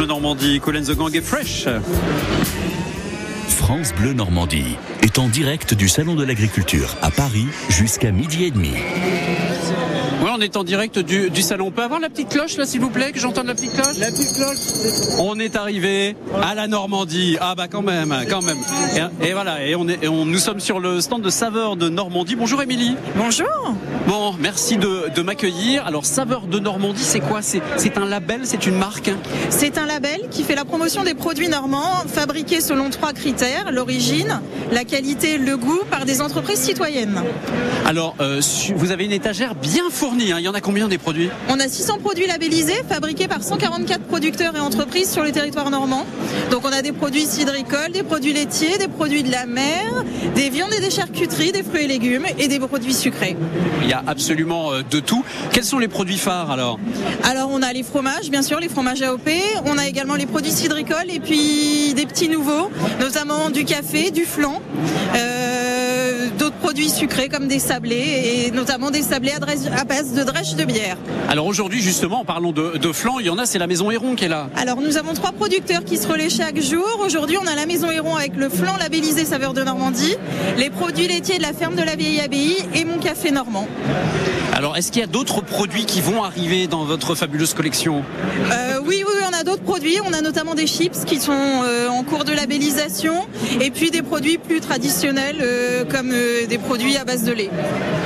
Bleu 0.00 0.06
Normandie. 0.06 0.60
Cool 0.60 0.78
and 0.78 0.84
the 0.84 0.96
Gang 0.96 1.14
est 1.14 1.20
fresh. 1.20 1.66
France 3.48 3.92
Bleu 3.92 4.14
Normandie 4.14 4.78
est 5.02 5.18
en 5.18 5.28
direct 5.28 5.74
du 5.74 5.90
Salon 5.90 6.14
de 6.14 6.24
l'Agriculture 6.24 6.96
à 7.02 7.10
Paris 7.10 7.44
jusqu'à 7.68 8.10
midi 8.10 8.44
et 8.44 8.50
demi. 8.50 8.70
Ouais, 10.22 10.30
on 10.34 10.40
est 10.40 10.56
en 10.56 10.64
direct 10.64 10.98
du, 10.98 11.28
du 11.28 11.42
salon. 11.42 11.66
On 11.66 11.70
peut 11.70 11.82
avoir 11.82 12.00
la 12.00 12.08
petite 12.08 12.30
cloche 12.30 12.56
là, 12.56 12.64
s'il 12.64 12.80
vous 12.80 12.88
plaît, 12.88 13.12
que 13.12 13.18
j'entende 13.18 13.46
la 13.46 13.54
petite 13.54 13.74
cloche? 13.74 13.98
La 13.98 14.10
petite 14.10 14.34
cloche. 14.36 15.18
On 15.18 15.38
est 15.38 15.54
arrivé 15.54 16.16
à 16.42 16.54
la 16.54 16.66
Normandie. 16.66 17.36
Ah 17.38 17.54
bah 17.54 17.68
quand 17.68 17.82
même, 17.82 18.14
quand 18.28 18.42
même. 18.42 18.58
Et, 19.22 19.28
et 19.28 19.32
voilà, 19.34 19.66
et 19.66 19.74
on 19.74 19.86
est, 19.86 20.02
et 20.02 20.08
on, 20.08 20.24
nous 20.24 20.38
sommes 20.38 20.60
sur 20.60 20.80
le 20.80 21.02
stand 21.02 21.20
de 21.20 21.30
Saveur 21.30 21.76
de 21.76 21.90
Normandie. 21.90 22.36
Bonjour 22.36 22.62
Émilie. 22.62 22.96
Bonjour. 23.16 23.74
Bon, 24.10 24.34
merci 24.40 24.76
de, 24.76 25.08
de 25.14 25.22
m'accueillir. 25.22 25.86
Alors 25.86 26.04
Saveur 26.04 26.48
de 26.48 26.58
Normandie, 26.58 27.04
c'est 27.04 27.20
quoi? 27.20 27.42
C'est 27.42 27.62
un 27.96 28.04
label, 28.04 28.40
c'est 28.42 28.66
une 28.66 28.74
marque? 28.74 29.08
C'est 29.50 29.78
un 29.78 29.86
label 29.86 30.22
qui 30.32 30.42
fait 30.42 30.56
la 30.56 30.64
promotion 30.64 31.04
des 31.04 31.14
produits 31.14 31.48
normands 31.48 32.02
fabriqués 32.12 32.60
selon 32.60 32.90
trois 32.90 33.12
critères 33.12 33.70
l'origine, 33.70 34.40
la 34.72 34.82
qualité, 34.82 35.38
le 35.38 35.56
goût 35.56 35.82
par 35.88 36.06
des 36.06 36.20
entreprises 36.22 36.58
citoyennes. 36.58 37.22
Alors, 37.86 38.16
euh, 38.20 38.40
vous 38.74 38.90
avez 38.90 39.04
une 39.04 39.12
étagère 39.12 39.54
bien 39.54 39.84
fournie. 39.90 40.32
hein. 40.32 40.38
Il 40.40 40.44
y 40.44 40.48
en 40.48 40.54
a 40.54 40.60
combien 40.60 40.88
des 40.88 40.98
produits? 40.98 41.30
On 41.48 41.60
a 41.60 41.68
600 41.68 41.98
produits 42.02 42.26
labellisés 42.26 42.82
fabriqués 42.88 43.28
par 43.28 43.44
144 43.44 44.02
producteurs 44.06 44.56
et 44.56 44.60
entreprises 44.60 45.08
sur 45.08 45.22
le 45.22 45.30
territoire 45.30 45.70
normand. 45.70 46.04
Donc 46.50 46.62
on 46.64 46.72
a 46.72 46.82
des 46.82 46.90
produits 46.90 47.26
cidricoles, 47.26 47.92
des 47.92 48.02
produits 48.02 48.32
laitiers, 48.32 48.76
des 48.76 48.88
produits 48.88 49.22
de 49.22 49.30
la 49.30 49.46
mer, 49.46 49.84
des 50.34 50.50
viandes 50.50 50.72
et 50.76 50.80
des 50.80 50.90
charcuteries, 50.90 51.52
des 51.52 51.62
fruits 51.62 51.84
et 51.84 51.86
légumes 51.86 52.26
et 52.40 52.48
des 52.48 52.58
produits 52.58 52.92
sucrés. 52.94 53.36
Il 53.82 53.88
y 53.88 53.92
a 53.92 53.99
absolument 54.06 54.72
euh, 54.72 54.82
de 54.88 55.00
tout. 55.00 55.24
Quels 55.52 55.64
sont 55.64 55.78
les 55.78 55.88
produits 55.88 56.18
phares 56.18 56.50
alors? 56.50 56.78
Alors 57.24 57.50
on 57.52 57.62
a 57.62 57.72
les 57.72 57.82
fromages, 57.82 58.30
bien 58.30 58.42
sûr, 58.42 58.60
les 58.60 58.68
fromages 58.68 59.02
AOP. 59.02 59.30
On 59.66 59.78
a 59.78 59.86
également 59.86 60.14
les 60.14 60.26
produits 60.26 60.50
cidricoles 60.50 61.10
et 61.10 61.20
puis 61.20 61.94
des 61.94 62.06
petits 62.06 62.28
nouveaux, 62.28 62.70
notamment 63.00 63.50
du 63.50 63.64
café, 63.64 64.10
du 64.10 64.24
flan, 64.24 64.60
euh, 65.14 65.49
d'autres 66.50 66.62
produits 66.62 66.90
sucrés 66.90 67.28
comme 67.28 67.46
des 67.46 67.60
sablés 67.60 68.46
et 68.46 68.50
notamment 68.50 68.90
des 68.90 69.02
sablés 69.02 69.32
à 69.32 69.84
base 69.84 70.14
de 70.14 70.24
drèche 70.24 70.54
de 70.54 70.64
bière. 70.64 70.96
Alors 71.28 71.46
aujourd'hui, 71.46 71.80
justement, 71.80 72.20
en 72.20 72.24
parlant 72.24 72.50
de, 72.50 72.76
de 72.76 72.92
flan, 72.92 73.20
il 73.20 73.26
y 73.26 73.30
en 73.30 73.38
a, 73.38 73.46
c'est 73.46 73.58
la 73.58 73.68
Maison 73.68 73.90
Héron 73.90 74.16
qui 74.16 74.24
est 74.24 74.28
là. 74.28 74.48
Alors 74.56 74.80
nous 74.80 74.96
avons 74.96 75.14
trois 75.14 75.30
producteurs 75.30 75.84
qui 75.84 75.96
se 75.96 76.08
relaient 76.08 76.28
chaque 76.28 76.60
jour. 76.60 76.84
Aujourd'hui, 77.04 77.36
on 77.40 77.46
a 77.46 77.54
la 77.54 77.66
Maison 77.66 77.90
Héron 77.90 78.16
avec 78.16 78.34
le 78.36 78.48
flan 78.48 78.76
labellisé 78.78 79.24
saveur 79.24 79.54
de 79.54 79.62
Normandie, 79.62 80.16
les 80.56 80.70
produits 80.70 81.06
laitiers 81.06 81.38
de 81.38 81.42
la 81.42 81.52
ferme 81.52 81.76
de 81.76 81.82
la 81.82 81.94
Vieille 81.94 82.20
Abbaye 82.20 82.56
et 82.74 82.84
mon 82.84 82.98
café 82.98 83.30
normand. 83.30 83.68
Alors, 84.52 84.76
est-ce 84.76 84.90
qu'il 84.90 85.00
y 85.00 85.04
a 85.04 85.06
d'autres 85.06 85.42
produits 85.42 85.86
qui 85.86 86.00
vont 86.00 86.24
arriver 86.24 86.66
dans 86.66 86.84
votre 86.84 87.14
fabuleuse 87.14 87.54
collection? 87.54 88.02
Euh, 88.50 88.69
oui, 88.86 89.04
oui, 89.06 89.20
on 89.30 89.34
a 89.38 89.44
d'autres 89.44 89.62
produits. 89.62 89.96
On 90.08 90.12
a 90.12 90.20
notamment 90.20 90.54
des 90.54 90.66
chips 90.66 91.04
qui 91.06 91.18
sont 91.20 91.32
euh, 91.32 91.88
en 91.88 92.02
cours 92.04 92.24
de 92.24 92.32
labellisation 92.32 93.26
et 93.60 93.70
puis 93.70 93.90
des 93.90 94.02
produits 94.02 94.38
plus 94.38 94.60
traditionnels 94.60 95.38
euh, 95.40 95.84
comme 95.84 96.10
euh, 96.12 96.46
des 96.46 96.58
produits 96.58 96.96
à 96.96 97.04
base 97.04 97.24
de 97.24 97.32
lait. 97.32 97.50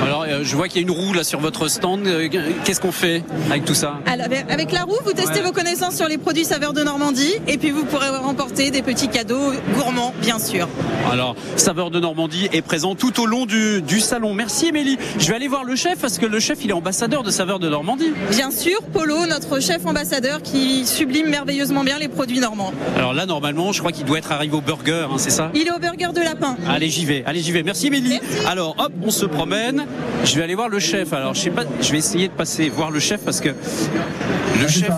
Alors, 0.03 0.23
euh, 0.27 0.41
je 0.43 0.55
vois 0.55 0.67
qu'il 0.67 0.81
y 0.81 0.85
a 0.85 0.87
une 0.87 0.91
roue 0.95 1.13
là 1.13 1.23
sur 1.23 1.39
votre 1.39 1.67
stand. 1.67 2.05
Euh, 2.07 2.27
Qu'est-ce 2.63 2.79
qu'on 2.81 2.91
fait 2.91 3.23
avec 3.49 3.65
tout 3.65 3.73
ça? 3.73 3.95
Alors, 4.05 4.27
avec- 4.49 4.71
la 4.71 4.83
roue, 4.83 4.97
vous 5.05 5.13
testez 5.13 5.39
Ouais. 5.39 5.45
vos 5.45 5.51
connaissances 5.51 5.95
sur 5.95 6.07
les 6.07 6.17
produits 6.17 6.43
saveurs 6.45 6.73
de 6.73 6.83
Normandie 6.83 7.33
et 7.47 7.57
puis 7.57 7.71
vous 7.71 7.85
pourrez 7.85 8.09
remporter 8.09 8.71
des 8.71 8.81
petits 8.81 9.07
cadeaux 9.07 9.53
gourmands, 9.77 10.13
bien 10.21 10.39
sûr. 10.39 10.67
Alors, 11.11 11.35
Saveur 11.55 11.91
de 11.91 11.99
Normandie 11.99 12.49
est 12.51 12.61
présent 12.61 12.95
tout 12.95 13.19
au 13.21 13.25
long 13.25 13.45
du, 13.45 13.81
du 13.81 13.99
salon. 13.99 14.33
Merci 14.33 14.67
Émilie. 14.67 14.97
Je 15.19 15.27
vais 15.29 15.35
aller 15.35 15.47
voir 15.47 15.63
le 15.63 15.75
chef 15.75 15.99
parce 15.99 16.17
que 16.17 16.25
le 16.25 16.39
chef, 16.39 16.59
il 16.63 16.71
est 16.71 16.73
ambassadeur 16.73 17.23
de 17.23 17.29
Saveur 17.31 17.59
de 17.59 17.69
Normandie. 17.69 18.11
Bien 18.31 18.51
sûr, 18.51 18.77
Polo, 18.91 19.25
notre 19.27 19.59
chef 19.61 19.85
ambassadeur 19.85 20.41
qui 20.41 20.64
sublime 20.85 21.29
merveilleusement 21.29 21.83
bien 21.83 21.99
les 21.99 22.07
produits 22.07 22.39
normands. 22.39 22.73
Alors 22.95 23.13
là, 23.13 23.25
normalement, 23.25 23.71
je 23.71 23.79
crois 23.79 23.91
qu'il 23.91 24.05
doit 24.05 24.17
être 24.17 24.31
arrivé 24.31 24.55
au 24.55 24.61
burger, 24.61 25.07
hein, 25.11 25.17
c'est 25.17 25.29
ça 25.29 25.51
Il 25.53 25.67
est 25.67 25.71
au 25.71 25.79
burger 25.79 26.09
de 26.13 26.21
lapin. 26.21 26.57
Allez, 26.67 26.89
j'y 26.89 27.05
vais. 27.05 27.23
Allez, 27.25 27.41
j'y 27.41 27.51
vais. 27.51 27.63
Merci, 27.63 27.87
Émilie. 27.87 28.19
Alors, 28.47 28.75
hop, 28.77 28.91
on 29.03 29.11
se 29.11 29.25
promène. 29.25 29.85
Je 30.23 30.35
vais 30.35 30.43
aller 30.43 30.55
voir 30.55 30.69
le 30.69 30.79
chef. 30.79 31.13
Alors, 31.13 31.33
je 31.33 31.41
sais 31.41 31.49
pas, 31.49 31.63
je 31.81 31.91
vais 31.91 31.97
essayer 31.97 32.27
de 32.27 32.33
passer 32.33 32.69
voir 32.69 32.91
le 32.91 32.99
chef 32.99 33.21
parce 33.21 33.41
que 33.41 33.49
le 33.49 34.67
chef, 34.67 34.91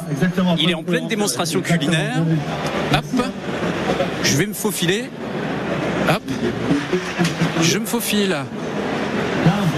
il 0.60 0.70
est 0.70 0.76
en 0.76 0.84
pleine 0.84 1.08
démonstration 1.08 1.62
culinaire. 1.62 2.24
Hop, 2.94 3.26
je 4.24 4.38
vais 4.38 4.46
me 4.46 4.54
faufiler. 4.54 5.06
Hop, 6.10 6.24
je 7.62 7.78
me 7.78 7.86
faufile. 7.86 8.36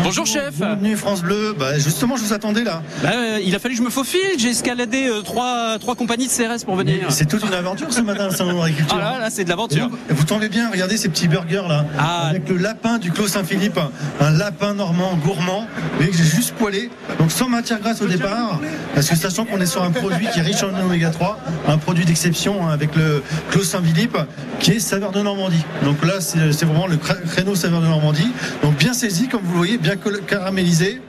Bonjour 0.04 0.26
chef. 0.26 0.56
Bienvenue 0.58 0.96
France 0.96 1.22
Bleu. 1.22 1.54
Bah, 1.58 1.78
justement, 1.78 2.16
je 2.16 2.22
vous 2.24 2.34
attendais 2.34 2.64
là. 2.64 2.82
Bah, 3.04 3.10
euh, 3.14 3.40
il 3.44 3.54
a 3.56 3.60
fallu 3.60 3.76
que 3.76 3.80
je 3.80 3.86
me 3.86 3.90
faufile. 3.92 4.20
J'ai 4.38 4.50
escaladé 4.50 5.08
euh, 5.08 5.22
trois, 5.22 5.78
trois 5.80 5.96
compagnies 5.96 6.28
de 6.28 6.32
CRS 6.32 6.64
pour 6.66 6.76
venir. 6.76 7.06
C'est 7.10 7.28
toute 7.28 7.44
une 7.46 7.54
aventure 7.54 7.92
ce 7.92 8.02
matin, 8.02 8.28
le 8.30 8.36
salon 8.36 8.54
de 8.54 8.58
l'agriculture. 8.58 8.98
Ah 9.02 9.14
là, 9.14 9.20
là, 9.20 9.30
c'est 9.30 9.44
de 9.44 9.50
l'aventure. 9.50 9.90
Et 10.10 10.14
Vous 10.14 10.24
tombez 10.26 10.50
bien, 10.50 10.70
regardez 10.72 10.98
ces 10.98 11.10
petits 11.10 11.28
burgers 11.28 11.64
là, 11.68 11.86
Ah. 11.98 12.28
avec 12.30 12.48
le 12.50 12.58
lapin 12.58 12.98
du 12.98 13.12
Clos 13.12 13.28
Saint-Philippe, 13.28 13.80
un 14.20 14.32
lapin 14.32 14.74
normand 14.74 15.16
gourmand, 15.24 15.68
mais 16.00 16.08
que 16.08 16.16
j'ai 16.18 16.24
juste 16.24 16.54
poêlé, 16.56 16.90
donc 17.20 17.32
sans 17.32 17.48
matière 17.48 17.80
grasse 17.80 18.02
au 18.02 18.08
départ, 18.08 18.60
parce 18.96 19.08
que 19.10 19.16
sachant 19.16 19.46
qu'on 19.46 19.60
est 19.62 19.66
sur 19.66 19.84
un 19.84 19.92
produit 19.92 20.28
qui 20.34 20.40
est 20.40 20.44
riche 20.44 20.64
en 20.64 20.78
oméga 20.84 21.10
3, 21.12 21.40
un 21.68 21.78
produit 21.78 22.06
d'exception 22.06 22.68
hein, 22.68 22.72
avec 22.74 22.96
le 22.96 23.24
Clos 23.52 23.64
Saint-Philippe, 23.64 24.18
qui 24.60 24.72
est 24.72 24.80
saveur 24.80 25.12
de 25.12 25.22
Normandie. 25.22 25.64
Donc 25.84 26.04
là, 26.06 26.16
c'est 26.20 26.52
c'est 26.52 26.66
vraiment 26.66 26.88
le 26.88 26.98
créneau 26.98 27.56
saveur 27.56 27.82
de 27.82 27.88
Normandie, 27.88 28.32
donc 28.64 28.76
bien 28.78 28.94
saisi, 28.94 29.28
comme 29.28 29.42
vous 29.44 29.52
le 29.54 29.58
voyez, 29.58 29.78
bien 29.78 29.89
col- 29.96 30.22
caramélisé. 30.28 31.02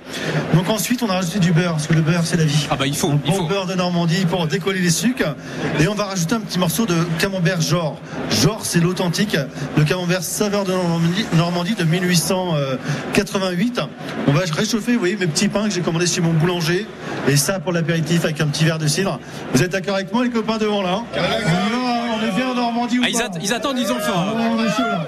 Donc 0.54 0.68
ensuite, 0.68 1.02
on 1.02 1.08
a 1.08 1.14
rajouté 1.14 1.38
du 1.38 1.52
beurre, 1.52 1.72
parce 1.72 1.86
que 1.86 1.94
le 1.94 2.00
beurre, 2.00 2.22
c'est 2.24 2.36
la 2.36 2.44
vie. 2.44 2.66
Ah 2.70 2.76
bah 2.76 2.86
il 2.86 2.96
faut. 2.96 3.10
Un 3.10 3.14
bon 3.14 3.44
beurre 3.44 3.66
de 3.66 3.74
Normandie 3.74 4.24
pour 4.26 4.46
décoller 4.46 4.80
les 4.80 4.90
sucres. 4.90 5.34
Et 5.78 5.86
on 5.88 5.94
va 5.94 6.04
rajouter 6.04 6.34
un 6.34 6.40
petit 6.40 6.58
morceau 6.58 6.86
de 6.86 6.94
camembert 7.18 7.60
Jor. 7.60 7.98
Jor, 8.30 8.60
c'est 8.64 8.80
l'authentique. 8.80 9.36
Le 9.76 9.84
camembert 9.84 10.22
saveur 10.22 10.64
de 10.64 10.72
Normandie, 10.72 11.26
Normandie 11.36 11.74
de 11.74 11.84
1888. 11.84 13.80
On 14.26 14.32
va 14.32 14.40
réchauffer, 14.52 14.94
vous 14.94 14.98
voyez, 15.00 15.16
mes 15.16 15.26
petits 15.26 15.48
pains 15.48 15.68
que 15.68 15.74
j'ai 15.74 15.80
commandés 15.80 16.06
chez 16.06 16.20
mon 16.20 16.32
boulanger. 16.32 16.86
Et 17.28 17.36
ça 17.36 17.60
pour 17.60 17.72
l'apéritif 17.72 18.24
avec 18.24 18.40
un 18.40 18.46
petit 18.46 18.64
verre 18.64 18.78
de 18.78 18.86
cidre. 18.86 19.20
Vous 19.54 19.62
êtes 19.62 19.70
d'accord 19.72 19.94
avec 19.94 20.12
moi, 20.12 20.24
les 20.24 20.30
copains 20.30 20.58
devant 20.58 20.82
là? 20.82 21.02
Hein 21.16 21.20
On 22.22 22.26
est 22.26 22.30
bien 22.36 22.50
en 22.50 22.54
Normandie 22.54 22.98
ou 22.98 23.02
Ah, 23.04 23.08
ils, 23.08 23.12
pas 23.18 23.24
att- 23.24 23.38
ils 23.42 23.52
attendent, 23.52 23.78
ils 23.78 23.90
ont 23.92 23.98
faim. 23.98 24.24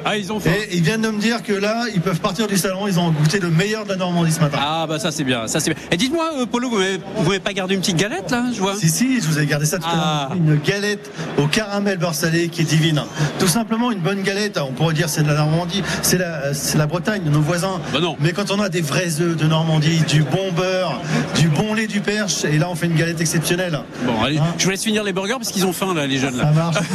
Ah, 0.05 0.17
ils 0.17 0.33
ont 0.33 0.41
faim. 0.41 0.51
Et 0.71 0.77
ils 0.77 0.83
viennent 0.83 1.03
de 1.03 1.11
me 1.11 1.21
dire 1.21 1.43
que 1.43 1.53
là, 1.53 1.85
ils 1.95 2.01
peuvent 2.01 2.21
partir 2.21 2.47
du 2.47 2.57
salon, 2.57 2.87
ils 2.89 2.99
ont 2.99 3.11
goûté 3.11 3.39
le 3.41 3.51
meilleur 3.51 3.85
de 3.85 3.91
la 3.91 3.97
Normandie 3.97 4.33
ce 4.33 4.41
matin. 4.41 4.59
Ah 4.61 4.87
bah 4.89 4.99
ça 4.99 5.11
c'est 5.11 5.25
bien, 5.25 5.47
ça 5.47 5.61
c'est 5.61 5.73
bien. 5.75 5.83
Et 5.91 5.97
dites-moi, 5.97 6.31
euh, 6.41 6.47
Polo, 6.47 6.69
vous 6.71 7.25
m'avez 7.25 7.41
pas 7.41 7.53
gardé 7.53 7.75
une 7.75 7.81
petite 7.81 7.97
galette 7.97 8.31
là, 8.31 8.45
je 8.55 8.61
vois? 8.61 8.75
Si, 8.77 8.89
si, 8.89 9.21
je 9.21 9.27
vous 9.27 9.39
ai 9.39 9.47
gardé 9.47 9.67
ça 9.67 9.79
tout 9.79 9.87
à 9.87 9.91
Ah. 9.93 10.29
l'heure. 10.31 10.37
Une 10.39 10.57
galette 10.61 11.11
au 11.39 11.47
caramel 11.47 11.99
beurre 11.99 12.15
salé 12.15 12.49
qui 12.49 12.63
est 12.63 12.65
divine. 12.65 13.03
Tout 13.39 13.47
simplement 13.49 13.91
une 13.91 14.01
bonne 14.01 14.23
galette, 14.23 14.59
on 14.59 14.73
pourrait 14.73 14.95
dire 14.95 15.09
c'est 15.09 15.23
de 15.23 15.29
la 15.29 15.35
Normandie, 15.35 15.83
c'est 16.03 16.19
la, 16.19 16.53
la 16.75 16.87
Bretagne, 16.87 17.23
nos 17.27 17.41
voisins. 17.41 17.81
Bah 17.93 18.01
non. 18.01 18.17
Mais 18.21 18.33
quand 18.33 18.51
on 18.51 18.61
a 18.61 18.69
des 18.69 18.81
vrais 18.81 19.21
œufs 19.21 19.37
de 19.37 19.47
Normandie, 19.47 20.01
du 20.09 20.23
bon 20.23 20.53
beurre, 20.55 21.01
du 21.39 21.49
bon 21.49 21.75
lait 21.75 21.87
du 21.87 22.01
perche, 22.01 22.45
et 22.45 22.59
là 22.59 22.69
on 22.71 22.75
fait 22.75 22.87
une 22.87 22.97
galette 22.97 23.21
exceptionnelle. 23.21 23.79
Bon, 24.05 24.23
allez, 24.23 24.39
Hein 24.39 24.45
je 24.59 24.65
vous 24.65 24.71
laisse 24.71 24.83
finir 24.85 25.05
les 25.05 25.13
burgers 25.13 25.35
parce 25.39 25.51
qu'ils 25.51 25.67
ont 25.67 25.73
faim 25.73 25.93
là, 25.95 26.07
les 26.07 26.19
jeunes 26.19 26.37
là. 26.37 26.45
Ça 26.45 26.51
marche. 26.51 26.77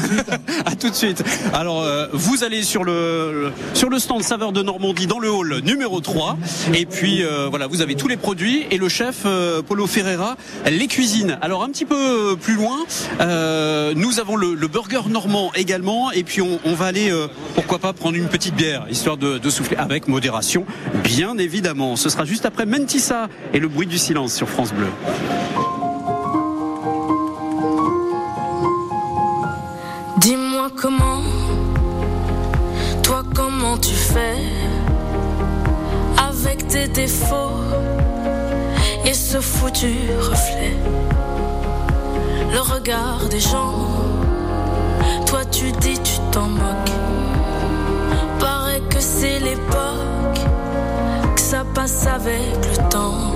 à 0.66 0.76
tout 0.76 0.90
de 0.90 0.96
suite. 0.96 1.24
Alors, 1.54 1.82
euh, 1.82 2.08
vous 2.14 2.44
allez 2.44 2.64
sur 2.64 2.84
le, 2.84 3.52
sur 3.74 3.90
le 3.90 4.00
stand 4.00 4.24
Saveur 4.24 4.52
de 4.52 4.62
Normandie 4.62 5.08
dans 5.08 5.20
le 5.20 5.30
hall 5.30 5.62
numéro 5.64 6.02
3. 6.02 6.38
Et 6.74 6.86
puis, 6.86 7.24
euh, 7.24 7.48
voilà, 7.50 7.68
vous 7.68 7.82
avez 7.82 7.96
tous 7.96 8.08
les 8.08 8.18
produits 8.18 8.66
et 8.72 8.78
le 8.78 8.90
chef 8.90 9.24
euh, 9.26 9.62
Polo 9.62 9.88
Ferreira 9.88 10.38
les 10.70 10.88
cuisine. 10.88 11.38
Alors, 11.42 11.64
un 11.64 11.70
petit 11.70 11.86
peu 11.86 12.36
plus 12.40 12.56
loin, 12.56 12.78
euh, 13.22 13.94
nous 13.96 14.20
avons 14.20 14.36
le, 14.36 14.56
burger 14.68 15.10
normand 15.10 15.52
également. 15.56 16.12
Et 16.12 16.24
puis, 16.24 16.42
on, 16.42 16.74
va 16.74 16.86
aller, 16.86 17.12
euh, 17.12 17.28
pourquoi 17.56 17.80
pas, 17.80 17.94
prendre 17.94 18.18
une 18.18 18.28
petite 18.28 18.56
bière, 18.56 18.86
histoire 18.90 19.18
de, 19.18 19.38
de 19.38 19.50
souffler 19.50 19.78
avec 19.78 20.08
modération, 20.08 20.66
bien 21.04 21.38
évidemment. 21.38 21.96
Ce 21.96 22.10
sera 22.10 22.26
juste 22.26 22.46
après 22.46 22.66
Mentissa 22.66 23.28
et 23.54 23.60
le 23.60 23.68
bruit 23.68 23.88
du 23.88 23.98
silence 23.98 24.34
sur 24.34 24.50
France 24.50 24.74
Bleu. 24.74 24.88
Comment, 30.78 31.24
toi 33.02 33.24
comment 33.34 33.78
tu 33.78 33.94
fais 33.94 34.38
avec 36.18 36.68
tes 36.68 36.88
défauts 36.88 37.64
et 39.06 39.14
ce 39.14 39.40
foutu 39.40 39.96
reflet. 40.20 40.76
Le 42.52 42.60
regard 42.60 43.28
des 43.30 43.40
gens, 43.40 43.88
toi 45.26 45.46
tu 45.46 45.72
dis 45.72 46.00
tu 46.00 46.20
t'en 46.32 46.48
moques. 46.48 46.96
Paraît 48.40 48.82
que 48.90 49.00
c'est 49.00 49.40
l'époque, 49.40 50.40
que 51.36 51.42
ça 51.42 51.64
passe 51.74 52.06
avec 52.06 52.56
le 52.72 52.90
temps. 52.90 53.27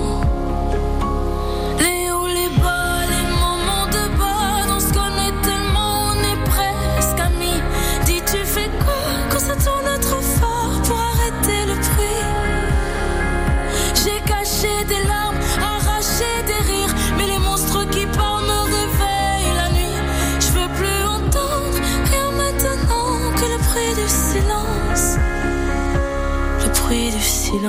Le 27.52 27.68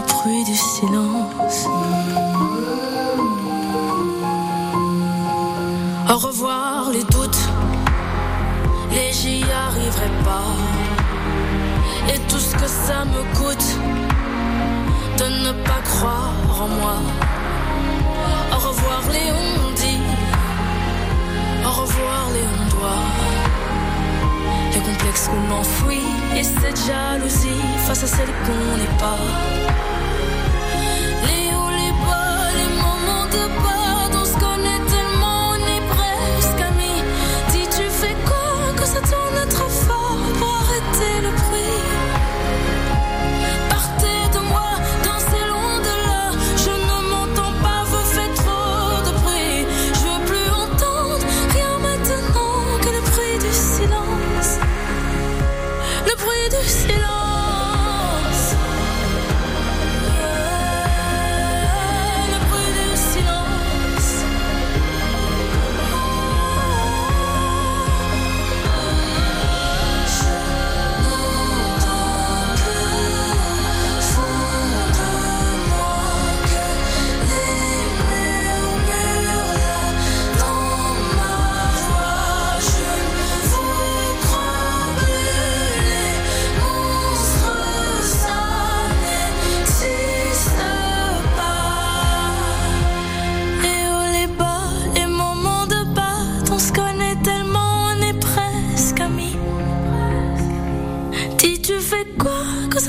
bruit 0.00 0.44
du 0.44 0.54
silence. 0.54 1.66
Au 6.08 6.16
revoir 6.16 6.90
les 6.92 7.04
doutes, 7.04 7.48
les 8.90 9.12
j'y 9.12 9.44
arriverai 9.44 10.08
pas. 10.24 10.54
Et 12.14 12.18
tout 12.20 12.38
ce 12.38 12.54
que 12.54 12.66
ça 12.66 13.04
me 13.04 13.22
coûte 13.36 13.78
de 15.18 15.24
ne 15.46 15.52
pas 15.64 15.82
croire 15.84 16.32
en 16.62 16.68
moi. 16.68 16.96
Au 18.50 18.56
revoir 18.68 19.02
les 19.12 19.30
on 19.30 19.63
Qu'on 25.14 25.54
enfouit 25.54 26.02
et 26.36 26.42
cette 26.42 26.76
jalousie 26.86 27.62
face 27.86 28.02
à 28.02 28.06
celle 28.06 28.26
qu'on 28.26 28.76
n'est 28.76 28.98
pas. 28.98 29.73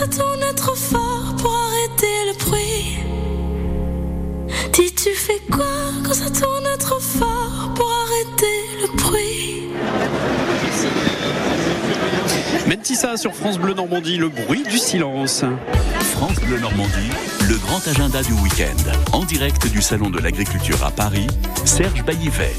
Tourne 0.08 0.54
trop 0.56 0.76
fort 0.76 1.36
pour 1.38 1.52
arrêter 1.52 2.16
le 2.28 2.34
bruit. 2.46 3.00
Dis, 4.74 4.94
tu 4.94 5.10
fais 5.14 5.42
quoi 5.52 5.66
quand 6.06 6.14
ça 6.14 6.30
tourne 6.30 6.78
trop 6.80 6.95
Mentissa 12.68 13.16
sur 13.18 13.34
France 13.36 13.60
Bleu 13.60 13.74
Normandie, 13.74 14.18
le 14.18 14.30
bruit 14.30 14.64
du 14.64 14.78
silence. 14.78 15.44
France 16.14 16.36
Bleu 16.42 16.58
Normandie, 16.60 17.12
le 17.48 17.56
grand 17.58 17.86
agenda 17.88 18.24
du 18.24 18.34
week-end. 18.34 18.92
En 19.14 19.24
direct 19.24 19.68
du 19.72 19.82
Salon 19.82 20.10
de 20.10 20.20
l'Agriculture 20.20 20.84
à 20.84 20.92
Paris, 20.92 21.28
Serge 21.66 22.04
Baillivet. 22.04 22.54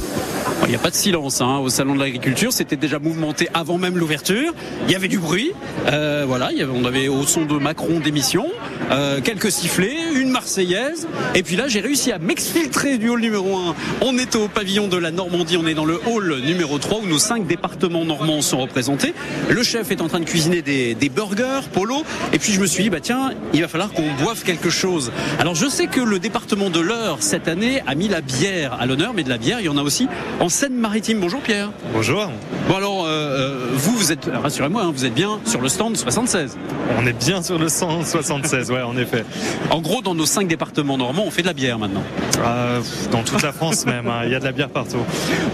Il 0.62 0.68
n'y 0.70 0.74
a 0.74 0.78
pas 0.78 0.90
de 0.90 0.94
silence 0.94 1.40
hein, 1.40 1.58
au 1.58 1.68
salon 1.68 1.94
de 1.94 2.00
l'agriculture, 2.00 2.52
c'était 2.52 2.76
déjà 2.76 2.98
mouvementé 2.98 3.48
avant 3.52 3.78
même 3.78 3.98
l'ouverture. 3.98 4.52
Il 4.86 4.92
y 4.92 4.94
avait 4.96 5.06
du 5.08 5.18
bruit, 5.18 5.52
euh, 5.86 6.24
voilà, 6.26 6.50
il 6.50 6.58
y 6.58 6.62
avait- 6.62 6.72
on 6.74 6.84
avait 6.84 7.08
au 7.08 7.24
son 7.24 7.44
de 7.44 7.54
Macron 7.58 8.00
d'émission, 8.00 8.46
euh, 8.90 9.20
quelques 9.20 9.50
sifflets, 9.52 9.96
une 10.14 10.30
Marseillaise, 10.30 11.06
et 11.34 11.42
puis 11.42 11.56
là 11.56 11.68
j'ai 11.68 11.80
réussi 11.80 12.10
à 12.10 12.18
m'exfiltrer 12.18 12.96
du 12.98 13.10
hall 13.10 13.20
numéro 13.20 13.54
1. 13.56 13.74
On 14.00 14.16
est 14.18 14.34
au 14.34 14.48
pavillon 14.48 14.88
de 14.88 14.96
la 14.96 15.10
Normandie, 15.10 15.56
on 15.56 15.66
est 15.66 15.74
dans 15.74 15.84
le 15.84 16.00
hall 16.06 16.36
numéro 16.44 16.78
3 16.78 17.00
où 17.00 17.06
nos 17.06 17.18
cinq 17.18 17.46
départements 17.46 18.04
normands 18.04 18.40
sont 18.42 18.58
représentés. 18.58 19.14
Le 19.50 19.62
chef 19.62 19.90
est 19.90 19.95
en 20.00 20.08
train 20.08 20.20
de 20.20 20.24
cuisiner 20.24 20.62
des, 20.62 20.94
des 20.94 21.08
burgers, 21.08 21.68
polo, 21.72 22.04
et 22.32 22.38
puis 22.38 22.52
je 22.52 22.60
me 22.60 22.66
suis 22.66 22.84
dit 22.84 22.90
bah 22.90 23.00
tiens, 23.00 23.30
il 23.52 23.60
va 23.60 23.68
falloir 23.68 23.92
qu'on 23.92 24.12
boive 24.22 24.42
quelque 24.42 24.70
chose. 24.70 25.12
Alors 25.38 25.54
je 25.54 25.66
sais 25.66 25.86
que 25.86 26.00
le 26.00 26.18
département 26.18 26.70
de 26.70 26.80
l'Eure 26.80 27.18
cette 27.20 27.48
année 27.48 27.82
a 27.86 27.94
mis 27.94 28.08
la 28.08 28.20
bière 28.20 28.74
à 28.74 28.86
l'honneur, 28.86 29.12
mais 29.14 29.22
de 29.22 29.28
la 29.28 29.38
bière 29.38 29.60
il 29.60 29.66
y 29.66 29.68
en 29.68 29.76
a 29.76 29.82
aussi 29.82 30.08
en 30.40 30.48
Seine-Maritime. 30.48 31.20
Bonjour 31.20 31.40
Pierre. 31.40 31.70
Bonjour. 31.92 32.30
Bon 32.68 32.76
alors, 32.76 33.04
euh, 33.04 33.08
euh, 33.08 33.66
vous, 33.74 33.96
vous 33.96 34.12
êtes, 34.12 34.28
rassurez-moi, 34.32 34.82
hein, 34.82 34.92
vous 34.92 35.04
êtes 35.04 35.14
bien 35.14 35.38
sur 35.44 35.60
le 35.60 35.68
stand 35.68 35.96
76. 35.96 36.56
On 36.98 37.06
est 37.06 37.12
bien 37.12 37.42
sur 37.42 37.58
le 37.58 37.68
176, 37.68 38.70
ouais, 38.70 38.82
en 38.82 38.96
effet. 38.96 39.24
En 39.70 39.80
gros, 39.80 40.02
dans 40.02 40.14
nos 40.14 40.26
cinq 40.26 40.48
départements 40.48 40.98
normands, 40.98 41.24
on 41.26 41.30
fait 41.30 41.42
de 41.42 41.46
la 41.46 41.52
bière 41.52 41.78
maintenant. 41.78 42.02
Euh, 42.44 42.80
dans 43.12 43.22
toute 43.22 43.42
la 43.42 43.52
France 43.52 43.86
même, 43.86 44.08
hein, 44.08 44.22
il 44.24 44.32
y 44.32 44.34
a 44.34 44.40
de 44.40 44.44
la 44.44 44.52
bière 44.52 44.68
partout. 44.68 44.98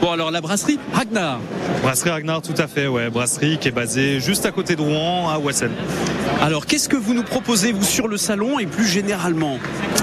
Bon 0.00 0.10
alors, 0.10 0.30
la 0.30 0.40
brasserie 0.40 0.78
Ragnar. 0.92 1.38
Brasserie 1.82 2.10
Ragnar, 2.10 2.40
tout 2.40 2.54
à 2.56 2.66
fait, 2.66 2.86
ouais. 2.86 3.10
Brasserie 3.10 3.58
qui 3.58 3.68
est 3.68 3.72
basée 3.72 4.20
juste 4.20 4.31
à 4.40 4.50
côté 4.50 4.76
de 4.76 4.80
Rouen, 4.80 5.28
à 5.28 5.38
Wassen. 5.38 5.70
Alors, 6.40 6.66
qu'est-ce 6.66 6.88
que 6.88 6.96
vous 6.96 7.14
nous 7.14 7.22
proposez, 7.22 7.70
vous, 7.72 7.84
sur 7.84 8.08
le 8.08 8.16
salon 8.16 8.58
et 8.58 8.66
plus 8.66 8.86
généralement? 8.86 9.58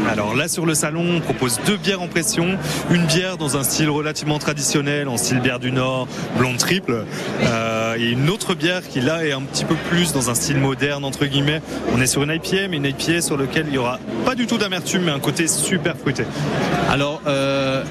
Alors 0.10 0.36
là, 0.36 0.48
sur 0.48 0.66
le 0.66 0.74
salon, 0.74 1.18
on 1.18 1.20
propose 1.20 1.60
deux 1.66 1.78
bières 1.78 2.02
en 2.02 2.08
pression. 2.08 2.58
Une 2.92 3.06
bière 3.06 3.38
dans 3.38 3.58
un 3.58 3.64
style 3.64 3.90
relativement 3.90 4.40
traditionnel, 4.40 5.10
en 5.10 5.18
style 5.18 5.40
bière 5.40 5.60
du 5.60 5.72
Nord, 5.72 6.08
blonde 6.38 6.58
triple. 6.58 7.06
Euh, 7.42 7.98
et 7.98 8.12
une 8.12 8.30
autre 8.30 8.54
bière 8.54 8.88
qui 8.88 9.02
là 9.02 9.26
est 9.26 9.34
un 9.34 9.42
petit 9.42 9.66
peu 9.66 9.76
plus 9.90 10.14
dans 10.14 10.30
un 10.30 10.36
style 10.36 10.58
moderne, 10.58 11.04
entre 11.04 11.26
guillemets. 11.26 11.62
On 11.94 12.00
est 12.00 12.08
sur 12.08 12.24
une 12.24 12.32
IPA, 12.32 12.70
mais 12.70 12.78
une 12.78 12.86
IPA 12.86 13.22
sur 13.22 13.38
laquelle 13.38 13.66
il 13.68 13.74
y 13.74 13.78
aura 13.78 14.00
pas 14.24 14.36
du 14.36 14.48
tout 14.48 14.58
d'amertume, 14.58 15.04
mais 15.06 15.12
un 15.12 15.20
côté 15.20 15.48
super 15.48 15.98
fruité. 15.98 16.24
Alors, 16.90 17.22
euh, 17.28 17.84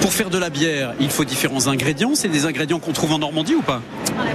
pour 0.00 0.12
faire 0.12 0.30
de 0.30 0.38
la 0.38 0.50
bière, 0.50 0.94
il 0.98 1.10
faut 1.10 1.24
différents 1.24 1.68
ingrédients. 1.68 2.12
C'est 2.14 2.28
des 2.28 2.46
ingrédients 2.46 2.78
qu'on 2.78 2.92
trouve 2.92 3.12
en 3.12 3.18
Normandie 3.18 3.54
ou 3.54 3.62
pas? 3.62 3.80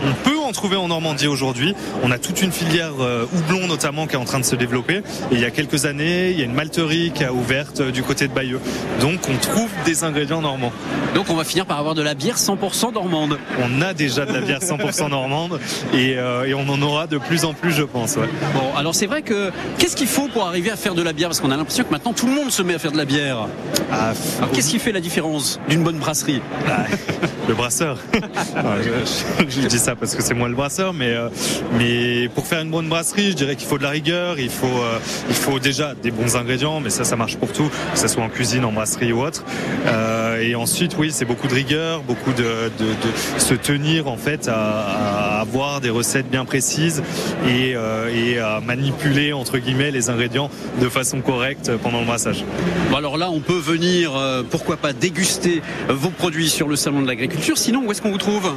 On 0.06 0.14
peut 0.24 0.31
en 0.52 0.53
trouver 0.53 0.76
en 0.76 0.90
Normandie 0.90 1.28
aujourd'hui. 1.28 1.73
On 2.03 2.11
a 2.11 2.18
toute 2.18 2.41
une 2.41 2.52
filière 2.52 2.91
euh, 2.99 3.26
houblon 3.34 3.68
notamment 3.68 4.06
qui 4.06 4.15
est 4.15 4.19
en 4.19 4.26
train 4.26 4.40
de 4.40 4.44
se 4.44 4.57
développer. 4.57 4.98
Et 4.98 5.03
il 5.32 5.40
y 5.40 5.45
a 5.45 5.49
quelques 5.49 5.86
années, 5.86 6.32
il 6.32 6.38
y 6.38 6.41
a 6.41 6.45
une 6.45 6.53
malterie 6.53 7.11
qui 7.15 7.23
a 7.23 7.32
ouverte 7.32 7.80
euh, 7.80 7.91
du 7.91 8.03
côté 8.03 8.28
de 8.28 8.34
Bayeux. 8.34 8.60
Donc 8.99 9.19
on 9.30 9.38
trouve 9.38 9.69
des 9.86 10.03
ingrédients 10.03 10.41
normands. 10.41 10.73
Donc 11.15 11.30
on 11.30 11.36
va 11.36 11.45
finir 11.45 11.65
par 11.65 11.80
avoir 11.80 11.95
de 11.95 12.02
la 12.02 12.15
bière 12.15 12.36
100% 12.36 12.94
normande. 12.94 13.40
On 13.64 13.82
a 13.82 13.94
déjà 13.94 14.26
de 14.26 14.34
la 14.34 14.41
bière 14.41 14.60
100% 14.60 15.10
normande 15.10 15.57
et, 15.94 16.15
euh, 16.18 16.44
et 16.44 16.53
on 16.53 16.68
en 16.68 16.82
aura 16.82 17.07
de 17.07 17.18
plus 17.18 17.45
en 17.45 17.53
plus, 17.53 17.72
je 17.72 17.84
pense. 17.84 18.18
ouais. 18.18 18.28
Bon, 18.53 18.76
alors 18.76 18.94
c'est 18.94 19.07
vrai 19.07 19.22
que 19.22 19.52
qu'est-ce 19.78 19.95
qu'il 19.95 20.07
faut 20.07 20.28
pour 20.28 20.45
arriver 20.45 20.69
à 20.69 20.76
faire 20.76 20.95
de 20.95 21.02
la 21.02 21.14
bière? 21.14 21.30
Parce 21.30 21.40
qu'on 21.40 21.52
a 21.52 21.56
l'impression 21.57 21.86
que 21.86 21.91
maintenant 21.91 22.11
tout 22.11 22.28
le 22.28 22.34
monde 22.34 22.52
se 22.52 22.61
met 22.61 22.73
à 22.73 22.80
faire 22.80 22.91
de 22.91 22.98
la 22.98 23.06
bière. 23.06 23.48
Ah, 23.90 24.11
qu'est-ce 24.53 24.69
qui 24.69 24.80
fait 24.80 24.91
la 24.91 24.99
différence 24.99 25.61
d'une 25.69 25.84
bonne 25.84 25.98
brasserie? 25.98 26.41
Ah, 26.68 26.84
le 27.48 27.53
brasseur. 27.53 27.98
Non, 28.56 28.72
je, 28.82 29.45
je- 29.49 29.61
je 29.61 29.68
dis 29.68 29.78
ça 29.80 29.95
parce 29.95 30.15
que 30.15 30.22
c'est 30.23 30.34
moi 30.42 30.50
le 30.50 30.56
brasseur, 30.56 30.92
mais, 30.92 31.14
euh, 31.14 31.30
mais 31.78 32.28
pour 32.34 32.48
faire 32.48 32.62
une 32.62 32.72
bonne 32.72 32.90
brasserie, 32.90 33.30
je 33.30 33.36
dirais 33.36 33.56
qu'il 33.56 33.68
faut 33.68 33.78
de 33.78 33.84
la 33.84 33.92
rigueur, 33.92 34.40
il 34.40 34.50
faut, 34.50 34.66
euh, 34.66 34.98
il 35.30 35.36
faut 35.36 35.60
déjà 35.60 35.94
des 35.94 36.10
bons 36.10 36.36
ingrédients, 36.36 36.80
mais 36.80 36.90
ça, 36.90 37.04
ça 37.04 37.16
marche 37.16 37.36
pour 37.38 37.52
tout, 37.52 37.70
que 37.94 38.00
ce 38.00 38.08
soit 38.08 38.24
en 38.24 38.30
cuisine, 38.30 38.66
en 38.66 38.72
brasserie 38.72 39.14
ou 39.14 39.22
autre. 39.22 39.44
Euh, 39.86 40.42
et 40.42 40.56
ensuite, 40.56 40.96
oui, 40.98 41.12
c'est 41.12 41.26
beaucoup 41.26 41.48
de 41.48 41.54
rigueur, 41.54 42.02
beaucoup 42.02 42.34
de, 42.34 42.72
de, 42.80 42.86
de 42.86 43.40
se 43.40 43.54
tenir 43.54 44.08
en 44.08 44.18
fait 44.18 44.48
à, 44.48 44.56
à 44.56 45.42
avoir 45.42 45.80
des 45.80 45.92
recettes 45.92 46.28
bien 46.32 46.44
précises 46.44 47.04
et, 47.48 47.76
et 48.16 48.40
à 48.40 48.62
manipuler 48.62 49.34
entre 49.34 49.60
guillemets 49.60 49.92
les 49.92 50.10
ingrédients 50.10 50.50
de 50.82 50.90
façon 50.90 51.22
correcte 51.22 51.72
pendant 51.84 52.00
le 52.00 52.08
brassage. 52.08 52.44
Bon 52.90 52.98
alors 52.98 53.18
là, 53.18 53.30
on 53.30 53.42
peut 53.42 53.60
venir, 53.60 54.16
euh, 54.16 54.42
pourquoi 54.50 54.78
pas, 54.78 54.92
déguster 54.92 55.62
vos 55.88 56.10
produits 56.10 56.50
sur 56.50 56.68
le 56.68 56.76
salon 56.76 57.04
de 57.04 57.08
l'agriculture. 57.08 57.60
Sinon, 57.60 57.84
où 57.86 57.92
est-ce 57.92 58.02
qu'on 58.02 58.12
vous 58.12 58.18
trouve? 58.18 58.52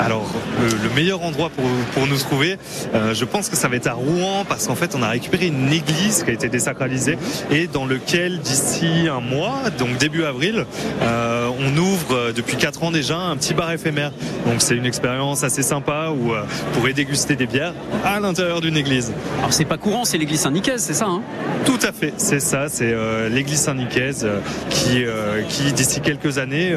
Alors, 0.00 0.28
le, 0.60 0.88
le 0.88 0.94
meilleur 0.94 1.22
endroit 1.28 1.50
pour, 1.50 1.64
pour 1.94 2.06
nous 2.06 2.18
trouver, 2.18 2.56
euh, 2.94 3.14
je 3.14 3.24
pense 3.24 3.48
que 3.48 3.56
ça 3.56 3.68
va 3.68 3.76
être 3.76 3.86
à 3.86 3.92
Rouen, 3.92 4.44
parce 4.48 4.66
qu'en 4.66 4.74
fait, 4.74 4.94
on 4.94 5.02
a 5.02 5.08
récupéré 5.08 5.46
une 5.46 5.72
église 5.72 6.22
qui 6.24 6.30
a 6.30 6.32
été 6.32 6.48
désacralisée 6.48 7.18
et 7.50 7.66
dans 7.66 7.86
lequel, 7.86 8.40
d'ici 8.40 9.08
un 9.08 9.20
mois, 9.20 9.70
donc 9.78 9.98
début 9.98 10.24
avril, 10.24 10.66
euh, 11.02 11.48
on 11.58 11.76
ouvre 11.76 12.14
euh, 12.14 12.32
depuis 12.32 12.56
4 12.56 12.84
ans 12.84 12.90
déjà 12.90 13.16
un 13.16 13.36
petit 13.36 13.54
bar 13.54 13.70
éphémère. 13.72 14.12
Donc, 14.46 14.60
c'est 14.60 14.74
une 14.74 14.86
expérience 14.86 15.44
assez 15.44 15.62
sympa 15.62 16.10
où 16.10 16.32
euh, 16.32 16.42
vous 16.42 16.80
pourrez 16.80 16.92
déguster 16.92 17.36
des 17.36 17.46
bières 17.46 17.74
à 18.04 18.20
l'intérieur 18.20 18.60
d'une 18.60 18.76
église. 18.76 19.12
Alors 19.38 19.52
c'est 19.52 19.64
pas 19.64 19.76
courant, 19.76 20.04
c'est 20.04 20.18
l'église 20.18 20.40
Saint-Nicaise, 20.40 20.82
c'est 20.82 20.94
ça 20.94 21.06
hein? 21.06 21.22
Tout 21.64 21.78
à 21.82 21.92
fait, 21.92 22.14
c'est 22.16 22.40
ça, 22.40 22.68
c'est 22.68 22.94
l'église 23.28 23.60
Saint-Nicaise 23.60 24.26
qui, 24.70 25.04
qui 25.48 25.72
d'ici 25.72 26.00
quelques 26.00 26.38
années 26.38 26.74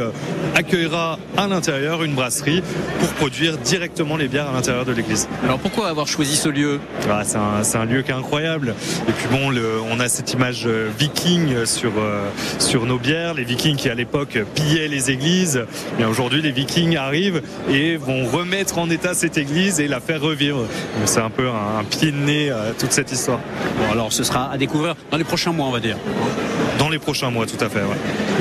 accueillera 0.56 1.18
à 1.38 1.48
l'intérieur 1.48 2.04
une 2.04 2.14
brasserie 2.14 2.64
pour 3.00 3.10
produire 3.10 3.58
directement 3.58 4.18
les 4.18 4.28
bières 4.28 4.41
à 4.50 4.54
l'intérieur 4.54 4.86
de 4.86 4.92
l'église. 4.92 5.28
Alors 5.44 5.60
pourquoi 5.60 5.88
avoir 5.88 6.08
choisi 6.08 6.36
ce 6.36 6.50
lieu? 6.50 6.80
Ah, 7.10 7.24
c'est 7.24 7.78
un, 7.78 7.86
lieu 7.86 8.02
qui 8.02 8.12
est 8.12 8.16
incroyable. 8.16 8.76
Et 9.08 9.12
puis 9.12 9.28
bon, 9.32 9.50
le, 9.50 9.80
on 9.92 10.00
a 10.00 10.08
cette 10.10 10.34
image 10.34 10.64
euh, 10.66 10.90
viking 10.98 11.66
sur, 11.66 11.92
euh, 11.98 12.30
sur 12.60 12.86
nos 12.86 12.98
bières. 12.98 13.34
Les 13.34 13.44
vikings 13.44 13.76
qui 13.76 13.90
à 13.90 13.96
l'époque 13.96 14.38
pillaient 14.56 14.88
les 14.88 15.12
églises. 15.12 15.66
Et 16.00 16.06
aujourd'hui, 16.06 16.42
les 16.42 16.52
vikings 16.52 16.98
arrivent 16.98 17.42
et 17.70 17.98
vont 17.98 18.26
remettre 18.26 18.78
en 18.78 18.90
état 18.90 19.14
cette 19.14 19.38
église 19.38 19.80
et 19.80 19.88
la 19.88 20.00
faire 20.00 20.22
revivre. 20.22 20.66
C'est 21.06 21.22
un 21.22 21.30
peu 21.30 21.48
un, 21.48 21.80
un 21.80 21.84
pied 21.84 22.12
de 22.12 22.18
nez 22.18 22.50
à 22.50 22.72
toute 22.78 22.92
cette 22.92 23.12
histoire. 23.12 23.40
Bon 23.78 23.92
alors 23.92 24.12
ce 24.14 24.24
sera 24.24 24.52
à 24.52 24.58
découvrir 24.58 24.96
dans 25.10 25.18
les 25.18 25.24
prochains 25.24 25.52
mois, 25.52 25.68
on 25.68 25.72
va 25.72 25.80
dire. 25.80 25.98
Dans 26.80 26.90
les 26.90 27.00
prochains 27.00 27.30
mois, 27.30 27.46
tout 27.46 27.64
à 27.64 27.70
fait. 27.70 27.80
ouais. 27.80 28.41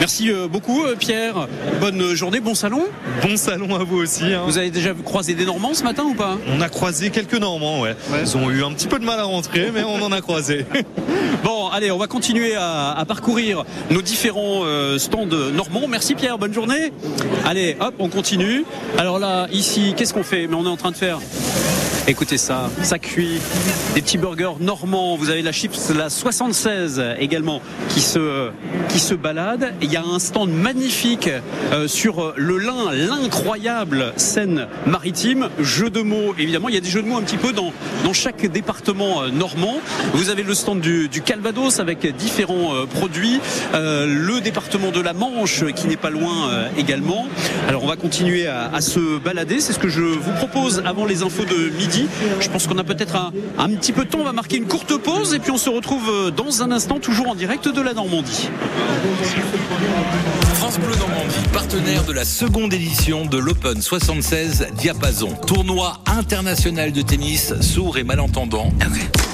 Merci 0.00 0.30
euh, 0.30 0.48
beaucoup 0.48 0.82
euh, 0.84 0.96
Pierre. 0.96 1.46
Bonne 1.80 2.14
journée, 2.14 2.40
bon 2.40 2.54
salon. 2.54 2.84
Bon 3.22 3.36
salon 3.36 3.74
à 3.76 3.84
vous 3.84 3.98
aussi. 3.98 4.24
hein. 4.32 4.42
Vous 4.46 4.56
avez 4.56 4.70
déjà 4.70 4.94
croisé 4.94 5.34
des 5.34 5.44
Normands 5.44 5.74
ce 5.74 5.84
matin 5.84 6.04
ou 6.04 6.14
pas? 6.14 6.38
On 6.48 6.60
a 6.62 6.68
croisé 6.70 7.10
quelques 7.10 7.34
Normands, 7.34 7.82
ouais. 7.82 7.94
Ils 8.20 8.36
ont 8.36 8.50
eu 8.50 8.64
un 8.64 8.72
petit 8.72 8.86
peu 8.88 8.98
de 8.98 9.04
mal 9.04 9.20
à 9.20 9.24
rentrer, 9.24 9.70
mais 9.72 9.84
on 9.84 10.02
en 10.02 10.10
a 10.12 10.20
croisé. 10.20 10.66
Bon, 11.42 11.68
allez, 11.68 11.90
on 11.90 11.96
va 11.96 12.06
continuer 12.06 12.54
à, 12.54 12.90
à 12.92 13.04
parcourir 13.06 13.64
nos 13.90 14.02
différents 14.02 14.60
euh, 14.64 14.98
stands 14.98 15.24
normands. 15.54 15.88
Merci 15.88 16.14
Pierre, 16.14 16.36
bonne 16.36 16.52
journée. 16.52 16.92
Allez, 17.46 17.76
hop, 17.80 17.94
on 17.98 18.08
continue. 18.08 18.64
Alors 18.98 19.18
là, 19.18 19.46
ici, 19.50 19.94
qu'est-ce 19.96 20.12
qu'on 20.12 20.22
fait? 20.22 20.46
Mais 20.46 20.54
on 20.54 20.64
est 20.66 20.68
en 20.68 20.76
train 20.76 20.90
de 20.90 20.96
faire. 20.96 21.18
Écoutez 22.10 22.38
ça, 22.38 22.68
ça 22.82 22.98
cuit. 22.98 23.38
Des 23.94 24.02
petits 24.02 24.18
burgers 24.18 24.58
normands. 24.58 25.14
Vous 25.16 25.30
avez 25.30 25.42
la 25.42 25.52
chips, 25.52 25.90
la 25.96 26.10
76 26.10 27.00
également, 27.20 27.62
qui 27.88 28.00
se, 28.00 28.50
qui 28.88 29.14
balade. 29.14 29.74
Il 29.80 29.92
y 29.92 29.96
a 29.96 30.02
un 30.02 30.18
stand 30.18 30.50
magnifique 30.50 31.30
euh, 31.72 31.86
sur 31.86 32.34
le 32.36 32.58
lin, 32.58 32.90
l'incroyable 32.92 34.12
scène 34.16 34.66
maritime. 34.86 35.50
Jeux 35.60 35.90
de 35.90 36.02
mots, 36.02 36.34
évidemment. 36.36 36.68
Il 36.68 36.74
y 36.74 36.78
a 36.78 36.80
des 36.80 36.90
jeux 36.90 37.02
de 37.02 37.06
mots 37.06 37.16
un 37.16 37.22
petit 37.22 37.36
peu 37.36 37.52
dans, 37.52 37.72
chaque 38.12 38.44
département 38.50 39.22
euh, 39.22 39.30
normand. 39.30 39.76
Vous 40.14 40.30
avez 40.30 40.42
le 40.42 40.54
stand 40.54 40.80
du, 40.80 41.08
Calvados 41.24 41.78
avec 41.78 42.04
différents 42.16 42.74
euh, 42.74 42.86
produits. 42.86 43.40
Euh, 43.74 44.06
le 44.06 44.40
département 44.40 44.90
de 44.90 45.00
la 45.00 45.12
Manche 45.12 45.64
qui 45.76 45.86
n'est 45.86 45.96
pas 45.96 46.10
loin 46.10 46.50
euh, 46.50 46.68
également. 46.76 47.28
Alors 47.68 47.84
on 47.84 47.86
va 47.86 47.94
continuer 47.94 48.48
à 48.48 48.80
se 48.80 49.18
balader. 49.18 49.60
C'est 49.60 49.72
ce 49.72 49.78
que 49.78 49.88
je 49.88 50.00
vous 50.00 50.32
propose 50.32 50.82
avant 50.84 51.04
les 51.04 51.22
infos 51.22 51.44
de 51.44 51.70
midi. 51.70 51.99
Je 52.40 52.48
pense 52.48 52.66
qu'on 52.66 52.78
a 52.78 52.84
peut-être 52.84 53.16
un, 53.16 53.32
un 53.58 53.68
petit 53.70 53.92
peu 53.92 54.04
de 54.04 54.10
temps. 54.10 54.18
On 54.20 54.24
va 54.24 54.32
marquer 54.32 54.56
une 54.56 54.66
courte 54.66 54.96
pause 54.96 55.34
et 55.34 55.38
puis 55.38 55.50
on 55.50 55.58
se 55.58 55.70
retrouve 55.70 56.08
euh, 56.08 56.30
dans 56.30 56.62
un 56.62 56.70
instant 56.70 56.98
toujours 56.98 57.28
en 57.28 57.34
direct 57.34 57.68
de 57.68 57.80
la 57.80 57.94
Normandie. 57.94 58.48
France 60.54 60.78
Bleu 60.78 60.94
Normandie, 60.96 61.48
partenaire 61.52 62.04
de 62.04 62.12
la 62.12 62.24
seconde 62.24 62.74
édition 62.74 63.24
de 63.24 63.38
l'Open 63.38 63.80
76 63.80 64.66
Diapason, 64.76 65.34
tournoi 65.46 65.98
international 66.06 66.92
de 66.92 67.02
tennis 67.02 67.54
sourd 67.60 67.96
et 67.96 68.04
malentendant, 68.04 68.70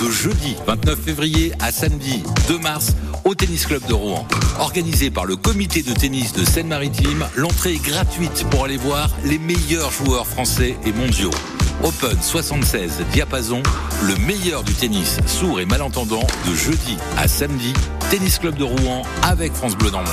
de 0.01 0.10
jeudi 0.10 0.56
29 0.66 0.98
février 0.98 1.52
à 1.60 1.72
samedi 1.72 2.22
2 2.48 2.59
mars 2.59 2.94
au 3.24 3.34
Tennis 3.34 3.66
Club 3.66 3.84
de 3.88 3.94
Rouen. 3.94 4.26
Organisé 4.60 5.10
par 5.10 5.24
le 5.24 5.34
comité 5.36 5.82
de 5.82 5.93
tennis 5.93 6.32
de 6.32 6.44
Seine-Maritime, 6.44 7.26
l'entrée 7.34 7.74
est 7.74 7.84
gratuite 7.84 8.47
pour 8.51 8.64
aller 8.64 8.76
voir 8.76 9.10
les 9.24 9.38
meilleurs 9.38 9.90
joueurs 9.90 10.26
français 10.26 10.76
et 10.86 10.93
mondiaux. 10.93 11.32
Open 11.85 12.16
76 12.20 13.05
Diapason, 13.12 13.62
le 14.03 14.16
meilleur 14.27 14.62
du 14.62 14.73
tennis 14.73 15.19
sourd 15.27 15.61
et 15.61 15.66
malentendant 15.66 16.27
de 16.48 16.55
jeudi 16.55 16.97
à 17.16 17.28
samedi. 17.28 17.73
Tennis 18.11 18.39
Club 18.39 18.57
de 18.57 18.65
Rouen 18.65 19.03
avec 19.23 19.53
France 19.53 19.77
Bleu 19.77 19.90
Normandie. 19.90 20.12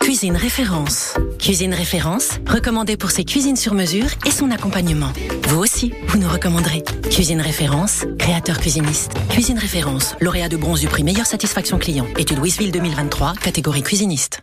Cuisine 0.00 0.36
référence. 0.36 1.14
Cuisine 1.38 1.74
référence, 1.74 2.38
recommandée 2.46 2.96
pour 2.96 3.10
ses 3.10 3.24
cuisines 3.24 3.56
sur 3.56 3.74
mesure 3.74 4.08
et 4.26 4.30
son 4.30 4.50
accompagnement. 4.50 5.12
Vous 5.48 5.58
aussi, 5.58 5.92
vous 6.08 6.18
nous 6.18 6.28
recommanderez. 6.28 6.82
Cuisine 7.10 7.40
référence, 7.40 8.04
créateur 8.18 8.58
cuisiniste. 8.58 9.12
Cuisine 9.30 9.58
référence, 9.58 10.16
lauréat 10.20 10.48
de 10.48 10.56
bronze 10.56 10.80
du 10.80 10.88
prix 10.88 11.04
meilleure 11.04 11.26
satisfaction 11.26 11.78
client. 11.78 12.06
Étude 12.18 12.38
Wisville 12.38 12.72
2023, 12.72 13.34
catégorie 13.34 13.82
cuisiniste. 13.82 14.40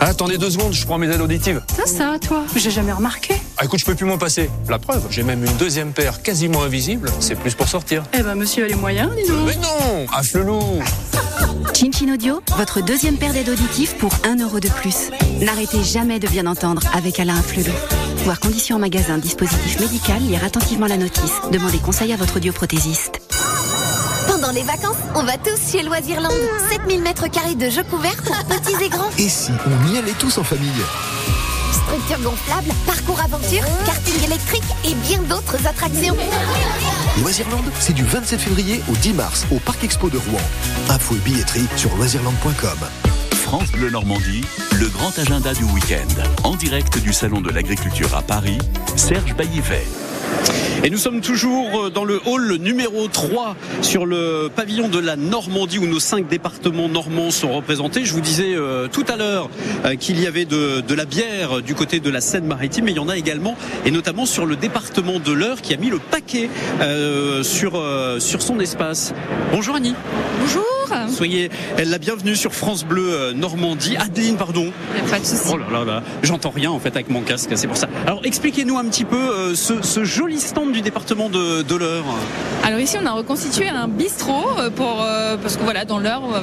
Attendez 0.00 0.38
deux 0.38 0.50
secondes, 0.50 0.72
je 0.72 0.84
prends 0.86 0.98
mes 0.98 1.08
aides 1.12 1.20
auditives. 1.20 1.60
Ça, 1.76 1.86
ça, 1.86 2.16
toi 2.20 2.44
J'ai 2.56 2.70
jamais 2.70 2.92
remarqué. 2.92 3.34
Ah 3.56 3.64
écoute, 3.64 3.80
je 3.80 3.84
peux 3.84 3.94
plus 3.94 4.06
m'en 4.06 4.18
passer. 4.18 4.48
La 4.68 4.78
preuve, 4.78 5.02
j'ai 5.10 5.22
même 5.22 5.44
une 5.44 5.56
deuxième 5.56 5.92
paire 5.92 6.22
quasiment 6.22 6.62
invisible. 6.62 7.10
C'est 7.20 7.34
plus 7.34 7.54
pour 7.54 7.68
sortir. 7.68 8.04
Eh 8.16 8.22
ben, 8.22 8.34
monsieur 8.34 8.64
a 8.64 8.68
les 8.68 8.74
moyens, 8.76 9.10
dis 9.16 9.28
donc. 9.28 9.46
Mais 9.46 9.56
non 9.56 10.06
Ah, 10.14 10.22
flelou 10.22 10.60
Chinchin 11.74 12.12
Audio, 12.14 12.40
votre 12.56 12.80
deuxième 12.80 13.16
paire 13.16 13.32
d'aides 13.32 13.48
auditives 13.48 13.94
pour 13.96 14.10
1 14.24 14.36
euro 14.42 14.58
de 14.60 14.68
plus. 14.68 15.10
N'arrêtez 15.40 15.82
jamais 15.84 16.18
de 16.18 16.26
bien 16.28 16.46
entendre 16.46 16.82
avec 16.94 17.20
Alain 17.20 17.40
Flelou. 17.40 17.72
Voir 18.24 18.40
conditions 18.40 18.76
en 18.76 18.80
magasin, 18.80 19.18
dispositif 19.18 19.78
médical, 19.80 20.20
lire 20.22 20.44
attentivement 20.44 20.86
la 20.86 20.96
notice. 20.96 21.32
Demandez 21.52 21.78
conseil 21.78 22.12
à 22.12 22.16
votre 22.16 22.36
audioprothésiste. 22.36 23.20
Pendant 24.40 24.52
les 24.52 24.62
vacances, 24.62 24.96
on 25.16 25.24
va 25.24 25.36
tous 25.36 25.72
chez 25.72 25.82
Loisirland. 25.82 26.30
7000 26.70 27.02
mètres 27.02 27.28
carrés 27.28 27.56
de 27.56 27.68
jeux 27.68 27.82
couverts 27.82 28.22
pour 28.22 28.36
petits 28.44 28.84
et 28.84 28.88
grands. 28.88 29.10
Et 29.18 29.28
si 29.28 29.50
on 29.66 29.92
y 29.92 29.98
allait 29.98 30.12
tous 30.12 30.38
en 30.38 30.44
famille 30.44 30.70
Structures 31.72 32.20
gonflables, 32.22 32.70
parcours 32.86 33.20
aventure, 33.20 33.64
karting 33.84 34.24
électrique 34.24 34.62
et 34.84 34.94
bien 34.94 35.18
d'autres 35.22 35.66
attractions. 35.66 36.16
Loisirland, 37.20 37.64
c'est 37.80 37.94
du 37.94 38.04
27 38.04 38.38
février 38.38 38.80
au 38.88 38.94
10 38.94 39.14
mars 39.14 39.44
au 39.50 39.58
Parc 39.58 39.82
Expo 39.82 40.08
de 40.08 40.18
Rouen. 40.18 40.40
Info 40.88 41.16
et 41.16 41.18
billetterie 41.18 41.66
sur 41.74 41.92
loisirland.com. 41.96 42.78
France 43.32 43.72
Bleu 43.72 43.90
Normandie, 43.90 44.44
le 44.78 44.86
grand 44.86 45.18
agenda 45.18 45.52
du 45.52 45.64
week-end. 45.64 46.22
En 46.44 46.54
direct 46.54 46.98
du 46.98 47.12
Salon 47.12 47.40
de 47.40 47.50
l'Agriculture 47.50 48.14
à 48.14 48.22
Paris, 48.22 48.58
Serge 48.94 49.34
Baillivet. 49.34 49.86
Et 50.84 50.90
nous 50.90 50.98
sommes 50.98 51.20
toujours 51.20 51.86
euh, 51.86 51.90
dans 51.90 52.04
le 52.04 52.20
hall 52.24 52.56
numéro 52.60 53.08
3 53.08 53.56
sur 53.82 54.06
le 54.06 54.48
pavillon 54.54 54.88
de 54.88 54.98
la 54.98 55.16
Normandie 55.16 55.78
où 55.78 55.86
nos 55.86 55.98
cinq 55.98 56.28
départements 56.28 56.88
normands 56.88 57.30
sont 57.30 57.52
représentés. 57.52 58.04
Je 58.04 58.14
vous 58.14 58.20
disais 58.20 58.54
euh, 58.54 58.86
tout 58.86 59.04
à 59.08 59.16
l'heure 59.16 59.50
euh, 59.84 59.96
qu'il 59.96 60.20
y 60.20 60.26
avait 60.26 60.44
de, 60.44 60.82
la 60.94 61.04
bière 61.04 61.62
du 61.62 61.74
côté 61.74 62.00
de 62.00 62.10
la 62.10 62.20
Seine-Maritime, 62.20 62.84
mais 62.84 62.92
il 62.92 62.96
y 62.96 63.00
en 63.00 63.08
a 63.08 63.16
également, 63.16 63.56
et 63.84 63.90
notamment 63.90 64.24
sur 64.24 64.46
le 64.46 64.56
département 64.56 65.18
de 65.18 65.32
l'Eure 65.32 65.62
qui 65.62 65.74
a 65.74 65.76
mis 65.76 65.90
le 65.90 65.98
paquet 65.98 66.48
sur, 67.42 67.82
sur 68.18 68.42
son 68.42 68.58
espace. 68.58 69.12
Bonjour 69.52 69.76
Annie. 69.76 69.94
Bonjour. 70.40 70.77
Soyez 71.08 71.50
la 71.84 71.98
bienvenue 71.98 72.36
sur 72.36 72.52
France 72.54 72.84
Bleu 72.84 73.08
euh, 73.12 73.32
Normandie. 73.32 73.96
Adeline, 73.96 74.36
pardon. 74.36 74.72
Pas 75.10 75.18
de 75.18 75.24
souci. 75.24 75.42
Oh 75.52 75.56
là 75.56 75.66
là 75.72 75.84
là, 75.84 76.02
j'entends 76.22 76.50
rien 76.50 76.70
en 76.70 76.78
fait 76.78 76.90
avec 76.90 77.10
mon 77.10 77.20
casque, 77.22 77.50
c'est 77.54 77.66
pour 77.66 77.76
ça. 77.76 77.88
Alors 78.06 78.20
expliquez-nous 78.24 78.76
un 78.78 78.84
petit 78.84 79.04
peu 79.04 79.16
euh, 79.16 79.54
ce, 79.54 79.82
ce 79.82 80.04
joli 80.04 80.38
stand 80.40 80.72
du 80.72 80.80
département 80.82 81.28
de, 81.28 81.62
de 81.62 81.76
l'Eure. 81.76 82.04
Alors 82.64 82.80
ici, 82.80 82.96
on 83.02 83.06
a 83.06 83.12
reconstitué 83.12 83.68
un 83.68 83.88
bistrot 83.88 84.44
euh, 84.58 84.70
pour 84.70 85.02
euh, 85.02 85.36
parce 85.36 85.56
que 85.56 85.62
voilà, 85.62 85.84
dans 85.84 85.98
l'heure, 85.98 86.22
euh, 86.34 86.40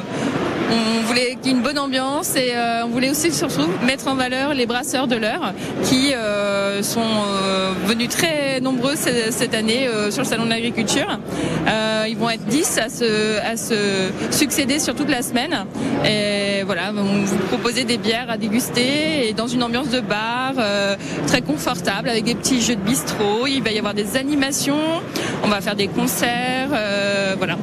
on 0.72 1.06
voulait 1.08 1.38
qu'il 1.42 1.52
y 1.52 1.54
ait 1.54 1.58
une 1.58 1.62
bonne 1.64 1.78
ambiance 1.78 2.36
et 2.36 2.52
euh, 2.56 2.86
on 2.86 2.90
voulait 2.90 3.10
aussi 3.12 3.32
surtout 3.32 3.68
mettre 3.86 4.08
en 4.08 4.16
valeur 4.16 4.54
les 4.54 4.66
brasseurs 4.66 5.06
de 5.08 5.16
l'heure 5.16 5.54
qui 5.84 6.14
euh, 6.14 6.82
sont 6.82 7.02
euh, 7.02 7.72
venus 7.86 8.10
très 8.10 8.60
nombreux 8.62 8.96
ce- 8.96 9.30
cette 9.32 9.54
année 9.54 9.88
sur 10.10 10.24
le 10.24 10.28
salon 10.28 10.46
de 10.46 10.50
l'agriculture. 10.50 11.20
Ils 12.08 12.18
vont 12.18 12.30
être 12.30 12.46
10 12.46 12.78
à 12.78 12.90
se, 12.90 13.40
à 13.40 13.58
se 13.58 14.10
succéder 14.36 14.80
sur 14.80 14.96
toute 14.96 15.10
la 15.10 15.22
semaine. 15.22 15.66
Et 16.06 16.64
voilà, 16.64 16.92
on 16.96 17.24
vous 17.24 17.38
proposer 17.50 17.84
des 17.84 17.98
bières 17.98 18.30
à 18.30 18.38
déguster 18.38 19.30
et 19.30 19.34
dans 19.34 19.48
une 19.48 19.64
ambiance 19.64 19.90
de 19.90 20.02
bar 20.02 20.54
euh, 20.58 20.96
très 21.28 21.42
confortable 21.42 22.10
avec 22.10 22.26
des 22.26 22.36
petits 22.36 22.62
jeux 22.62 22.76
de 22.76 22.82
bistrot. 22.82 23.48
Il 23.48 23.64
va 23.64 23.72
y 23.72 23.80
avoir 23.80 23.94
des 23.94 24.18
animations, 24.18 25.02
on 25.44 25.48
va 25.48 25.62
faire 25.62 25.76
des 25.76 25.88
concerts, 25.88 26.70
euh, 26.74 27.36
voilà. 27.38 27.58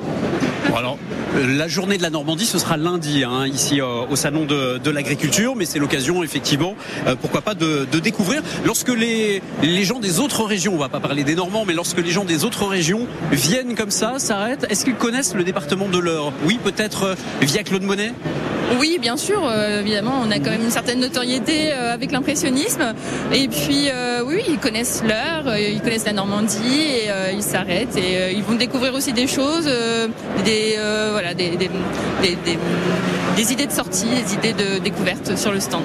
Alors, 0.74 0.96
euh, 1.36 1.58
la 1.58 1.68
journée 1.68 1.98
de 1.98 2.02
la 2.02 2.08
Normandie, 2.08 2.46
ce 2.46 2.58
sera 2.58 2.78
lundi, 2.78 3.24
hein, 3.24 3.46
ici 3.46 3.80
au 3.82 4.16
salon 4.16 4.46
de, 4.46 4.78
de 4.78 4.90
l'agriculture, 4.90 5.54
mais 5.54 5.66
c'est 5.66 5.78
l'occasion, 5.78 6.22
effectivement, 6.22 6.74
pourquoi 7.20 7.42
pas, 7.42 7.54
de, 7.54 7.86
de 7.90 7.98
découvrir. 7.98 8.42
Lorsque 8.64 8.88
les, 8.88 9.42
les 9.62 9.84
gens 9.84 9.98
des 9.98 10.18
autres 10.20 10.44
régions, 10.44 10.72
on 10.74 10.78
va 10.78 10.88
pas 10.88 11.00
parler 11.00 11.24
des 11.24 11.34
Normands, 11.34 11.64
mais 11.66 11.74
lorsque 11.74 11.98
les 11.98 12.10
gens 12.10 12.24
des 12.24 12.44
autres 12.44 12.66
régions 12.66 13.06
viennent 13.32 13.74
comme 13.74 13.90
ça, 13.90 14.18
s'arrêtent, 14.18 14.66
est-ce 14.70 14.84
qu'ils 14.84 14.94
connaissent 14.94 15.34
le 15.34 15.44
département 15.44 15.88
de 15.88 15.98
l'Eure? 15.98 16.32
Oui, 16.46 16.58
peut-être 16.62 17.02
euh, 17.04 17.14
via 17.42 17.62
Claude 17.62 17.82
Monet? 17.82 18.12
Oui, 18.80 18.96
bien 18.98 19.18
sûr, 19.18 19.42
euh, 19.44 19.80
évidemment, 19.80 20.22
on 20.26 20.30
a 20.30 20.38
quand 20.38 20.50
même 20.50 20.62
une 20.62 20.70
certaine 20.70 21.00
notoriété 21.00 21.72
euh, 21.72 21.92
avec 21.92 22.10
l'impressionnisme. 22.10 22.94
Et 23.34 23.46
puis, 23.48 23.88
euh, 23.90 24.22
oui, 24.24 24.42
ils 24.48 24.58
connaissent 24.58 25.02
l'heure, 25.06 25.54
ils 25.58 25.80
connaissent 25.82 26.06
la 26.06 26.14
Normandie 26.14 26.80
et 26.80 27.10
ils 27.34 27.42
s'arrêtent 27.42 27.96
et 27.98 28.32
ils 28.34 28.42
vont 28.42 28.54
découvrir 28.54 28.94
aussi 28.94 29.12
des 29.12 29.26
choses, 29.26 29.68
des, 30.44 30.76
voilà, 31.10 31.34
des, 31.34 31.50
des, 31.50 31.68
des- 32.22 32.38
des- 33.36 33.52
idées 33.52 33.66
de 33.66 33.72
sortie, 33.72 34.06
des 34.06 34.34
idées 34.34 34.52
de 34.52 34.78
découverte 34.78 35.36
sur 35.36 35.52
le 35.52 35.58
stand. 35.60 35.82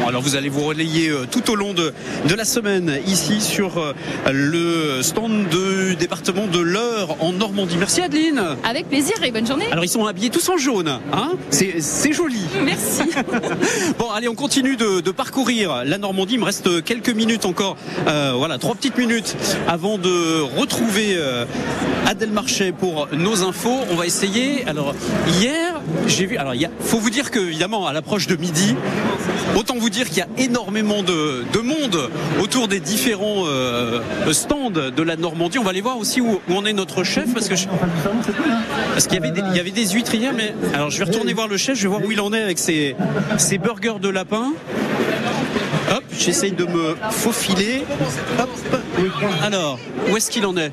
Bon, 0.00 0.08
alors 0.08 0.22
vous 0.22 0.36
allez 0.36 0.48
vous 0.48 0.62
relayer 0.64 1.12
tout 1.30 1.50
au 1.50 1.54
long 1.54 1.74
de, 1.74 1.92
de 2.26 2.34
la 2.34 2.44
semaine 2.44 2.98
ici 3.06 3.40
sur 3.40 3.94
le 4.30 5.02
stand 5.02 5.48
du 5.48 5.96
département 5.96 6.46
de 6.46 6.60
l'Eure 6.60 7.16
en 7.20 7.32
Normandie. 7.32 7.76
Merci 7.78 8.00
Adeline. 8.00 8.40
Avec 8.68 8.88
plaisir 8.88 9.14
et 9.22 9.30
bonne 9.30 9.46
journée. 9.46 9.66
Alors 9.70 9.84
ils 9.84 9.88
sont 9.88 10.02
habillés 10.14 10.30
tous 10.30 10.48
en 10.48 10.56
jaune, 10.56 10.86
hein 11.12 11.32
c'est, 11.50 11.80
c'est 11.80 12.12
joli. 12.12 12.38
Merci. 12.64 13.02
bon 13.98 14.10
allez 14.12 14.28
on 14.28 14.36
continue 14.36 14.76
de, 14.76 15.00
de 15.00 15.10
parcourir 15.10 15.82
la 15.84 15.98
Normandie. 15.98 16.34
Il 16.34 16.40
me 16.40 16.44
reste 16.44 16.84
quelques 16.84 17.10
minutes 17.10 17.46
encore, 17.46 17.76
Euh, 18.06 18.34
voilà 18.36 18.58
trois 18.58 18.76
petites 18.76 18.96
minutes 18.96 19.34
avant 19.66 19.98
de 19.98 20.40
retrouver 20.40 21.16
euh, 21.16 21.46
Adèle 22.06 22.30
Marchais 22.30 22.70
pour 22.70 23.08
nos 23.12 23.42
infos. 23.42 23.80
On 23.90 23.96
va 23.96 24.06
essayer. 24.06 24.64
Alors 24.68 24.94
hier 25.40 25.80
j'ai 26.06 26.26
vu. 26.26 26.36
Alors 26.36 26.54
il 26.54 26.68
faut 26.78 26.98
vous 27.00 27.10
dire 27.10 27.32
que 27.32 27.40
évidemment 27.40 27.88
à 27.88 27.92
l'approche 27.92 28.28
de 28.28 28.36
midi, 28.36 28.76
autant 29.56 29.76
vous 29.76 29.90
dire 29.90 30.08
qu'il 30.08 30.18
y 30.18 30.22
a 30.22 30.28
énormément 30.38 31.02
de, 31.02 31.44
de 31.52 31.58
monde 31.60 32.10
autour 32.42 32.68
des 32.68 32.80
différents 32.80 33.44
euh, 33.46 34.00
stands 34.32 34.70
de 34.70 35.02
la 35.02 35.16
Normandie. 35.16 35.58
On 35.58 35.62
va 35.64 35.70
aller 35.70 35.80
voir 35.80 35.98
aussi 35.98 36.20
où, 36.20 36.40
où 36.48 36.54
en 36.54 36.64
est 36.64 36.72
notre 36.72 37.04
chef 37.04 37.32
parce 37.32 37.48
que 37.48 37.56
je- 37.56 37.66
parce 38.92 39.06
qu'il 39.06 39.14
y 39.20 39.22
avait 39.22 39.30
des, 39.32 39.42
il 39.50 39.56
y 39.56 39.60
avait 39.60 39.70
des 39.70 39.86
huîtres 39.88 40.14
hier, 40.14 40.32
mais 40.34 40.54
alors 40.74 40.90
je 40.90 40.98
vais 40.98 41.04
retourner 41.04 41.32
voir 41.32 41.48
le 41.48 41.56
chef, 41.56 41.76
je 41.76 41.82
vais 41.82 41.88
voir 41.88 42.02
où 42.04 42.10
il 42.12 42.20
en 42.20 42.32
est 42.32 42.42
avec 42.42 42.58
ses, 42.58 42.96
ses 43.38 43.58
burgers 43.58 43.98
de 44.00 44.08
lapin. 44.08 44.52
Hop, 45.90 46.02
j'essaye 46.18 46.52
de 46.52 46.64
me 46.64 46.96
faufiler. 47.10 47.84
Alors, 49.42 49.78
où 50.10 50.16
est-ce 50.16 50.30
qu'il 50.30 50.46
en 50.46 50.56
est? 50.56 50.72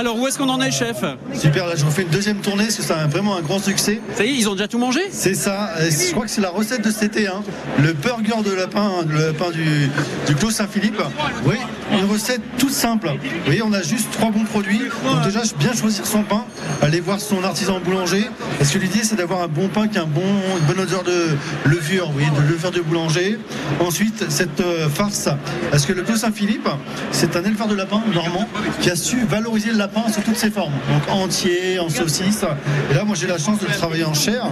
Alors, 0.00 0.18
où 0.18 0.26
est-ce 0.26 0.38
qu'on 0.38 0.48
en 0.48 0.62
est, 0.62 0.70
chef 0.70 1.04
Super, 1.34 1.66
là 1.66 1.74
je 1.76 1.84
refais 1.84 2.00
une 2.00 2.08
deuxième 2.08 2.38
tournée 2.40 2.64
parce 2.64 2.76
que 2.76 3.08
vraiment 3.10 3.36
un 3.36 3.42
grand 3.42 3.58
succès. 3.58 4.00
Ça 4.14 4.24
y 4.24 4.30
est, 4.30 4.34
ils 4.34 4.48
ont 4.48 4.54
déjà 4.54 4.66
tout 4.66 4.78
mangé 4.78 5.00
C'est 5.12 5.34
ça, 5.34 5.72
je 5.78 6.12
crois 6.12 6.24
que 6.24 6.30
c'est 6.30 6.40
la 6.40 6.48
recette 6.48 6.82
de 6.82 6.90
cet 6.90 7.02
été. 7.18 7.28
hein. 7.28 7.42
Le 7.78 7.92
burger 7.92 8.42
de 8.42 8.50
lapin, 8.54 8.92
le 9.06 9.26
lapin 9.26 9.50
du, 9.50 9.90
du 10.26 10.34
Clos 10.36 10.52
Saint-Philippe. 10.52 11.02
Oui, 11.44 11.56
une 11.92 12.04
recette 12.10 12.40
toute 12.58 12.70
simple. 12.70 13.08
Vous 13.08 13.44
voyez, 13.44 13.62
on 13.62 13.72
a 13.72 13.82
juste 13.82 14.10
trois 14.12 14.30
bons 14.30 14.44
produits. 14.44 14.80
Donc 15.04 15.22
déjà, 15.24 15.40
bien 15.58 15.72
choisir 15.72 16.06
son 16.06 16.22
pain, 16.22 16.44
aller 16.82 17.00
voir 17.00 17.20
son 17.20 17.42
artisan 17.44 17.80
boulanger. 17.80 18.28
Parce 18.58 18.70
que 18.70 18.78
l'idée, 18.78 19.00
c'est 19.02 19.16
d'avoir 19.16 19.42
un 19.42 19.48
bon 19.48 19.68
pain 19.68 19.88
qui 19.88 19.98
a 19.98 20.04
bon, 20.04 20.22
une 20.58 20.66
bonne 20.66 20.80
odeur 20.80 21.02
de 21.02 21.36
levure, 21.64 22.06
vous 22.06 22.12
voyez, 22.12 22.28
de 22.30 22.50
levure 22.50 22.70
de 22.70 22.80
boulanger. 22.80 23.38
Ensuite, 23.80 24.30
cette 24.30 24.60
euh, 24.60 24.88
farce, 24.88 25.28
parce 25.70 25.86
que 25.86 25.92
le 25.92 26.02
Clos 26.02 26.16
Saint-Philippe, 26.16 26.68
c'est 27.12 27.36
un 27.36 27.44
éleveur 27.44 27.66
de 27.66 27.74
lapins 27.74 28.02
normand 28.14 28.48
qui 28.80 28.90
a 28.90 28.96
su 28.96 29.24
valoriser 29.28 29.70
le 29.70 29.78
lapin 29.78 30.02
sous 30.12 30.20
toutes 30.20 30.36
ses 30.36 30.50
formes. 30.50 30.72
Donc 30.92 31.14
entier, 31.14 31.78
en 31.78 31.88
saucisse. 31.88 32.44
Et 32.90 32.94
là, 32.94 33.04
moi, 33.04 33.16
j'ai 33.18 33.26
la 33.26 33.38
chance 33.38 33.58
de 33.58 33.66
le 33.66 33.72
travailler 33.72 34.04
en 34.04 34.14
chair. 34.14 34.46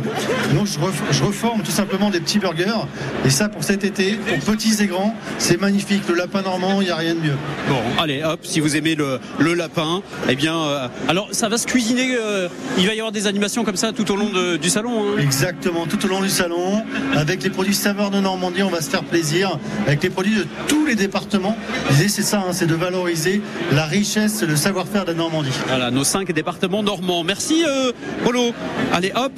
Donc, 0.54 0.66
je 1.10 1.22
reforme 1.22 1.62
tout 1.62 1.70
simplement 1.70 2.10
des 2.10 2.20
petits 2.20 2.38
burgers. 2.38 2.86
Et 3.24 3.30
ça, 3.30 3.48
pour 3.48 3.64
cet 3.64 3.84
été, 3.84 4.14
pour 4.14 4.54
petits 4.54 4.82
et 4.82 4.86
grands, 4.86 5.14
c'est 5.38 5.60
magnifique. 5.60 6.02
Le 6.08 6.14
lapin 6.14 6.42
normand, 6.42 6.80
il 6.80 6.86
n'y 6.86 6.90
a 6.90 6.96
rien 6.96 7.14
de 7.14 7.20
mieux. 7.20 7.27
Bon, 7.68 8.02
allez, 8.02 8.22
hop, 8.22 8.40
si 8.42 8.60
vous 8.60 8.76
aimez 8.76 8.94
le, 8.94 9.18
le 9.38 9.54
lapin, 9.54 10.02
eh 10.28 10.34
bien, 10.36 10.56
euh, 10.56 10.88
alors 11.08 11.28
ça 11.32 11.48
va 11.48 11.58
se 11.58 11.66
cuisiner. 11.66 12.16
euh, 12.16 12.48
il 12.78 12.86
va 12.86 12.94
y 12.94 12.98
avoir 12.98 13.12
des 13.12 13.26
animations 13.26 13.64
comme 13.64 13.76
ça 13.76 13.92
tout 13.92 14.10
au 14.12 14.16
long 14.16 14.30
de- 14.30 14.56
du 14.56 14.68
salon. 14.70 15.02
hein. 15.16 15.20
Exactement, 15.20 15.86
tout 15.86 16.04
au 16.04 16.08
long 16.08 16.20
du 16.20 16.28
salon, 16.30 16.82
avec 17.16 17.42
les 17.42 17.50
produits 17.50 17.74
saveurs 17.74 18.10
de 18.10 18.20
Normandie, 18.20 18.62
on 18.62 18.70
va 18.70 18.80
se 18.80 18.90
faire 18.90 19.02
plaisir, 19.04 19.58
avec 19.86 20.02
les 20.02 20.10
produits 20.10 20.34
de 20.36 20.46
tous 20.68 20.86
les 20.86 20.94
départements. 20.94 21.56
L'idée, 21.90 22.08
c'est 22.08 22.22
ça, 22.22 22.38
hein, 22.46 22.52
c'est 22.52 22.66
de 22.66 22.74
valoriser 22.74 23.40
la 23.72 23.84
richesse, 23.86 24.42
le 24.42 24.56
savoir-faire 24.56 25.04
de 25.04 25.12
la 25.12 25.18
Normandie. 25.18 25.50
Voilà, 25.68 25.90
nos 25.90 26.04
cinq 26.04 26.32
départements 26.32 26.82
normands. 26.82 27.24
Merci 27.24 27.64
euh, 27.66 27.92
Polo. 28.24 28.52
Allez 28.92 29.12
hop, 29.14 29.32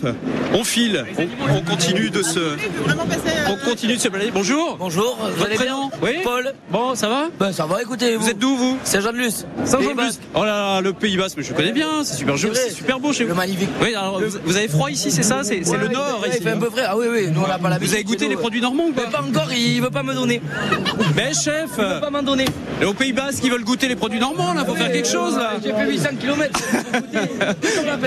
on 0.54 0.64
file, 0.64 1.04
on, 1.18 1.56
on 1.56 1.60
continue 1.62 2.10
de 2.10 2.22
se, 2.22 2.40
on 3.48 3.56
continue 3.68 3.96
de 3.96 4.00
se 4.00 4.08
balader. 4.08 4.30
Bonjour. 4.32 4.76
Bonjour. 4.78 5.16
Vous 5.20 5.36
Votre 5.38 5.46
allez 5.46 5.58
bien 5.58 5.90
Oui. 6.02 6.10
Paul. 6.24 6.52
Bon, 6.70 6.94
ça 6.94 7.08
va? 7.08 7.28
Ben 7.38 7.52
ça 7.52 7.66
va. 7.66 7.79
Écoutez, 7.82 8.16
Vous 8.16 8.28
êtes 8.28 8.38
d'où 8.38 8.56
vous 8.56 8.78
Saint-Jean-de-Luz. 8.84 9.46
Saint-Jean-de-Luz. 9.64 10.20
Oh 10.34 10.44
là 10.44 10.74
là, 10.74 10.80
le 10.80 10.92
Pays 10.92 11.16
Basque, 11.16 11.36
mais 11.38 11.42
je 11.42 11.52
connais 11.54 11.72
bien. 11.72 12.04
C'est 12.04 12.16
super, 12.16 12.36
joli, 12.36 12.54
c'est 12.54 12.70
super 12.72 13.00
beau 13.00 13.12
chez 13.12 13.24
vous. 13.24 13.30
Le 13.30 13.34
magnifique. 13.34 13.70
Oui, 13.80 13.94
alors 13.94 14.20
vous, 14.44 14.56
avez 14.56 14.68
froid 14.68 14.90
ici, 14.90 15.10
c'est 15.10 15.22
ça? 15.22 15.42
C'est 15.42 15.60
le 15.60 15.88
nord 15.88 16.24
ici. 16.26 16.38
Il 16.40 16.42
fait 16.42 16.50
un 16.50 16.58
peu 16.58 16.68
frais. 16.70 16.84
Ah 16.86 16.96
oui, 16.96 17.06
oui. 17.10 17.28
Nous 17.32 17.40
on 17.40 17.48
n'a 17.48 17.58
pas 17.58 17.70
la 17.70 17.78
Vous 17.78 17.94
avez 17.94 18.04
goûté 18.04 18.28
les 18.28 18.36
produits 18.36 18.60
normands 18.60 18.86
ou 18.86 18.92
pas? 18.92 19.06
Pas 19.06 19.22
encore. 19.22 19.52
Il 19.52 19.80
veut 19.80 19.90
pas 19.90 20.02
me 20.02 20.14
donner. 20.14 20.42
Mais 21.16 21.32
chef, 21.32 21.70
Il 21.78 21.84
veut 21.84 22.00
pas 22.00 22.10
m'en 22.10 22.22
donner. 22.22 22.44
et 22.82 22.84
au 22.84 22.92
Pays 22.92 23.12
Basque, 23.12 23.42
ils 23.44 23.50
veulent 23.50 23.64
goûter 23.64 23.88
les 23.88 23.96
produits 23.96 24.20
normands 24.20 24.52
là, 24.52 24.64
faut 24.64 24.74
faire 24.74 24.92
quelque 24.92 25.08
chose 25.08 25.36
là. 25.36 25.52
J'ai 25.62 25.72
fait 25.72 25.86
800 25.86 26.08
km. 26.20 26.60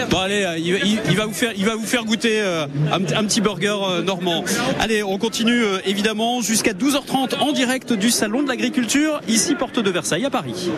Bon 0.09 0.19
allez, 0.19 0.43
euh, 0.43 0.57
il, 0.57 1.15
va 1.15 1.25
vous 1.25 1.33
faire, 1.33 1.51
il 1.55 1.65
va 1.65 1.75
vous 1.75 1.85
faire 1.85 2.03
goûter 2.05 2.41
euh, 2.41 2.65
un, 2.91 3.01
petit 3.01 3.41
burger 3.41 3.75
euh, 3.83 4.01
normand. 4.01 4.43
Allez, 4.79 5.03
on 5.03 5.17
continue 5.17 5.63
évidemment 5.85 6.41
jusqu'à 6.41 6.73
12h30 6.73 7.39
en 7.39 7.51
direct 7.51 7.93
du 7.93 8.09
salon 8.09 8.43
de 8.43 8.47
l'agriculture 8.47 9.21
ici 9.27 9.55
porte 9.63 9.79
de 9.79 9.91
Versailles 9.91 10.25
à 10.25 10.29
Paris. 10.29 10.69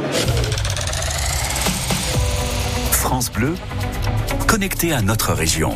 France 2.91 3.31
Bleu, 3.31 3.55
connecté 4.47 4.93
à 4.93 5.01
notre 5.01 5.33
région. 5.33 5.75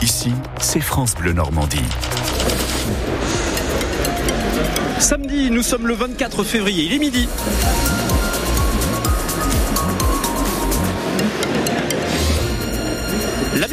Ici, 0.00 0.32
c'est 0.58 0.80
France 0.80 1.14
Bleu 1.14 1.34
Normandie. 1.34 1.84
Samedi, 5.00 5.50
nous 5.50 5.62
sommes 5.62 5.86
le 5.86 5.92
24 5.92 6.44
février, 6.44 6.84
il 6.84 6.94
est 6.94 6.98
midi. 6.98 7.28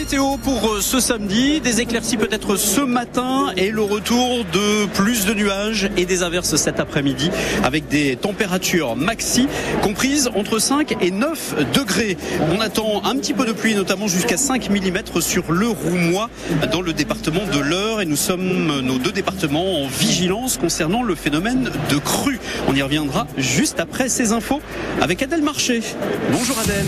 Météo 0.10 0.38
pour 0.38 0.68
euh, 0.68 0.82
ce 0.82 1.00
samedi, 1.00 1.62
des 1.62 1.82
éclaircies 1.82 2.18
peut-être 2.18 2.56
ce 2.56 2.82
matin 2.82 3.54
et 3.58 3.70
le 3.70 3.84
retour 3.84 4.44
de 4.52 4.88
plus 4.88 5.28
de 5.28 5.36
nuages 5.36 5.92
et 5.98 6.06
des 6.06 6.24
averses 6.24 6.56
cet 6.56 6.80
après-midi 6.80 7.30
avec 7.64 7.88
des 7.90 8.16
températures 8.16 8.96
maxi 8.96 9.48
comprises 9.84 10.32
entre 10.34 10.58
5 10.58 10.96
et 11.00 11.12
9 11.12 11.72
degrés. 11.76 12.18
On 12.52 12.60
attend 12.60 13.04
un 13.06 13.18
petit 13.18 13.36
peu 13.36 13.46
de 13.46 13.52
pluie, 13.52 13.76
notamment 13.76 14.08
jusqu'à 14.08 14.38
5 14.38 14.72
mm 14.72 15.22
sur 15.22 15.52
le 15.52 15.68
Roumois 15.68 16.32
dans 16.72 16.82
le 16.82 16.94
département 16.94 17.46
de 17.54 17.60
l'Eure 17.60 18.02
et 18.02 18.08
nous 18.08 18.16
sommes 18.16 18.82
nos 18.82 18.98
deux 18.98 19.12
départements 19.12 19.84
en 19.84 19.88
vigilance 19.88 20.58
concernant 20.58 21.04
le 21.04 21.14
phénomène 21.14 21.70
de 21.92 21.98
crue. 22.00 22.40
On 22.68 22.74
y 22.74 22.82
reviendra 22.82 23.28
juste 23.38 23.80
après 23.80 24.10
ces 24.10 24.32
infos 24.32 24.62
avec 25.02 25.22
Adèle 25.22 25.44
Marché. 25.44 25.82
Bonjour 26.32 26.58
Adèle. 26.58 26.88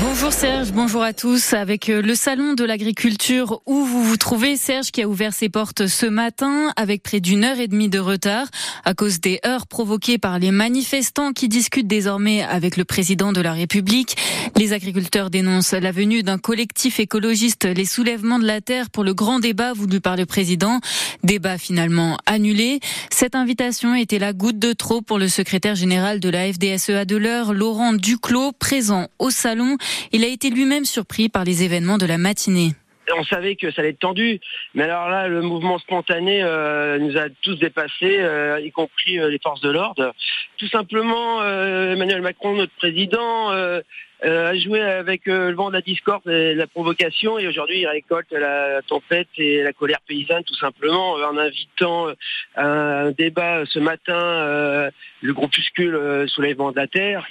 Bonjour 0.00 0.32
Serge, 0.32 0.72
bonjour 0.72 1.02
à 1.02 1.12
tous. 1.12 1.52
Avec 1.52 1.90
euh, 1.90 2.00
le 2.00 2.14
salon 2.14 2.54
de 2.54 2.64
l'agriculture 2.64 3.60
où 3.66 3.84
vous 3.84 4.02
vous 4.02 4.16
trouvez, 4.16 4.56
Serge 4.56 4.90
qui 4.90 5.02
a 5.02 5.08
ouvert 5.08 5.34
ses 5.34 5.50
portes 5.50 5.86
ce 5.86 6.06
matin 6.06 6.72
avec 6.76 7.02
près 7.02 7.20
d'une 7.20 7.44
heure 7.44 7.58
et 7.58 7.68
demie 7.68 7.90
de 7.90 7.98
retard 7.98 8.46
à 8.84 8.94
cause 8.94 9.20
des 9.20 9.40
heures 9.44 9.66
provoquées 9.66 10.16
par 10.16 10.38
les 10.38 10.50
manifestants 10.50 11.32
qui 11.32 11.48
discutent 11.48 11.86
désormais 11.88 12.42
avec 12.42 12.76
le 12.76 12.84
président 12.84 13.32
de 13.32 13.40
la 13.42 13.52
République. 13.52 14.16
Les 14.56 14.72
agriculteurs 14.72 15.28
dénoncent 15.28 15.72
la 15.72 15.92
venue 15.92 16.22
d'un 16.22 16.38
collectif 16.38 16.98
écologiste, 16.98 17.64
les 17.64 17.84
soulèvements 17.84 18.38
de 18.38 18.46
la 18.46 18.60
terre 18.60 18.88
pour 18.88 19.04
le 19.04 19.12
grand 19.12 19.40
débat 19.40 19.72
voulu 19.74 20.00
par 20.00 20.16
le 20.16 20.24
président. 20.24 20.80
Débat 21.22 21.58
finalement 21.58 22.16
annulé. 22.26 22.80
Cette 23.10 23.34
invitation 23.34 23.94
était 23.94 24.18
la 24.18 24.32
goutte 24.32 24.58
de 24.58 24.72
trop 24.72 25.02
pour 25.02 25.18
le 25.18 25.28
secrétaire 25.28 25.74
général 25.74 26.18
de 26.18 26.28
la 26.28 26.50
FDSEA 26.52 27.04
de 27.04 27.16
l'heure, 27.16 27.52
Laurent 27.52 27.92
Duclos, 27.92 28.52
présent 28.52 29.08
au 29.18 29.30
salon. 29.30 29.76
Il 30.12 30.24
a 30.24 30.28
été 30.28 30.50
lui-même 30.50 30.84
surpris 30.84 31.28
par 31.28 31.44
les 31.44 31.62
événements 31.62 31.98
de 31.98 32.06
la 32.06 32.18
matinée. 32.18 32.72
on 33.16 33.24
savait 33.24 33.56
que 33.56 33.70
ça 33.70 33.80
allait 33.80 33.90
être 33.90 33.98
tendu, 33.98 34.40
mais 34.74 34.84
alors 34.84 35.08
là, 35.08 35.28
le 35.28 35.42
mouvement 35.42 35.78
spontané 35.78 36.42
euh, 36.42 36.98
nous 36.98 37.16
a 37.16 37.28
tous 37.42 37.56
dépassés, 37.56 38.20
euh, 38.20 38.60
y 38.60 38.70
compris 38.70 39.18
euh, 39.18 39.28
les 39.28 39.38
forces 39.38 39.60
de 39.60 39.70
l'ordre. 39.70 40.14
Tout 40.56 40.68
simplement, 40.68 41.42
Emmanuel 41.42 42.22
Macron, 42.22 42.54
notre 42.54 42.74
président, 42.74 43.50
a 43.50 44.54
joué 44.54 44.80
avec 44.80 45.26
le 45.26 45.52
vent 45.52 45.68
de 45.70 45.74
la 45.74 45.80
discorde 45.80 46.28
et 46.28 46.54
la 46.54 46.68
provocation, 46.68 47.38
et 47.38 47.48
aujourd'hui, 47.48 47.80
il 47.80 47.88
récolte 47.88 48.30
la 48.30 48.80
tempête 48.82 49.26
et 49.36 49.62
la 49.64 49.72
colère 49.72 49.98
paysanne, 50.06 50.44
tout 50.44 50.54
simplement, 50.54 51.14
en 51.14 51.36
invitant 51.36 52.06
à 52.54 52.64
un 52.64 53.10
débat 53.10 53.64
ce 53.66 53.80
matin, 53.80 54.90
le 55.20 55.32
groupuscule 55.32 56.28
Soulèvement 56.28 56.70
de 56.70 56.76
la 56.76 56.86
Terre. 56.86 57.26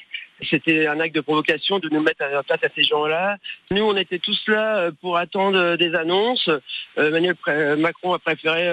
C'était 0.50 0.88
un 0.88 1.00
acte 1.00 1.16
de 1.16 1.22
provocation 1.22 1.80
de 1.80 1.90
nous 1.90 2.02
mettre 2.02 2.24
à 2.24 2.44
face 2.44 2.64
à 2.64 2.70
ces 2.76 2.84
gens-là. 2.84 3.38
Nous, 3.70 3.84
on 3.84 3.96
était 3.96 4.20
tous 4.20 4.42
là 4.48 4.78
euh, 4.78 4.92
pour 5.02 5.18
attendre 5.18 5.58
euh, 5.58 5.78
des 5.78 5.94
annonces. 5.96 6.48
Euh, 6.48 7.10
Emmanuel 7.10 7.36
Macron 7.78 8.14
a 8.14 8.20
préféré 8.20 8.66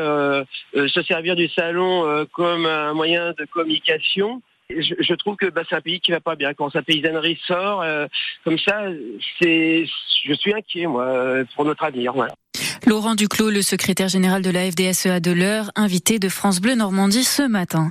se 0.74 1.02
servir 1.02 1.36
du 1.36 1.48
salon 1.48 2.26
comme 2.32 2.66
un 2.66 2.94
moyen 2.94 3.32
de 3.32 3.44
communication. 3.44 4.42
Je, 4.70 5.14
trouve 5.14 5.36
que 5.36 5.46
bah, 5.46 5.62
c'est 5.68 5.76
un 5.76 5.80
pays 5.80 6.00
qui 6.00 6.10
va 6.10 6.20
pas 6.20 6.36
bien. 6.36 6.52
Quand 6.54 6.70
sa 6.70 6.82
paysannerie 6.82 7.38
sort 7.46 7.84
comme 8.44 8.58
ça, 8.58 8.84
c'est, 9.40 9.86
je 10.24 10.34
suis 10.34 10.52
inquiet 10.52 10.86
moi 10.86 11.44
pour 11.54 11.64
notre 11.64 11.84
avenir. 11.84 12.14
Laurent 12.86 13.14
Duclos, 13.14 13.50
le 13.50 13.62
secrétaire 13.62 14.08
général 14.08 14.42
de 14.42 14.50
la 14.50 14.70
FDSEA 14.70 15.20
de 15.20 15.30
l'heure, 15.30 15.70
invité 15.76 16.18
de 16.18 16.28
France 16.28 16.60
Bleu 16.60 16.74
Normandie 16.74 17.24
ce 17.24 17.42
matin. 17.42 17.90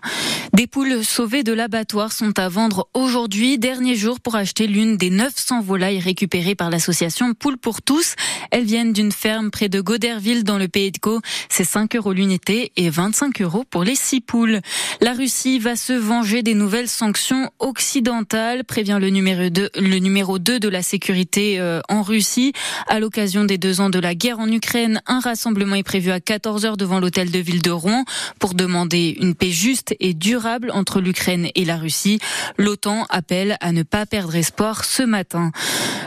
Des 0.53 0.67
poules 0.67 1.03
sauvées 1.03 1.43
de 1.43 1.53
l'abattoir 1.53 2.11
sont 2.11 2.37
à 2.39 2.49
vendre 2.49 2.87
aujourd'hui, 2.93 3.57
dernier 3.57 3.95
jour 3.95 4.19
pour 4.19 4.35
acheter 4.35 4.67
l'une 4.67 4.97
des 4.97 5.09
900 5.09 5.61
volailles 5.61 5.99
récupérées 5.99 6.55
par 6.55 6.69
l'association 6.69 7.33
Poules 7.33 7.57
pour 7.57 7.81
tous. 7.81 8.15
Elles 8.51 8.65
viennent 8.65 8.93
d'une 8.93 9.11
ferme 9.11 9.51
près 9.51 9.69
de 9.69 9.81
Goderville 9.81 10.43
dans 10.43 10.57
le 10.57 10.67
Pays 10.67 10.91
de 10.91 10.97
Caux. 10.97 11.21
C'est 11.49 11.63
5 11.63 11.95
euros 11.95 12.13
l'unité 12.13 12.71
et 12.75 12.89
25 12.89 13.41
euros 13.41 13.63
pour 13.69 13.83
les 13.83 13.95
6 13.95 14.21
poules. 14.21 14.61
La 15.01 15.13
Russie 15.13 15.59
va 15.59 15.75
se 15.75 15.93
venger 15.93 16.43
des 16.43 16.53
nouvelles 16.53 16.89
sanctions 16.89 17.51
occidentales, 17.59 18.63
prévient 18.63 18.97
le 18.99 19.09
numéro 19.09 19.49
2, 19.49 19.69
le 19.75 19.97
numéro 19.99 20.39
2 20.39 20.59
de 20.59 20.69
la 20.69 20.81
sécurité 20.81 21.59
euh, 21.59 21.81
en 21.89 22.01
Russie. 22.01 22.53
À 22.87 22.99
l'occasion 22.99 23.43
des 23.43 23.57
deux 23.57 23.81
ans 23.81 23.89
de 23.89 23.99
la 23.99 24.15
guerre 24.15 24.39
en 24.39 24.47
Ukraine, 24.47 24.56
un 25.05 25.19
rassemblement 25.19 25.75
est 25.75 25.83
prévu 25.83 26.11
à 26.11 26.19
14h 26.19 26.77
devant 26.77 26.99
l'hôtel 26.99 27.31
de 27.31 27.39
ville 27.39 27.61
de 27.61 27.71
Rouen 27.71 28.05
pour 28.39 28.53
demander 28.53 29.17
une 29.19 29.35
paix 29.35 29.51
juste 29.51 29.95
et 29.99 30.13
durable 30.13 30.71
entre 30.73 30.99
l'Ukraine 30.99 31.47
et 31.55 31.65
la 31.65 31.77
Russie. 31.77 32.19
L'OTAN 32.57 33.05
appelle 33.09 33.57
à 33.61 33.71
ne 33.71 33.83
pas 33.83 34.05
perdre 34.05 34.35
espoir 34.35 34.85
ce 34.85 35.03
matin. 35.03 35.51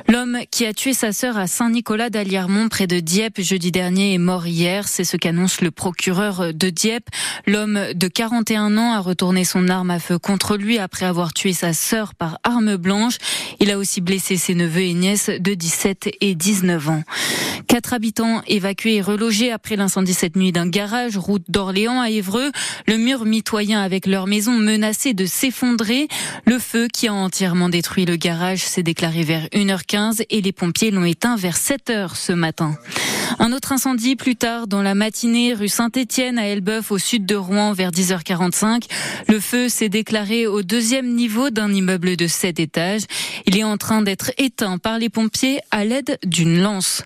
L'homme 0.09 0.39
qui 0.51 0.67
a 0.67 0.73
tué 0.73 0.93
sa 0.93 1.13
sœur 1.13 1.39
à 1.39 1.47
Saint-Nicolas 1.47 2.11
d'Aliermont 2.11 2.69
près 2.69 2.87
de 2.87 3.01
Dieppe 3.01 3.41
jeudi 3.41 3.71
dernier 3.71 4.15
est 4.15 4.19
mort 4.19 4.47
hier. 4.47 4.89
C'est 4.89 5.05
ce 5.05 5.17
qu'annonce 5.17 5.61
le 5.61 5.71
procureur 5.71 6.53
de 6.53 6.71
Dieppe. 6.71 7.09
L'homme 7.47 7.79
de 7.95 8.09
41 8.09 8.77
ans 8.77 8.93
a 8.93 9.01
retourné 9.01 9.45
son 9.45 9.69
arme 9.69 9.91
à 9.91 9.99
feu 9.99 10.19
contre 10.19 10.57
lui 10.57 10.79
après 10.79 11.07
avoir 11.07 11.33
tué 11.33 11.53
sa 11.53 11.73
sœur 11.73 12.15
par 12.15 12.39
arme 12.43 12.77
blanche. 12.77 13.19
Il 13.61 13.71
a 13.71 13.79
aussi 13.79 14.01
blessé 14.01 14.37
ses 14.37 14.55
neveux 14.55 14.83
et 14.83 14.95
nièces 14.95 15.31
de 15.31 15.55
17 15.55 16.11
et 16.21 16.35
19 16.35 16.89
ans. 16.89 17.03
Quatre 17.67 17.93
habitants 17.93 18.30
évacués 18.47 18.97
et 18.97 19.03
relogés 19.03 19.53
après 19.53 19.77
l'incendie 19.77 20.15
cette 20.15 20.37
nuit 20.37 20.53
d'un 20.53 20.69
garage 20.69 21.17
route 21.17 21.45
d'Orléans 21.49 22.01
à 22.01 22.11
Évreux. 22.11 22.51
Le 22.87 22.97
mur 22.97 23.25
mitoyen 23.25 23.81
avec 23.81 24.07
leur 24.07 24.27
maison 24.27 24.53
menacée 24.53 25.15
de 25.15 25.27
s'effondrer. 25.27 26.09
Le 26.47 26.59
feu 26.59 26.89
qui 26.93 27.09
a 27.09 27.15
entièrement 27.15 27.69
détruit 27.69 28.05
le 28.05 28.17
garage 28.17 28.61
s'est 28.61 28.83
déclaré 28.83 29.23
vers 29.23 29.47
1h15 29.47 30.25
et 30.31 30.41
les 30.41 30.53
pompiers 30.53 30.91
l'ont 30.91 31.05
éteint 31.05 31.37
vers 31.37 31.57
7h 31.57 32.15
ce 32.15 32.33
matin. 32.33 32.77
Un 33.39 33.53
autre 33.53 33.73
incendie 33.73 34.17
plus 34.17 34.37
tard 34.37 34.67
dans 34.67 34.83
la 34.83 34.95
matinée 34.95 35.55
rue 35.55 35.69
Saint-Étienne 35.69 36.39
à 36.39 36.47
Elbeuf 36.47 36.91
au 36.91 36.99
sud 36.99 37.27
de 37.27 37.37
Rouen 37.37 37.73
vers 37.73 37.91
10h45. 37.91 38.85
Le 39.29 39.41
feu 39.41 39.69
s'est 39.69 39.89
déclaré 39.89 40.47
au 40.47 40.63
deuxième 40.63 41.15
niveau 41.15 41.51
d'un 41.51 41.73
immeuble 41.73 42.17
de 42.17 42.27
7 42.27 42.61
étages. 42.61 43.03
Il 43.47 43.57
est 43.57 43.65
en 43.65 43.77
train 43.77 44.03
d'être 44.03 44.33
éteint 44.39 44.79
par 44.79 44.99
les 44.99 45.09
pompiers 45.09 45.61
à 45.71 45.85
l'aide 45.85 46.19
d'une 46.25 46.61
lance. 46.61 47.03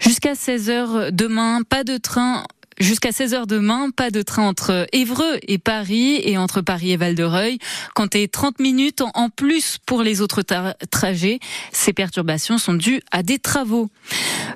Jusqu'à 0.00 0.34
16h 0.60 1.10
demain, 1.12 1.62
pas 1.62 1.84
de 1.84 1.96
train 1.96 2.44
Jusqu'à 2.80 3.10
16h 3.10 3.46
demain, 3.46 3.90
pas 3.94 4.10
de 4.10 4.22
train 4.22 4.48
entre 4.48 4.86
Évreux 4.94 5.38
et 5.46 5.58
Paris 5.58 6.18
et 6.24 6.38
entre 6.38 6.62
Paris 6.62 6.92
et 6.92 6.96
Val-de-Reuil. 6.96 7.58
Comptez 7.94 8.26
30 8.26 8.58
minutes 8.58 9.02
en 9.12 9.28
plus 9.28 9.76
pour 9.84 10.02
les 10.02 10.22
autres 10.22 10.40
tra- 10.40 10.74
trajets. 10.90 11.40
Ces 11.72 11.92
perturbations 11.92 12.56
sont 12.56 12.72
dues 12.72 13.02
à 13.10 13.22
des 13.22 13.38
travaux. 13.38 13.90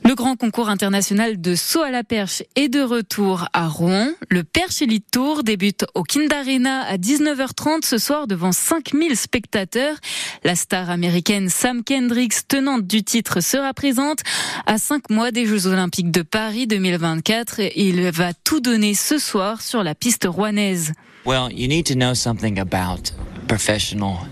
Le 0.05 0.15
grand 0.15 0.37
concours 0.37 0.71
international 0.71 1.39
de 1.39 1.55
saut 1.55 1.83
à 1.83 1.91
la 1.91 2.03
perche 2.03 2.43
est 2.57 2.69
de 2.69 2.81
retour 2.81 3.47
à 3.53 3.69
Rouen. 3.69 4.09
Le 4.31 4.43
Perche 4.43 4.81
Elite 4.81 5.11
Tour 5.13 5.45
débute 5.45 5.85
au 5.95 6.03
Kindarena 6.03 6.81
à 6.81 6.97
19h30 6.97 7.85
ce 7.85 7.99
soir 7.99 8.27
devant 8.27 8.53
5000 8.53 9.19
spectateurs. 9.19 9.97
La 10.45 10.57
star 10.57 10.89
américaine 10.89 11.51
Sam 11.51 11.85
Kendricks, 11.85 12.49
tenante 12.49 12.87
du 12.87 13.03
titre, 13.05 13.41
sera 13.41 13.75
présente 13.75 14.21
à 14.65 14.79
5 14.79 15.11
mois 15.11 15.31
des 15.31 15.45
Jeux 15.45 15.67
Olympiques 15.67 16.11
de 16.11 16.23
Paris 16.23 16.67
2024. 16.67 17.61
Il 17.77 18.14
va 18.15 18.33
tout 18.33 18.61
donner 18.61 18.95
ce 18.95 19.19
soir 19.19 19.61
sur 19.61 19.83
la 19.83 19.97
piste 19.97 20.27
rouennaise. 20.29 20.93
Well, 21.27 21.49
you 21.51 21.67
need 21.67 21.87
to 21.87 21.95
know 21.95 22.15
something 22.15 22.61
about 22.61 23.13
professional 23.49 24.29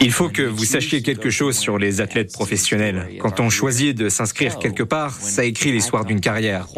Il 0.00 0.12
faut 0.12 0.30
que 0.30 0.42
vous 0.42 0.64
sachiez 0.64 1.02
quelque 1.02 1.28
chose 1.28 1.58
sur 1.58 1.76
les 1.76 2.00
athlètes 2.00 2.32
professionnels. 2.32 3.06
Quand 3.20 3.38
on 3.38 3.50
choisit 3.50 3.94
de 3.94 4.08
s'inscrire 4.08 4.58
quelque 4.58 4.82
part, 4.82 5.12
ça 5.12 5.44
écrit 5.44 5.72
l'histoire 5.72 6.06
d'une 6.06 6.20
carrière. 6.20 6.68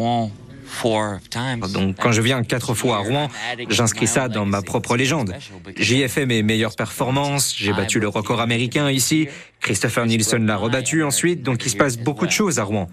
Donc 1.73 1.95
quand 1.99 2.11
je 2.11 2.21
viens 2.21 2.43
quatre 2.43 2.73
fois 2.73 2.97
à 2.97 2.99
Rouen, 2.99 3.29
j'inscris 3.69 4.07
ça 4.07 4.27
dans 4.27 4.45
ma 4.45 4.61
propre 4.61 4.97
légende. 4.97 5.33
J'y 5.77 6.01
ai 6.01 6.07
fait 6.07 6.25
mes 6.25 6.43
meilleures 6.43 6.75
performances, 6.75 7.55
j'ai 7.57 7.73
battu 7.73 7.99
le 7.99 8.07
record 8.07 8.41
américain 8.41 8.91
ici, 8.91 9.27
Christopher 9.61 10.05
Nielsen 10.05 10.45
l'a 10.45 10.55
rebattu 10.57 11.03
ensuite, 11.03 11.43
donc 11.43 11.65
il 11.65 11.69
se 11.69 11.77
passe 11.77 11.97
beaucoup 11.97 12.25
de 12.25 12.31
choses 12.31 12.59
à 12.59 12.63
Rouen. 12.63 12.87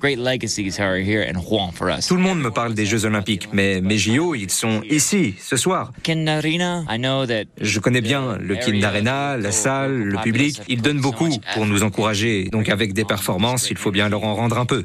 Tout 2.06 2.16
le 2.16 2.22
monde 2.22 2.40
me 2.40 2.50
parle 2.50 2.74
des 2.74 2.86
Jeux 2.86 3.04
Olympiques, 3.04 3.48
mais 3.52 3.80
mes 3.80 3.98
JO, 3.98 4.34
ils 4.34 4.50
sont 4.50 4.82
ici, 4.90 5.34
ce 5.40 5.56
soir. 5.56 5.92
Je 7.60 7.78
connais 7.80 8.00
bien 8.00 8.36
le 8.40 8.56
Kin 8.56 8.82
Arena, 8.82 9.36
la 9.36 9.52
salle, 9.52 9.92
le 9.96 10.18
public. 10.22 10.60
Ils 10.68 10.82
donnent 10.82 11.00
beaucoup 11.00 11.28
pour 11.54 11.66
nous 11.66 11.82
encourager. 11.82 12.48
Donc 12.50 12.68
avec 12.68 12.92
des 12.92 13.04
performances, 13.04 13.70
il 13.70 13.76
faut 13.76 13.90
bien 13.92 14.08
leur 14.08 14.24
en 14.24 14.34
rendre 14.34 14.58
un 14.58 14.66
peu. 14.66 14.82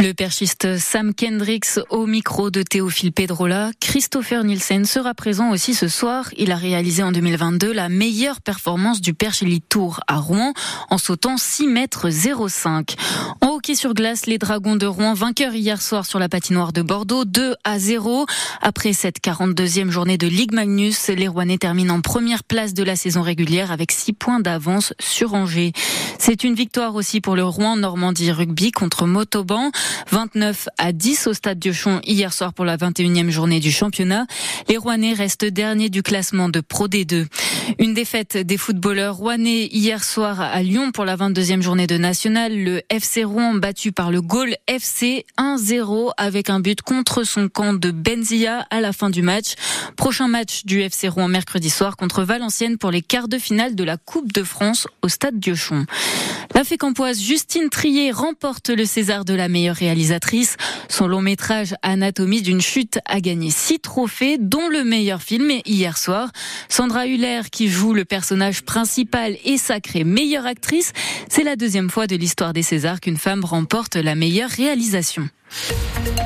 Le 0.00 0.14
perchiste 0.14 0.78
Sam 0.78 1.12
Kendricks 1.12 1.80
au 1.90 2.06
micro 2.06 2.50
de 2.50 2.62
Théophile 2.62 3.10
Pedrola. 3.10 3.72
Christopher 3.80 4.44
Nielsen 4.44 4.84
sera 4.84 5.12
présent 5.12 5.50
aussi 5.50 5.74
ce 5.74 5.88
soir. 5.88 6.28
Il 6.36 6.52
a 6.52 6.56
réalisé 6.56 7.02
en 7.02 7.10
2022 7.10 7.72
la 7.72 7.88
meilleure 7.88 8.40
performance 8.40 9.00
du 9.00 9.12
Perche 9.12 9.42
Elite 9.42 9.68
Tour 9.68 9.98
à 10.06 10.18
Rouen 10.18 10.52
en 10.88 10.98
sautant 10.98 11.36
6 11.36 11.66
mètres 11.66 12.10
05. 12.10 12.94
En 13.40 13.48
hockey 13.48 13.74
sur 13.74 13.92
glace, 13.92 14.26
les 14.26 14.38
Dragons 14.38 14.76
de 14.76 14.86
Rouen 14.86 15.14
vainqueurs 15.14 15.56
hier 15.56 15.82
soir 15.82 16.06
sur 16.06 16.20
la 16.20 16.28
patinoire 16.28 16.72
de 16.72 16.82
Bordeaux 16.82 17.24
2 17.24 17.56
à 17.64 17.80
0. 17.80 18.24
Après 18.62 18.92
cette 18.92 19.18
42e 19.20 19.90
journée 19.90 20.16
de 20.16 20.28
Ligue 20.28 20.52
Magnus, 20.52 21.08
les 21.08 21.26
Rouennais 21.26 21.58
terminent 21.58 21.96
en 21.96 22.02
première 22.02 22.44
place 22.44 22.72
de 22.72 22.84
la 22.84 22.94
saison 22.94 23.22
régulière 23.22 23.72
avec 23.72 23.90
6 23.90 24.12
points 24.12 24.38
d'avance 24.38 24.94
sur 25.00 25.34
Angers. 25.34 25.72
C'est 26.20 26.44
une 26.44 26.54
victoire 26.54 26.94
aussi 26.94 27.20
pour 27.20 27.34
le 27.34 27.42
Rouen 27.42 27.76
Normandie 27.76 28.30
Rugby 28.30 28.70
contre 28.70 29.04
Motoban. 29.04 29.72
29 30.10 30.68
à 30.78 30.92
10 30.92 31.26
au 31.26 31.34
stade 31.34 31.58
Diochon 31.58 32.00
hier 32.04 32.32
soir 32.32 32.52
pour 32.52 32.64
la 32.64 32.76
21e 32.76 33.30
journée 33.30 33.60
du 33.60 33.70
championnat. 33.70 34.26
Les 34.68 34.76
Rouennais 34.76 35.12
restent 35.12 35.44
derniers 35.44 35.90
du 35.90 36.02
classement 36.02 36.48
de 36.48 36.60
Pro 36.60 36.88
D2. 36.88 37.26
Une 37.78 37.94
défaite 37.94 38.36
des 38.36 38.56
footballeurs 38.56 39.16
rouennais 39.16 39.66
hier 39.66 40.02
soir 40.02 40.40
à 40.40 40.62
Lyon 40.62 40.90
pour 40.92 41.04
la 41.04 41.16
22e 41.16 41.60
journée 41.60 41.86
de 41.86 41.98
national. 41.98 42.56
Le 42.56 42.82
FC 42.88 43.24
Rouen 43.24 43.54
battu 43.54 43.92
par 43.92 44.10
le 44.10 44.22
Gaulle 44.22 44.54
FC 44.66 45.26
1-0 45.38 46.12
avec 46.16 46.50
un 46.50 46.60
but 46.60 46.82
contre 46.82 47.24
son 47.24 47.48
camp 47.48 47.74
de 47.74 47.90
Benzia 47.90 48.66
à 48.70 48.80
la 48.80 48.92
fin 48.92 49.10
du 49.10 49.22
match. 49.22 49.54
Prochain 49.96 50.28
match 50.28 50.64
du 50.64 50.80
FC 50.80 51.08
Rouen 51.08 51.28
mercredi 51.28 51.70
soir 51.70 51.96
contre 51.96 52.22
Valenciennes 52.22 52.78
pour 52.78 52.90
les 52.90 53.02
quarts 53.02 53.28
de 53.28 53.38
finale 53.38 53.74
de 53.74 53.84
la 53.84 53.96
Coupe 53.96 54.32
de 54.32 54.42
France 54.42 54.86
au 55.02 55.08
stade 55.08 55.38
Diochon. 55.38 55.86
La 56.54 56.64
fécampoise 56.64 57.20
Justine 57.20 57.68
Trier 57.68 58.10
remporte 58.10 58.70
le 58.70 58.84
César 58.84 59.24
de 59.24 59.34
la 59.34 59.48
meilleure 59.48 59.77
réalisatrice. 59.78 60.56
Son 60.88 61.06
long 61.06 61.22
métrage 61.22 61.74
Anatomie 61.82 62.42
d'une 62.42 62.60
chute 62.60 62.98
a 63.06 63.20
gagné 63.20 63.50
six 63.50 63.80
trophées, 63.80 64.36
dont 64.38 64.68
le 64.68 64.84
meilleur 64.84 65.22
film 65.22 65.50
hier 65.64 65.96
soir. 65.96 66.30
Sandra 66.68 67.06
Huller, 67.06 67.42
qui 67.50 67.68
joue 67.68 67.94
le 67.94 68.04
personnage 68.04 68.62
principal, 68.62 69.36
est 69.44 69.56
sacrée 69.56 70.04
meilleure 70.04 70.46
actrice. 70.46 70.92
C'est 71.28 71.44
la 71.44 71.56
deuxième 71.56 71.90
fois 71.90 72.06
de 72.06 72.16
l'histoire 72.16 72.52
des 72.52 72.62
Césars 72.62 73.00
qu'une 73.00 73.16
femme 73.16 73.44
remporte 73.44 73.96
la 73.96 74.14
meilleure 74.14 74.50
réalisation. 74.50 75.28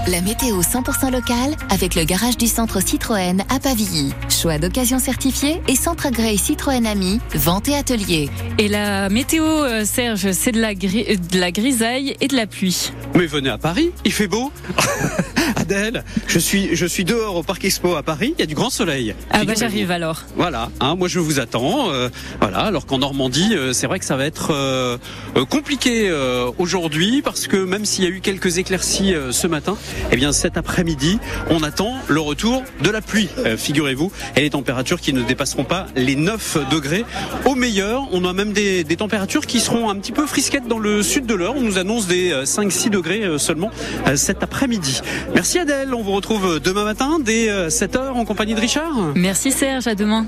La 0.08 0.20
météo 0.20 0.60
100% 0.60 1.12
locale 1.12 1.54
avec 1.70 1.94
le 1.94 2.04
garage 2.04 2.36
du 2.36 2.46
centre 2.48 2.80
Citroën 2.82 3.40
à 3.48 3.60
Pavilly. 3.60 4.12
Choix 4.28 4.58
d'occasion 4.58 4.98
certifié 4.98 5.62
et 5.68 5.76
centre 5.76 6.06
agréé 6.06 6.36
Citroën 6.36 6.84
Ami, 6.86 7.20
vente 7.34 7.68
et 7.68 7.76
atelier. 7.76 8.28
Et 8.58 8.68
la 8.68 9.08
météo, 9.08 9.44
euh, 9.44 9.84
Serge, 9.84 10.32
c'est 10.32 10.52
de 10.52 10.60
la, 10.60 10.74
gri- 10.74 11.16
de 11.18 11.38
la 11.38 11.52
grisaille 11.52 12.16
et 12.20 12.26
de 12.28 12.34
la 12.36 12.46
pluie. 12.46 12.90
Mais 13.14 13.26
venez 13.26 13.50
à 13.50 13.58
Paris, 13.58 13.90
il 14.04 14.12
fait 14.12 14.26
beau. 14.26 14.50
Adèle, 15.56 16.02
je 16.26 16.38
suis, 16.38 16.74
je 16.74 16.86
suis 16.86 17.04
dehors 17.04 17.36
au 17.36 17.42
Parc 17.42 17.64
Expo 17.64 17.94
à 17.94 18.02
Paris, 18.02 18.34
il 18.36 18.40
y 18.40 18.42
a 18.42 18.46
du 18.46 18.54
grand 18.54 18.70
soleil. 18.70 19.14
Ah 19.30 19.44
bah 19.44 19.52
j'arrive 19.56 19.90
alors. 19.90 20.22
Voilà, 20.36 20.70
hein, 20.80 20.96
moi 20.96 21.06
je 21.08 21.20
vous 21.20 21.38
attends. 21.38 21.90
euh, 21.92 22.08
voilà, 22.40 22.58
alors 22.60 22.86
qu'en 22.86 22.98
Normandie, 22.98 23.50
euh, 23.54 23.72
c'est 23.72 23.86
vrai 23.86 23.98
que 24.00 24.04
ça 24.04 24.16
va 24.16 24.24
être 24.24 24.50
euh, 24.52 24.98
euh, 25.36 25.44
compliqué 25.44 26.08
euh, 26.08 26.50
aujourd'hui 26.58 27.22
parce 27.22 27.46
que 27.46 27.56
même 27.56 27.84
s'il 27.84 28.04
y 28.04 28.06
a 28.06 28.10
eu 28.10 28.20
quelques 28.20 28.58
éclaircies 28.58 29.11
euh, 29.14 29.32
ce 29.32 29.46
matin, 29.46 29.76
eh 30.10 30.16
bien 30.16 30.32
cet 30.32 30.56
après-midi, 30.56 31.18
on 31.50 31.62
attend 31.62 31.94
le 32.08 32.20
retour 32.20 32.62
de 32.82 32.90
la 32.90 33.00
pluie. 33.00 33.28
euh, 33.38 33.56
Figurez-vous, 33.56 34.10
et 34.36 34.40
les 34.40 34.50
températures 34.50 35.00
qui 35.00 35.12
ne 35.12 35.22
dépasseront 35.22 35.64
pas 35.64 35.86
les 35.96 36.16
9 36.16 36.58
degrés. 36.70 37.04
Au 37.44 37.54
meilleur, 37.54 38.08
on 38.12 38.24
a 38.24 38.32
même 38.32 38.52
des, 38.52 38.84
des 38.84 38.96
températures 38.96 39.46
qui 39.46 39.60
seront 39.60 39.90
un 39.90 39.96
petit 39.96 40.12
peu 40.12 40.26
frisquettes 40.26 40.66
dans 40.68 40.78
le 40.78 41.02
sud 41.02 41.26
de 41.26 41.34
l'heure. 41.34 41.54
On 41.56 41.60
nous 41.60 41.78
annonce 41.78 42.06
des 42.06 42.32
euh, 42.32 42.44
5-6 42.44 42.90
degrés 42.90 43.22
euh, 43.24 43.38
seulement 43.38 43.70
euh, 44.06 44.16
cet 44.16 44.42
après-midi. 44.42 45.00
Merci 45.34 45.58
Adèle, 45.58 45.94
on 45.94 46.02
vous 46.02 46.12
retrouve 46.12 46.60
demain 46.60 46.84
matin 46.84 47.18
dès 47.22 47.48
7h 47.68 48.10
en 48.12 48.24
compagnie 48.24 48.54
de 48.54 48.60
Richard. 48.60 49.12
Merci 49.14 49.52
Serge, 49.52 49.86
à 49.86 49.94
demain. 49.94 50.26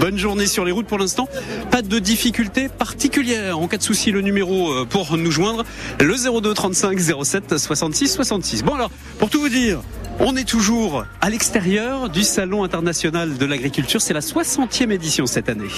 Bonne 0.00 0.18
journée 0.18 0.46
sur 0.46 0.64
les 0.64 0.72
routes 0.72 0.86
pour 0.86 0.98
l'instant. 0.98 1.28
Pas 1.70 1.82
de 1.82 1.98
difficultés 1.98 2.68
particulières. 2.68 3.58
En 3.58 3.68
cas 3.68 3.76
de 3.78 3.82
souci, 3.82 4.10
le 4.10 4.20
numéro 4.20 4.84
pour 4.86 5.16
nous 5.16 5.30
joindre, 5.30 5.64
le 6.00 6.40
02 6.40 6.54
35 6.54 6.98
07 7.24 7.58
66 7.58 8.18
66. 8.24 8.64
Bon 8.64 8.74
alors, 8.74 8.90
pour 9.18 9.30
tout 9.30 9.40
vous 9.40 9.48
dire, 9.48 9.80
on 10.18 10.36
est 10.36 10.46
toujours 10.46 11.06
à 11.22 11.30
l'extérieur 11.30 12.10
du 12.10 12.22
Salon 12.22 12.64
international 12.64 13.38
de 13.38 13.46
l'agriculture. 13.46 14.02
C'est 14.02 14.12
la 14.12 14.20
60e 14.20 14.90
édition 14.90 15.24
cette 15.24 15.48
année. 15.48 15.70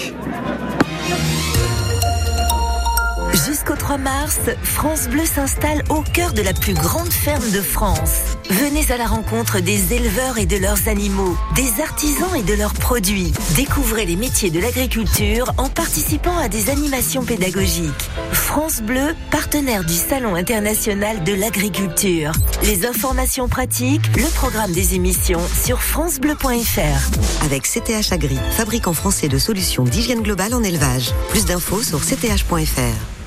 Jusqu'au 3.93 4.05
3 4.05 4.13
mars, 4.13 4.41
France 4.63 5.09
Bleu 5.09 5.25
s'installe 5.27 5.83
au 5.91 6.01
cœur 6.01 6.33
de 6.33 6.41
la 6.41 6.55
plus 6.55 6.73
grande 6.73 7.13
ferme 7.13 7.51
de 7.51 7.61
France. 7.61 8.39
Venez 8.49 8.91
à 8.91 8.97
la 8.97 9.07
rencontre 9.07 9.61
des 9.61 9.93
éleveurs 9.93 10.39
et 10.39 10.47
de 10.47 10.57
leurs 10.57 10.89
animaux, 10.89 11.37
des 11.55 11.83
artisans 11.83 12.35
et 12.35 12.43
de 12.43 12.55
leurs 12.55 12.73
produits. 12.73 13.33
Découvrez 13.55 14.07
les 14.07 14.17
métiers 14.17 14.51
de 14.51 14.61
l'agriculture 14.61 15.53
en 15.59 15.69
participant 15.69 16.37
à 16.39 16.49
des 16.49 16.71
animations 16.71 17.23
pédagogiques. 17.23 18.11
France 18.33 18.81
Bleu, 18.81 19.15
partenaire 19.31 19.85
du 19.85 19.95
Salon 19.95 20.37
international 20.37 21.23
de 21.25 21.35
l'agriculture. 21.35 22.33
Les 22.63 22.87
informations 22.87 23.49
pratiques, 23.49 24.17
le 24.17 24.33
programme 24.35 24.73
des 24.73 24.95
émissions 24.95 25.43
sur 25.65 25.83
francebleu.fr. 25.83 27.45
Avec 27.45 27.65
CTH 27.65 28.13
Agri, 28.13 28.39
fabricant 28.53 28.95
français 28.95 29.29
de 29.29 29.39
solutions 29.39 29.85
d'hygiène 29.85 30.23
globale 30.23 30.55
en 30.55 30.63
élevage. 30.63 31.13
Plus 31.29 31.45
d'infos 31.45 31.83
sur 31.83 32.01
cth.fr. 32.03 33.22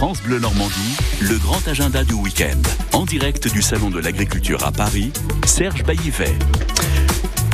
France 0.00 0.22
Bleu 0.22 0.38
Normandie, 0.38 0.96
le 1.20 1.36
grand 1.36 1.68
agenda 1.68 2.02
du 2.04 2.14
week-end. 2.14 2.62
En 2.94 3.04
direct 3.04 3.52
du 3.52 3.60
Salon 3.60 3.90
de 3.90 3.98
l'Agriculture 3.98 4.64
à 4.64 4.72
Paris, 4.72 5.12
Serge 5.44 5.84
Baillivet. 5.84 6.38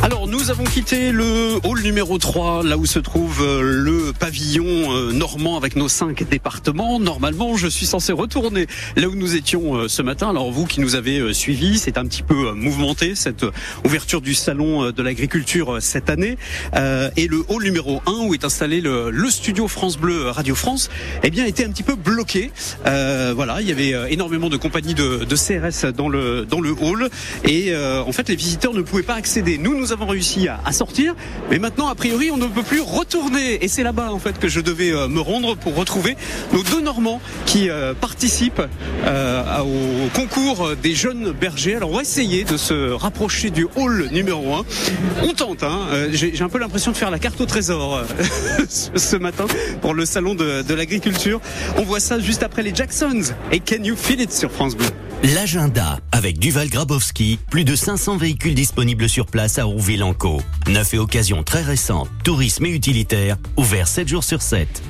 Alors 0.06 0.28
nous 0.28 0.50
avons 0.50 0.62
quitté 0.62 1.10
le 1.10 1.58
hall 1.64 1.82
numéro 1.82 2.16
3, 2.16 2.62
là 2.62 2.78
où 2.78 2.86
se 2.86 3.00
trouve 3.00 3.42
euh, 3.42 3.60
le 3.60 4.12
pavillon 4.12 4.64
euh, 4.64 5.10
normand 5.10 5.56
avec 5.56 5.74
nos 5.74 5.88
cinq 5.88 6.22
départements. 6.22 7.00
Normalement, 7.00 7.56
je 7.56 7.66
suis 7.66 7.86
censé 7.86 8.12
retourner 8.12 8.68
là 8.94 9.08
où 9.08 9.16
nous 9.16 9.34
étions 9.34 9.74
euh, 9.74 9.88
ce 9.88 10.02
matin. 10.02 10.30
Alors 10.30 10.52
vous 10.52 10.64
qui 10.64 10.80
nous 10.80 10.94
avez 10.94 11.34
suivis, 11.34 11.78
c'est 11.78 11.98
un 11.98 12.06
petit 12.06 12.22
peu 12.22 12.52
mouvementé 12.52 13.16
cette 13.16 13.44
ouverture 13.84 14.20
du 14.20 14.34
salon 14.34 14.92
de 14.92 15.02
l'agriculture 15.02 15.78
cette 15.80 16.08
année. 16.08 16.38
Et 17.16 17.26
le 17.26 17.44
hall 17.48 17.64
numéro 17.64 18.00
1 18.06 18.26
où 18.26 18.34
est 18.34 18.44
installé 18.44 18.80
le, 18.80 19.10
le 19.10 19.28
studio 19.28 19.66
France 19.66 19.98
Bleu 19.98 20.28
Radio 20.28 20.54
France, 20.54 20.88
eh 21.24 21.30
bien 21.30 21.46
était 21.46 21.64
un 21.64 21.70
petit 21.70 21.82
peu 21.82 21.96
bloqué. 21.96 22.52
Euh, 22.86 23.32
voilà, 23.34 23.60
il 23.60 23.68
y 23.68 23.72
avait 23.72 24.12
énormément 24.12 24.50
de 24.50 24.56
compagnies 24.56 24.94
de, 24.94 25.24
de 25.24 25.36
CRS 25.36 25.92
dans 25.92 26.08
le 26.08 26.44
dans 26.44 26.60
le 26.60 26.70
hall 26.70 27.08
et 27.44 27.72
euh, 27.72 28.02
en 28.02 28.12
fait 28.12 28.28
les 28.28 28.36
visiteurs 28.36 28.72
ne 28.72 28.82
pouvaient 28.82 29.02
pas 29.02 29.14
accéder. 29.14 29.58
Nous 29.58 29.76
nous 29.76 29.92
avons 29.96 30.06
réussi 30.06 30.46
à, 30.48 30.72
sortir, 30.72 31.14
mais 31.50 31.58
maintenant 31.58 31.88
a 31.88 31.94
priori 31.94 32.30
on 32.30 32.36
ne 32.36 32.46
peut 32.46 32.62
plus 32.62 32.82
retourner 32.82 33.64
et 33.64 33.68
c'est 33.68 33.82
là-bas 33.82 34.12
en 34.12 34.18
fait 34.18 34.38
que 34.38 34.46
je 34.46 34.60
devais 34.60 34.90
euh, 34.90 35.08
me 35.08 35.20
rendre 35.20 35.56
pour 35.56 35.74
retrouver 35.74 36.16
nos 36.52 36.62
deux 36.62 36.82
Normands 36.82 37.20
qui 37.46 37.70
euh, 37.70 37.94
participent 37.94 38.62
euh, 39.06 39.60
au 39.60 40.08
concours 40.14 40.76
des 40.82 40.94
jeunes 40.94 41.32
bergers. 41.32 41.76
Alors 41.76 41.90
on 41.90 41.96
va 41.96 42.02
essayer 42.02 42.44
de 42.44 42.58
se 42.58 42.92
rapprocher 42.92 43.48
du 43.48 43.66
hall 43.74 44.08
numéro 44.12 44.54
1. 44.54 44.64
On 45.22 45.32
tente, 45.32 45.62
hein. 45.62 45.80
J'ai 46.12 46.42
un 46.42 46.48
peu 46.48 46.58
l'impression 46.58 46.92
de 46.92 46.96
faire 46.96 47.10
la 47.10 47.18
carte 47.18 47.40
au 47.40 47.46
trésor 47.46 48.02
ce 48.68 49.16
matin 49.16 49.46
pour 49.80 49.94
le 49.94 50.04
salon 50.04 50.34
de, 50.34 50.74
l'agriculture. 50.74 51.40
On 51.78 51.82
voit 51.82 52.00
ça 52.00 52.20
juste 52.20 52.42
après 52.42 52.62
les 52.62 52.74
Jacksons 52.74 53.32
et 53.50 53.60
Can 53.60 53.82
You 53.82 53.96
Feel 53.96 54.20
It 54.20 54.32
sur 54.32 54.52
France 54.52 54.76
Bleu? 54.76 54.86
L'agenda 55.34 55.98
avec 56.12 56.38
Duval 56.38 56.68
Grabowski, 56.68 57.38
plus 57.50 57.64
de 57.64 57.74
500 57.74 58.18
véhicules 58.18 58.54
disponibles 58.54 59.08
sur 59.08 59.26
place 59.26 59.58
à 59.58 59.66
Rouville-en-Caux. 59.86 60.42
Neuf 60.66 60.94
et 60.94 60.98
occasions 60.98 61.44
très 61.44 61.62
récentes, 61.62 62.08
tourisme 62.24 62.66
et 62.66 62.70
utilitaire, 62.70 63.36
ouvert 63.56 63.86
7 63.86 64.08
jours 64.08 64.24
sur 64.24 64.42
7. 64.42 64.82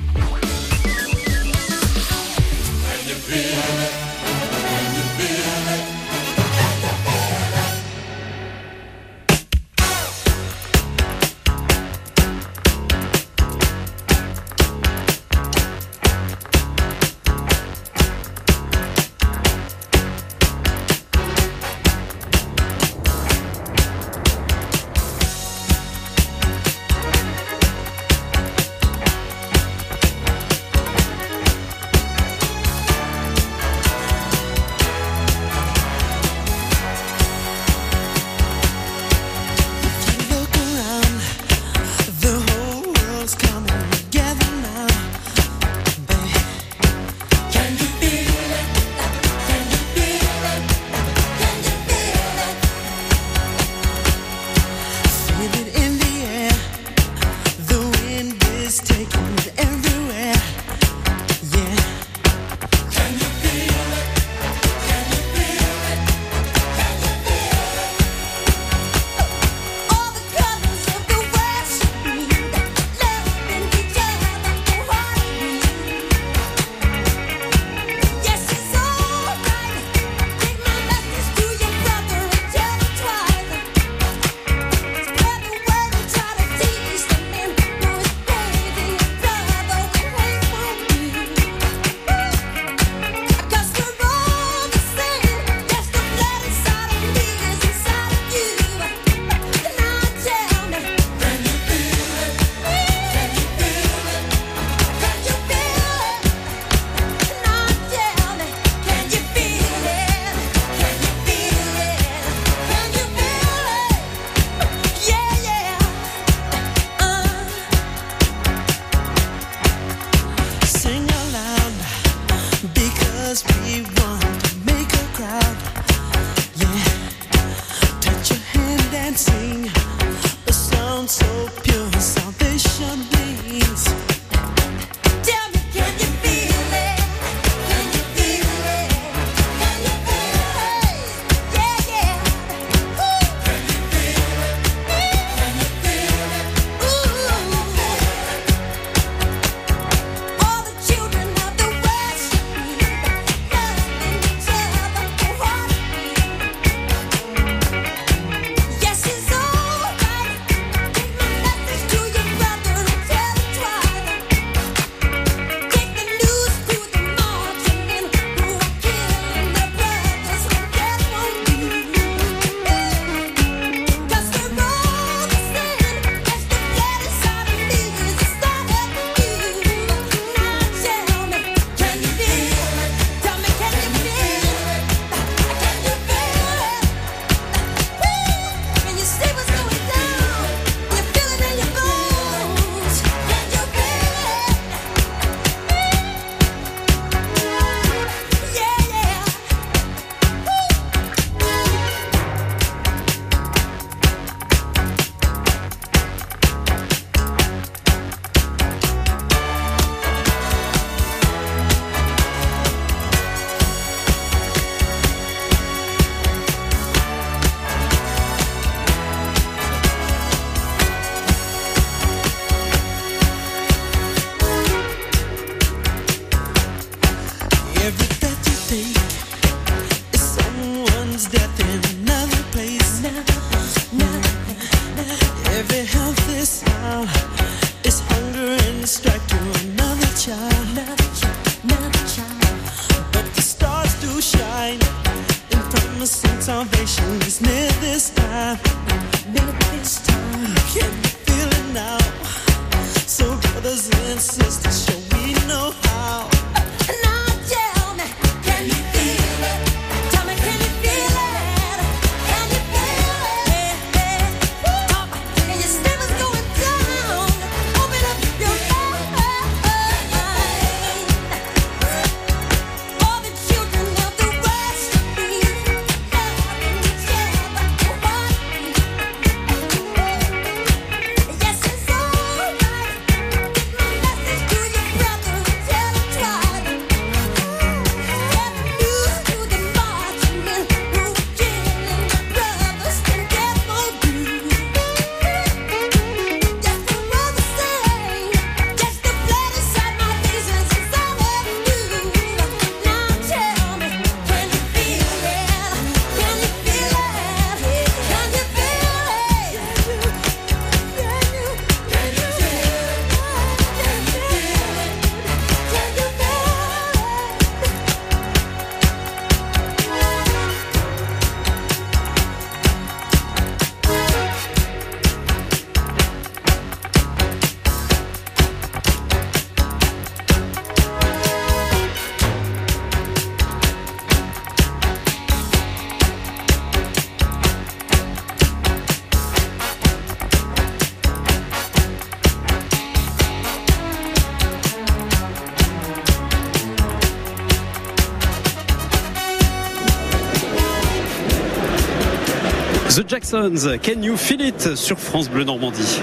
Can 353.19 354.03
You 354.03 354.15
Feel 354.15 354.41
It 354.41 354.75
sur 354.75 354.99
France 354.99 355.27
Bleu 355.27 355.43
Normandie? 355.43 356.01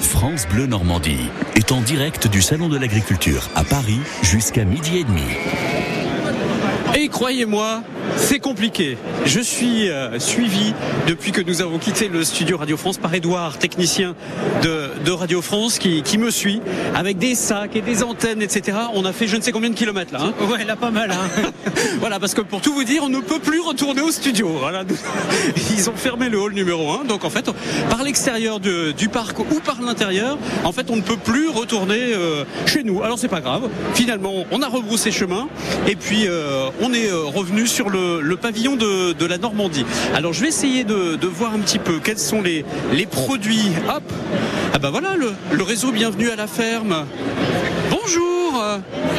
France 0.00 0.46
Bleu 0.46 0.66
Normandie 0.66 1.28
est 1.56 1.72
en 1.72 1.80
direct 1.80 2.28
du 2.28 2.40
Salon 2.40 2.68
de 2.68 2.78
l'Agriculture 2.78 3.48
à 3.56 3.64
Paris 3.64 3.98
jusqu'à 4.22 4.64
midi 4.64 4.98
et 4.98 5.04
demi. 5.04 5.22
Et 6.98 7.08
croyez-moi, 7.08 7.82
c'est 8.16 8.38
compliqué. 8.38 8.96
Je 9.26 9.40
suis 9.40 9.90
euh, 9.90 10.18
suivi 10.18 10.72
depuis 11.06 11.30
que 11.30 11.42
nous 11.42 11.60
avons 11.60 11.76
quitté 11.78 12.08
le 12.08 12.24
studio 12.24 12.56
Radio 12.56 12.78
France 12.78 12.96
par 12.96 13.12
Edouard, 13.12 13.58
technicien 13.58 14.14
de, 14.62 14.88
de 15.04 15.10
Radio 15.10 15.42
France, 15.42 15.78
qui, 15.78 16.00
qui 16.02 16.16
me 16.16 16.30
suit 16.30 16.62
avec 16.94 17.18
des 17.18 17.34
sacs 17.34 17.76
et 17.76 17.82
des 17.82 18.02
antennes, 18.02 18.40
etc. 18.40 18.78
On 18.94 19.04
a 19.04 19.12
fait 19.12 19.26
je 19.26 19.36
ne 19.36 19.42
sais 19.42 19.52
combien 19.52 19.68
de 19.68 19.74
kilomètres 19.74 20.14
là. 20.14 20.20
hein. 20.22 20.32
Ouais, 20.50 20.64
là 20.64 20.74
pas 20.74 20.90
mal. 20.90 21.10
Hein. 21.10 21.50
voilà, 22.00 22.18
parce 22.18 22.32
que 22.32 22.40
pour 22.40 22.62
tout 22.62 22.72
vous 22.72 22.84
dire, 22.84 23.02
on 23.04 23.10
ne 23.10 23.20
peut 23.20 23.40
plus 23.40 23.60
retourner 23.60 24.00
au 24.00 24.10
studio. 24.10 24.48
Voilà, 24.58 24.82
ils 25.76 25.90
ont 25.90 25.96
fermé 25.96 26.30
le 26.30 26.40
hall 26.40 26.54
numéro 26.54 26.92
1. 26.92 27.04
Donc 27.04 27.26
en 27.26 27.30
fait, 27.30 27.50
par 27.90 28.04
l'extérieur 28.04 28.58
du 28.58 29.08
parc 29.10 29.38
ou 29.38 29.60
par 29.62 29.82
l'intérieur, 29.82 30.38
en 30.64 30.72
fait, 30.72 30.88
on 30.88 30.96
ne 30.96 31.02
peut 31.02 31.18
plus 31.18 31.50
retourner 31.50 32.14
euh, 32.14 32.44
chez 32.64 32.84
nous. 32.84 33.02
Alors 33.02 33.18
c'est 33.18 33.28
pas 33.28 33.42
grave. 33.42 33.68
Finalement, 33.92 34.32
on 34.50 34.62
a 34.62 34.68
rebroussé 34.68 35.10
chemin 35.10 35.48
et 35.86 35.94
puis 35.94 36.26
euh, 36.26 36.70
on 36.80 36.85
est 36.92 37.10
euh, 37.10 37.24
revenu 37.24 37.66
sur 37.66 37.90
le, 37.90 38.36
pavillon 38.36 38.76
de, 38.76 39.26
la 39.26 39.38
Normandie. 39.38 39.84
Alors 40.14 40.32
je 40.32 40.42
vais 40.42 40.48
essayer 40.48 40.84
de, 40.84 41.26
voir 41.26 41.54
un 41.54 41.58
petit 41.58 41.78
peu 41.78 41.98
quels 41.98 42.18
sont 42.18 42.42
les, 42.42 42.64
produits. 43.10 43.70
Hop 43.88 44.02
Ah 44.72 44.78
bah 44.78 44.90
voilà, 44.90 45.16
le, 45.16 45.62
réseau 45.62 45.90
Bienvenue 45.90 46.30
à 46.30 46.36
la 46.36 46.46
ferme. 46.46 47.06
Bonjour 47.90 48.62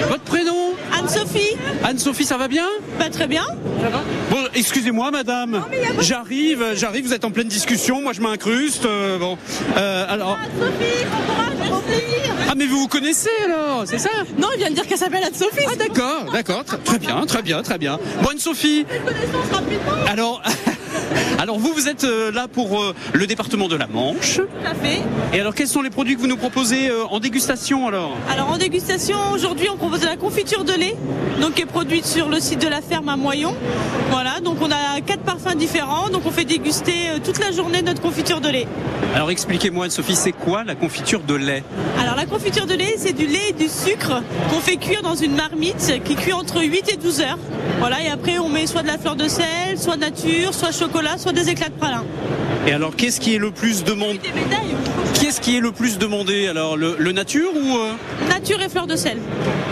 Votre 0.09 0.23
prénom? 0.23 0.66
Anne-Sophie. 0.97 1.55
Anne-Sophie, 1.83 2.25
ça 2.25 2.37
va 2.37 2.47
bien? 2.47 2.65
Bah 2.99 3.09
très 3.11 3.27
bien. 3.27 3.43
Bon, 4.31 4.37
excusez-moi, 4.55 5.11
madame. 5.11 5.63
J'arrive, 5.99 6.63
j'arrive. 6.75 7.05
Vous 7.05 7.13
êtes 7.13 7.25
en 7.25 7.31
pleine 7.31 7.47
discussion. 7.47 8.01
Moi, 8.01 8.13
je 8.13 8.21
m'incruste. 8.21 8.85
euh, 8.85 9.17
bon, 9.17 9.37
Euh, 9.77 10.05
alors. 10.09 10.37
Ah, 12.49 12.53
mais 12.55 12.65
vous 12.65 12.79
vous 12.79 12.87
connaissez 12.87 13.29
alors, 13.45 13.83
c'est 13.85 13.97
ça? 13.99 14.09
Non, 14.37 14.47
il 14.55 14.59
vient 14.59 14.69
de 14.69 14.75
dire 14.75 14.87
qu'elle 14.87 14.97
s'appelle 14.97 15.23
Anne-Sophie. 15.23 15.65
Ah, 15.71 15.75
d'accord, 15.75 16.25
d'accord. 16.31 16.63
Très, 16.63 16.77
très 16.77 16.99
bien, 16.99 17.25
très 17.25 17.41
bien, 17.41 17.61
très 17.61 17.77
bien. 17.77 17.99
Bon, 18.21 18.29
Anne-Sophie. 18.29 18.85
Alors, 20.07 20.41
alors 21.39 21.59
vous, 21.59 21.73
vous 21.73 21.87
êtes 21.87 22.03
euh, 22.03 22.31
là 22.31 22.47
pour 22.47 22.81
euh, 22.81 22.93
le 23.13 23.27
département 23.27 23.67
de 23.67 23.75
la 23.75 23.87
Manche. 23.87 24.35
Tout 24.37 24.47
à 24.65 24.73
fait. 24.73 25.01
Et 25.33 25.39
alors, 25.39 25.53
quels 25.53 25.67
sont 25.67 25.81
les 25.81 25.89
produits 25.89 26.15
que 26.15 26.21
vous 26.21 26.27
nous 26.27 26.37
proposez 26.37 26.89
euh, 26.89 27.05
en 27.09 27.19
dégustation 27.19 27.87
alors? 27.87 28.15
Alors 28.31 28.49
en 28.49 28.57
dégustation, 28.57 29.17
aujourd'hui, 29.33 29.67
on 29.71 29.77
propose 29.77 30.01
de 30.01 30.05
la 30.05 30.17
confiture 30.17 30.63
de 30.63 30.73
lait, 30.73 30.95
donc 31.41 31.55
qui 31.55 31.61
est 31.61 31.65
produite 31.65 32.05
sur 32.05 32.29
le 32.29 32.39
site 32.39 32.61
de 32.61 32.67
la 32.67 32.81
ferme 32.81 33.09
à 33.09 33.17
Moyon. 33.17 33.55
Voilà, 34.09 34.39
donc 34.39 34.57
on 34.61 34.71
a 34.71 35.01
quatre 35.05 35.21
parfums 35.21 35.55
différents, 35.55 36.09
donc 36.09 36.23
on 36.25 36.31
fait 36.31 36.45
déguster 36.45 36.93
toute 37.23 37.39
la 37.39 37.51
journée 37.51 37.81
notre 37.81 38.01
confiture 38.01 38.41
de 38.41 38.49
lait. 38.49 38.67
Alors, 39.15 39.31
expliquez-moi, 39.31 39.85
Anne-Sophie, 39.85 40.15
c'est 40.15 40.31
quoi 40.31 40.63
la 40.63 40.75
confiture 40.75 41.21
de 41.21 41.35
lait? 41.35 41.63
Alors 41.99 42.15
la 42.15 42.25
confiture 42.25 42.65
de 42.65 42.73
lait, 42.73 42.95
c'est 42.97 43.13
du 43.13 43.27
lait 43.27 43.49
et 43.49 43.53
du 43.53 43.67
sucre 43.67 44.21
qu'on 44.49 44.59
fait 44.59 44.77
cuire 44.77 45.01
dans 45.01 45.15
une 45.15 45.35
marmite 45.35 46.01
qui 46.05 46.15
cuit 46.15 46.33
entre 46.33 46.61
8 46.61 46.93
et 46.93 46.97
12 46.97 47.21
heures. 47.21 47.39
Voilà, 47.79 48.01
et 48.01 48.09
après 48.09 48.39
on 48.39 48.49
met 48.49 48.65
soit 48.67 48.81
de 48.81 48.87
la 48.87 48.97
fleur 48.97 49.15
de 49.15 49.27
sel, 49.27 49.77
soit 49.77 49.97
nature, 49.97 50.53
soit 50.53 50.71
chocolat, 50.71 50.86
soit 51.17 51.31
des 51.33 51.49
éclats 51.49 51.69
de 51.69 51.73
pralin. 51.73 52.03
Et 52.67 52.73
alors, 52.73 52.95
qu'est-ce 52.95 53.19
qui 53.21 53.33
est 53.35 53.37
le 53.37 53.51
plus 53.51 53.83
demandé 53.83 54.19
Qu'est-ce 55.19 55.39
qui 55.41 55.55
est 55.57 55.59
le 55.61 55.71
plus 55.71 55.97
demandé 55.97 56.47
Alors, 56.47 56.75
le, 56.77 56.95
le 56.99 57.11
nature 57.11 57.49
ou 57.55 57.77
euh 57.77 57.91
Nature 58.29 58.61
et 58.61 58.69
fleur 58.69 58.87
de 58.87 58.95
sel. 58.95 59.17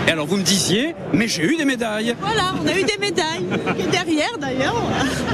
Et 0.07 0.11
alors, 0.11 0.25
vous 0.27 0.37
me 0.37 0.43
disiez, 0.43 0.95
mais 1.13 1.27
j'ai 1.27 1.43
eu 1.43 1.57
des 1.57 1.65
médailles. 1.65 2.15
Voilà, 2.21 2.53
on 2.63 2.67
a 2.67 2.71
eu 2.71 2.83
des 2.83 2.97
médailles, 2.99 3.45
est 3.79 3.91
derrière 3.91 4.37
d'ailleurs. 4.39 4.75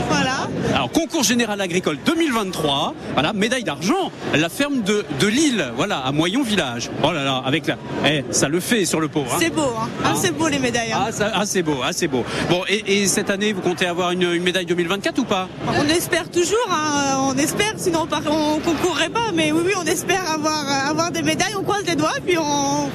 Voilà. 0.10 0.50
Alors, 0.76 0.92
concours 0.92 1.24
général 1.24 1.60
agricole 1.62 1.98
2023, 2.06 2.94
voilà, 3.14 3.32
médaille 3.34 3.64
d'argent, 3.64 4.12
la 4.36 4.50
ferme 4.50 4.82
de, 4.82 5.06
de 5.20 5.28
Lille, 5.28 5.66
voilà, 5.78 6.00
à 6.00 6.12
Moyon 6.12 6.44
Village. 6.44 6.90
Oh 7.04 7.12
là 7.12 7.24
là, 7.24 7.42
avec 7.46 7.66
la. 7.68 7.78
Eh, 8.06 8.24
ça 8.32 8.48
le 8.50 8.60
fait 8.60 8.84
sur 8.86 9.00
le 9.00 9.08
pauvre. 9.08 9.32
hein. 9.34 9.38
C'est 9.40 9.50
beau, 9.50 9.62
hein. 9.80 9.88
Ah, 10.04 10.14
c'est 10.16 10.32
beau 10.32 10.48
les 10.50 10.60
médailles. 10.60 10.92
hein. 10.92 11.06
Ah, 11.22 11.32
ah, 11.34 11.46
c'est 11.46 11.64
beau, 11.64 11.78
ah, 11.84 11.90
c'est 11.94 12.08
beau. 12.08 12.24
Bon, 12.50 12.62
et, 12.68 13.02
et 13.02 13.08
cette 13.08 13.30
année, 13.30 13.54
vous 13.54 13.62
comptez 13.62 13.86
avoir 13.88 14.12
une, 14.12 14.24
une 14.34 14.44
médaille 14.44 14.66
2024 14.66 15.20
ou 15.20 15.24
pas? 15.24 15.48
On 15.80 15.88
espère 15.90 16.30
toujours, 16.30 16.58
hein, 16.72 17.18
on 17.30 17.38
espère, 17.38 17.74
sinon 17.78 18.08
on, 18.12 18.32
on 18.32 18.60
concourrait 18.60 19.10
pas. 19.10 19.32
Mais 19.34 19.52
oui, 19.52 19.62
oui, 19.66 19.74
on 19.82 19.86
espère 19.86 20.30
avoir, 20.30 20.64
euh, 20.68 20.90
avoir 20.92 21.12
des 21.12 21.22
médailles. 21.22 21.54
On 21.58 21.64
croise 21.64 21.84
les 21.88 21.96
doigts, 21.96 22.14
puis 22.26 22.38
on, 22.38 22.90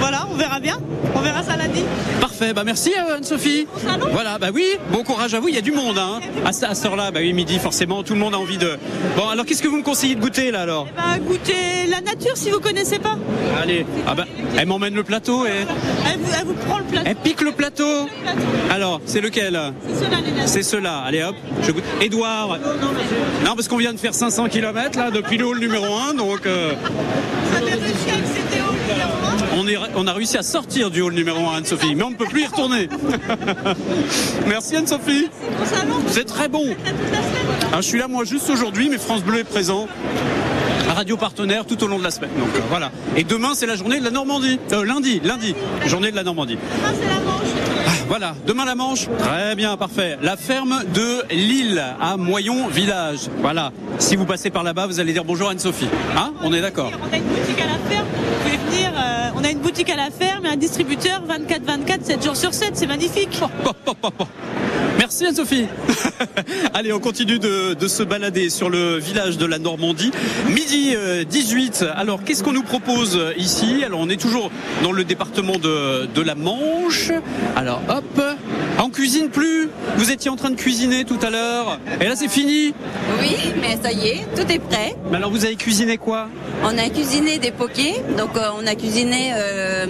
voilà, 0.00 0.26
on 0.32 0.34
verra 0.36 0.60
bien. 0.60 0.78
On 1.14 1.20
verra 1.20 1.42
ça 1.42 1.56
lundi. 1.56 1.82
Parfait, 2.20 2.52
bah 2.52 2.62
merci 2.64 2.92
euh, 2.92 3.16
Anne-Sophie. 3.16 3.66
Voilà, 4.12 4.38
bah 4.38 4.48
oui, 4.52 4.64
bon 4.92 5.02
courage 5.02 5.34
à 5.34 5.40
vous, 5.40 5.48
il 5.48 5.54
y 5.54 5.58
a 5.58 5.62
du 5.62 5.72
monde 5.72 5.96
hein. 5.98 6.20
À, 6.44 6.52
ce- 6.52 6.66
à 6.66 6.74
cette 6.74 6.84
heure-là, 6.86 7.10
bah 7.10 7.20
oui, 7.22 7.32
midi 7.32 7.58
forcément, 7.58 8.02
tout 8.02 8.12
le 8.14 8.20
monde 8.20 8.34
a 8.34 8.38
envie 8.38 8.58
de. 8.58 8.76
Bon, 9.16 9.28
alors 9.28 9.46
qu'est-ce 9.46 9.62
que 9.62 9.68
vous 9.68 9.78
me 9.78 9.82
conseillez 9.82 10.14
de 10.14 10.20
goûter 10.20 10.50
là 10.50 10.62
alors? 10.62 10.86
Bah, 10.96 11.18
goûtez 11.20 11.86
la 11.88 12.00
nature 12.02 12.36
si 12.36 12.50
vous 12.50 12.60
connaissez 12.60 12.98
pas. 12.98 13.16
Allez, 13.62 13.86
ah 14.06 14.14
bah, 14.14 14.24
elle 14.58 14.66
m'emmène 14.66 14.94
le 14.94 15.04
plateau 15.04 15.46
et. 15.46 15.50
Elle 15.50 16.18
vous, 16.20 16.30
elle 16.38 16.46
vous 16.46 16.54
prend 16.54 16.78
le 16.78 16.84
plateau. 16.84 17.06
Elle 17.08 17.16
pique 17.16 17.40
le 17.40 17.52
plateau. 17.52 18.08
Alors, 18.70 19.00
c'est 19.06 19.20
lequel? 19.22 19.58
C'est 19.88 20.04
ceux-là, 20.04 20.16
les. 20.24 20.46
C'est 20.46 20.62
cela. 20.62 20.98
Allez 20.98 21.22
hop, 21.22 21.36
je 21.62 21.72
goûte. 21.72 21.84
Non, 23.44 23.54
parce 23.54 23.68
qu'on 23.68 23.76
vient 23.76 23.92
de 23.92 23.98
faire 23.98 24.14
500 24.14 24.48
km 24.48 24.98
là 24.98 25.10
depuis 25.10 25.36
le 25.38 25.46
hall 25.46 25.58
numéro 25.58 25.86
1, 26.10 26.14
donc 26.14 26.46
euh, 26.46 26.72
on 29.56 29.66
est, 29.66 29.76
on 29.94 30.06
a 30.06 30.12
réussi 30.12 30.36
à 30.36 30.42
sortir 30.42 30.90
du 30.90 31.02
hall 31.02 31.12
numéro 31.12 31.48
1, 31.48 31.58
Anne-Sophie, 31.58 31.94
mais 31.94 32.02
on 32.02 32.10
ne 32.10 32.16
peut 32.16 32.26
plus 32.26 32.42
y 32.42 32.46
retourner. 32.46 32.88
Merci 34.46 34.76
Anne-Sophie. 34.76 35.28
C'est 36.08 36.24
très 36.24 36.48
bon. 36.48 36.64
Ah, 37.72 37.76
je 37.80 37.86
suis 37.86 37.98
là 37.98 38.08
moi 38.08 38.24
juste 38.24 38.48
aujourd'hui, 38.50 38.88
mais 38.88 38.98
France 38.98 39.22
Bleu 39.22 39.40
est 39.40 39.44
présent. 39.44 39.88
Radio 40.88 41.16
partenaire 41.16 41.66
tout 41.66 41.82
au 41.84 41.88
long 41.88 41.98
de 41.98 42.04
la 42.04 42.10
semaine. 42.10 42.30
Donc 42.38 42.48
euh, 42.56 42.60
voilà. 42.70 42.90
Et 43.16 43.24
demain 43.24 43.50
c'est 43.54 43.66
la 43.66 43.76
journée 43.76 43.98
de 43.98 44.04
la 44.04 44.10
Normandie. 44.10 44.58
Euh, 44.72 44.84
lundi, 44.84 45.20
lundi, 45.22 45.54
journée 45.86 46.10
de 46.10 46.16
la 46.16 46.22
Normandie. 46.22 46.56
Ah, 46.84 46.90
Voilà, 48.08 48.34
demain 48.46 48.64
la 48.64 48.74
Manche. 48.76 49.08
Très 49.18 49.56
bien, 49.56 49.76
parfait. 49.76 50.16
La 50.22 50.36
ferme 50.36 50.82
de 50.94 51.24
Lille 51.34 51.82
à 52.00 52.16
Moyon 52.16 52.68
Village. 52.68 53.28
Voilà. 53.40 53.72
Si 53.98 54.14
vous 54.14 54.24
passez 54.26 54.50
par 54.50 54.62
là-bas, 54.62 54.86
vous 54.86 55.00
allez 55.00 55.12
dire 55.12 55.24
bonjour 55.24 55.48
à 55.48 55.52
Anne-Sophie. 55.52 55.88
Hein? 56.16 56.32
On 56.42 56.52
est 56.52 56.60
d'accord. 56.60 56.92
On 57.10 57.12
a 57.12 57.16
une 57.16 57.24
boutique 57.24 57.60
à 57.60 57.66
la 57.66 57.78
ferme. 57.90 58.06
Vous 58.06 58.44
pouvez 58.44 58.56
venir. 58.58 58.92
euh, 58.96 59.30
on 59.34 59.44
a 59.44 59.50
une 59.50 59.58
boutique 59.58 59.90
à 59.90 59.96
la 59.96 60.10
ferme 60.10 60.46
et 60.46 60.50
un 60.50 60.56
distributeur 60.56 61.22
24-24, 61.28 62.04
7 62.04 62.24
jours 62.24 62.36
sur 62.36 62.54
7. 62.54 62.70
C'est 62.74 62.86
magnifique. 62.86 63.40
Merci 64.98 65.26
Anne-Sophie. 65.26 65.66
Allez, 66.74 66.92
on 66.92 67.00
continue 67.00 67.38
de, 67.38 67.74
de 67.74 67.88
se 67.88 68.02
balader 68.02 68.48
sur 68.50 68.70
le 68.70 68.96
village 68.98 69.36
de 69.36 69.44
la 69.46 69.58
Normandie. 69.58 70.10
Midi 70.48 70.94
euh, 70.96 71.24
18. 71.24 71.84
Alors, 71.96 72.24
qu'est-ce 72.24 72.42
qu'on 72.42 72.52
nous 72.52 72.62
propose 72.62 73.16
euh, 73.16 73.32
ici? 73.36 73.82
Alors, 73.84 74.00
on 74.00 74.08
est 74.08 74.20
toujours 74.20 74.50
dans 74.82 74.92
le 74.92 75.04
département 75.04 75.58
de, 75.58 76.06
de 76.06 76.22
la 76.22 76.34
Manche. 76.34 77.10
Alors, 77.56 77.82
hop. 77.90 77.95
On 78.78 78.90
cuisine 78.90 79.28
plus. 79.30 79.68
Vous 79.96 80.10
étiez 80.10 80.30
en 80.30 80.36
train 80.36 80.50
de 80.50 80.56
cuisiner 80.56 81.04
tout 81.04 81.18
à 81.22 81.30
l'heure. 81.30 81.78
Et 82.00 82.04
là, 82.04 82.16
c'est 82.16 82.28
fini. 82.28 82.74
Oui, 83.20 83.36
mais 83.60 83.78
ça 83.82 83.92
y 83.92 84.08
est, 84.08 84.26
tout 84.36 84.50
est 84.50 84.58
prêt. 84.58 84.96
Mais 85.10 85.16
alors, 85.16 85.30
vous 85.30 85.44
avez 85.44 85.56
cuisiné 85.56 85.96
quoi? 85.96 86.28
On 86.64 86.76
a 86.78 86.88
cuisiné 86.88 87.38
des 87.38 87.52
pokés, 87.52 87.94
donc 88.16 88.30
euh, 88.36 88.48
on 88.60 88.66
a 88.66 88.74
cuisiné 88.74 89.32
euh, 89.34 89.86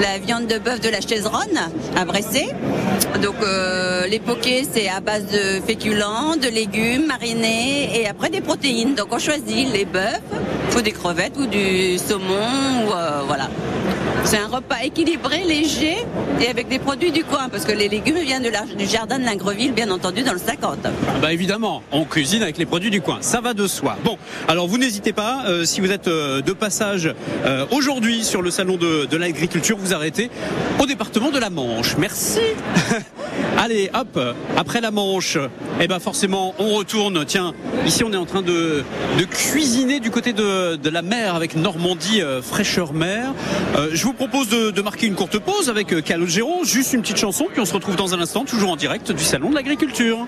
la 0.00 0.18
viande 0.18 0.46
de 0.46 0.58
bœuf 0.58 0.80
de 0.80 0.88
la 0.88 1.00
chaiseronne 1.00 1.58
à 1.96 2.04
Bressé. 2.04 2.48
Donc 3.22 3.36
euh, 3.42 4.06
les 4.06 4.20
pokés 4.20 4.64
c'est 4.70 4.88
à 4.88 5.00
base 5.00 5.26
de 5.26 5.60
féculents, 5.66 6.36
de 6.36 6.48
légumes 6.48 7.06
marinés 7.06 8.00
et 8.00 8.06
après 8.06 8.28
des 8.28 8.42
protéines. 8.42 8.94
Donc 8.94 9.08
on 9.10 9.18
choisit 9.18 9.72
les 9.72 9.84
bœufs 9.84 10.20
ou 10.76 10.82
des 10.82 10.92
crevettes 10.92 11.36
ou 11.38 11.46
du 11.46 11.98
saumon 11.98 12.84
ou 12.84 12.92
voilà. 13.26 13.48
C'est 14.24 14.38
un 14.38 14.48
repas 14.48 14.82
équilibré, 14.84 15.42
léger 15.44 15.96
et 16.40 16.48
avec 16.48 16.68
des 16.68 16.78
produits 16.78 17.10
du 17.10 17.24
coin 17.24 17.48
parce 17.50 17.64
que 17.64 17.72
les 17.72 17.88
légumes 17.88 18.18
viennent 18.18 18.42
de 18.42 18.48
la- 18.48 18.64
du 18.64 18.86
jardin 18.86 19.18
de 19.18 19.24
Lingreville 19.24 19.72
bien 19.72 19.90
entendu 19.90 20.22
dans 20.22 20.32
le 20.32 20.38
50. 20.38 20.78
Bah 21.22 21.32
évidemment, 21.32 21.82
on 21.92 22.04
cuisine 22.04 22.42
avec 22.42 22.58
les 22.58 22.66
produits 22.66 22.90
du 22.90 23.00
coin, 23.00 23.18
ça 23.20 23.40
va 23.40 23.54
de 23.54 23.66
soi. 23.66 23.96
Bon, 24.04 24.16
alors 24.48 24.66
vous 24.68 24.78
n'hésitez 24.78 25.12
pas, 25.12 25.44
euh, 25.46 25.64
si 25.64 25.80
vous 25.80 25.90
êtes 25.90 26.08
euh, 26.08 26.40
de 26.42 26.52
passage 26.52 27.12
euh, 27.44 27.66
aujourd'hui 27.70 28.24
sur 28.24 28.42
le 28.42 28.50
salon 28.50 28.76
de, 28.76 29.06
de 29.06 29.16
l'agriculture, 29.16 29.76
vous 29.78 29.94
arrêtez 29.94 30.30
au 30.78 30.86
département 30.86 31.30
de 31.30 31.38
la 31.38 31.50
Manche. 31.50 31.96
Merci. 31.98 32.40
Allez, 33.56 33.90
hop, 33.94 34.18
après 34.56 34.80
la 34.80 34.90
Manche, 34.90 35.36
eh 35.80 35.86
ben 35.86 36.00
forcément, 36.00 36.54
on 36.58 36.74
retourne. 36.74 37.24
Tiens, 37.26 37.52
ici 37.86 38.04
on 38.04 38.12
est 38.12 38.16
en 38.16 38.24
train 38.24 38.42
de, 38.42 38.84
cuisiner 39.30 40.00
du 40.00 40.10
côté 40.10 40.32
de, 40.32 40.76
de 40.76 40.90
la 40.90 41.02
mer 41.02 41.34
avec 41.34 41.56
Normandie 41.56 42.22
euh, 42.22 42.42
fraîcheur 42.42 42.92
mer. 42.92 43.32
Euh, 43.76 43.90
je 43.92 44.04
vous 44.04 44.12
propose 44.12 44.48
de, 44.48 44.70
de 44.70 44.82
marquer 44.82 45.06
une 45.06 45.14
courte 45.14 45.38
pause 45.38 45.68
avec 45.68 45.92
euh, 45.92 46.00
Calogero, 46.00 46.64
juste 46.64 46.92
une 46.92 47.02
petite 47.02 47.18
chanson, 47.18 47.46
puis 47.50 47.60
on 47.60 47.64
se 47.64 47.74
retrouve 47.74 47.96
dans 47.96 48.14
un 48.14 48.20
instant, 48.20 48.44
toujours 48.44 48.70
en 48.70 48.76
direct 48.76 49.12
du 49.12 49.24
salon 49.24 49.50
de 49.50 49.54
l'agriculture. 49.54 50.26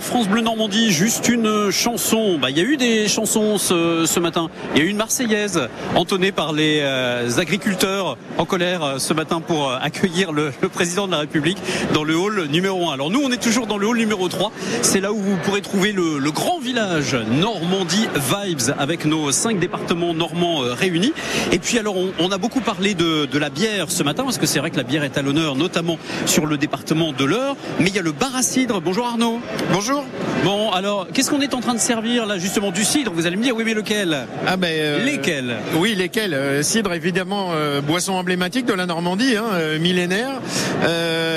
France 0.00 0.28
Bleu 0.28 0.40
Normandie, 0.42 0.92
juste 0.92 1.28
une 1.28 1.70
chanson. 1.70 2.38
Bah, 2.38 2.50
il 2.50 2.58
y 2.58 2.60
a 2.60 2.64
eu 2.64 2.76
des 2.76 3.08
chansons 3.08 3.58
ce, 3.58 4.04
ce 4.06 4.20
matin. 4.20 4.48
Il 4.74 4.78
y 4.78 4.82
a 4.82 4.84
eu 4.84 4.88
une 4.88 4.96
Marseillaise 4.96 5.68
entonnée 5.94 6.32
par 6.32 6.52
les 6.52 6.80
euh, 6.82 7.28
agriculteurs 7.38 8.07
colère 8.48 8.82
euh, 8.82 8.98
ce 8.98 9.14
matin 9.14 9.40
pour 9.40 9.70
euh, 9.70 9.78
accueillir 9.80 10.32
le, 10.32 10.50
président 10.72 11.06
de 11.06 11.12
la 11.12 11.18
République 11.18 11.58
dans 11.94 12.02
le 12.02 12.16
hall 12.16 12.46
numéro 12.50 12.90
1. 12.90 12.94
Alors 12.94 13.10
nous, 13.10 13.20
on 13.22 13.30
est 13.30 13.40
toujours 13.40 13.68
dans 13.68 13.78
le 13.78 13.86
hall 13.86 13.98
numéro 13.98 14.28
3. 14.28 14.50
C'est 14.82 15.00
là 15.00 15.12
où 15.12 15.18
vous 15.18 15.36
pourrez 15.44 15.60
trouver 15.60 15.92
le, 15.92 16.30
grand 16.32 16.58
village 16.58 17.14
Normandie 17.14 18.08
Vibes 18.14 18.74
avec 18.78 19.04
nos 19.04 19.30
cinq 19.32 19.58
départements 19.58 20.14
normands 20.14 20.62
euh, 20.62 20.72
réunis. 20.72 21.12
Et 21.52 21.58
puis 21.58 21.78
alors, 21.78 21.96
on, 21.96 22.12
on 22.18 22.32
a 22.32 22.38
beaucoup 22.38 22.60
parlé 22.60 22.94
de, 22.94 23.26
de 23.26 23.38
la 23.38 23.50
bière 23.50 23.90
ce 23.90 24.02
matin 24.02 24.24
parce 24.24 24.38
que 24.38 24.46
c'est 24.46 24.58
vrai 24.58 24.70
que 24.70 24.76
la 24.76 24.82
bière 24.82 25.04
est 25.04 25.18
à 25.18 25.22
l'honneur, 25.22 25.54
notamment 25.54 25.98
sur 26.26 26.46
le 26.46 26.56
département 26.56 27.12
de 27.12 27.24
l'Eure. 27.24 27.56
Mais 27.78 27.88
il 27.88 27.94
y 27.94 27.98
a 27.98 28.02
le 28.02 28.12
bar 28.12 28.34
à 28.34 28.42
cidre. 28.42 28.80
Bonjour 28.80 29.06
Arnaud. 29.06 29.40
Bonjour. 29.72 30.04
Bon, 30.44 30.70
alors, 30.70 31.06
qu'est-ce 31.12 31.30
qu'on 31.30 31.40
est 31.40 31.52
en 31.52 31.60
train 31.60 31.74
de 31.74 31.80
servir 31.80 32.24
là, 32.24 32.38
justement, 32.38 32.70
du 32.70 32.84
cidre 32.84 33.12
Vous 33.12 33.26
allez 33.26 33.36
me 33.36 33.42
dire, 33.42 33.54
oui, 33.56 33.64
mais 33.66 33.74
lequel? 33.74 34.26
Ah 34.46 34.56
ben. 34.56 34.68
euh, 34.70 35.04
Lesquels? 35.04 35.56
Oui, 35.74 35.94
lesquels? 35.96 36.32
Euh, 36.32 36.62
Cidre, 36.62 36.94
évidemment, 36.94 37.48
euh, 37.52 37.80
boisson 37.80 38.12
emblématique 38.14 38.64
de 38.64 38.72
la 38.72 38.86
Normandie, 38.86 39.36
hein, 39.36 39.78
millénaire. 39.80 40.40
Euh, 40.84 41.27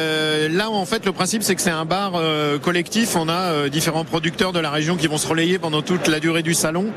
là, 0.49 0.69
en 0.69 0.85
fait, 0.85 1.05
le 1.05 1.11
principe, 1.11 1.43
c'est 1.43 1.55
que 1.55 1.61
c'est 1.61 1.69
un 1.69 1.85
bar 1.85 2.13
euh, 2.15 2.57
collectif. 2.59 3.15
On 3.15 3.29
a 3.29 3.33
euh, 3.33 3.69
différents 3.69 4.03
producteurs 4.05 4.51
de 4.53 4.59
la 4.59 4.69
région 4.69 4.95
qui 4.95 5.07
vont 5.07 5.17
se 5.17 5.27
relayer 5.27 5.57
pendant 5.59 5.81
toute 5.81 6.07
la 6.07 6.19
durée 6.19 6.43
du 6.43 6.53
salon. 6.53 6.87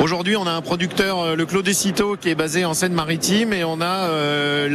Aujourd'hui, 0.00 0.36
on 0.36 0.46
a 0.46 0.50
un 0.52 0.60
producteur, 0.62 1.18
euh, 1.20 1.36
le 1.36 1.46
Clos 1.46 1.62
des 1.62 1.74
Citeaux, 1.74 2.16
qui 2.20 2.28
est 2.28 2.34
basé 2.34 2.64
en 2.64 2.74
Seine-Maritime, 2.74 3.52
et 3.52 3.64
on 3.64 3.80
a 3.80 4.08
euh, 4.08 4.68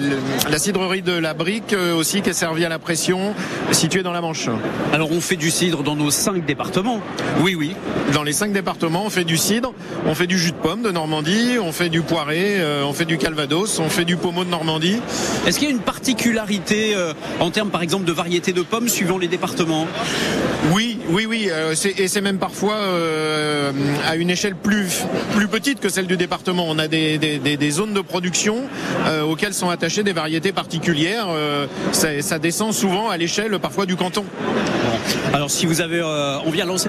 le- 0.00 0.08
le- 0.10 0.50
la 0.50 0.58
cidrerie 0.58 1.02
de 1.02 1.12
la 1.12 1.34
Brique 1.34 1.72
euh, 1.72 1.94
aussi, 1.94 2.22
qui 2.22 2.30
est 2.30 2.34
servie 2.34 2.64
à 2.64 2.68
la 2.68 2.78
pression, 2.78 3.34
située 3.72 4.02
dans 4.02 4.12
la 4.12 4.20
Manche. 4.20 4.48
Alors, 4.92 5.10
on 5.12 5.20
fait 5.20 5.36
du 5.36 5.50
cidre 5.50 5.82
dans 5.82 5.96
nos 5.96 6.10
cinq 6.10 6.44
départements 6.46 7.00
Oui, 7.40 7.54
oui. 7.54 7.72
Dans 8.14 8.22
les 8.22 8.32
cinq 8.32 8.52
départements, 8.52 9.04
on 9.06 9.10
fait 9.10 9.24
du 9.24 9.36
cidre, 9.36 9.72
on 10.06 10.14
fait 10.14 10.26
du 10.26 10.38
jus 10.38 10.52
de 10.52 10.56
pomme 10.56 10.82
de 10.82 10.90
Normandie, 10.90 11.58
on 11.62 11.72
fait 11.72 11.88
du 11.88 12.02
poiré, 12.02 12.56
euh, 12.58 12.84
on 12.84 12.92
fait 12.92 13.04
du 13.04 13.18
calvados, 13.18 13.78
on 13.80 13.88
fait 13.88 14.04
du 14.04 14.16
pommeau 14.16 14.44
de 14.44 14.50
Normandie. 14.50 15.00
Est-ce 15.46 15.58
qu'il 15.58 15.68
y 15.68 15.70
a 15.70 15.74
une 15.74 15.80
particularité 15.80 16.94
euh, 16.94 17.12
en 17.40 17.50
termes, 17.50 17.70
par 17.70 17.82
exemple, 17.82 18.04
de 18.04 18.12
variété 18.12 18.52
de 18.52 18.62
pommes 18.62 18.88
suivant 18.88 19.18
les 19.18 19.28
départements 19.28 19.86
Oui, 20.72 20.98
oui, 21.10 21.26
oui. 21.28 21.48
euh, 21.50 21.74
et 21.96 22.08
c'est 22.08 22.20
même 22.20 22.38
parfois 22.38 22.74
euh, 22.74 23.70
à 24.08 24.16
une 24.16 24.30
échelle 24.30 24.54
plus, 24.56 25.04
plus 25.34 25.46
petite 25.48 25.80
que 25.80 25.88
celle 25.88 26.06
du 26.06 26.16
département. 26.16 26.64
On 26.68 26.78
a 26.78 26.88
des, 26.88 27.18
des- 27.18 27.70
zones 27.70 27.92
de 27.94 28.00
production 28.00 28.56
euh, 29.06 29.22
auxquelles 29.22 29.54
sont 29.54 29.70
attachées 29.70 30.02
des 30.02 30.12
variétés 30.12 30.52
particulières. 30.52 31.26
euh, 31.28 31.66
ça, 31.92 32.08
ça 32.22 32.38
descend 32.38 32.72
souvent 32.72 33.08
à 33.10 33.16
l'échelle 33.16 33.58
parfois 33.60 33.86
du 33.86 33.94
canton. 33.96 34.24
Alors, 35.32 35.50
si 35.50 35.66
vous 35.66 35.80
avez, 35.80 36.02
on 36.44 36.50
vient 36.50 36.64
lancer. 36.64 36.88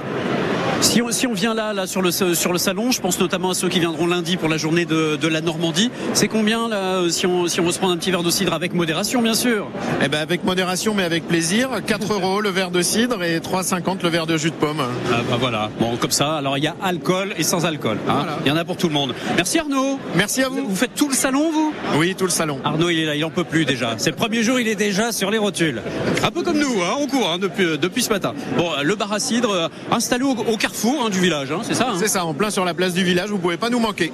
Si 0.81 1.01
on, 1.01 1.11
si 1.11 1.27
on 1.27 1.33
vient 1.33 1.53
là, 1.53 1.73
là 1.73 1.87
sur, 1.87 2.01
le, 2.01 2.09
sur 2.11 2.53
le 2.53 2.57
salon, 2.57 2.91
je 2.91 3.01
pense 3.01 3.19
notamment 3.19 3.49
à 3.49 3.53
ceux 3.53 3.67
qui 3.67 3.81
viendront 3.81 4.07
lundi 4.07 4.37
pour 4.37 4.47
la 4.47 4.55
journée 4.55 4.85
de, 4.85 5.17
de 5.17 5.27
la 5.27 5.41
Normandie. 5.41 5.91
C'est 6.13 6.29
combien 6.29 6.69
là 6.69 7.01
si 7.09 7.25
on, 7.27 7.47
si 7.47 7.59
on 7.59 7.65
veut 7.65 7.73
se 7.73 7.79
prendre 7.79 7.93
un 7.93 7.97
petit 7.97 8.11
verre 8.11 8.23
de 8.23 8.31
cidre 8.31 8.53
avec 8.53 8.73
modération, 8.73 9.21
bien 9.21 9.33
sûr? 9.33 9.67
Eh 10.01 10.07
ben 10.07 10.19
avec 10.21 10.38
modération 10.43 10.93
mais 10.93 11.03
avec 11.03 11.27
plaisir. 11.27 11.69
4 11.85 12.13
euros 12.13 12.41
le 12.41 12.49
verre 12.49 12.71
de 12.71 12.81
cidre 12.81 13.23
et 13.23 13.39
3,50 13.39 14.03
le 14.03 14.09
verre 14.09 14.25
de 14.27 14.37
jus 14.37 14.49
de 14.51 14.55
pomme. 14.55 14.81
Ah 15.11 15.17
bah 15.29 15.37
voilà, 15.39 15.69
bon 15.79 15.95
comme 15.97 16.11
ça, 16.11 16.35
alors 16.37 16.57
il 16.57 16.63
y 16.63 16.67
a 16.67 16.75
alcool 16.81 17.33
et 17.37 17.43
sans 17.43 17.65
alcool. 17.65 17.97
hein. 18.07 18.25
Il 18.45 18.49
y 18.49 18.51
en 18.51 18.57
a 18.57 18.65
pour 18.65 18.77
tout 18.77 18.87
le 18.87 18.93
monde. 18.93 19.13
Merci 19.35 19.59
Arnaud. 19.59 19.99
Merci 20.15 20.43
à 20.43 20.49
vous. 20.49 20.67
Vous 20.67 20.75
faites 20.75 20.93
tout 20.95 21.09
le 21.09 21.15
salon 21.15 21.51
vous? 21.51 21.73
Oui, 21.97 22.15
tout 22.15 22.25
le 22.25 22.29
salon. 22.31 22.59
Arnaud 22.63 22.89
il 22.89 22.99
est 22.99 23.05
là, 23.05 23.15
il 23.15 23.23
en 23.25 23.29
peut 23.29 23.43
plus 23.43 23.65
déjà. 23.65 23.95
C'est 23.97 24.09
le 24.11 24.15
premier 24.15 24.43
jour, 24.43 24.59
il 24.59 24.67
est 24.67 24.75
déjà 24.75 25.11
sur 25.11 25.31
les 25.31 25.37
rotules. 25.37 25.81
Un 26.23 26.31
peu 26.31 26.41
comme 26.43 26.59
nous, 26.59 26.81
hein, 26.83 26.95
on 26.99 27.07
court 27.07 27.29
hein, 27.33 27.37
depuis, 27.39 27.77
depuis 27.77 28.03
ce 28.03 28.09
matin. 28.09 28.33
Bon, 28.57 28.69
le 28.83 28.95
bar 28.95 29.11
à 29.13 29.19
cidre 29.19 29.51
euh, 29.51 29.67
installé 29.91 30.23
au, 30.23 30.31
au 30.31 30.57
carrefour 30.57 31.03
hein, 31.05 31.09
du 31.09 31.19
village, 31.19 31.51
hein, 31.51 31.59
c'est 31.63 31.73
ça 31.75 31.87
C'est 31.97 32.07
ça, 32.07 32.25
en 32.25 32.33
plein 32.33 32.49
sur 32.49 32.65
la 32.65 32.73
place 32.73 32.93
du 32.93 33.03
village, 33.03 33.29
vous 33.29 33.37
pouvez 33.37 33.57
pas 33.57 33.69
nous 33.69 33.79
manquer. 33.79 34.11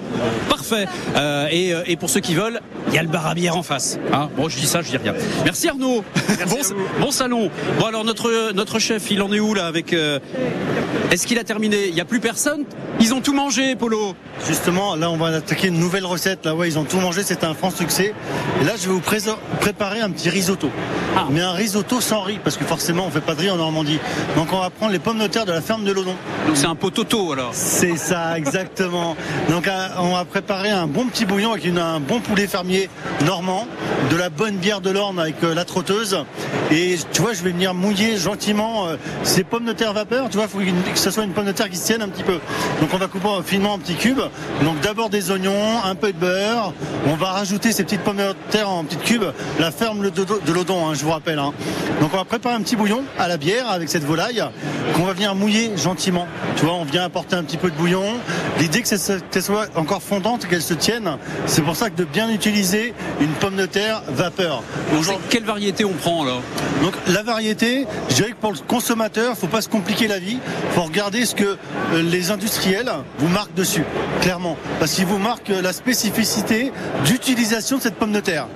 Parfait. 0.49 0.85
Euh, 1.15 1.47
et, 1.51 1.73
euh, 1.73 1.83
et 1.87 1.95
pour 1.95 2.09
ceux 2.09 2.19
qui 2.19 2.33
veulent, 2.35 2.59
il 2.89 2.93
y 2.93 2.97
a 2.97 3.03
le 3.03 3.09
bar 3.09 3.25
à 3.27 3.33
bière 3.35 3.57
en 3.57 3.63
face. 3.63 3.99
Bon, 4.37 4.49
je 4.49 4.57
dis 4.57 4.65
ça, 4.67 4.81
je 4.81 4.89
dis 4.89 4.97
rien. 4.97 5.13
Merci 5.43 5.67
Arnaud. 5.67 6.03
Bon, 6.47 6.57
bon 6.99 7.11
salon. 7.11 7.49
Bon 7.79 7.85
alors 7.85 8.03
notre 8.03 8.51
notre 8.53 8.79
chef, 8.79 9.11
il 9.11 9.21
en 9.21 9.31
est 9.33 9.39
où 9.39 9.53
là 9.53 9.67
avec 9.67 9.93
euh, 9.93 10.19
Est-ce 11.11 11.27
qu'il 11.27 11.39
a 11.39 11.43
terminé? 11.43 11.87
Il 11.87 11.95
y 11.95 12.01
a 12.01 12.05
plus 12.05 12.19
personne? 12.19 12.63
Ils 12.99 13.13
ont 13.13 13.21
tout 13.21 13.33
mangé, 13.33 13.75
Polo. 13.75 14.15
Justement, 14.47 14.95
là, 14.95 15.09
on 15.11 15.17
va 15.17 15.27
attaquer 15.27 15.67
une 15.67 15.79
nouvelle 15.79 16.05
recette. 16.05 16.45
Là, 16.45 16.55
ouais, 16.55 16.67
ils 16.67 16.79
ont 16.79 16.83
tout 16.85 16.99
mangé, 16.99 17.23
c'était 17.23 17.45
un 17.45 17.53
franc 17.53 17.69
succès. 17.71 18.13
Et 18.61 18.63
là, 18.65 18.73
je 18.79 18.87
vais 18.87 18.93
vous 18.93 18.99
pré- 19.01 19.19
préparer 19.59 19.99
un 20.01 20.09
petit 20.09 20.29
risotto. 20.29 20.69
Mais 21.31 21.41
un 21.41 21.51
risotto 21.53 21.99
sans 22.01 22.21
riz, 22.21 22.39
parce 22.43 22.57
que 22.57 22.65
forcément, 22.65 23.05
on 23.07 23.09
fait 23.11 23.21
pas 23.21 23.35
de 23.35 23.41
riz 23.41 23.49
en 23.49 23.55
Normandie. 23.57 23.99
Donc, 24.35 24.51
on 24.53 24.59
va 24.59 24.69
prendre 24.69 24.91
les 24.91 24.99
pommes 24.99 25.19
de 25.19 25.27
terre 25.27 25.45
de 25.45 25.51
la 25.51 25.61
ferme 25.61 25.83
de 25.83 25.91
l'Odon. 25.91 26.15
Donc, 26.47 26.55
c'est 26.57 26.65
un 26.67 26.75
pototo 26.75 27.31
alors. 27.33 27.51
C'est 27.53 27.97
ça, 27.97 28.37
exactement. 28.37 29.15
Donc, 29.49 29.67
euh, 29.67 29.87
on 29.99 30.13
va 30.13 30.25
préparer 30.25 30.69
un 30.71 30.87
bon 30.87 31.05
petit 31.07 31.25
bouillon 31.25 31.51
avec 31.51 31.65
une- 31.65 31.77
un 31.79 31.99
bon 31.99 32.19
poulet 32.19 32.47
fermier 32.47 32.89
normand, 33.25 33.67
de 34.09 34.15
la 34.17 34.29
bonne 34.29 34.55
bière 34.57 34.81
de 34.81 34.89
l'Orne 34.89 35.19
avec 35.19 35.35
euh, 35.43 35.53
la 35.53 35.65
trotteuse. 35.65 36.04
Et 36.71 36.97
tu 37.11 37.21
vois, 37.21 37.33
je 37.33 37.43
vais 37.43 37.51
venir 37.51 37.73
mouiller 37.73 38.17
gentiment 38.17 38.87
euh, 38.87 38.95
ces 39.23 39.43
pommes 39.43 39.65
de 39.65 39.73
terre 39.73 39.93
vapeur. 39.93 40.29
Tu 40.29 40.37
vois, 40.37 40.45
il 40.45 40.49
faut 40.49 40.59
que 40.93 40.99
ce 40.99 41.11
soit 41.11 41.23
une 41.23 41.31
pomme 41.31 41.45
de 41.45 41.51
terre 41.51 41.69
qui 41.69 41.77
se 41.77 41.85
tienne 41.85 42.01
un 42.01 42.09
petit 42.09 42.23
peu. 42.23 42.39
Donc, 42.81 42.89
on 42.93 42.97
va 42.97 43.07
couper 43.07 43.27
finement 43.45 43.73
en 43.73 43.79
petits 43.79 43.95
cubes. 43.95 44.21
Donc, 44.63 44.79
d'abord 44.81 45.09
des 45.09 45.31
oignons, 45.31 45.83
un 45.83 45.95
peu 45.95 46.11
de 46.11 46.17
beurre. 46.17 46.73
On 47.07 47.15
va 47.15 47.27
rajouter 47.31 47.71
ces 47.71 47.83
petites 47.83 48.01
pommes 48.01 48.17
de 48.17 48.33
terre 48.51 48.69
en 48.69 48.83
petites 48.83 49.03
cubes. 49.03 49.25
La 49.59 49.71
ferme 49.71 50.09
de, 50.09 50.51
l'Odon, 50.53 50.87
hein, 50.87 50.93
je 50.93 51.03
vous 51.03 51.11
rappelle. 51.11 51.39
hein. 51.39 51.53
Donc, 52.01 52.11
on 52.13 52.17
va 52.17 52.25
préparer 52.25 52.55
un 52.55 52.61
petit 52.61 52.75
bouillon 52.75 53.03
à 53.17 53.27
la 53.27 53.37
bière 53.37 53.69
avec 53.69 53.89
cette 53.89 54.03
volaille 54.03 54.43
qu'on 54.95 55.03
va 55.03 55.13
venir 55.13 55.33
mouiller 55.35 55.71
gentiment. 55.77 56.27
Tu 56.57 56.65
vois, 56.65 56.75
on 56.75 56.85
vient 56.85 57.03
apporter 57.03 57.35
un 57.35 57.43
petit 57.43 57.57
peu 57.57 57.69
de 57.71 57.75
bouillon. 57.75 58.03
L'idée 58.59 58.81
que 58.81 58.87
ça- 58.87 59.19
qu'elle 59.31 59.43
soit 59.43 59.67
encore 59.75 60.01
fondante, 60.01 60.47
qu'elle 60.47 60.61
se 60.61 60.73
tienne. 60.73 61.17
C'est 61.45 61.61
pour 61.61 61.75
ça 61.75 61.89
que 61.89 61.95
de 61.95 62.03
bien 62.05 62.29
utiliser 62.29 62.93
une 63.19 63.29
pomme 63.29 63.55
de 63.55 63.65
terre 63.65 64.01
vapeur. 64.09 64.63
Aujourd'hui, 64.97 65.25
quelle 65.29 65.43
variété 65.43 65.85
on 65.85 65.93
Donc 66.81 66.93
la 67.07 67.23
variété, 67.23 67.85
je 68.09 68.15
dirais 68.15 68.31
que 68.31 68.35
pour 68.35 68.51
le 68.51 68.57
consommateur, 68.67 69.37
faut 69.37 69.47
pas 69.47 69.61
se 69.61 69.69
compliquer 69.69 70.07
la 70.07 70.19
vie. 70.19 70.37
Faut 70.73 70.83
regarder 70.83 71.25
ce 71.25 71.35
que 71.35 71.43
euh, 71.43 71.57
les 72.03 72.31
industriels 72.31 72.91
vous 73.19 73.27
marquent 73.27 73.53
dessus, 73.53 73.83
clairement, 74.21 74.57
parce 74.79 74.93
qu'ils 74.93 75.05
vous 75.05 75.17
marquent 75.17 75.49
euh, 75.51 75.61
la 75.61 75.73
spécificité 75.73 76.71
d'utilisation 77.05 77.77
de 77.77 77.81
cette 77.81 77.95
pomme 77.95 78.11
de 78.11 78.19
terre. 78.19 78.47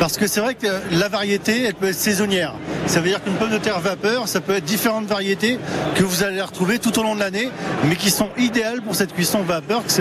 Parce 0.00 0.16
que 0.16 0.26
c'est 0.26 0.40
vrai 0.40 0.54
que 0.54 0.66
euh, 0.66 0.78
la 0.92 1.08
variété, 1.08 1.64
elle 1.64 1.74
peut 1.74 1.88
être 1.88 1.94
saisonnière. 1.94 2.54
Ça 2.86 3.00
veut 3.00 3.08
dire 3.08 3.22
qu'une 3.22 3.34
pomme 3.34 3.50
de 3.50 3.58
terre 3.58 3.80
vapeur, 3.80 4.28
ça 4.28 4.40
peut 4.40 4.54
être 4.54 4.64
différentes 4.64 5.06
variétés 5.06 5.58
que 5.94 6.02
vous 6.02 6.22
allez 6.22 6.40
retrouver 6.40 6.78
tout 6.78 6.98
au 6.98 7.02
long 7.02 7.14
de 7.14 7.20
l'année, 7.20 7.50
mais 7.84 7.96
qui 7.96 8.10
sont 8.10 8.28
idéales 8.38 8.82
pour 8.82 8.94
cette 8.94 9.12
cuisson 9.12 9.42
vapeur, 9.42 9.82
que 9.84 9.92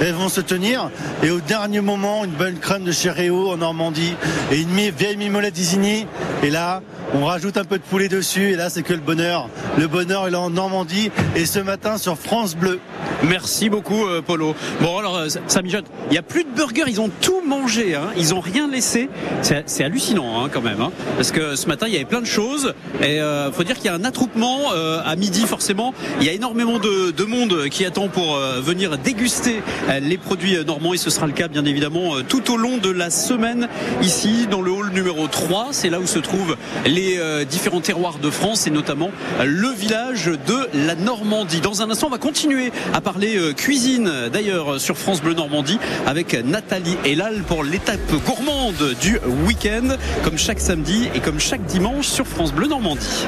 elles 0.00 0.14
vont 0.14 0.28
se 0.28 0.40
tenir. 0.40 0.90
Et 1.22 1.30
au 1.30 1.40
dernier 1.40 1.80
moment, 1.80 2.24
une 2.24 2.32
bonne 2.32 2.58
crème 2.58 2.84
de 2.84 2.92
chéréo 2.92 3.50
en 3.52 3.58
Normandie 3.58 4.14
et 4.50 4.60
une 4.60 4.68
vieille 4.90 5.16
mimolette 5.16 5.54
d'Isigny. 5.54 6.06
Et 6.42 6.50
là, 6.50 6.82
on 7.14 7.24
rajoute 7.24 7.56
un 7.56 7.64
peu 7.64 7.78
de 7.78 7.82
poulet 7.82 8.08
dessus. 8.08 8.52
Et 8.52 8.56
là, 8.56 8.70
c'est 8.70 8.82
que 8.82 8.92
le 8.92 9.00
bonheur. 9.00 9.48
Le 9.78 9.86
bonheur, 9.86 10.28
il 10.28 10.34
est 10.34 10.36
en 10.36 10.50
Normandie. 10.50 11.10
Et 11.36 11.46
ce 11.46 11.58
matin, 11.58 11.98
sur 11.98 12.16
France 12.18 12.54
Bleu. 12.56 12.80
Merci 13.24 13.68
beaucoup, 13.68 14.06
euh, 14.06 14.22
Polo. 14.22 14.54
Bon, 14.80 14.98
alors, 14.98 15.16
euh, 15.16 15.28
ça- 15.48 15.62
mijote. 15.62 15.86
Il 16.08 16.12
n'y 16.12 16.18
a 16.18 16.22
plus 16.22 16.44
de 16.44 16.50
burgers, 16.50 16.84
ils 16.86 17.00
ont 17.00 17.10
tout 17.20 17.40
mangé. 17.46 17.94
Hein. 17.96 18.08
Ils 18.16 18.32
ont 18.34 18.40
rien 18.40 18.68
laissé. 18.68 19.08
C'est 19.42 19.82
hallucinant, 19.84 20.44
hein, 20.44 20.48
quand 20.52 20.60
même. 20.62 20.80
hein. 20.80 20.92
Parce 21.16 21.32
que 21.32 21.56
ce 21.56 21.66
matin, 21.66 21.86
il 21.88 21.92
y 21.92 21.96
avait 21.96 22.04
plein 22.04 22.20
de 22.20 22.26
choses. 22.26 22.74
Et 23.02 23.20
euh, 23.20 23.50
faut 23.50 23.64
dire 23.64 23.74
qu'il 23.76 23.86
y 23.86 23.88
a 23.88 23.94
un 23.94 24.04
attroupement 24.04 24.72
euh, 24.74 25.00
à 25.04 25.16
midi, 25.16 25.44
forcément. 25.46 25.92
Il 26.20 26.26
y 26.26 26.30
a 26.30 26.32
énormément 26.32 26.78
de, 26.78 27.10
de 27.10 27.24
monde 27.24 27.68
qui 27.70 27.84
attend 27.84 28.08
pour 28.08 28.36
venir 28.38 28.96
déguster 28.98 29.62
les 30.00 30.18
produits 30.18 30.64
normands. 30.64 30.94
Et 30.94 30.98
ce 30.98 31.10
sera 31.10 31.26
le 31.26 31.32
cas, 31.32 31.48
bien 31.48 31.64
évidemment, 31.64 32.22
tout 32.28 32.52
au 32.52 32.56
long 32.56 32.76
de 32.76 32.90
la 32.90 33.10
semaine, 33.10 33.68
ici, 34.02 34.46
dans 34.50 34.60
le 34.60 34.70
hall 34.70 34.90
numéro 34.92 35.26
3. 35.26 35.68
C'est 35.72 35.90
là 35.90 35.98
où 36.00 36.06
se 36.08 36.18
trouvent 36.18 36.56
les 36.86 37.18
euh, 37.18 37.44
différents 37.44 37.80
terroirs 37.80 38.18
de 38.18 38.30
France 38.30 38.66
et 38.66 38.70
notamment 38.70 39.10
euh, 39.38 39.44
le 39.44 39.68
village 39.68 40.26
de 40.26 40.68
la 40.86 40.94
Normandie. 40.94 41.60
Dans 41.60 41.82
un 41.82 41.90
instant, 41.90 42.06
on 42.08 42.10
va 42.10 42.18
continuer 42.18 42.72
à 42.94 43.00
parler 43.00 43.36
euh, 43.36 43.52
cuisine, 43.52 44.10
d'ailleurs, 44.32 44.80
sur 44.80 44.96
France 44.96 45.20
Bleu 45.20 45.34
Normandie, 45.34 45.78
avec 46.06 46.34
Nathalie 46.34 46.96
Elal 47.04 47.42
pour 47.42 47.62
l'étape 47.62 48.00
gourmande 48.26 48.96
du 49.00 49.18
week-end, 49.46 49.96
comme 50.24 50.38
chaque 50.38 50.60
samedi 50.60 51.08
et 51.14 51.20
comme 51.20 51.38
chaque 51.38 51.64
dimanche 51.66 52.06
sur 52.06 52.26
France 52.26 52.52
Bleu 52.52 52.68
Normandie. 52.68 53.26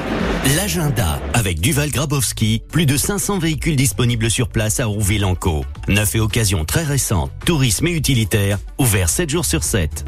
L'agenda 0.57 1.19
avec 1.33 1.61
Duval 1.61 1.91
Grabowski, 1.91 2.63
plus 2.71 2.85
de 2.85 2.97
500 2.97 3.39
véhicules 3.39 3.75
disponibles 3.75 4.31
sur 4.31 4.47
place 4.47 4.79
à 4.79 4.85
Rouville-en-Caux. 4.85 5.65
Neuf 5.87 6.15
et 6.15 6.19
occasions 6.19 6.65
très 6.65 6.83
récentes, 6.83 7.31
tourisme 7.45 7.87
et 7.87 7.91
utilitaire, 7.91 8.57
ouvert 8.79 9.09
7 9.09 9.29
jours 9.29 9.45
sur 9.45 9.63
7. 9.63 10.05